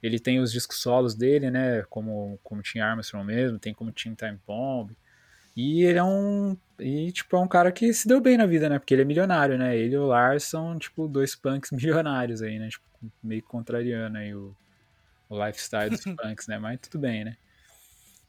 Ele 0.00 0.20
tem 0.20 0.38
os 0.38 0.52
discos 0.52 0.80
solos 0.80 1.16
dele, 1.16 1.50
né? 1.50 1.82
Como, 1.90 2.38
como 2.40 2.62
Tim 2.62 2.78
Armstrong 2.78 3.26
mesmo, 3.26 3.58
tem 3.58 3.74
como 3.74 3.90
Tim 3.90 4.14
Time 4.14 4.38
Bomb. 4.46 4.96
E 5.56 5.82
ele 5.82 5.98
é 5.98 6.04
um. 6.04 6.56
E, 6.78 7.10
tipo, 7.10 7.36
é 7.36 7.40
um 7.40 7.48
cara 7.48 7.72
que 7.72 7.92
se 7.92 8.06
deu 8.06 8.20
bem 8.20 8.36
na 8.36 8.46
vida, 8.46 8.68
né? 8.68 8.78
Porque 8.78 8.94
ele 8.94 9.02
é 9.02 9.04
milionário, 9.04 9.58
né? 9.58 9.76
Ele 9.76 9.96
e 9.96 9.98
o 9.98 10.06
Lars 10.06 10.44
são, 10.44 10.78
tipo, 10.78 11.08
dois 11.08 11.34
punks 11.34 11.72
milionários 11.74 12.40
aí, 12.40 12.56
né? 12.56 12.68
Tipo, 12.68 12.84
meio 13.20 13.42
contrariando 13.42 14.16
aí 14.16 14.32
o, 14.32 14.54
o 15.28 15.44
lifestyle 15.44 15.90
dos 15.90 16.04
punks, 16.16 16.46
né? 16.46 16.58
Mas 16.58 16.80
tudo 16.80 16.98
bem, 16.98 17.24
né? 17.24 17.36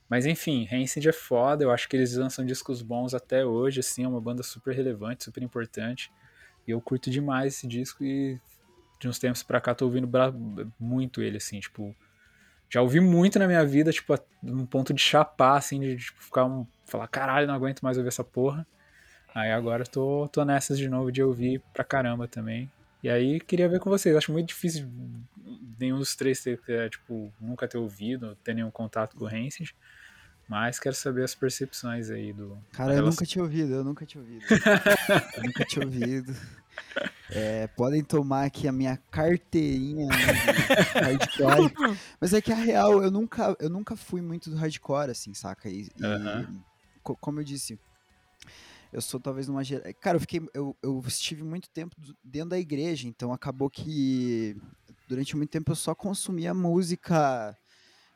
Mas 0.10 0.26
enfim, 0.26 0.66
Rancid 0.66 1.08
é 1.10 1.12
foda, 1.14 1.64
eu 1.64 1.72
acho 1.72 1.90
que 1.90 1.96
eles 1.96 2.16
lançam 2.16 2.46
discos 2.46 2.82
bons 2.82 3.14
até 3.14 3.44
hoje, 3.46 3.80
assim, 3.80 4.04
é 4.04 4.08
uma 4.08 4.22
banda 4.22 4.44
super 4.44 4.76
relevante, 4.76 5.24
super 5.24 5.42
importante. 5.42 6.12
E 6.68 6.72
eu 6.72 6.80
curto 6.82 7.10
demais 7.10 7.56
esse 7.56 7.68
disco 7.68 8.04
e 8.04 8.40
de 9.00 9.08
uns 9.08 9.18
tempos 9.20 9.42
pra 9.44 9.60
cá 9.60 9.74
tô 9.74 9.86
ouvindo 9.86 10.08
bra- 10.08 10.32
muito 10.80 11.22
ele, 11.22 11.38
assim, 11.38 11.60
tipo. 11.60 11.96
Já 12.70 12.82
ouvi 12.82 13.00
muito 13.00 13.38
na 13.40 13.48
minha 13.48 13.66
vida, 13.66 13.92
tipo, 13.92 14.14
um 14.44 14.66
ponto 14.66 14.94
de 14.94 15.02
chapar, 15.02 15.58
assim, 15.58 15.80
de 15.80 15.98
tipo, 15.98 16.22
ficar 16.24 16.46
um. 16.46 16.66
falar, 16.86 17.08
caralho, 17.08 17.48
não 17.48 17.54
aguento 17.56 17.82
mais 17.82 17.98
ouvir 17.98 18.10
essa 18.10 18.24
porra. 18.24 18.66
Aí 19.34 19.52
agora 19.52 19.86
tô, 19.86 20.28
tô 20.32 20.46
nessas 20.46 20.78
de 20.78 20.88
novo 20.90 21.12
de 21.12 21.22
ouvir 21.22 21.62
pra 21.74 21.84
caramba 21.84 22.28
também. 22.28 22.70
E 23.06 23.10
aí 23.10 23.40
queria 23.40 23.70
ver 23.70 23.80
com 23.80 23.88
vocês. 23.88 24.16
Acho 24.16 24.32
muito 24.32 24.48
difícil 24.48 24.90
nenhum 25.80 26.00
dos 26.00 26.16
três 26.16 26.42
ter, 26.42 26.58
tipo, 26.90 27.32
nunca 27.40 27.68
ter 27.68 27.78
ouvido, 27.78 28.36
ter 28.44 28.56
nenhum 28.56 28.72
contato 28.72 29.16
com 29.16 29.26
o 29.26 29.28
Rancid. 29.28 29.76
Mas 30.50 30.80
quero 30.80 30.96
saber 30.96 31.24
as 31.24 31.36
percepções 31.36 32.10
aí 32.10 32.34
do. 32.34 32.58
Cara, 32.72 32.94
eu 32.94 32.96
relação- 32.96 33.12
nunca 33.12 33.26
tinha 33.28 33.44
ouvido, 33.44 33.74
eu 33.76 33.84
nunca 33.84 34.08
tinha 34.08 34.24
ouvido. 34.24 34.44
eu 35.38 35.44
nunca 35.46 35.66
tinha 35.66 35.86
ouvido. 35.86 36.36
É, 37.30 37.68
podem 37.68 38.04
tomar 38.04 38.46
aqui 38.46 38.68
a 38.68 38.72
minha 38.72 38.98
carteirinha 39.12 40.08
né, 40.08 40.16
de 40.18 41.00
hardcore. 41.00 41.98
Mas 42.20 42.34
é 42.34 42.42
que 42.42 42.52
a 42.52 42.56
real, 42.56 43.04
eu 43.04 43.12
nunca, 43.12 43.56
eu 43.60 43.70
nunca 43.70 43.96
fui 43.96 44.20
muito 44.20 44.50
do 44.50 44.56
hardcore, 44.56 45.12
assim, 45.12 45.32
saca? 45.36 45.70
E, 45.70 45.92
e 45.96 46.04
Aham. 46.04 46.48
co- 47.04 47.16
como 47.18 47.40
eu 47.40 47.44
disse, 47.44 47.80
eu 48.96 49.02
sou 49.02 49.20
talvez 49.20 49.48
numa 49.48 49.62
geração. 49.62 49.94
Cara, 50.00 50.16
eu 50.16 50.22
fiquei. 50.22 50.42
Eu, 50.54 50.76
eu 50.82 51.04
estive 51.06 51.44
muito 51.44 51.70
tempo 51.70 51.96
dentro 52.24 52.50
da 52.50 52.60
igreja, 52.60 53.08
então 53.08 53.34
acabou 53.34 53.70
que 53.70 54.56
durante 55.08 55.36
muito 55.36 55.50
tempo 55.50 55.70
eu 55.72 55.76
só 55.76 55.94
consumia 55.94 56.54
música 56.54 57.58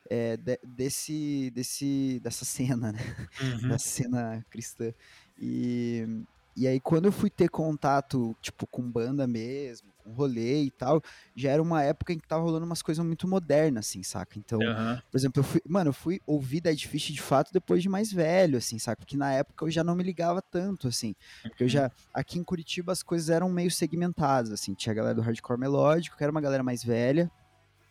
é, 0.09 0.37
de- 0.37 0.59
desse, 0.63 1.51
desse, 1.51 2.19
dessa 2.23 2.45
cena, 2.45 2.93
né? 2.93 2.99
Uhum. 3.63 3.69
da 3.69 3.77
cena 3.77 4.45
cristã. 4.49 4.93
E, 5.37 6.23
e 6.59 6.67
aí, 6.67 6.77
quando 6.77 7.05
eu 7.05 7.11
fui 7.13 7.29
ter 7.29 7.47
contato, 7.47 8.35
tipo, 8.41 8.67
com 8.67 8.81
banda 8.81 9.25
mesmo, 9.25 9.93
com 9.97 10.11
rolê 10.11 10.63
e 10.63 10.69
tal, 10.71 11.01
já 11.33 11.51
era 11.51 11.61
uma 11.61 11.81
época 11.81 12.11
em 12.11 12.19
que 12.19 12.27
tava 12.27 12.43
rolando 12.43 12.65
umas 12.65 12.81
coisas 12.81 13.05
muito 13.05 13.25
modernas, 13.29 13.87
assim, 13.87 14.03
saca? 14.03 14.37
Então, 14.37 14.61
Aham. 14.61 15.01
por 15.09 15.17
exemplo, 15.17 15.39
eu 15.39 15.43
fui, 15.45 15.61
mano, 15.65 15.91
eu 15.91 15.93
fui 15.93 16.19
ouvir 16.27 16.59
Dead 16.59 16.77
Fish 16.85 17.13
de 17.13 17.21
fato 17.21 17.53
depois 17.53 17.81
de 17.81 17.87
mais 17.87 18.11
velho, 18.11 18.57
assim, 18.57 18.77
saca? 18.77 18.97
Porque 18.97 19.15
na 19.15 19.31
época 19.31 19.63
eu 19.63 19.71
já 19.71 19.85
não 19.85 19.95
me 19.95 20.03
ligava 20.03 20.41
tanto, 20.41 20.89
assim. 20.89 21.15
Porque 21.43 21.63
eu 21.63 21.69
já, 21.69 21.89
aqui 22.13 22.37
em 22.37 22.43
Curitiba 22.43 22.91
as 22.91 23.01
coisas 23.01 23.29
eram 23.29 23.47
meio 23.47 23.71
segmentadas, 23.71 24.51
assim. 24.51 24.73
Tinha 24.73 24.91
a 24.91 24.95
galera 24.95 25.15
do 25.15 25.21
hardcore 25.21 25.57
melódico, 25.57 26.17
que 26.17 26.23
era 26.25 26.31
uma 26.31 26.41
galera 26.41 26.61
mais 26.61 26.83
velha, 26.83 27.31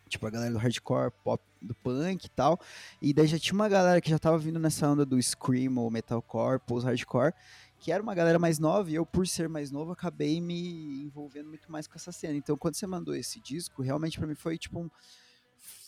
tipo 0.09 0.27
a 0.27 0.31
galera 0.31 0.53
do 0.53 0.59
hardcore 0.59 1.13
pop, 1.23 1.43
do 1.61 1.75
punk 1.75 2.25
e 2.25 2.31
tal. 2.31 2.59
E 3.01 3.13
daí 3.13 3.27
já 3.27 3.39
tinha 3.39 3.55
uma 3.55 3.69
galera 3.69 4.01
que 4.01 4.11
já 4.11 4.19
tava 4.19 4.39
vindo 4.39 4.59
nessa 4.59 4.89
onda 4.89 5.05
do 5.05 5.21
screamo, 5.23 5.89
metalcore, 5.91 6.61
post-hardcore, 6.67 7.33
que 7.79 7.93
era 7.93 8.03
uma 8.03 8.15
galera 8.15 8.39
mais 8.39 8.59
nova, 8.59 8.91
e 8.91 8.95
eu, 8.95 9.07
por 9.07 9.27
ser 9.27 9.49
mais 9.49 9.71
novo, 9.71 9.93
acabei 9.93 10.41
me 10.41 11.03
envolvendo 11.03 11.49
muito 11.49 11.71
mais 11.71 11.87
com 11.87 11.95
essa 11.95 12.13
cena. 12.13 12.35
Então, 12.35 12.57
quando 12.57 12.75
você 12.75 12.87
mandou 12.87 13.15
esse 13.15 13.41
disco, 13.41 13.83
realmente 13.83 14.19
pra 14.19 14.27
mim 14.27 14.35
foi 14.35 14.59
tipo 14.59 14.81
um, 14.81 14.91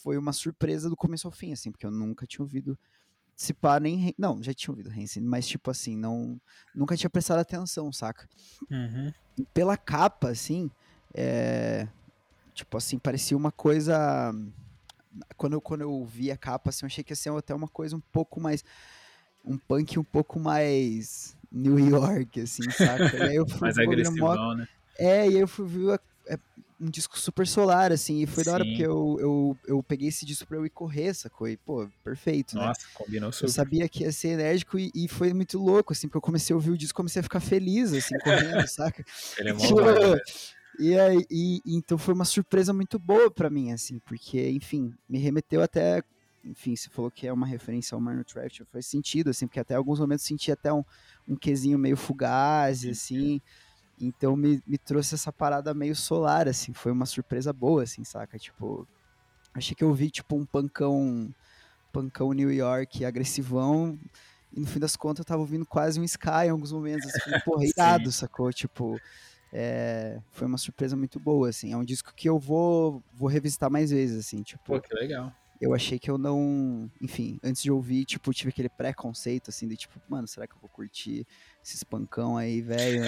foi 0.03 0.17
uma 0.17 0.33
surpresa 0.33 0.89
do 0.89 0.97
começo 0.97 1.27
ao 1.27 1.33
fim, 1.33 1.53
assim, 1.53 1.71
porque 1.71 1.87
eu 1.87 1.91
nunca 1.91 2.27
tinha 2.27 2.43
ouvido 2.43 2.79
se 3.41 3.55
pá, 3.55 3.81
nem. 3.81 4.15
Não, 4.19 4.43
já 4.43 4.53
tinha 4.53 4.71
ouvido 4.71 4.91
Hansen, 4.91 5.23
mas 5.23 5.49
tipo 5.49 5.71
assim, 5.71 5.97
não. 5.97 6.39
Nunca 6.75 6.95
tinha 6.95 7.09
prestado 7.09 7.39
atenção, 7.39 7.91
saca? 7.91 8.29
Uhum. 8.71 9.11
Pela 9.55 9.79
capa, 9.79 10.29
assim, 10.29 10.71
é. 11.15 11.89
Tipo 12.53 12.77
assim, 12.77 12.99
parecia 12.99 13.35
uma 13.35 13.51
coisa. 13.51 14.31
Quando 15.39 15.55
eu, 15.55 15.61
quando 15.63 15.81
eu 15.81 16.05
vi 16.05 16.31
a 16.31 16.37
capa, 16.37 16.69
assim, 16.69 16.85
eu 16.85 16.89
achei 16.89 17.03
que 17.03 17.13
ia 17.13 17.17
ser 17.17 17.33
até 17.33 17.55
uma 17.55 17.67
coisa 17.67 17.97
um 17.97 18.01
pouco 18.01 18.39
mais. 18.39 18.63
Um 19.43 19.57
punk 19.57 19.99
um 19.99 20.05
pouco 20.05 20.39
mais. 20.39 21.35
New 21.51 21.79
York, 21.79 22.41
assim, 22.41 22.71
saca? 22.73 23.19
E 23.19 23.29
aí 23.29 23.37
eu 23.37 23.47
fui 23.49 23.61
Mais 23.61 23.79
ouvindo 23.79 24.13
mó- 24.13 24.29
agressivão, 24.29 24.57
né? 24.57 24.67
é, 24.99 25.29
e 25.29 25.35
aí 25.35 25.39
eu 25.39 25.49
fui 25.49 25.67
ver 25.67 25.93
a- 25.95 26.01
é, 26.29 26.39
um 26.81 26.89
disco 26.91 27.19
super 27.19 27.47
solar, 27.47 27.93
assim, 27.93 28.23
e 28.23 28.27
foi 28.27 28.45
da 28.45 28.53
hora 28.53 28.65
Sim. 28.65 28.71
porque 28.71 28.87
eu, 28.87 29.17
eu, 29.21 29.59
eu 29.67 29.83
peguei 29.83 30.09
esse 30.09 30.25
disco 30.27 30.47
pra 30.47 30.57
eu 30.59 30.67
ir 30.67 30.71
correr, 30.71 31.13
sacou? 31.15 31.49
E, 31.49 31.57
pô, 31.57 31.89
perfeito, 32.05 32.57
né? 32.57 32.67
Nossa, 32.67 32.87
combinou 32.95 33.31
Eu 33.31 33.33
super. 33.33 33.51
sabia 33.51 33.89
que 33.89 34.05
ia 34.05 34.13
ser 34.13 34.29
enérgico 34.29 34.79
e, 34.79 34.91
e 34.95 35.09
foi 35.09 35.33
muito 35.33 35.59
louco, 35.59 35.93
assim, 35.93 36.09
porque 36.09 36.19
eu 36.19 36.23
comecei 36.23 36.53
a 36.53 36.57
ouvir 36.57 36.71
o 36.71 36.79
disco, 36.79 36.97
comecei 36.97 37.21
a 37.21 37.23
ficar 37.23 37.41
feliz, 37.41 37.93
assim, 37.93 38.19
correndo, 38.19 38.67
saca? 38.69 39.03
Ele 39.39 39.51
é 39.51 39.53
mó 39.55 39.65
né? 39.75 40.19
E 40.79 40.99
aí, 40.99 41.27
e- 41.31 41.61
então 41.67 41.99
foi 41.99 42.15
uma 42.15 42.25
surpresa 42.25 42.73
muito 42.73 42.99
boa 42.99 43.31
pra 43.31 43.51
mim, 43.51 43.73
assim, 43.73 43.99
porque, 44.01 44.51
enfim, 44.51 44.95
me 45.09 45.19
remeteu 45.19 45.63
até, 45.63 46.03
enfim, 46.45 46.75
você 46.75 46.89
falou 46.89 47.11
que 47.11 47.27
é 47.27 47.33
uma 47.33 47.47
referência 47.47 47.95
ao 47.95 48.01
Minor 48.01 48.25
Threat, 48.25 48.65
faz 48.65 48.87
sentido, 48.87 49.31
assim, 49.31 49.47
porque 49.47 49.61
até 49.61 49.75
alguns 49.75 50.01
momentos 50.01 50.25
senti 50.25 50.51
até 50.51 50.73
um, 50.73 50.85
um 51.29 51.37
quesinho 51.37 51.79
meio 51.79 51.97
fugaz, 51.97 52.85
assim, 52.85 53.41
então 54.01 54.37
me, 54.37 54.63
me 54.67 54.79
trouxe 54.79 55.15
essa 55.15 55.33
parada 55.33 55.75
meio 55.75 55.95
solar, 55.95 56.49
assim, 56.49 56.73
foi 56.73 56.93
uma 56.93 57.07
surpresa 57.07 57.53
boa, 57.53 57.83
assim, 57.83 58.03
saca? 58.05 58.39
Tipo, 58.39 58.89
achei 59.55 59.75
que 59.75 59.85
eu 59.85 59.93
vi, 59.93 60.11
tipo, 60.11 60.37
um 60.37 60.47
pancão, 60.47 61.33
pancão 61.93 62.33
New 62.33 62.51
York 62.51 63.05
agressivão, 63.05 63.99
e 64.53 64.61
no 64.61 64.67
fim 64.67 64.81
das 64.81 64.97
contas 64.97 65.21
eu 65.21 65.25
tava 65.25 65.43
ouvindo 65.43 65.67
quase 65.67 66.01
um 66.01 66.05
Sky 66.05 66.47
em 66.47 66.51
alguns 66.51 66.73
momentos, 66.73 67.07
assim, 67.07 67.21
falei, 67.21 67.41
porra, 67.45 67.63
Sim. 67.63 67.73
irado, 67.77 68.13
sacou? 68.13 68.51
Tipo, 68.53 68.99
é, 69.53 70.19
foi 70.31 70.47
uma 70.47 70.59
surpresa 70.59 70.97
muito 70.97 71.21
boa, 71.21 71.51
assim, 71.51 71.73
é 71.73 71.77
um 71.77 71.85
disco 71.85 72.15
que 72.15 72.29
eu 72.29 72.39
vou, 72.39 73.03
vou 73.13 73.29
revisitar 73.29 73.71
mais 73.71 73.91
vezes, 73.91 74.27
assim, 74.27 74.43
tipo, 74.43 74.65
Pô, 74.65 74.81
que 74.81 74.95
legal. 74.95 75.33
Eu 75.61 75.75
achei 75.75 75.99
que 75.99 76.11
eu 76.11 76.17
não. 76.17 76.91
Enfim, 77.01 77.39
antes 77.43 77.63
de 77.63 77.71
ouvir, 77.71 78.07
tipo, 78.07 78.33
tive 78.33 78.49
aquele 78.49 78.69
preconceito, 78.69 79.51
assim, 79.51 79.69
de 79.69 79.77
tipo, 79.77 80.01
mano, 80.09 80.27
será 80.27 80.47
que 80.47 80.55
eu 80.55 80.61
vou 80.61 80.71
curtir 80.71 81.27
esses 81.63 81.85
pancão 81.85 82.37
aí, 82.37 82.63
velho? 82.63 83.03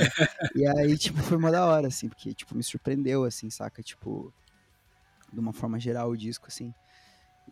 e 0.55 0.67
aí, 0.67 0.99
tipo, 0.99 1.19
foi 1.23 1.39
uma 1.39 1.51
da 1.51 1.65
hora, 1.65 1.89
assim, 1.89 2.09
porque, 2.09 2.35
tipo, 2.35 2.55
me 2.55 2.63
surpreendeu, 2.63 3.25
assim, 3.25 3.49
saca? 3.49 3.83
Tipo, 3.83 4.33
de 5.33 5.41
uma 5.41 5.53
forma 5.53 5.81
geral 5.81 6.11
o 6.11 6.17
disco, 6.17 6.47
assim. 6.49 6.75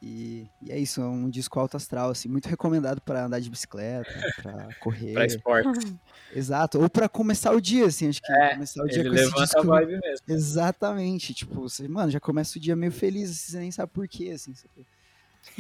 E, 0.03 0.49
e 0.63 0.73
é 0.73 0.79
isso, 0.79 1.01
é 1.01 1.05
um 1.05 1.29
disco 1.29 1.61
alto 1.61 1.77
astral, 1.77 2.11
assim, 2.11 2.29
muito 2.29 2.47
recomendado 2.49 3.01
pra 3.03 3.27
andar 3.27 3.41
de 3.41 3.51
bicicleta, 3.51 4.11
pra 4.37 4.69
correr. 4.81 5.13
Pra 5.13 5.27
esportes. 5.27 5.95
Exato, 6.33 6.81
ou 6.81 6.89
pra 6.89 7.09
começar 7.09 7.53
o 7.53 7.61
dia, 7.61 7.87
assim, 7.87 8.09
acho 8.09 8.23
que 8.23 8.33
É, 8.33 8.51
começar 8.55 8.83
o 8.85 8.87
dia 8.87 9.01
Ele 9.01 9.09
com 9.11 9.15
esse 9.17 9.25
levanta 9.25 9.43
a 9.43 9.45
disco. 9.45 9.67
vibe 9.67 10.01
mesmo. 10.01 10.27
Exatamente, 10.29 11.35
tipo, 11.35 11.55
você, 11.61 11.87
mano, 11.89 12.11
já 12.11 12.21
começa 12.21 12.57
o 12.57 12.61
dia 12.61 12.77
meio 12.77 12.93
feliz, 12.93 13.31
assim, 13.31 13.53
você 13.53 13.59
nem 13.59 13.71
sabe 13.71 13.93
por 13.93 14.07
quê, 14.09 14.31
assim. 14.31 14.55
Você, 14.55 14.69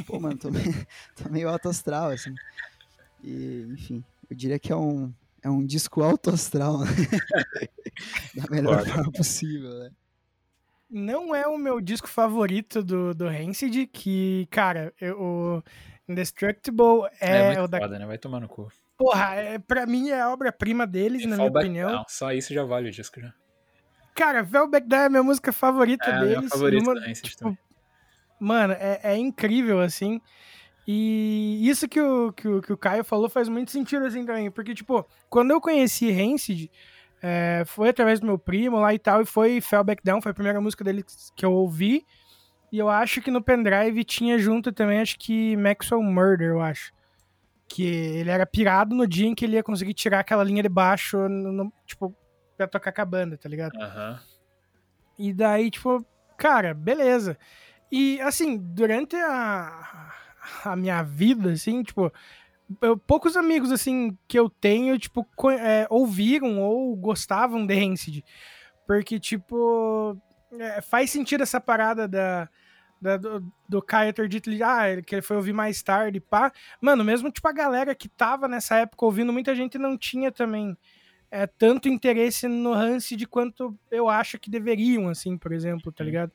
pô, 0.07 0.19
mano, 0.21 0.39
tô 0.39 0.51
meio, 0.51 0.65
tô 1.17 1.29
meio 1.29 1.49
alto 1.49 1.69
astral, 1.69 2.11
assim. 2.11 2.35
E, 3.23 3.67
enfim, 3.73 4.03
eu 4.31 4.37
diria 4.37 4.59
que 4.59 4.73
é 4.73 4.77
um, 4.77 5.13
é 5.43 5.51
um 5.51 5.67
disco 5.67 6.03
alto 6.03 6.31
astral, 6.31 6.79
né? 6.79 6.87
da 8.35 8.45
melhor 8.49 8.87
forma 8.87 9.13
possível, 9.13 9.71
né? 9.81 9.91
Não 10.91 11.35
é 11.35 11.47
o 11.47 11.57
meu 11.57 11.81
disco 11.81 12.09
favorito 12.09 12.83
do, 12.83 13.15
do 13.15 13.29
Rancid, 13.29 13.87
que, 13.87 14.49
cara, 14.51 14.93
eu, 15.01 15.21
o 15.21 15.63
Indestructible 16.09 17.07
É, 17.21 17.55
é, 17.55 17.63
o 17.63 17.69
da. 17.69 17.79
foda, 17.79 17.99
né? 17.99 18.07
Vai 18.07 18.19
tomar 18.19 18.41
no 18.41 18.49
cu. 18.49 18.69
Porra, 18.99 19.35
é, 19.37 19.59
pra 19.59 19.87
mim 19.87 20.11
é 20.11 20.21
a 20.21 20.31
obra-prima 20.31 20.87
deles, 20.87 21.25
na 21.25 21.37
minha 21.37 21.49
opinião. 21.49 21.91
Down, 21.91 22.05
Só 22.09 22.33
isso 22.33 22.53
já 22.53 22.65
vale 22.65 22.89
o 22.89 22.93
disco 22.93 23.21
já. 23.21 23.33
Cara, 24.15 24.43
Velvet 24.43 24.85
Down 24.87 25.01
é 25.03 25.07
a 25.07 25.09
minha 25.11 25.23
música 25.23 25.53
favorita 25.53 26.05
É 26.11 26.21
deles. 26.21 26.51
favorita 26.51 26.83
uma- 26.83 26.95
da 27.01 27.07
Rancid 27.07 27.29
tipo, 27.31 27.39
também. 27.39 27.59
Mano, 28.39 28.73
é, 28.75 29.01
é 29.03 29.17
incrível, 29.17 29.81
assim. 29.81 30.21
E 30.87 31.61
isso 31.69 31.89
que 31.89 32.01
o, 32.01 32.33
que, 32.33 32.49
o, 32.49 32.61
que 32.61 32.73
o 32.73 32.77
Caio 32.77 33.05
falou 33.05 33.29
faz 33.31 33.49
muito 33.49 33.71
sentido, 33.71 34.05
assim, 34.05 34.25
também. 34.27 34.51
Porque, 34.51 34.75
tipo, 34.75 35.07
quando 35.29 35.53
eu 35.53 35.61
conheci 35.61 36.11
Rancid, 36.11 36.71
é, 37.23 37.63
foi 37.67 37.89
através 37.91 38.21
do 38.21 38.27
meu 38.27 38.39
primo 38.39 38.79
lá 38.79 38.93
e 38.95 38.99
tal, 38.99 39.23
e 39.23 39.27
foi 39.27 39.61
Fell 39.61 39.85
Back 39.85 40.03
Down, 40.05 40.21
foi 40.23 40.33
a 40.33 40.35
primeira 40.35 40.61
música 40.61 40.83
dele 40.85 41.05
que 41.37 41.45
eu 41.45 41.53
ouvi. 41.53 42.05
E 42.73 42.79
eu 42.79 42.89
acho 42.89 43.21
que 43.21 43.31
no 43.31 43.43
pendrive 43.43 44.05
tinha 44.05 44.39
junto 44.39 44.73
também, 44.73 45.01
acho 45.01 45.19
que 45.19 45.57
Maxwell 45.57 46.03
Murder, 46.03 46.51
eu 46.51 46.61
acho. 46.61 46.93
Que 47.69 47.85
ele 47.85 48.31
era 48.31 48.47
pirado 48.47 48.95
no 48.95 49.07
dia 49.07 49.27
em 49.27 49.35
que 49.35 49.45
ele 49.45 49.55
ia 49.57 49.63
conseguir 49.63 49.95
tirar 49.95 50.21
aquela 50.21 50.45
linha 50.45 50.63
de 50.63 50.69
baixo, 50.69 51.17
no- 51.29 51.53
no- 51.53 51.73
tipo, 51.87 52.15
pra 52.57 52.67
tocar 52.69 52.93
com 52.93 53.01
a 53.01 53.05
banda, 53.05 53.37
tá 53.37 53.49
ligado? 53.49 53.77
Aham. 53.81 54.21
E 55.19 55.33
daí, 55.33 55.71
tipo, 55.71 56.05
cara, 56.39 56.73
beleza. 56.75 57.37
E, 57.93 58.21
assim, 58.21 58.57
durante 58.57 59.17
a, 59.17 60.13
a 60.65 60.77
minha 60.77 61.03
vida, 61.03 61.51
assim, 61.53 61.83
tipo, 61.83 62.13
eu- 62.83 62.97
poucos 62.97 63.37
amigos, 63.37 63.71
assim, 63.73 64.17
que 64.29 64.39
eu 64.39 64.49
tenho, 64.49 64.99
tipo, 64.99 65.27
é, 65.51 65.87
ouviram 65.91 66.61
ou 66.61 66.95
gostavam 66.97 67.67
de 67.67 67.75
Rancid. 67.75 68.25
Porque, 68.87 69.19
tipo, 69.21 70.17
é, 70.59 70.81
faz 70.81 71.11
sentido 71.11 71.43
essa 71.43 71.61
parada 71.61 72.09
da, 72.09 72.49
da- 73.01 73.17
do, 73.17 73.53
do 73.69 73.81
Caio 73.83 74.13
ter 74.13 74.29
dito, 74.29 74.51
ah, 74.65 75.01
que 75.05 75.15
ele 75.15 75.23
foi 75.23 75.37
ouvir 75.37 75.53
mais 75.53 75.83
tarde, 75.83 76.21
pá. 76.21 76.53
Mano, 76.81 77.05
mesmo, 77.05 77.31
tipo, 77.31 77.47
a 77.49 77.53
galera 77.53 77.95
que 77.95 78.09
tava 78.09 78.49
nessa 78.49 78.77
época 78.77 79.05
ouvindo, 79.07 79.33
muita 79.33 79.55
gente 79.55 79.79
não 79.79 79.97
tinha 79.97 80.31
também 80.33 80.77
é, 81.31 81.47
tanto 81.47 81.89
interesse 81.89 82.49
no 82.49 82.73
Rancid 82.73 83.25
quanto 83.29 83.79
eu 83.91 84.09
acho 84.09 84.37
que 84.39 84.51
deveriam, 84.51 85.09
assim, 85.09 85.39
por 85.39 85.53
exemplo, 85.53 85.93
tá 85.93 86.03
ligado? 86.03 86.33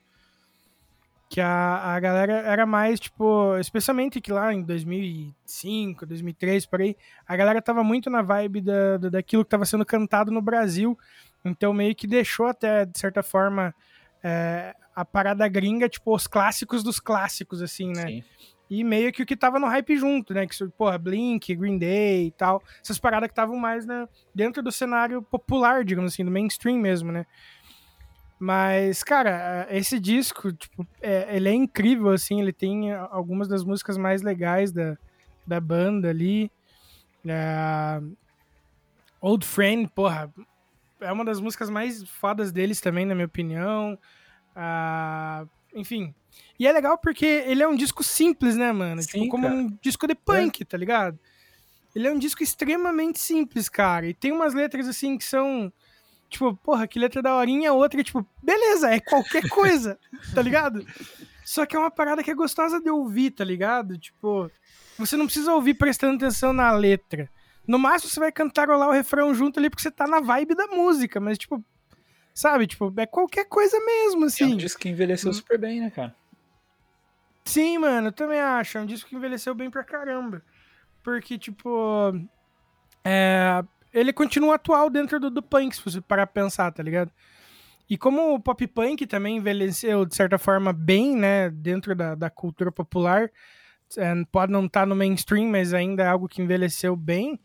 Que 1.36 1.42
a, 1.42 1.94
a 1.96 2.00
galera 2.00 2.32
era 2.32 2.66
mais, 2.66 2.98
tipo, 2.98 3.58
especialmente 3.58 4.22
que 4.22 4.32
lá 4.32 4.54
em 4.54 4.64
2005, 4.64 6.06
2003, 6.06 6.66
por 6.66 6.80
aí, 6.80 6.96
a 7.28 7.36
galera 7.36 7.62
tava 7.62 7.84
muito 7.84 8.10
na 8.10 8.22
vibe 8.22 8.62
da, 8.62 8.96
da- 8.96 9.10
daquilo 9.10 9.44
que 9.44 9.50
tava 9.50 9.66
sendo 9.66 9.86
cantado 9.86 10.32
no 10.32 10.42
Brasil, 10.42 10.98
então 11.44 11.74
meio 11.74 11.94
que 11.94 12.08
deixou 12.08 12.46
até, 12.48 12.86
de 12.86 12.98
certa 12.98 13.22
forma, 13.22 13.76
é, 14.24 14.74
a 14.96 15.04
parada 15.04 15.46
gringa, 15.50 15.90
tipo, 15.90 16.16
os 16.16 16.26
clássicos 16.26 16.82
dos 16.84 17.02
clássicos, 17.02 17.62
assim, 17.62 17.92
né? 17.92 18.08
Sim. 18.08 18.24
E 18.70 18.82
meio 18.84 19.12
que 19.12 19.22
o 19.22 19.26
que 19.26 19.36
tava 19.36 19.60
no 19.60 19.68
hype 19.68 19.98
junto, 19.98 20.34
né? 20.34 20.48
Que, 20.48 20.68
porra, 20.70 20.98
Blink, 20.98 21.54
Green 21.54 21.78
Day 21.78 22.28
e 22.28 22.32
tal. 22.32 22.64
Essas 22.82 22.98
paradas 22.98 23.28
que 23.28 23.34
estavam 23.34 23.58
mais 23.58 23.86
né, 23.86 24.08
dentro 24.34 24.64
do 24.64 24.72
cenário 24.72 25.22
popular, 25.22 25.84
digamos 25.84 26.14
assim, 26.14 26.24
do 26.24 26.32
mainstream 26.32 26.80
mesmo, 26.80 27.12
né? 27.12 27.26
Mas, 28.40 29.04
cara, 29.04 29.68
esse 29.70 30.00
disco, 30.00 30.52
tipo, 30.52 30.86
é- 31.02 31.36
ele 31.36 31.50
é 31.50 31.54
incrível, 31.54 32.10
assim. 32.10 32.42
Ele 32.42 32.52
tem 32.54 32.92
algumas 32.94 33.48
das 33.48 33.64
músicas 33.64 33.98
mais 33.98 34.22
legais 34.22 34.72
da, 34.72 34.98
da 35.48 35.60
banda 35.60 36.10
ali. 36.10 36.52
É, 37.26 38.02
Old 39.22 39.46
Friend, 39.46 39.90
porra, 39.96 40.32
é 41.00 41.12
uma 41.12 41.26
das 41.26 41.40
músicas 41.40 41.70
mais 41.70 42.04
fodas 42.04 42.52
deles 42.52 42.80
também, 42.82 43.06
na 43.06 43.16
minha 43.16 43.26
opinião. 43.26 43.98
Ah, 44.56 45.46
enfim. 45.74 46.14
E 46.60 46.68
é 46.68 46.72
legal 46.72 46.98
porque 46.98 47.26
ele 47.26 47.64
é 47.64 47.68
um 47.68 47.76
disco 47.76 48.04
simples, 48.04 48.56
né, 48.56 48.72
mano? 48.72 49.02
Sim, 49.02 49.08
tipo, 49.08 49.30
como 49.30 49.44
cara. 49.44 49.56
um 49.56 49.78
disco 49.82 50.08
de 50.08 50.16
punk, 50.16 50.64
tá 50.66 50.78
ligado? 50.78 51.20
Ele 51.96 52.08
é 52.08 52.12
um 52.12 52.20
disco 52.20 52.44
extremamente 52.44 53.20
simples, 53.20 53.70
cara. 53.70 54.06
E 54.08 54.14
tem 54.14 54.32
umas 54.32 54.54
letras 54.54 54.88
assim 54.88 55.18
que 55.18 55.24
são. 55.24 55.72
Tipo, 56.36 56.54
porra, 56.58 56.86
que 56.86 57.00
letra 57.00 57.22
da 57.22 57.34
horinha, 57.34 57.72
outra, 57.72 58.04
tipo, 58.04 58.28
beleza, 58.44 58.90
é 58.94 59.00
qualquer 59.00 59.48
coisa, 59.48 59.98
tá 60.34 60.42
ligado? 60.42 60.86
Só 61.46 61.66
que 61.66 61.78
é 61.78 61.80
uma 61.80 61.90
parada 61.90 62.22
que 62.22 62.30
é 62.30 62.34
gostosa 62.36 62.82
de 62.82 62.90
ouvir, 62.90 63.32
tá 63.32 63.46
ligado? 63.46 63.98
Tipo, 63.98 64.52
você 64.98 65.16
não 65.16 65.28
precisa 65.28 65.54
ouvir 65.54 65.76
prestando 65.76 66.16
atenção 66.18 66.52
na 66.52 66.70
letra. 66.74 67.30
No 67.66 67.80
máximo 67.80 68.12
você 68.12 68.20
vai 68.20 68.34
cantarolar 68.34 68.90
o 68.90 68.92
refrão 68.92 69.34
junto 69.34 69.60
ali 69.60 69.70
porque 69.70 69.82
você 69.82 69.90
tá 69.90 70.06
na 70.06 70.20
vibe 70.20 70.56
da 70.56 70.68
música, 70.68 71.22
mas 71.22 71.38
tipo, 71.38 71.64
sabe, 72.34 72.68
tipo, 72.68 72.94
é 72.98 73.06
qualquer 73.06 73.46
coisa 73.46 73.80
mesmo, 73.80 74.24
É 74.24 74.28
assim. 74.28 74.44
um 74.56 74.58
disco 74.58 74.82
que 74.82 74.90
envelheceu 74.90 75.32
super 75.32 75.58
bem, 75.58 75.80
né, 75.80 75.90
cara? 75.90 76.14
Sim, 77.46 77.78
mano, 77.78 78.10
eu 78.10 78.12
também 78.12 78.42
acho. 78.42 78.78
É 78.78 78.82
um 78.82 78.86
disco 78.86 79.10
que 79.10 79.16
envelheceu 79.16 79.56
bem 79.56 79.70
pra 79.70 79.86
caramba. 79.86 80.42
Porque, 81.02 81.38
tipo. 81.38 82.12
É, 83.06 83.64
ele 83.96 84.14
continua 84.14 84.56
atual 84.56 84.90
dentro 84.90 85.20
do, 85.20 85.30
do 85.32 85.42
punk, 85.42 85.76
se 85.76 85.84
você 85.84 86.02
parar 86.02 86.28
pra 86.28 86.44
pensar, 86.44 86.72
tá 86.72 86.84
ligado? 86.84 87.12
E 87.90 87.98
como 87.98 88.34
o 88.34 88.40
pop 88.40 88.66
punk 88.68 89.06
também 89.08 89.38
envelheceu, 89.38 90.06
de 90.06 90.16
certa 90.16 90.38
forma, 90.38 90.74
bem, 90.74 91.16
né, 91.16 91.50
dentro 91.50 91.96
da, 91.96 92.16
da 92.16 92.30
cultura 92.30 92.72
popular, 92.72 93.30
é, 93.98 94.14
pode 94.32 94.52
não 94.52 94.66
estar 94.66 94.86
no 94.88 94.96
mainstream, 94.96 95.48
mas 95.50 95.74
ainda 95.74 96.04
é 96.04 96.08
algo 96.08 96.28
que 96.28 96.42
envelheceu 96.42 96.96
bem, 96.96 97.40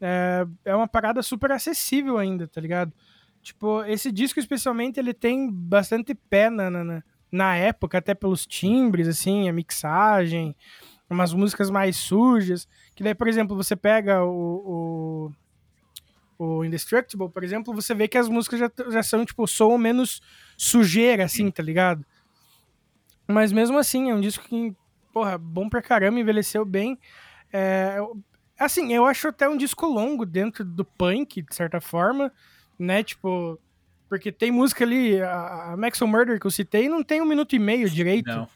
é, 0.00 0.46
é 0.64 0.74
uma 0.74 0.88
parada 0.88 1.22
super 1.22 1.52
acessível 1.52 2.18
ainda, 2.18 2.46
tá 2.48 2.60
ligado? 2.60 2.92
Tipo, 3.42 3.84
esse 3.84 4.10
disco 4.12 4.40
especialmente, 4.40 4.98
ele 4.98 5.14
tem 5.14 5.50
bastante 5.50 6.14
pé 6.14 6.50
na, 6.50 6.68
na, 6.70 6.84
na- 6.84 7.02
na 7.30 7.54
época, 7.56 7.98
até 7.98 8.14
pelos 8.14 8.46
timbres, 8.46 9.06
assim, 9.06 9.48
a 9.48 9.52
mixagem, 9.52 10.56
umas 11.10 11.32
músicas 11.34 11.70
mais 11.70 11.96
sujas, 11.96 12.66
que 12.94 13.04
daí, 13.04 13.14
por 13.14 13.28
exemplo, 13.28 13.54
você 13.56 13.76
pega 13.76 14.24
o, 14.24 14.30
o, 14.66 15.32
o 16.38 16.64
Indestructible, 16.64 17.28
por 17.28 17.42
exemplo, 17.42 17.74
você 17.74 17.94
vê 17.94 18.06
que 18.06 18.16
as 18.16 18.28
músicas 18.28 18.60
já, 18.60 18.70
já 18.90 19.02
são, 19.02 19.24
tipo, 19.24 19.46
soam 19.46 19.76
menos 19.76 20.22
sujeira, 20.56 21.24
assim, 21.24 21.50
tá 21.50 21.62
ligado? 21.62 22.04
Mas 23.26 23.52
mesmo 23.52 23.76
assim, 23.76 24.10
é 24.10 24.14
um 24.14 24.20
disco 24.20 24.44
que, 24.44 24.74
porra, 25.12 25.36
bom 25.36 25.68
pra 25.68 25.82
caramba, 25.82 26.20
envelheceu 26.20 26.64
bem. 26.64 26.98
É, 27.52 27.98
assim, 28.58 28.92
eu 28.92 29.04
acho 29.04 29.28
até 29.28 29.48
um 29.48 29.56
disco 29.56 29.86
longo 29.86 30.24
dentro 30.24 30.64
do 30.64 30.84
punk, 30.84 31.42
de 31.42 31.54
certa 31.54 31.80
forma, 31.80 32.32
né? 32.78 33.02
Tipo, 33.02 33.60
porque 34.08 34.32
tem 34.32 34.50
música 34.50 34.84
ali, 34.84 35.20
a, 35.20 35.72
a 35.72 35.76
Maxwell 35.76 36.10
Murder 36.10 36.40
que 36.40 36.46
eu 36.46 36.50
citei, 36.50 36.88
não 36.88 37.02
tem 37.02 37.20
um 37.20 37.26
minuto 37.26 37.54
e 37.54 37.58
meio 37.58 37.90
direito, 37.90 38.28
Não. 38.28 38.48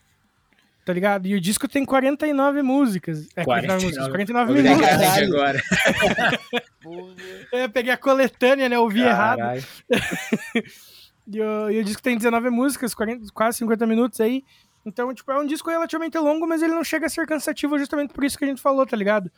Tá 0.84 0.92
ligado? 0.92 1.26
E 1.26 1.34
o 1.34 1.40
disco 1.40 1.66
tem 1.68 1.84
49 1.84 2.62
músicas. 2.62 3.28
É, 3.36 3.44
49, 3.44 3.84
músicas, 3.86 4.08
49 4.08 4.50
Obrigado, 4.50 4.78
minutos. 4.78 5.34
agora. 5.34 5.62
Eu 7.52 7.70
peguei 7.70 7.92
a 7.92 7.96
coletânea, 7.96 8.68
né? 8.68 8.78
Ouvi 8.78 9.00
errado. 9.02 9.40
E 11.24 11.40
o, 11.40 11.70
e 11.70 11.78
o 11.78 11.84
disco 11.84 12.02
tem 12.02 12.16
19 12.16 12.50
músicas, 12.50 12.92
40, 12.94 13.26
quase 13.32 13.58
50 13.58 13.86
minutos 13.86 14.20
aí. 14.20 14.42
Então, 14.84 15.14
tipo, 15.14 15.30
é 15.30 15.38
um 15.38 15.46
disco 15.46 15.70
relativamente 15.70 16.18
longo, 16.18 16.48
mas 16.48 16.62
ele 16.62 16.74
não 16.74 16.82
chega 16.82 17.06
a 17.06 17.08
ser 17.08 17.24
cansativo 17.28 17.78
justamente 17.78 18.12
por 18.12 18.24
isso 18.24 18.36
que 18.36 18.44
a 18.44 18.48
gente 18.48 18.60
falou, 18.60 18.84
tá 18.84 18.96
ligado? 18.96 19.30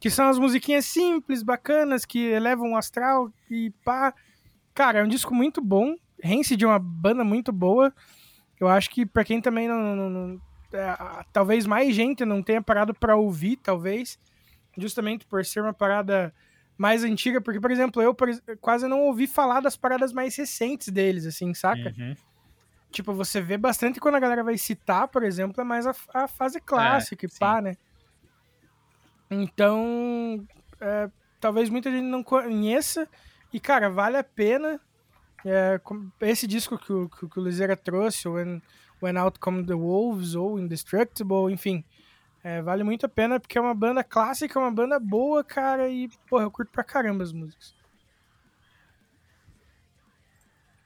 Que 0.00 0.10
são 0.10 0.28
as 0.28 0.36
musiquinhas 0.36 0.84
simples, 0.86 1.44
bacanas, 1.44 2.04
que 2.04 2.18
elevam 2.26 2.72
o 2.72 2.76
astral 2.76 3.32
e 3.48 3.70
pá. 3.84 4.12
Cara, 4.74 4.98
é 4.98 5.04
um 5.04 5.08
disco 5.08 5.32
muito 5.32 5.60
bom. 5.62 5.94
Rancid 6.22 6.60
é 6.64 6.66
uma 6.66 6.80
banda 6.80 7.22
muito 7.22 7.52
boa. 7.52 7.94
Eu 8.58 8.66
acho 8.66 8.90
que 8.90 9.06
pra 9.06 9.22
quem 9.22 9.40
também 9.40 9.68
não... 9.68 9.94
não- 9.94 10.10
não- 10.10 10.40
talvez 11.32 11.66
mais 11.66 11.94
gente 11.94 12.24
não 12.24 12.42
tenha 12.42 12.62
parado 12.62 12.94
pra 12.94 13.16
ouvir, 13.16 13.56
talvez. 13.56 14.18
Justamente 14.76 15.24
por 15.26 15.44
ser 15.44 15.60
uma 15.60 15.72
parada 15.72 16.32
mais 16.76 17.02
antiga. 17.04 17.40
Porque, 17.40 17.60
por 17.60 17.70
exemplo, 17.70 18.00
eu 18.02 18.14
quase 18.60 18.86
não 18.86 19.00
ouvi 19.02 19.26
falar 19.26 19.60
das 19.60 19.76
paradas 19.76 20.12
mais 20.12 20.36
recentes 20.36 20.88
deles, 20.88 21.26
assim, 21.26 21.52
saca? 21.54 21.94
Uhum. 21.98 22.14
tipo, 22.90 23.12
você 23.12 23.40
vê 23.40 23.56
bastante 23.58 23.98
quando 24.00 24.14
a 24.14 24.20
galera 24.20 24.42
vai 24.44 24.56
citar, 24.56 25.08
por 25.08 25.22
exemplo, 25.22 25.60
é 25.60 25.64
mais 25.64 25.86
a, 25.86 25.94
a 26.14 26.26
fase 26.28 26.60
clássica 26.60 27.26
e 27.26 27.28
sim. 27.28 27.38
pá, 27.38 27.60
né? 27.60 27.76
Então, 29.30 30.46
é, 30.80 31.10
talvez 31.40 31.68
muita 31.68 31.90
gente 31.90 32.04
não 32.06 32.22
conheça. 32.22 33.08
E, 33.52 33.60
cara, 33.60 33.90
vale 33.90 34.16
a 34.16 34.24
pena. 34.24 34.80
É, 35.44 35.80
esse 36.22 36.46
disco 36.46 36.76
que 36.78 36.92
o, 36.92 37.08
que, 37.08 37.24
o- 37.24 37.28
que 37.28 37.38
o 37.38 37.42
Liseira 37.44 37.76
trouxe, 37.76 38.26
o 38.28 38.32
When, 38.32 38.60
When 39.02 39.16
Out 39.18 39.38
Come 39.38 39.64
the 39.64 39.74
Wolves 39.74 40.34
ou 40.34 40.58
Indestructible, 40.58 41.52
enfim. 41.52 41.84
é, 42.42 42.62
vale 42.62 42.82
muito 42.84 43.06
a 43.06 43.08
pena 43.08 43.38
porque 43.40 43.58
é 43.58 43.60
uma 43.60 43.74
banda 43.74 44.02
clássica, 44.04 44.58
é 44.58 44.62
uma 44.62 44.70
banda 44.72 44.98
boa, 44.98 45.44
cara. 45.44 45.88
E, 45.88 46.08
porra, 46.28 46.44
eu 46.44 46.50
curto 46.50 46.70
pra 46.72 46.84
caramba 46.84 47.22
as 47.24 47.32
músicas. 47.32 47.74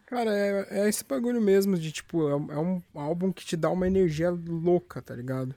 Cara, 0.07 0.31
é, 0.31 0.67
é 0.83 0.89
esse 0.89 1.05
bagulho 1.05 1.41
mesmo 1.41 1.77
de, 1.79 1.91
tipo, 1.91 2.29
é, 2.29 2.55
é 2.55 2.59
um 2.59 2.83
álbum 2.95 3.33
que 3.33 3.45
te 3.47 3.57
dá 3.57 3.71
uma 3.71 3.87
energia 3.87 4.31
louca, 4.31 5.01
tá 5.01 5.15
ligado? 5.15 5.55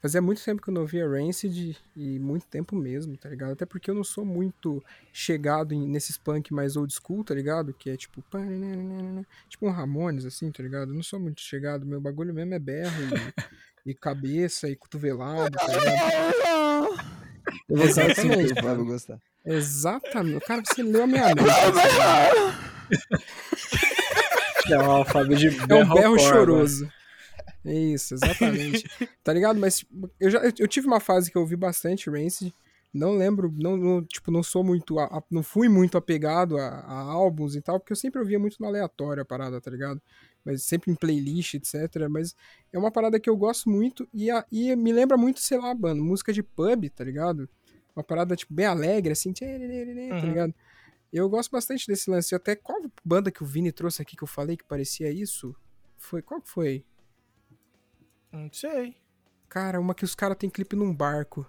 Fazia 0.00 0.22
muito 0.22 0.42
tempo 0.42 0.62
que 0.62 0.70
eu 0.70 0.74
não 0.74 0.86
via 0.86 1.06
Rancid 1.06 1.76
e 1.94 2.18
muito 2.18 2.46
tempo 2.46 2.74
mesmo, 2.74 3.16
tá 3.18 3.28
ligado? 3.28 3.52
Até 3.52 3.66
porque 3.66 3.90
eu 3.90 3.94
não 3.94 4.02
sou 4.02 4.24
muito 4.24 4.82
chegado 5.12 5.74
em- 5.74 5.86
nesses 5.86 6.16
punk 6.16 6.54
mais 6.54 6.74
old 6.76 6.92
school, 6.94 7.22
tá 7.22 7.34
ligado? 7.34 7.74
Que 7.74 7.90
é 7.90 7.96
tipo. 7.96 8.24
Tipo 9.48 9.66
um 9.66 9.70
Ramones, 9.70 10.24
assim, 10.24 10.50
tá 10.50 10.62
ligado? 10.62 10.90
Eu 10.90 10.94
não 10.94 11.02
sou 11.02 11.20
muito 11.20 11.40
chegado. 11.42 11.84
Meu 11.84 12.00
bagulho 12.00 12.32
mesmo 12.32 12.54
é 12.54 12.58
berro 12.58 12.94
e, 13.84 13.90
e 13.90 13.94
cabeça 13.94 14.68
e 14.68 14.74
cotovelado, 14.76 15.56
tá 15.56 15.66
ligado? 15.76 17.00
Eu 17.68 17.76
vou 17.76 17.86
Exatamente, 17.86 18.54
que 18.54 18.60
o 18.60 18.62
Fábio 18.64 18.84
gostar. 18.86 19.18
Exatamente. 19.44 20.44
Cara, 20.46 20.62
você 20.64 20.82
leu 20.82 21.02
a 21.04 21.06
minha 21.06 21.26
mente. 21.34 21.44
Não, 24.68 25.04
Fábio 25.04 25.36
de 25.36 25.48
É 25.48 25.50
um 25.50 25.66
berro 25.66 25.94
berro 25.94 26.16
corvo. 26.16 26.18
choroso. 26.28 26.92
Isso, 27.64 28.14
exatamente. 28.14 28.88
tá 29.22 29.32
ligado? 29.32 29.58
Mas 29.60 29.78
tipo, 29.80 30.10
eu 30.18 30.30
já 30.30 30.40
eu, 30.58 30.66
tive 30.68 30.86
uma 30.86 31.00
fase 31.00 31.30
que 31.30 31.36
eu 31.36 31.42
ouvi 31.42 31.56
bastante 31.56 32.08
Rancid. 32.10 32.54
Não 32.92 33.12
lembro, 33.16 33.54
não, 33.56 33.76
não, 33.76 34.04
tipo, 34.04 34.32
não 34.32 34.42
sou 34.42 34.64
muito, 34.64 34.98
a- 34.98 35.04
a- 35.04 35.22
não 35.30 35.44
fui 35.44 35.68
muito 35.68 35.96
apegado 35.96 36.56
a, 36.58 36.66
a 36.80 36.92
álbuns 37.00 37.54
e 37.54 37.60
tal, 37.62 37.78
porque 37.78 37.92
eu 37.92 37.96
sempre 37.96 38.18
ouvia 38.20 38.36
muito 38.38 38.56
no 38.58 38.66
aleatório 38.66 39.22
a 39.22 39.24
parada, 39.24 39.60
tá 39.60 39.70
ligado? 39.70 40.02
Mas 40.44 40.64
sempre 40.64 40.90
em 40.90 40.96
playlist, 40.96 41.54
etc. 41.54 42.08
Mas 42.10 42.34
é 42.72 42.78
uma 42.78 42.90
parada 42.90 43.20
que 43.20 43.30
eu 43.30 43.36
gosto 43.36 43.70
muito 43.70 44.08
e, 44.12 44.28
e 44.50 44.74
me 44.74 44.92
lembra 44.92 45.16
muito, 45.16 45.38
sei 45.38 45.58
lá, 45.58 45.72
mano, 45.72 46.02
música 46.04 46.32
de 46.32 46.42
pub, 46.42 46.88
tá 46.90 47.04
ligado? 47.04 47.48
Uma 47.94 48.02
parada, 48.02 48.34
tipo, 48.34 48.52
bem 48.52 48.66
alegre, 48.66 49.12
assim, 49.12 49.32
tá 49.32 49.44
Uhum. 49.46 50.20
ligado? 50.22 50.54
Eu 51.12 51.28
gosto 51.28 51.50
bastante 51.50 51.86
desse 51.86 52.10
lance. 52.10 52.34
Até 52.34 52.56
qual 52.56 52.80
banda 53.04 53.30
que 53.30 53.42
o 53.42 53.46
Vini 53.46 53.70
trouxe 53.70 54.02
aqui 54.02 54.16
que 54.16 54.22
eu 54.24 54.28
falei 54.28 54.56
que 54.56 54.64
parecia 54.64 55.10
isso? 55.12 55.54
Foi, 55.96 56.22
qual 56.22 56.40
que 56.40 56.48
foi? 56.50 56.84
Não 58.32 58.50
sei. 58.52 58.96
Cara, 59.48 59.80
uma 59.80 59.94
que 59.94 60.04
os 60.04 60.14
caras 60.14 60.36
têm 60.36 60.48
clipe 60.50 60.76
num 60.76 60.94
barco. 60.94 61.46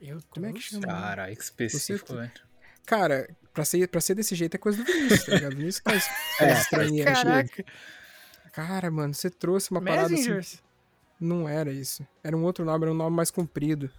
Eu 0.00 0.20
Como 0.30 0.46
é 0.46 0.52
que 0.52 0.60
chama? 0.60 0.86
Caralho, 0.86 1.36
que 1.36 1.42
específico, 1.42 2.08
Você- 2.08 2.14
velho. 2.16 2.32
Cara, 2.86 3.28
pra 3.52 3.64
ser, 3.64 3.86
pra 3.88 4.00
ser 4.00 4.14
desse 4.14 4.34
jeito 4.34 4.54
é 4.54 4.58
coisa 4.58 4.82
do 4.82 4.84
Vinícius, 4.90 5.24
tá 5.24 5.34
ligado? 5.34 5.56
Vinícius 5.56 5.82
faz 5.84 6.08
É, 6.40 6.52
estranha. 6.52 7.04
Caraca, 7.04 7.64
Cara, 8.52 8.90
mano, 8.90 9.12
você 9.12 9.28
trouxe 9.28 9.70
uma 9.70 9.82
parada 9.82 10.14
assim. 10.14 10.58
Não 11.20 11.48
era 11.48 11.70
isso. 11.70 12.06
Era 12.24 12.36
um 12.36 12.42
outro 12.44 12.64
nome, 12.64 12.84
era 12.84 12.92
um 12.92 12.96
nome 12.96 13.14
mais 13.14 13.30
comprido. 13.30 13.90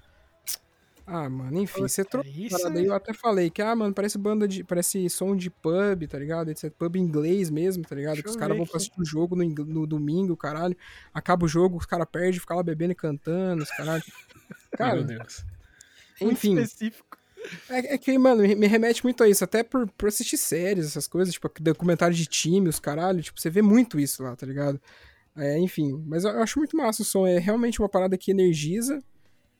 Ah, 1.12 1.28
mano, 1.28 1.60
enfim, 1.60 1.82
você 1.82 2.06
trouxe 2.06 2.46
isso, 2.46 2.56
parada 2.56 2.80
aí, 2.80 2.86
eu 2.86 2.94
até 2.94 3.14
falei 3.14 3.50
que, 3.50 3.64
ah, 3.64 3.76
mano, 3.76 3.92
parece 3.92 4.16
banda 4.16 4.48
de. 4.48 4.64
Parece 4.64 5.10
som 5.10 5.36
de 5.36 5.50
pub, 5.50 6.08
tá 6.08 6.20
ligado? 6.20 6.50
Etc. 6.52 6.72
Pub 6.72 6.96
inglês 6.98 7.50
mesmo, 7.50 7.84
tá 7.84 7.96
ligado? 7.96 8.14
Deixa 8.14 8.24
que 8.24 8.30
os 8.30 8.36
caras 8.36 8.56
vão 8.56 8.66
pra 8.68 8.78
assistir 8.78 9.02
o 9.02 9.06
jogo 9.06 9.36
no, 9.36 9.44
no 9.44 9.88
domingo, 9.88 10.38
caralho. 10.38 10.78
Acaba 11.12 11.46
o 11.46 11.48
jogo, 11.48 11.78
os 11.78 11.86
caras 11.88 12.08
perdem, 12.12 12.40
ficam 12.40 12.58
lá 12.58 12.62
bebendo 12.62 12.92
e 12.92 12.96
cantando, 12.96 13.64
os 13.64 13.70
caralho. 13.70 14.04
Cara, 14.78 14.98
Meu 14.98 15.04
Deus. 15.04 15.44
Muito 16.22 16.34
enfim. 16.34 16.60
específico. 16.60 17.18
É, 17.70 17.96
é 17.96 17.98
que, 17.98 18.16
mano, 18.20 18.44
me 18.44 18.54
me 18.54 18.68
remete 18.68 19.04
muito 19.04 19.24
a 19.24 19.28
isso, 19.28 19.44
até 19.44 19.64
por, 19.64 19.90
por 19.92 20.10
assistir 20.10 20.38
séries, 20.38 20.86
essas 20.86 21.08
coisas, 21.08 21.34
tipo, 21.34 21.50
documentário 21.60 22.16
de 22.16 22.26
time, 22.28 22.70
os 22.70 22.80
caralho, 22.80 23.24
tipo, 23.24 23.40
você 23.40 23.50
vê 23.50 23.64
muito 23.64 24.00
isso 24.00 24.22
lá, 24.22 24.36
tá 24.36 24.46
ligado? 24.46 24.80
É, 25.36 25.58
enfim, 25.58 26.04
mas 26.06 26.24
eu, 26.24 26.32
eu 26.32 26.44
acho 26.44 26.60
muito 26.60 26.78
massa 26.78 27.02
o 27.02 27.06
som, 27.06 27.26
é 27.26 27.40
realmente 27.40 27.80
uma 27.82 27.90
parada 27.90 28.18
que 28.18 28.30
energiza. 28.30 29.02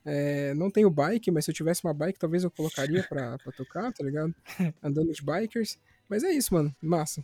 É, 0.06 0.54
não 0.54 0.72
tenho 0.72 0.90
bike, 0.90 1.32
mas 1.32 1.46
se 1.46 1.52
eu 1.52 1.56
tivesse 1.56 1.84
uma 1.84 1.94
bike, 1.94 2.20
talvez 2.20 2.44
eu 2.44 2.52
colocaria 2.52 3.04
pra, 3.04 3.38
pra 3.38 3.52
tocar, 3.52 3.92
tá 3.94 4.04
ligado? 4.04 4.34
Andando 4.82 5.12
de 5.12 5.22
bikers. 5.22 5.78
Mas 6.08 6.24
é 6.24 6.32
isso, 6.32 6.54
mano, 6.54 6.76
massa. 6.82 7.24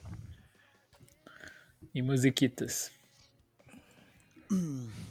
E 1.93 2.01
musiquitas. 2.01 2.91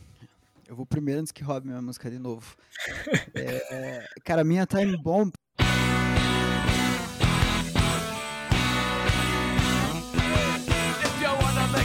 Eu 0.67 0.75
vou 0.75 0.87
primeiro 0.87 1.21
antes 1.21 1.31
que 1.31 1.45
roube 1.45 1.67
minha 1.67 1.83
música 1.83 2.11
de 2.11 2.19
novo. 2.19 2.57
É, 3.35 4.09
cara, 4.25 4.43
minha 4.43 4.67
Time 4.67 4.97
Bomb. 4.97 5.31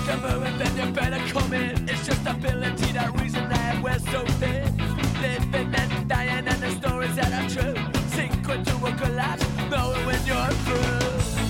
A 0.10 0.18
move, 0.18 0.58
then 0.58 0.76
you 0.76 0.92
better 0.92 1.20
come 1.32 1.54
in. 1.54 1.88
It's 1.88 2.04
just 2.04 2.26
ability, 2.26 2.94
that 2.94 3.14
reason 3.22 3.48
that 3.48 3.80
we're 3.84 4.00
so 4.00 4.26
thin. 4.40 4.76
Living 5.22 5.69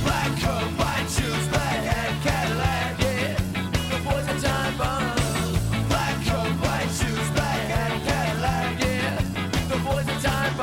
Black 0.04 0.32
coat, 0.40 0.70
white 0.78 1.08
shoes, 1.10 1.48
black 1.50 1.84
Cadillac, 2.24 3.00
yeah. 3.00 3.36
The 3.90 3.98
boys 4.04 4.28
are 4.30 4.40
time 4.40 4.78
bomb. 4.78 5.88
Black 5.90 6.16
coat, 6.26 6.54
white 6.64 6.90
shoes, 6.90 7.30
black 7.32 7.68
Cadillac, 8.08 8.80
yeah. 8.80 9.16
The 9.68 9.78
boys 9.84 10.08
are 10.08 10.22
time 10.22 10.58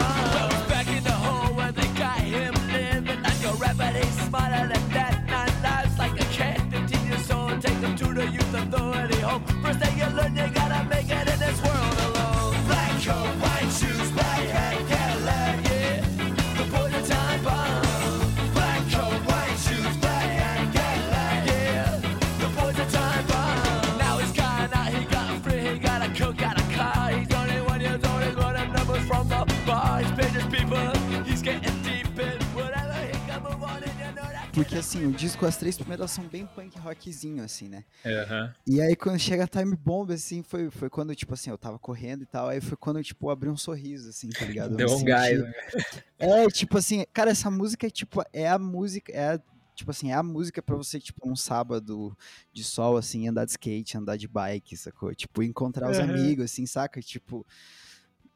back 0.69 0.89
in 0.89 1.03
the 1.05 1.11
hole 1.11 1.55
where 1.55 1.73
they 1.73 1.89
got 1.99 2.19
him 2.21 2.55
living 2.73 3.25
a 3.25 3.53
rabbit. 3.55 3.97
He's 3.97 4.27
smarter 4.27 4.69
than 4.73 4.89
that. 4.91 5.25
Nine 5.27 5.63
lives 5.63 5.99
like 5.99 6.21
a 6.21 6.25
cat. 6.33 6.61
15 6.71 7.07
years 7.07 7.31
old, 7.31 7.61
take 7.61 7.79
him 7.79 7.97
to 7.97 8.15
the 8.15 8.27
youth 8.27 8.55
authority 8.55 9.21
home. 9.21 9.45
First 9.63 9.79
thing 9.81 9.99
you 9.99 10.07
learn, 10.17 10.37
you 10.37 10.49
gotta 10.55 10.85
make 10.89 11.11
it 11.11 11.29
in 11.29 11.39
this 11.39 11.63
world 11.63 11.76
Porque 34.57 34.79
assim, 34.79 35.07
o 35.07 35.13
disco, 35.13 35.45
as 35.45 35.59
três 35.59 35.77
primeiras 35.77 36.11
são 36.11 36.25
bem 36.25 36.47
punk 36.47 36.79
rockzinho, 36.79 37.45
assim, 37.45 37.69
né? 37.69 37.85
Aham. 38.07 38.55
E 38.67 38.81
aí 38.81 38.97
quando 38.97 39.19
chega 39.19 39.45
a 39.45 39.47
Time 39.47 39.77
Bomb, 39.77 40.11
assim, 40.15 40.43
foi, 40.43 40.71
foi 40.71 40.89
quando, 40.89 41.15
tipo 41.15 41.35
assim, 41.35 41.51
eu 41.51 41.59
tava 41.59 41.79
correndo 41.79 42.23
e 42.23 42.27
tal, 42.27 42.49
aí 42.49 42.59
foi 42.59 42.75
quando, 42.75 43.03
tipo, 43.05 43.29
abri 43.29 43.51
um 43.51 43.57
sorriso, 43.57 44.09
assim, 44.09 44.29
tá 44.31 44.47
ligado? 44.47 44.73
Eu 44.73 44.77
Deu 44.79 44.89
um 44.97 45.05
gás. 45.05 45.39
né? 45.39 45.53
É, 46.19 46.47
tipo 46.49 46.79
assim, 46.79 47.05
cara, 47.13 47.33
essa 47.33 47.51
música 47.51 47.87
é 47.87 47.91
tipo, 47.91 48.23
é 48.33 48.49
a 48.49 48.59
música, 48.59 49.13
é 49.13 49.35
a, 49.35 49.41
tipo 49.75 49.91
assim, 49.91 50.11
é 50.11 50.15
a 50.15 50.23
música 50.23 50.63
pra 50.63 50.75
você, 50.75 50.99
tipo, 50.99 51.31
um 51.31 51.37
sábado 51.37 52.17
de 52.51 52.65
sol, 52.65 52.97
assim, 52.97 53.29
andar 53.29 53.45
de 53.45 53.51
skate, 53.51 53.99
andar 53.99 54.17
de 54.17 54.27
bike, 54.27 54.75
sacou? 54.75 55.15
Tipo, 55.15 55.43
encontrar 55.43 55.91
os 55.91 55.99
Aham. 55.99 56.09
amigos, 56.09 56.47
assim, 56.47 56.65
saca? 56.65 57.03
Tipo, 57.03 57.47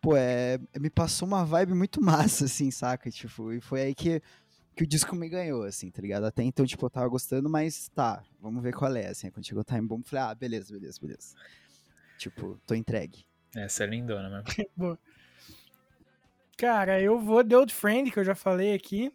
pô, 0.02 0.14
é, 0.16 0.58
me 0.78 0.90
passou 0.90 1.26
uma 1.26 1.46
vibe 1.46 1.72
muito 1.72 1.98
massa, 2.02 2.44
assim, 2.44 2.70
saca? 2.70 3.10
Tipo, 3.10 3.52
e 3.54 3.60
foi 3.62 3.80
aí 3.80 3.94
que, 3.94 4.20
que 4.74 4.84
o 4.84 4.86
disco 4.86 5.14
me 5.14 5.28
ganhou, 5.28 5.64
assim, 5.64 5.90
tá 5.90 6.00
ligado? 6.00 6.24
Até 6.24 6.42
então, 6.42 6.64
tipo, 6.64 6.86
eu 6.86 6.90
tava 6.90 7.08
gostando, 7.08 7.48
mas 7.48 7.88
tá, 7.88 8.22
vamos 8.40 8.62
ver 8.62 8.72
qual 8.72 8.94
é, 8.94 9.08
assim. 9.08 9.26
Aí 9.26 9.30
Quando 9.30 9.46
chegou 9.46 9.60
o 9.60 9.64
Time 9.64 9.86
Bomb, 9.86 10.02
eu 10.02 10.08
falei, 10.08 10.24
ah, 10.24 10.34
beleza, 10.34 10.72
beleza, 10.72 10.98
beleza. 11.00 11.36
Tipo, 12.18 12.60
tô 12.66 12.74
entregue. 12.74 13.24
Essa 13.54 13.84
é 13.84 13.86
lindona 13.86 14.30
mesmo. 14.30 14.98
Cara, 16.56 17.00
eu 17.00 17.18
vou 17.18 17.42
The 17.42 17.56
Old 17.56 17.74
Friend, 17.74 18.10
que 18.10 18.18
eu 18.18 18.24
já 18.24 18.34
falei 18.34 18.74
aqui. 18.74 19.12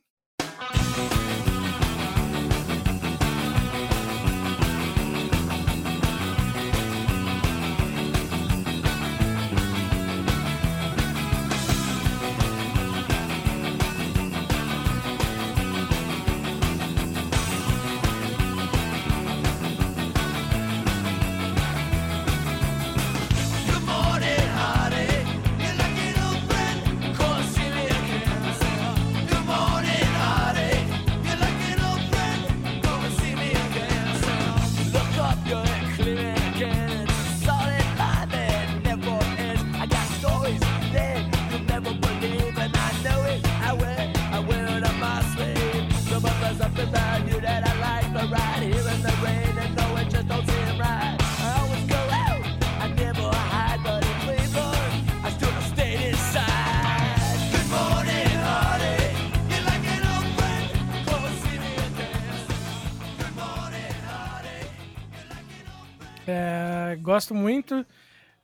Gosto 67.16 67.34
muito 67.34 67.86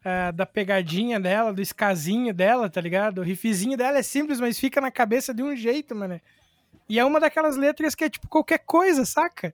é, 0.03 0.31
da 0.31 0.45
pegadinha 0.45 1.19
dela, 1.19 1.53
do 1.53 1.61
escasinho 1.61 2.33
dela, 2.33 2.69
tá 2.69 2.79
ligado? 2.79 3.19
O 3.19 3.23
riffzinho 3.23 3.77
dela 3.77 3.97
é 3.97 4.03
simples, 4.03 4.39
mas 4.39 4.57
fica 4.57 4.79
na 4.79 4.89
cabeça 4.89 5.33
de 5.33 5.43
um 5.43 5.55
jeito, 5.55 5.93
mano. 5.95 6.19
E 6.87 6.97
é 6.97 7.05
uma 7.05 7.19
daquelas 7.19 7.57
letras 7.57 7.93
que 7.95 8.03
é 8.05 8.09
tipo 8.09 8.27
qualquer 8.27 8.59
coisa, 8.59 9.05
saca? 9.05 9.53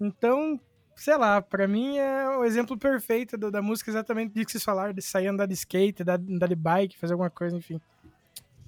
Então, 0.00 0.60
sei 0.94 1.16
lá, 1.16 1.40
pra 1.40 1.66
mim 1.66 1.96
é 1.98 2.28
o 2.36 2.44
exemplo 2.44 2.76
perfeito 2.78 3.36
do- 3.38 3.50
da 3.50 3.62
música 3.62 3.90
exatamente 3.90 4.32
disso 4.34 4.46
que 4.46 4.52
vocês 4.52 4.64
falaram, 4.64 4.92
de 4.92 5.00
sair 5.02 5.26
andar 5.28 5.46
de 5.46 5.54
skate, 5.54 6.02
andar, 6.02 6.18
andar 6.20 6.46
de 6.48 6.54
bike, 6.54 6.98
fazer 6.98 7.14
alguma 7.14 7.30
coisa, 7.30 7.56
enfim. 7.56 7.80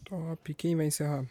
Top. 0.04 0.54
Quem 0.54 0.74
vai 0.76 0.86
encerrar? 0.86 1.24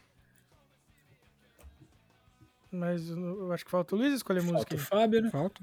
Mas 2.72 3.10
eu 3.10 3.52
acho 3.52 3.66
que 3.66 3.72
falta 3.72 3.96
o 3.96 3.98
Luiz 3.98 4.14
escolher 4.14 4.44
música. 4.44 4.60
Falta 4.60 4.76
o. 4.76 4.80
Fábio, 4.80 5.22
né? 5.24 5.30
Falta? 5.32 5.62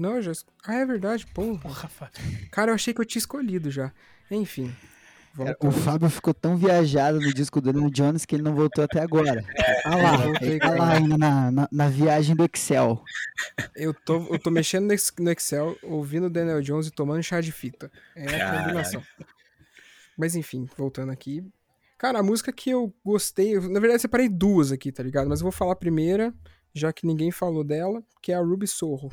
Não, 0.00 0.16
eu 0.16 0.22
já. 0.22 0.32
Ah, 0.66 0.76
é 0.76 0.86
verdade, 0.86 1.26
pô. 1.26 1.58
Porra, 1.58 1.86
Fábio. 1.88 2.20
Cara, 2.50 2.70
eu 2.70 2.74
achei 2.74 2.94
que 2.94 3.00
eu 3.00 3.04
tinha 3.04 3.20
escolhido 3.20 3.70
já. 3.70 3.92
Enfim. 4.30 4.74
Cara, 5.36 5.56
o 5.60 5.70
Fábio 5.70 6.08
ficou 6.10 6.32
tão 6.34 6.56
viajado 6.56 7.20
no 7.20 7.32
disco 7.32 7.60
do 7.60 7.70
Lennon 7.70 7.90
Jones 7.90 8.24
que 8.24 8.34
ele 8.34 8.42
não 8.42 8.54
voltou 8.54 8.82
até 8.82 9.00
agora. 9.00 9.44
Ah 9.84 9.96
lá, 9.96 10.16
voltei, 10.16 10.48
ele 10.52 10.58
tá 10.58 10.70
lá 10.70 10.92
ainda 10.94 11.16
na, 11.18 11.50
na, 11.52 11.68
na 11.70 11.88
viagem 11.88 12.34
do 12.34 12.44
Excel. 12.52 13.04
Eu 13.76 13.92
tô, 13.94 14.26
eu 14.32 14.38
tô 14.40 14.50
mexendo 14.50 14.86
no 14.86 14.92
Ex- 14.92 15.12
no 15.20 15.30
Excel, 15.30 15.76
ouvindo 15.82 16.26
o 16.26 16.30
Daniel 16.30 16.60
Jones 16.62 16.86
e 16.88 16.90
tomando 16.90 17.22
chá 17.22 17.40
de 17.40 17.52
fita. 17.52 17.92
É 18.16 18.40
a 18.42 18.58
combinação. 18.62 19.02
Mas 20.18 20.34
enfim, 20.34 20.68
voltando 20.76 21.12
aqui. 21.12 21.44
Cara, 21.96 22.18
a 22.18 22.22
música 22.22 22.50
que 22.52 22.70
eu 22.70 22.92
gostei. 23.04 23.54
eu- 23.56 23.62
Na 23.62 23.78
verdade, 23.80 23.94
eu 23.96 24.00
separei 24.00 24.28
duas 24.28 24.72
aqui, 24.72 24.90
tá 24.90 25.02
ligado? 25.02 25.28
Mas 25.28 25.40
eu 25.40 25.44
vou 25.44 25.52
falar 25.52 25.74
a 25.74 25.76
primeira, 25.76 26.34
já 26.74 26.92
que 26.92 27.06
ninguém 27.06 27.30
falou 27.30 27.62
dela, 27.62 28.02
que 28.22 28.32
é 28.32 28.34
a 28.34 28.40
Ruby 28.40 28.66
Sorro. 28.66 29.12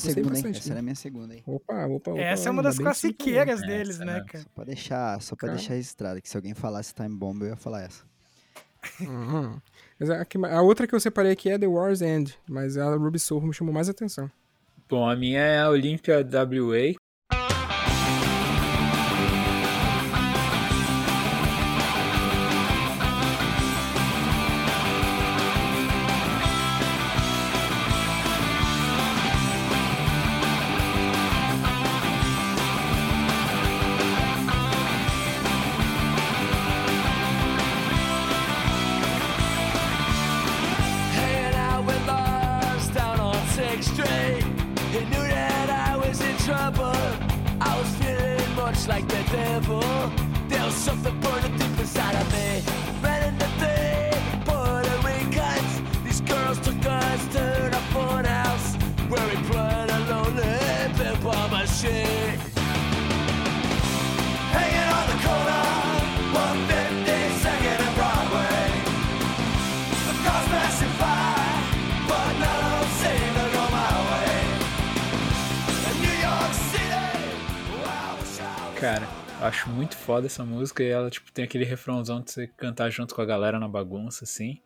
segunda, 0.00 0.38
hein? 0.38 0.44
Essa 0.50 0.68
né? 0.68 0.70
era 0.72 0.78
a 0.78 0.82
minha 0.82 0.94
segunda, 0.94 1.34
hein? 1.34 1.42
Opa, 1.46 1.86
opa, 1.86 2.10
opa. 2.12 2.20
Essa 2.20 2.48
é 2.48 2.52
uma 2.52 2.62
das 2.62 2.76
falou. 2.76 2.86
classiqueiras 2.86 3.60
Essa, 3.60 3.66
deles, 3.66 3.98
né, 3.98 4.04
né? 4.06 4.24
cara? 4.26 4.44
Só 4.44 4.50
pra 4.54 4.64
deixar, 4.64 5.22
só 5.22 5.36
pra 5.36 5.46
Cara. 5.48 5.58
deixar 5.58 5.74
registrado, 5.74 6.20
que 6.22 6.28
se 6.28 6.36
alguém 6.36 6.54
falasse 6.54 6.94
Time 6.94 7.16
Bomb, 7.16 7.42
eu 7.42 7.48
ia 7.48 7.56
falar 7.56 7.82
essa. 7.82 8.04
Uhum. 9.00 9.60
Mas 9.98 10.10
a, 10.10 10.26
a 10.56 10.62
outra 10.62 10.86
que 10.86 10.94
eu 10.94 11.00
separei 11.00 11.32
aqui 11.32 11.50
é 11.50 11.58
The 11.58 11.66
War's 11.66 12.00
End, 12.00 12.36
mas 12.48 12.76
a 12.76 12.94
Ruby 12.94 13.18
Sorro 13.18 13.46
me 13.46 13.52
chamou 13.52 13.74
mais 13.74 13.88
atenção. 13.88 14.30
Bom, 14.88 15.08
a 15.08 15.14
minha 15.14 15.40
é 15.40 15.60
a 15.60 15.70
Olympia 15.70 16.18
WA. 16.20 16.94
Foda 80.10 80.26
essa 80.26 80.44
música 80.44 80.82
e 80.82 80.88
ela, 80.88 81.08
tipo, 81.08 81.30
tem 81.30 81.44
aquele 81.44 81.64
refrãozão 81.64 82.20
de 82.20 82.32
você 82.32 82.48
cantar 82.48 82.90
junto 82.90 83.14
com 83.14 83.22
a 83.22 83.24
galera 83.24 83.60
na 83.60 83.68
bagunça, 83.68 84.24
assim. 84.24 84.60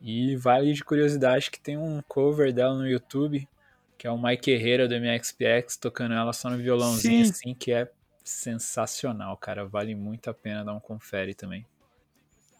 E 0.00 0.34
vale 0.34 0.72
de 0.72 0.82
curiosidade 0.82 1.52
que 1.52 1.60
tem 1.60 1.78
um 1.78 2.02
cover 2.08 2.52
dela 2.52 2.74
no 2.74 2.84
YouTube, 2.84 3.48
que 3.96 4.08
é 4.08 4.10
o 4.10 4.20
Mike 4.20 4.50
Herrera 4.50 4.88
do 4.88 4.94
MXPX 4.96 5.76
tocando 5.76 6.14
ela 6.14 6.32
só 6.32 6.50
no 6.50 6.56
violãozinho, 6.56 7.24
Sim. 7.26 7.30
assim, 7.30 7.54
que 7.54 7.70
é 7.70 7.88
sensacional, 8.24 9.36
cara. 9.36 9.64
Vale 9.64 9.94
muito 9.94 10.28
a 10.28 10.34
pena 10.34 10.64
dar 10.64 10.74
um 10.74 10.80
confere 10.80 11.32
também. 11.32 11.64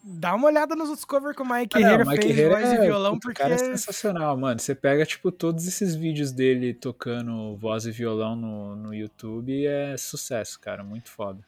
Dá 0.04 0.32
uma 0.36 0.46
olhada 0.46 0.76
nos 0.76 0.88
outros 0.88 1.04
covers 1.04 1.34
que 1.34 1.42
o 1.42 1.44
Mike 1.44 1.76
Ah, 1.76 1.80
Herrera 1.80 2.04
Mike 2.04 2.22
fez, 2.22 2.38
Herrera 2.38 2.60
voz 2.60 2.72
e 2.72 2.76
é- 2.76 2.80
violão, 2.82 3.14
puta, 3.14 3.18
o 3.18 3.20
porque... 3.30 3.42
cara 3.42 3.54
é 3.54 3.58
sensacional, 3.58 4.36
mano. 4.36 4.60
Você 4.60 4.76
pega, 4.76 5.04
tipo, 5.04 5.32
todos 5.32 5.66
esses 5.66 5.96
vídeos 5.96 6.30
dele 6.30 6.72
tocando 6.72 7.56
voz 7.56 7.84
e 7.84 7.90
violão 7.90 8.36
no, 8.36 8.76
no 8.76 8.94
YouTube 8.94 9.52
e 9.52 9.66
é 9.66 9.96
sucesso, 9.96 10.60
cara. 10.60 10.84
Muito 10.84 11.10
foda. 11.10 11.40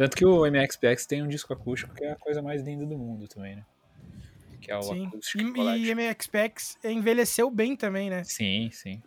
Tanto 0.00 0.16
que 0.16 0.24
o 0.24 0.46
MXPX 0.46 1.04
tem 1.04 1.22
um 1.22 1.28
disco 1.28 1.52
acústico 1.52 1.94
que 1.94 2.02
é 2.02 2.12
a 2.12 2.16
coisa 2.16 2.40
mais 2.40 2.62
linda 2.62 2.86
do 2.86 2.96
mundo 2.96 3.28
também, 3.28 3.56
né? 3.56 3.62
Que 4.58 4.70
é 4.70 4.76
o 4.78 4.80
Sim. 4.80 5.08
Acoustic 5.08 5.54
E, 5.58 5.60
e 5.60 5.94
MXPX 5.94 6.78
envelheceu 6.82 7.50
bem 7.50 7.76
também, 7.76 8.08
né? 8.08 8.24
Sim, 8.24 8.70
sim. 8.72 9.02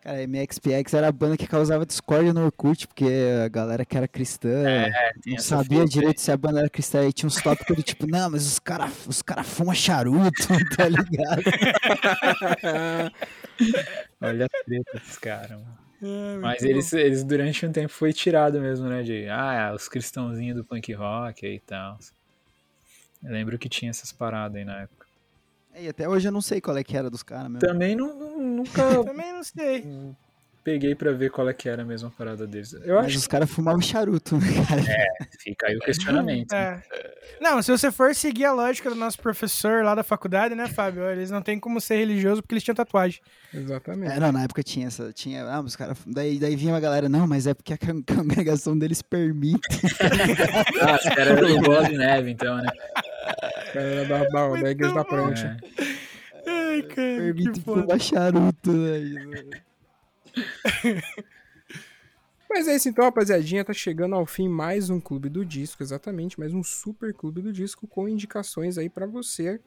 Cara, 0.00 0.24
MXPX 0.28 0.94
era 0.94 1.08
a 1.08 1.12
banda 1.12 1.36
que 1.36 1.48
causava 1.48 1.84
discórdia 1.84 2.32
no 2.32 2.44
Orkut, 2.44 2.86
porque 2.86 3.08
a 3.44 3.48
galera 3.48 3.84
que 3.84 3.96
era 3.96 4.06
cristã 4.06 4.62
tem 5.20 5.34
não 5.34 5.42
sabia 5.42 5.80
aí. 5.80 5.88
direito 5.88 6.20
se 6.20 6.30
a 6.30 6.36
banda 6.36 6.60
era 6.60 6.70
cristã. 6.70 7.04
E 7.08 7.12
tinha 7.12 7.26
uns 7.26 7.42
tópicos 7.42 7.74
do 7.74 7.82
tipo, 7.82 8.06
não, 8.06 8.30
mas 8.30 8.46
os 8.46 8.60
caras 8.60 8.92
os 9.08 9.22
cara 9.22 9.42
fumam 9.42 9.74
charuto, 9.74 10.46
tá 10.76 10.88
ligado? 10.88 11.42
Olha 14.22 14.46
a 14.46 14.64
treta 14.64 14.92
desses 14.94 15.18
caras, 15.18 15.50
mano. 15.50 15.79
É, 16.02 16.36
Mas 16.38 16.62
eles, 16.62 16.92
eles 16.92 17.22
durante 17.24 17.66
um 17.66 17.72
tempo 17.72 17.92
foi 17.92 18.12
tirado 18.12 18.60
mesmo, 18.60 18.88
né? 18.88 19.02
De, 19.02 19.28
ah, 19.28 19.72
os 19.74 19.88
cristãozinhos 19.88 20.56
do 20.56 20.64
punk 20.64 20.92
rock 20.94 21.44
aí 21.46 21.56
e 21.56 21.60
tal. 21.60 21.98
Eu 23.22 23.30
lembro 23.32 23.58
que 23.58 23.68
tinha 23.68 23.90
essas 23.90 24.10
paradas 24.12 24.56
aí 24.56 24.64
na 24.64 24.80
época. 24.82 25.06
É, 25.74 25.84
E 25.84 25.88
até 25.88 26.08
hoje 26.08 26.26
eu 26.28 26.32
não 26.32 26.40
sei 26.40 26.60
qual 26.60 26.76
é 26.76 26.82
que 26.82 26.96
era 26.96 27.10
dos 27.10 27.22
caras 27.22 27.50
mesmo. 27.50 27.60
Também 27.68 27.94
não, 27.94 28.14
não- 28.18 28.40
nunca. 28.40 28.72
Também 29.04 29.32
não 29.32 29.44
sei. 29.44 29.86
Peguei 30.62 30.94
pra 30.94 31.12
ver 31.12 31.30
qual 31.30 31.48
é 31.48 31.52
que 31.54 31.68
era 31.68 31.82
a 31.82 31.84
mesma 31.84 32.10
parada 32.10 32.46
deles. 32.46 32.72
Eu 32.84 32.96
Mas 32.96 33.06
acho 33.06 33.18
os 33.18 33.26
caras 33.26 33.50
fumavam 33.50 33.80
charuto, 33.80 34.36
né, 34.36 34.46
cara? 34.68 34.82
que 35.30 35.38
fica 35.38 35.66
aí 35.68 35.76
o 35.76 35.80
questionamento. 35.80 36.52
né? 36.52 36.82
É. 36.92 37.10
Não, 37.40 37.62
se 37.62 37.70
você 37.70 37.90
for 37.90 38.14
seguir 38.14 38.44
a 38.44 38.52
lógica 38.52 38.90
do 38.90 38.96
nosso 38.96 39.18
professor 39.18 39.82
lá 39.82 39.94
da 39.94 40.02
faculdade, 40.02 40.54
né, 40.54 40.68
Fábio? 40.68 41.08
Eles 41.10 41.30
não 41.30 41.40
tem 41.40 41.58
como 41.58 41.80
ser 41.80 41.96
religioso 41.96 42.42
porque 42.42 42.54
eles 42.54 42.62
tinham 42.62 42.74
tatuagem. 42.74 43.20
Exatamente. 43.52 44.12
É, 44.12 44.20
não, 44.20 44.30
na 44.30 44.44
época 44.44 44.62
tinha 44.62 44.86
essa. 44.88 45.10
Tinha, 45.12 45.44
ah, 45.44 45.60
os 45.60 45.74
caras. 45.74 45.96
Daí, 46.06 46.38
daí 46.38 46.54
vinha 46.56 46.72
uma 46.74 46.80
galera, 46.80 47.08
não, 47.08 47.26
mas 47.26 47.46
é 47.46 47.54
porque 47.54 47.72
a 47.72 47.78
con- 47.78 48.02
congregação 48.14 48.78
deles 48.78 49.00
permite. 49.02 49.60
Ah, 50.82 50.96
os 50.96 51.02
caras 51.14 51.38
eram 51.38 51.56
o 51.56 51.60
Bola 51.60 51.84
de 51.88 51.96
Neve, 51.96 52.30
então, 52.30 52.56
né? 52.56 52.66
O 52.66 53.72
cara 53.72 53.84
era 53.86 54.04
da, 54.06 54.24
da, 54.28 54.60
da 54.60 54.70
igreja 54.70 54.94
da 54.94 55.04
prancha. 55.04 55.56
É. 56.46 56.50
Ai, 56.50 56.82
cara, 56.82 56.94
permite 56.94 57.50
que 57.52 57.60
fumar 57.60 58.00
charuto, 58.00 58.72
né? 58.72 59.42
Mas 62.48 62.66
é 62.66 62.74
isso 62.74 62.88
então, 62.88 63.04
rapaziadinha. 63.04 63.64
Tá 63.64 63.72
chegando 63.72 64.14
ao 64.14 64.26
fim 64.26 64.48
mais 64.48 64.90
um 64.90 65.00
Clube 65.00 65.28
do 65.28 65.44
Disco, 65.44 65.82
exatamente. 65.82 66.38
Mais 66.38 66.52
um 66.52 66.62
super 66.62 67.14
Clube 67.14 67.40
do 67.40 67.52
Disco 67.52 67.86
com 67.86 68.08
indicações 68.08 68.76
aí 68.76 68.88
pra 68.88 69.06
você 69.06 69.60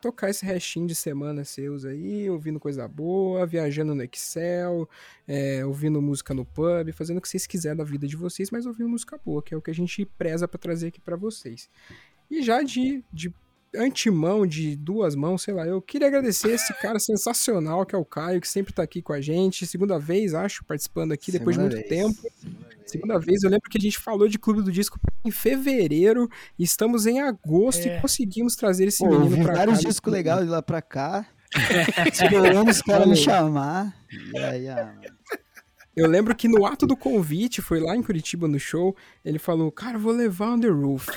tocar 0.00 0.30
esse 0.30 0.46
restinho 0.46 0.86
de 0.86 0.94
semana 0.94 1.44
seus 1.44 1.84
aí, 1.84 2.30
ouvindo 2.30 2.60
coisa 2.60 2.86
boa, 2.86 3.44
viajando 3.44 3.96
no 3.96 4.02
Excel, 4.04 4.88
é, 5.26 5.64
ouvindo 5.66 6.00
música 6.00 6.32
no 6.32 6.44
pub, 6.44 6.92
fazendo 6.92 7.18
o 7.18 7.20
que 7.20 7.28
vocês 7.28 7.48
quiserem 7.48 7.78
da 7.78 7.84
vida 7.84 8.06
de 8.06 8.16
vocês, 8.16 8.50
mas 8.50 8.64
ouvindo 8.64 8.88
música 8.88 9.18
boa, 9.18 9.42
que 9.42 9.52
é 9.52 9.56
o 9.56 9.62
que 9.62 9.72
a 9.72 9.74
gente 9.74 10.04
preza 10.04 10.46
pra 10.46 10.58
trazer 10.58 10.88
aqui 10.88 11.00
pra 11.00 11.16
vocês. 11.16 11.68
E 12.30 12.42
já 12.42 12.62
de, 12.62 13.04
de 13.12 13.34
antemão, 13.76 14.46
de 14.46 14.76
duas 14.76 15.14
mãos, 15.14 15.42
sei 15.42 15.52
lá, 15.54 15.66
eu 15.66 15.80
queria 15.82 16.08
agradecer 16.08 16.50
esse 16.52 16.72
cara 16.74 16.98
sensacional 16.98 17.84
que 17.84 17.94
é 17.94 17.98
o 17.98 18.04
Caio, 18.04 18.40
que 18.40 18.48
sempre 18.48 18.72
tá 18.72 18.82
aqui 18.82 19.02
com 19.02 19.12
a 19.12 19.20
gente, 19.20 19.66
segunda 19.66 19.98
vez, 19.98 20.34
acho, 20.34 20.64
participando 20.64 21.12
aqui 21.12 21.30
depois 21.30 21.56
de 21.56 21.62
Segunda 21.62 21.76
muito 21.76 21.88
vez. 21.88 22.16
tempo. 22.16 22.68
Segunda 22.86 23.18
vez, 23.18 23.42
eu 23.42 23.50
lembro 23.50 23.68
que 23.68 23.76
a 23.76 23.80
gente 23.80 23.98
falou 23.98 24.26
de 24.28 24.38
Clube 24.38 24.62
do 24.62 24.72
Disco 24.72 24.98
em 25.24 25.30
fevereiro, 25.30 26.28
e 26.58 26.64
estamos 26.64 27.06
em 27.06 27.20
agosto 27.20 27.86
É. 27.86 27.98
e 27.98 28.00
conseguimos 28.00 28.56
trazer 28.56 28.86
esse 28.88 29.04
Pô, 29.04 29.10
menino 29.10 29.44
pra 29.44 29.52
cá. 29.52 29.58
vários 29.58 29.80
discos 29.80 30.12
legais 30.12 30.44
de 30.44 30.48
lá 30.50 30.62
pra 30.62 30.80
cá. 30.80 31.26
Esperando 32.12 32.70
os 32.70 32.80
caras 32.82 33.06
me 33.06 33.16
chamar. 33.16 33.94
E 34.32 34.38
aí, 34.38 34.68
ah. 34.68 34.94
Eu 35.96 36.06
lembro 36.06 36.34
que 36.34 36.46
no 36.46 36.64
ato 36.64 36.86
do 36.86 36.96
convite, 36.96 37.60
foi 37.60 37.80
lá 37.80 37.96
em 37.96 38.02
Curitiba 38.02 38.46
no 38.46 38.58
show, 38.58 38.94
ele 39.24 39.38
falou, 39.38 39.70
cara, 39.72 39.96
eu 39.96 40.00
vou 40.00 40.12
levar 40.12 40.52
On 40.52 40.60
The 40.60 40.68
Roof. 40.68 41.08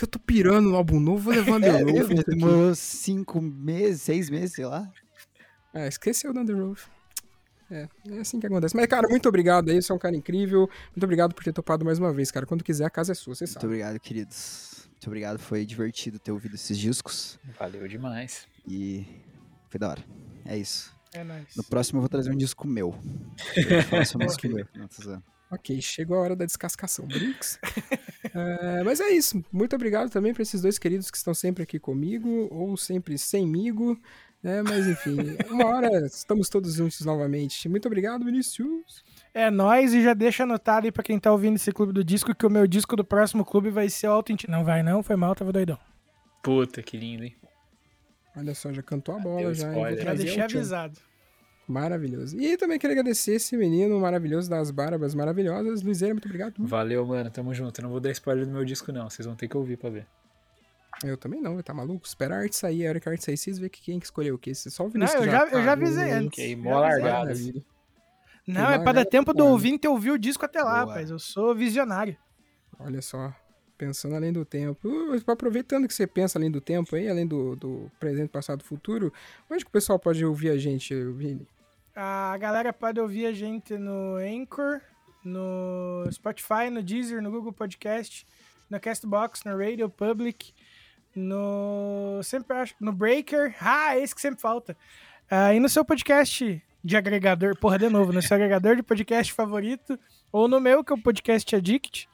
Porque 0.00 0.04
eu 0.04 0.08
tô 0.08 0.18
pirando 0.18 0.70
no 0.70 0.76
álbum 0.76 0.98
novo, 0.98 1.24
vou 1.24 1.34
levar 1.34 1.60
The 1.60 1.68
É, 1.68 1.82
Roof. 1.82 1.92
mesmo, 1.92 2.12
isso 2.14 2.20
aqui." 2.22 2.30
demorou 2.30 2.74
cinco 2.74 3.40
meses, 3.42 4.00
seis 4.00 4.30
meses, 4.30 4.54
sei 4.54 4.64
lá. 4.64 4.90
Ah, 5.74 5.86
esqueceu 5.86 6.32
do 6.32 6.56
Roof. 6.68 6.86
É, 7.70 7.86
é 8.08 8.18
assim 8.18 8.40
que 8.40 8.46
acontece. 8.46 8.74
Mas, 8.74 8.86
cara, 8.86 9.06
muito 9.08 9.28
obrigado 9.28 9.68
aí, 9.70 9.80
você 9.80 9.92
é 9.92 9.94
um 9.94 9.98
cara 9.98 10.16
incrível. 10.16 10.68
Muito 10.96 11.04
obrigado 11.04 11.34
por 11.34 11.44
ter 11.44 11.52
topado 11.52 11.84
mais 11.84 11.98
uma 11.98 12.12
vez, 12.14 12.30
cara. 12.30 12.46
Quando 12.46 12.64
quiser, 12.64 12.86
a 12.86 12.90
casa 12.90 13.12
é 13.12 13.14
sua, 13.14 13.34
você 13.34 13.44
Muito 13.44 13.52
sabe. 13.52 13.66
obrigado, 13.66 14.00
queridos. 14.00 14.88
Muito 14.90 15.06
obrigado, 15.06 15.38
foi 15.38 15.66
divertido 15.66 16.18
ter 16.18 16.32
ouvido 16.32 16.54
esses 16.54 16.78
discos. 16.78 17.38
Valeu 17.58 17.86
demais. 17.86 18.48
E 18.66 19.06
foi 19.68 19.78
da 19.78 19.90
hora. 19.90 20.04
É 20.46 20.56
isso. 20.56 20.96
É 21.12 21.22
nóis. 21.22 21.54
No 21.54 21.62
próximo 21.62 21.98
eu 21.98 22.02
vou 22.02 22.08
trazer 22.08 22.30
um 22.32 22.36
disco 22.36 22.66
meu. 22.66 22.94
Eu 23.54 23.68
vou 23.68 23.82
falar 23.82 24.04
sobre 24.06 24.24
um 24.26 24.28
disco 24.28 24.48
meu. 24.48 24.66
Não, 24.74 24.88
tô. 24.88 25.22
Ok, 25.50 25.80
chegou 25.82 26.16
a 26.16 26.20
hora 26.20 26.36
da 26.36 26.44
descascação, 26.44 27.06
Brinks. 27.06 27.58
É, 28.32 28.84
mas 28.84 29.00
é 29.00 29.08
isso. 29.08 29.42
Muito 29.50 29.74
obrigado 29.74 30.08
também 30.08 30.32
para 30.32 30.42
esses 30.42 30.60
dois 30.60 30.78
queridos 30.78 31.10
que 31.10 31.16
estão 31.16 31.34
sempre 31.34 31.64
aqui 31.64 31.80
comigo, 31.80 32.46
ou 32.52 32.76
sempre 32.76 33.18
semigo. 33.18 33.98
Né? 34.42 34.62
Mas 34.62 34.86
enfim, 34.86 35.16
uma 35.50 35.66
hora 35.66 36.06
estamos 36.06 36.48
todos 36.48 36.74
juntos 36.74 37.00
novamente. 37.00 37.68
Muito 37.68 37.86
obrigado, 37.86 38.24
Vinícius. 38.24 39.02
É 39.34 39.50
nóis 39.50 39.94
e 39.94 40.02
já 40.02 40.14
deixa 40.14 40.44
anotado 40.44 40.86
aí 40.86 40.92
pra 40.92 41.02
quem 41.02 41.18
tá 41.18 41.32
ouvindo 41.32 41.56
esse 41.56 41.72
clube 41.72 41.92
do 41.92 42.04
disco 42.04 42.34
que 42.34 42.46
o 42.46 42.50
meu 42.50 42.66
disco 42.66 42.94
do 42.94 43.04
próximo 43.04 43.44
clube 43.44 43.70
vai 43.70 43.88
ser 43.88 44.06
o 44.06 44.12
Auto 44.12 44.32
Não 44.48 44.64
vai 44.64 44.82
não, 44.82 45.02
foi 45.02 45.16
mal, 45.16 45.34
tava 45.34 45.50
doidão. 45.50 45.78
Puta, 46.42 46.82
que 46.82 46.96
lindo, 46.96 47.24
hein? 47.24 47.34
Olha 48.36 48.54
só, 48.54 48.72
já 48.72 48.82
cantou 48.82 49.16
a 49.16 49.18
bola 49.18 49.40
Deu 49.40 49.54
já. 49.54 49.68
spoiler. 49.68 49.96
Vou 49.96 50.04
Já 50.04 50.14
deixei 50.14 50.42
avisado. 50.42 50.98
Maravilhoso. 51.70 52.36
E 52.40 52.56
também 52.56 52.80
queria 52.80 52.94
agradecer 52.94 53.34
esse 53.34 53.56
menino 53.56 54.00
maravilhoso 54.00 54.50
das 54.50 54.72
barbas 54.72 55.14
maravilhosas. 55.14 55.82
Luizeira, 55.82 56.12
muito 56.12 56.26
obrigado. 56.26 56.54
Valeu, 56.58 57.06
mano. 57.06 57.30
Tamo 57.30 57.54
junto. 57.54 57.80
Eu 57.80 57.84
não 57.84 57.90
vou 57.90 58.00
dar 58.00 58.10
spoiler 58.10 58.44
do 58.44 58.50
meu 58.50 58.64
disco, 58.64 58.90
não. 58.90 59.08
Vocês 59.08 59.24
vão 59.24 59.36
ter 59.36 59.46
que 59.46 59.56
ouvir 59.56 59.76
pra 59.76 59.88
ver. 59.88 60.04
Eu 61.04 61.16
também 61.16 61.40
não, 61.40 61.62
tá 61.62 61.72
maluco? 61.72 62.04
Espera 62.04 62.34
a 62.34 62.38
arte 62.40 62.56
sair, 62.56 62.86
a 62.86 62.90
hora 62.90 63.00
que 63.00 63.08
a 63.08 63.12
arte 63.12 63.24
sair, 63.24 63.36
vocês 63.36 63.56
veem 63.58 63.70
que 63.70 63.80
quem 63.80 64.00
que 64.00 64.04
escolheu 64.04 64.34
o 64.34 64.38
quê? 64.38 64.52
Você 64.52 64.68
só 64.68 64.84
o 64.84 64.90
Não, 64.92 65.06
eu 65.06 65.22
que 65.22 65.30
já, 65.30 65.46
eu 65.46 65.62
já 65.62 65.72
avisei 65.72 66.10
antes. 66.10 66.50
Já 66.50 66.56
mó 66.56 66.80
largada. 66.80 67.32
Não, 68.46 68.70
é 68.70 68.78
pra 68.80 68.92
dar 68.92 69.04
tempo 69.04 69.32
do 69.32 69.38
voando. 69.38 69.52
ouvinte 69.52 69.86
ouvir 69.86 70.10
o 70.10 70.18
disco 70.18 70.44
até 70.44 70.60
lá, 70.60 70.82
Boa. 70.82 70.94
rapaz. 70.94 71.08
Eu 71.08 71.18
sou 71.20 71.54
visionário. 71.54 72.16
Olha 72.78 73.00
só, 73.00 73.32
pensando 73.78 74.16
além 74.16 74.32
do 74.32 74.44
tempo. 74.44 74.88
Uh, 74.88 75.22
aproveitando 75.30 75.86
que 75.86 75.94
você 75.94 76.06
pensa 76.06 76.36
além 76.38 76.50
do 76.50 76.60
tempo 76.60 76.96
aí, 76.96 77.08
além 77.08 77.26
do, 77.26 77.54
do 77.54 77.90
presente, 78.00 78.28
passado, 78.28 78.64
futuro, 78.64 79.12
onde 79.48 79.64
que 79.64 79.70
o 79.70 79.72
pessoal 79.72 79.98
pode 79.98 80.24
ouvir 80.24 80.50
a 80.50 80.58
gente, 80.58 80.94
Vini? 81.12 81.46
A 82.02 82.34
galera 82.38 82.72
pode 82.72 82.98
ouvir 82.98 83.26
a 83.26 83.32
gente 83.32 83.76
no 83.76 84.16
Anchor, 84.16 84.80
no 85.22 86.10
Spotify, 86.10 86.70
no 86.72 86.82
Deezer, 86.82 87.20
no 87.20 87.30
Google 87.30 87.52
Podcast, 87.52 88.26
no 88.70 88.80
Castbox, 88.80 89.44
no 89.44 89.54
Radio 89.54 89.90
Public, 89.90 90.54
no 91.14 92.18
sempre 92.22 92.56
acho, 92.56 92.74
no 92.80 92.90
Breaker. 92.90 93.54
Ah, 93.60 93.98
esse 93.98 94.14
que 94.14 94.20
sempre 94.22 94.40
falta. 94.40 94.74
Ah, 95.30 95.52
e 95.52 95.60
no 95.60 95.68
seu 95.68 95.84
podcast 95.84 96.64
de 96.82 96.96
agregador, 96.96 97.54
porra, 97.58 97.78
de 97.78 97.90
novo, 97.90 98.14
no 98.14 98.22
seu 98.22 98.34
agregador 98.34 98.76
de 98.76 98.82
podcast 98.82 99.30
favorito, 99.34 100.00
ou 100.32 100.48
no 100.48 100.58
meu, 100.58 100.82
que 100.82 100.94
é 100.94 100.96
o 100.96 101.02
Podcast 101.02 101.54
Addict. 101.54 102.08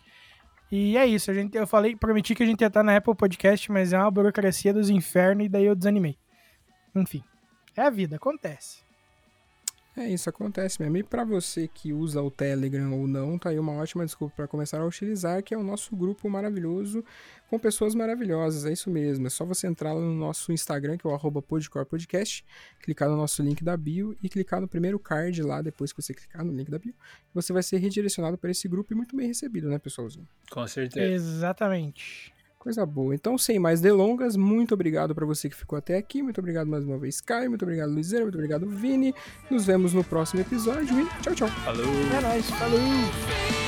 E 0.69 0.99
é 0.99 1.07
isso, 1.07 1.31
a 1.31 1.35
gente, 1.35 1.57
eu 1.57 1.65
falei, 1.65 1.95
prometi 1.95 2.35
que 2.35 2.43
a 2.43 2.47
gente 2.47 2.61
ia 2.61 2.67
estar 2.67 2.83
na 2.83 2.97
Apple 2.97 3.15
Podcast, 3.15 3.71
mas 3.71 3.93
é 3.93 3.99
uma 3.99 4.11
burocracia 4.11 4.75
dos 4.75 4.91
infernos 4.91 5.47
e 5.47 5.49
daí 5.49 5.67
eu 5.67 5.77
desanimei. 5.77 6.19
Enfim, 6.93 7.23
é 7.77 7.83
a 7.83 7.91
vida, 7.91 8.17
acontece. 8.17 8.86
É 9.97 10.07
isso, 10.11 10.29
acontece 10.29 10.81
mesmo. 10.83 10.99
E 10.99 11.03
pra 11.03 11.25
você 11.25 11.67
que 11.67 11.91
usa 11.91 12.21
o 12.21 12.31
Telegram 12.31 12.93
ou 12.93 13.09
não, 13.09 13.39
tá 13.39 13.49
aí 13.49 13.59
uma 13.59 13.73
ótima 13.73 14.05
desculpa 14.05 14.37
para 14.37 14.47
começar 14.47 14.79
a 14.79 14.85
utilizar, 14.85 15.43
que 15.43 15.55
é 15.55 15.57
o 15.57 15.63
nosso 15.63 15.97
grupo 15.97 16.29
maravilhoso 16.29 17.03
com 17.49 17.59
pessoas 17.59 17.95
maravilhosas. 17.95 18.67
É 18.67 18.73
isso 18.73 18.91
mesmo. 18.91 19.27
É 19.27 19.31
só 19.31 19.47
você 19.47 19.67
entrar 19.67 19.95
lá 19.95 20.01
no 20.01 20.15
nosso 20.15 20.53
Instagram, 20.53 20.99
que 20.99 21.07
é 21.07 21.11
o 21.11 21.15
arroba 21.15 21.41
Podcore 21.41 21.87
Podcast, 21.87 22.45
clicar 22.81 23.09
no 23.09 23.17
nosso 23.17 23.43
link 23.43 23.65
da 23.65 23.75
bio 23.75 24.15
e 24.23 24.29
clicar 24.29 24.61
no 24.61 24.69
primeiro 24.69 24.99
card 24.99 25.43
lá, 25.43 25.63
depois 25.63 25.95
que 25.95 26.03
você 26.03 26.13
clicar 26.13 26.45
no 26.45 26.53
link 26.53 26.71
da 26.71 26.79
bio, 26.79 26.95
você 27.33 27.51
vai 27.55 27.63
ser 27.63 27.79
redirecionado 27.79 28.37
para 28.37 28.51
esse 28.51 28.69
grupo 28.69 28.93
e 28.93 28.97
muito 28.97 29.17
bem 29.17 29.29
recebido, 29.29 29.67
né, 29.71 29.79
pessoalzinho? 29.79 30.29
Com 30.51 30.67
certeza. 30.67 31.07
Exatamente. 31.07 32.36
Coisa 32.59 32.85
boa. 32.85 33.15
Então, 33.15 33.39
sem 33.39 33.59
mais 33.59 33.81
delongas, 33.81 34.37
muito 34.37 34.75
obrigado 34.75 35.15
para 35.15 35.25
você 35.25 35.49
que 35.49 35.55
ficou 35.55 35.79
até 35.79 35.97
aqui. 35.97 36.23
Muito 36.23 36.39
obrigado 36.39 36.67
mais 36.67 36.85
uma 36.85 36.99
vez, 36.99 37.21
Caio. 37.21 37.49
Muito 37.49 37.63
obrigado, 37.63 37.93
Luizeira. 37.93 38.25
Muito 38.25 38.35
obrigado, 38.35 38.67
Vini. 38.67 39.15
Nos 39.51 39.65
vemos 39.65 39.93
no 39.93 40.03
próximo 40.03 40.41
episódio 40.41 41.01
e 41.01 41.07
tchau, 41.23 41.35
tchau. 41.35 41.49
Falou. 41.49 41.85
É 41.85 42.21
nóis, 42.21 42.51
falou! 42.51 43.66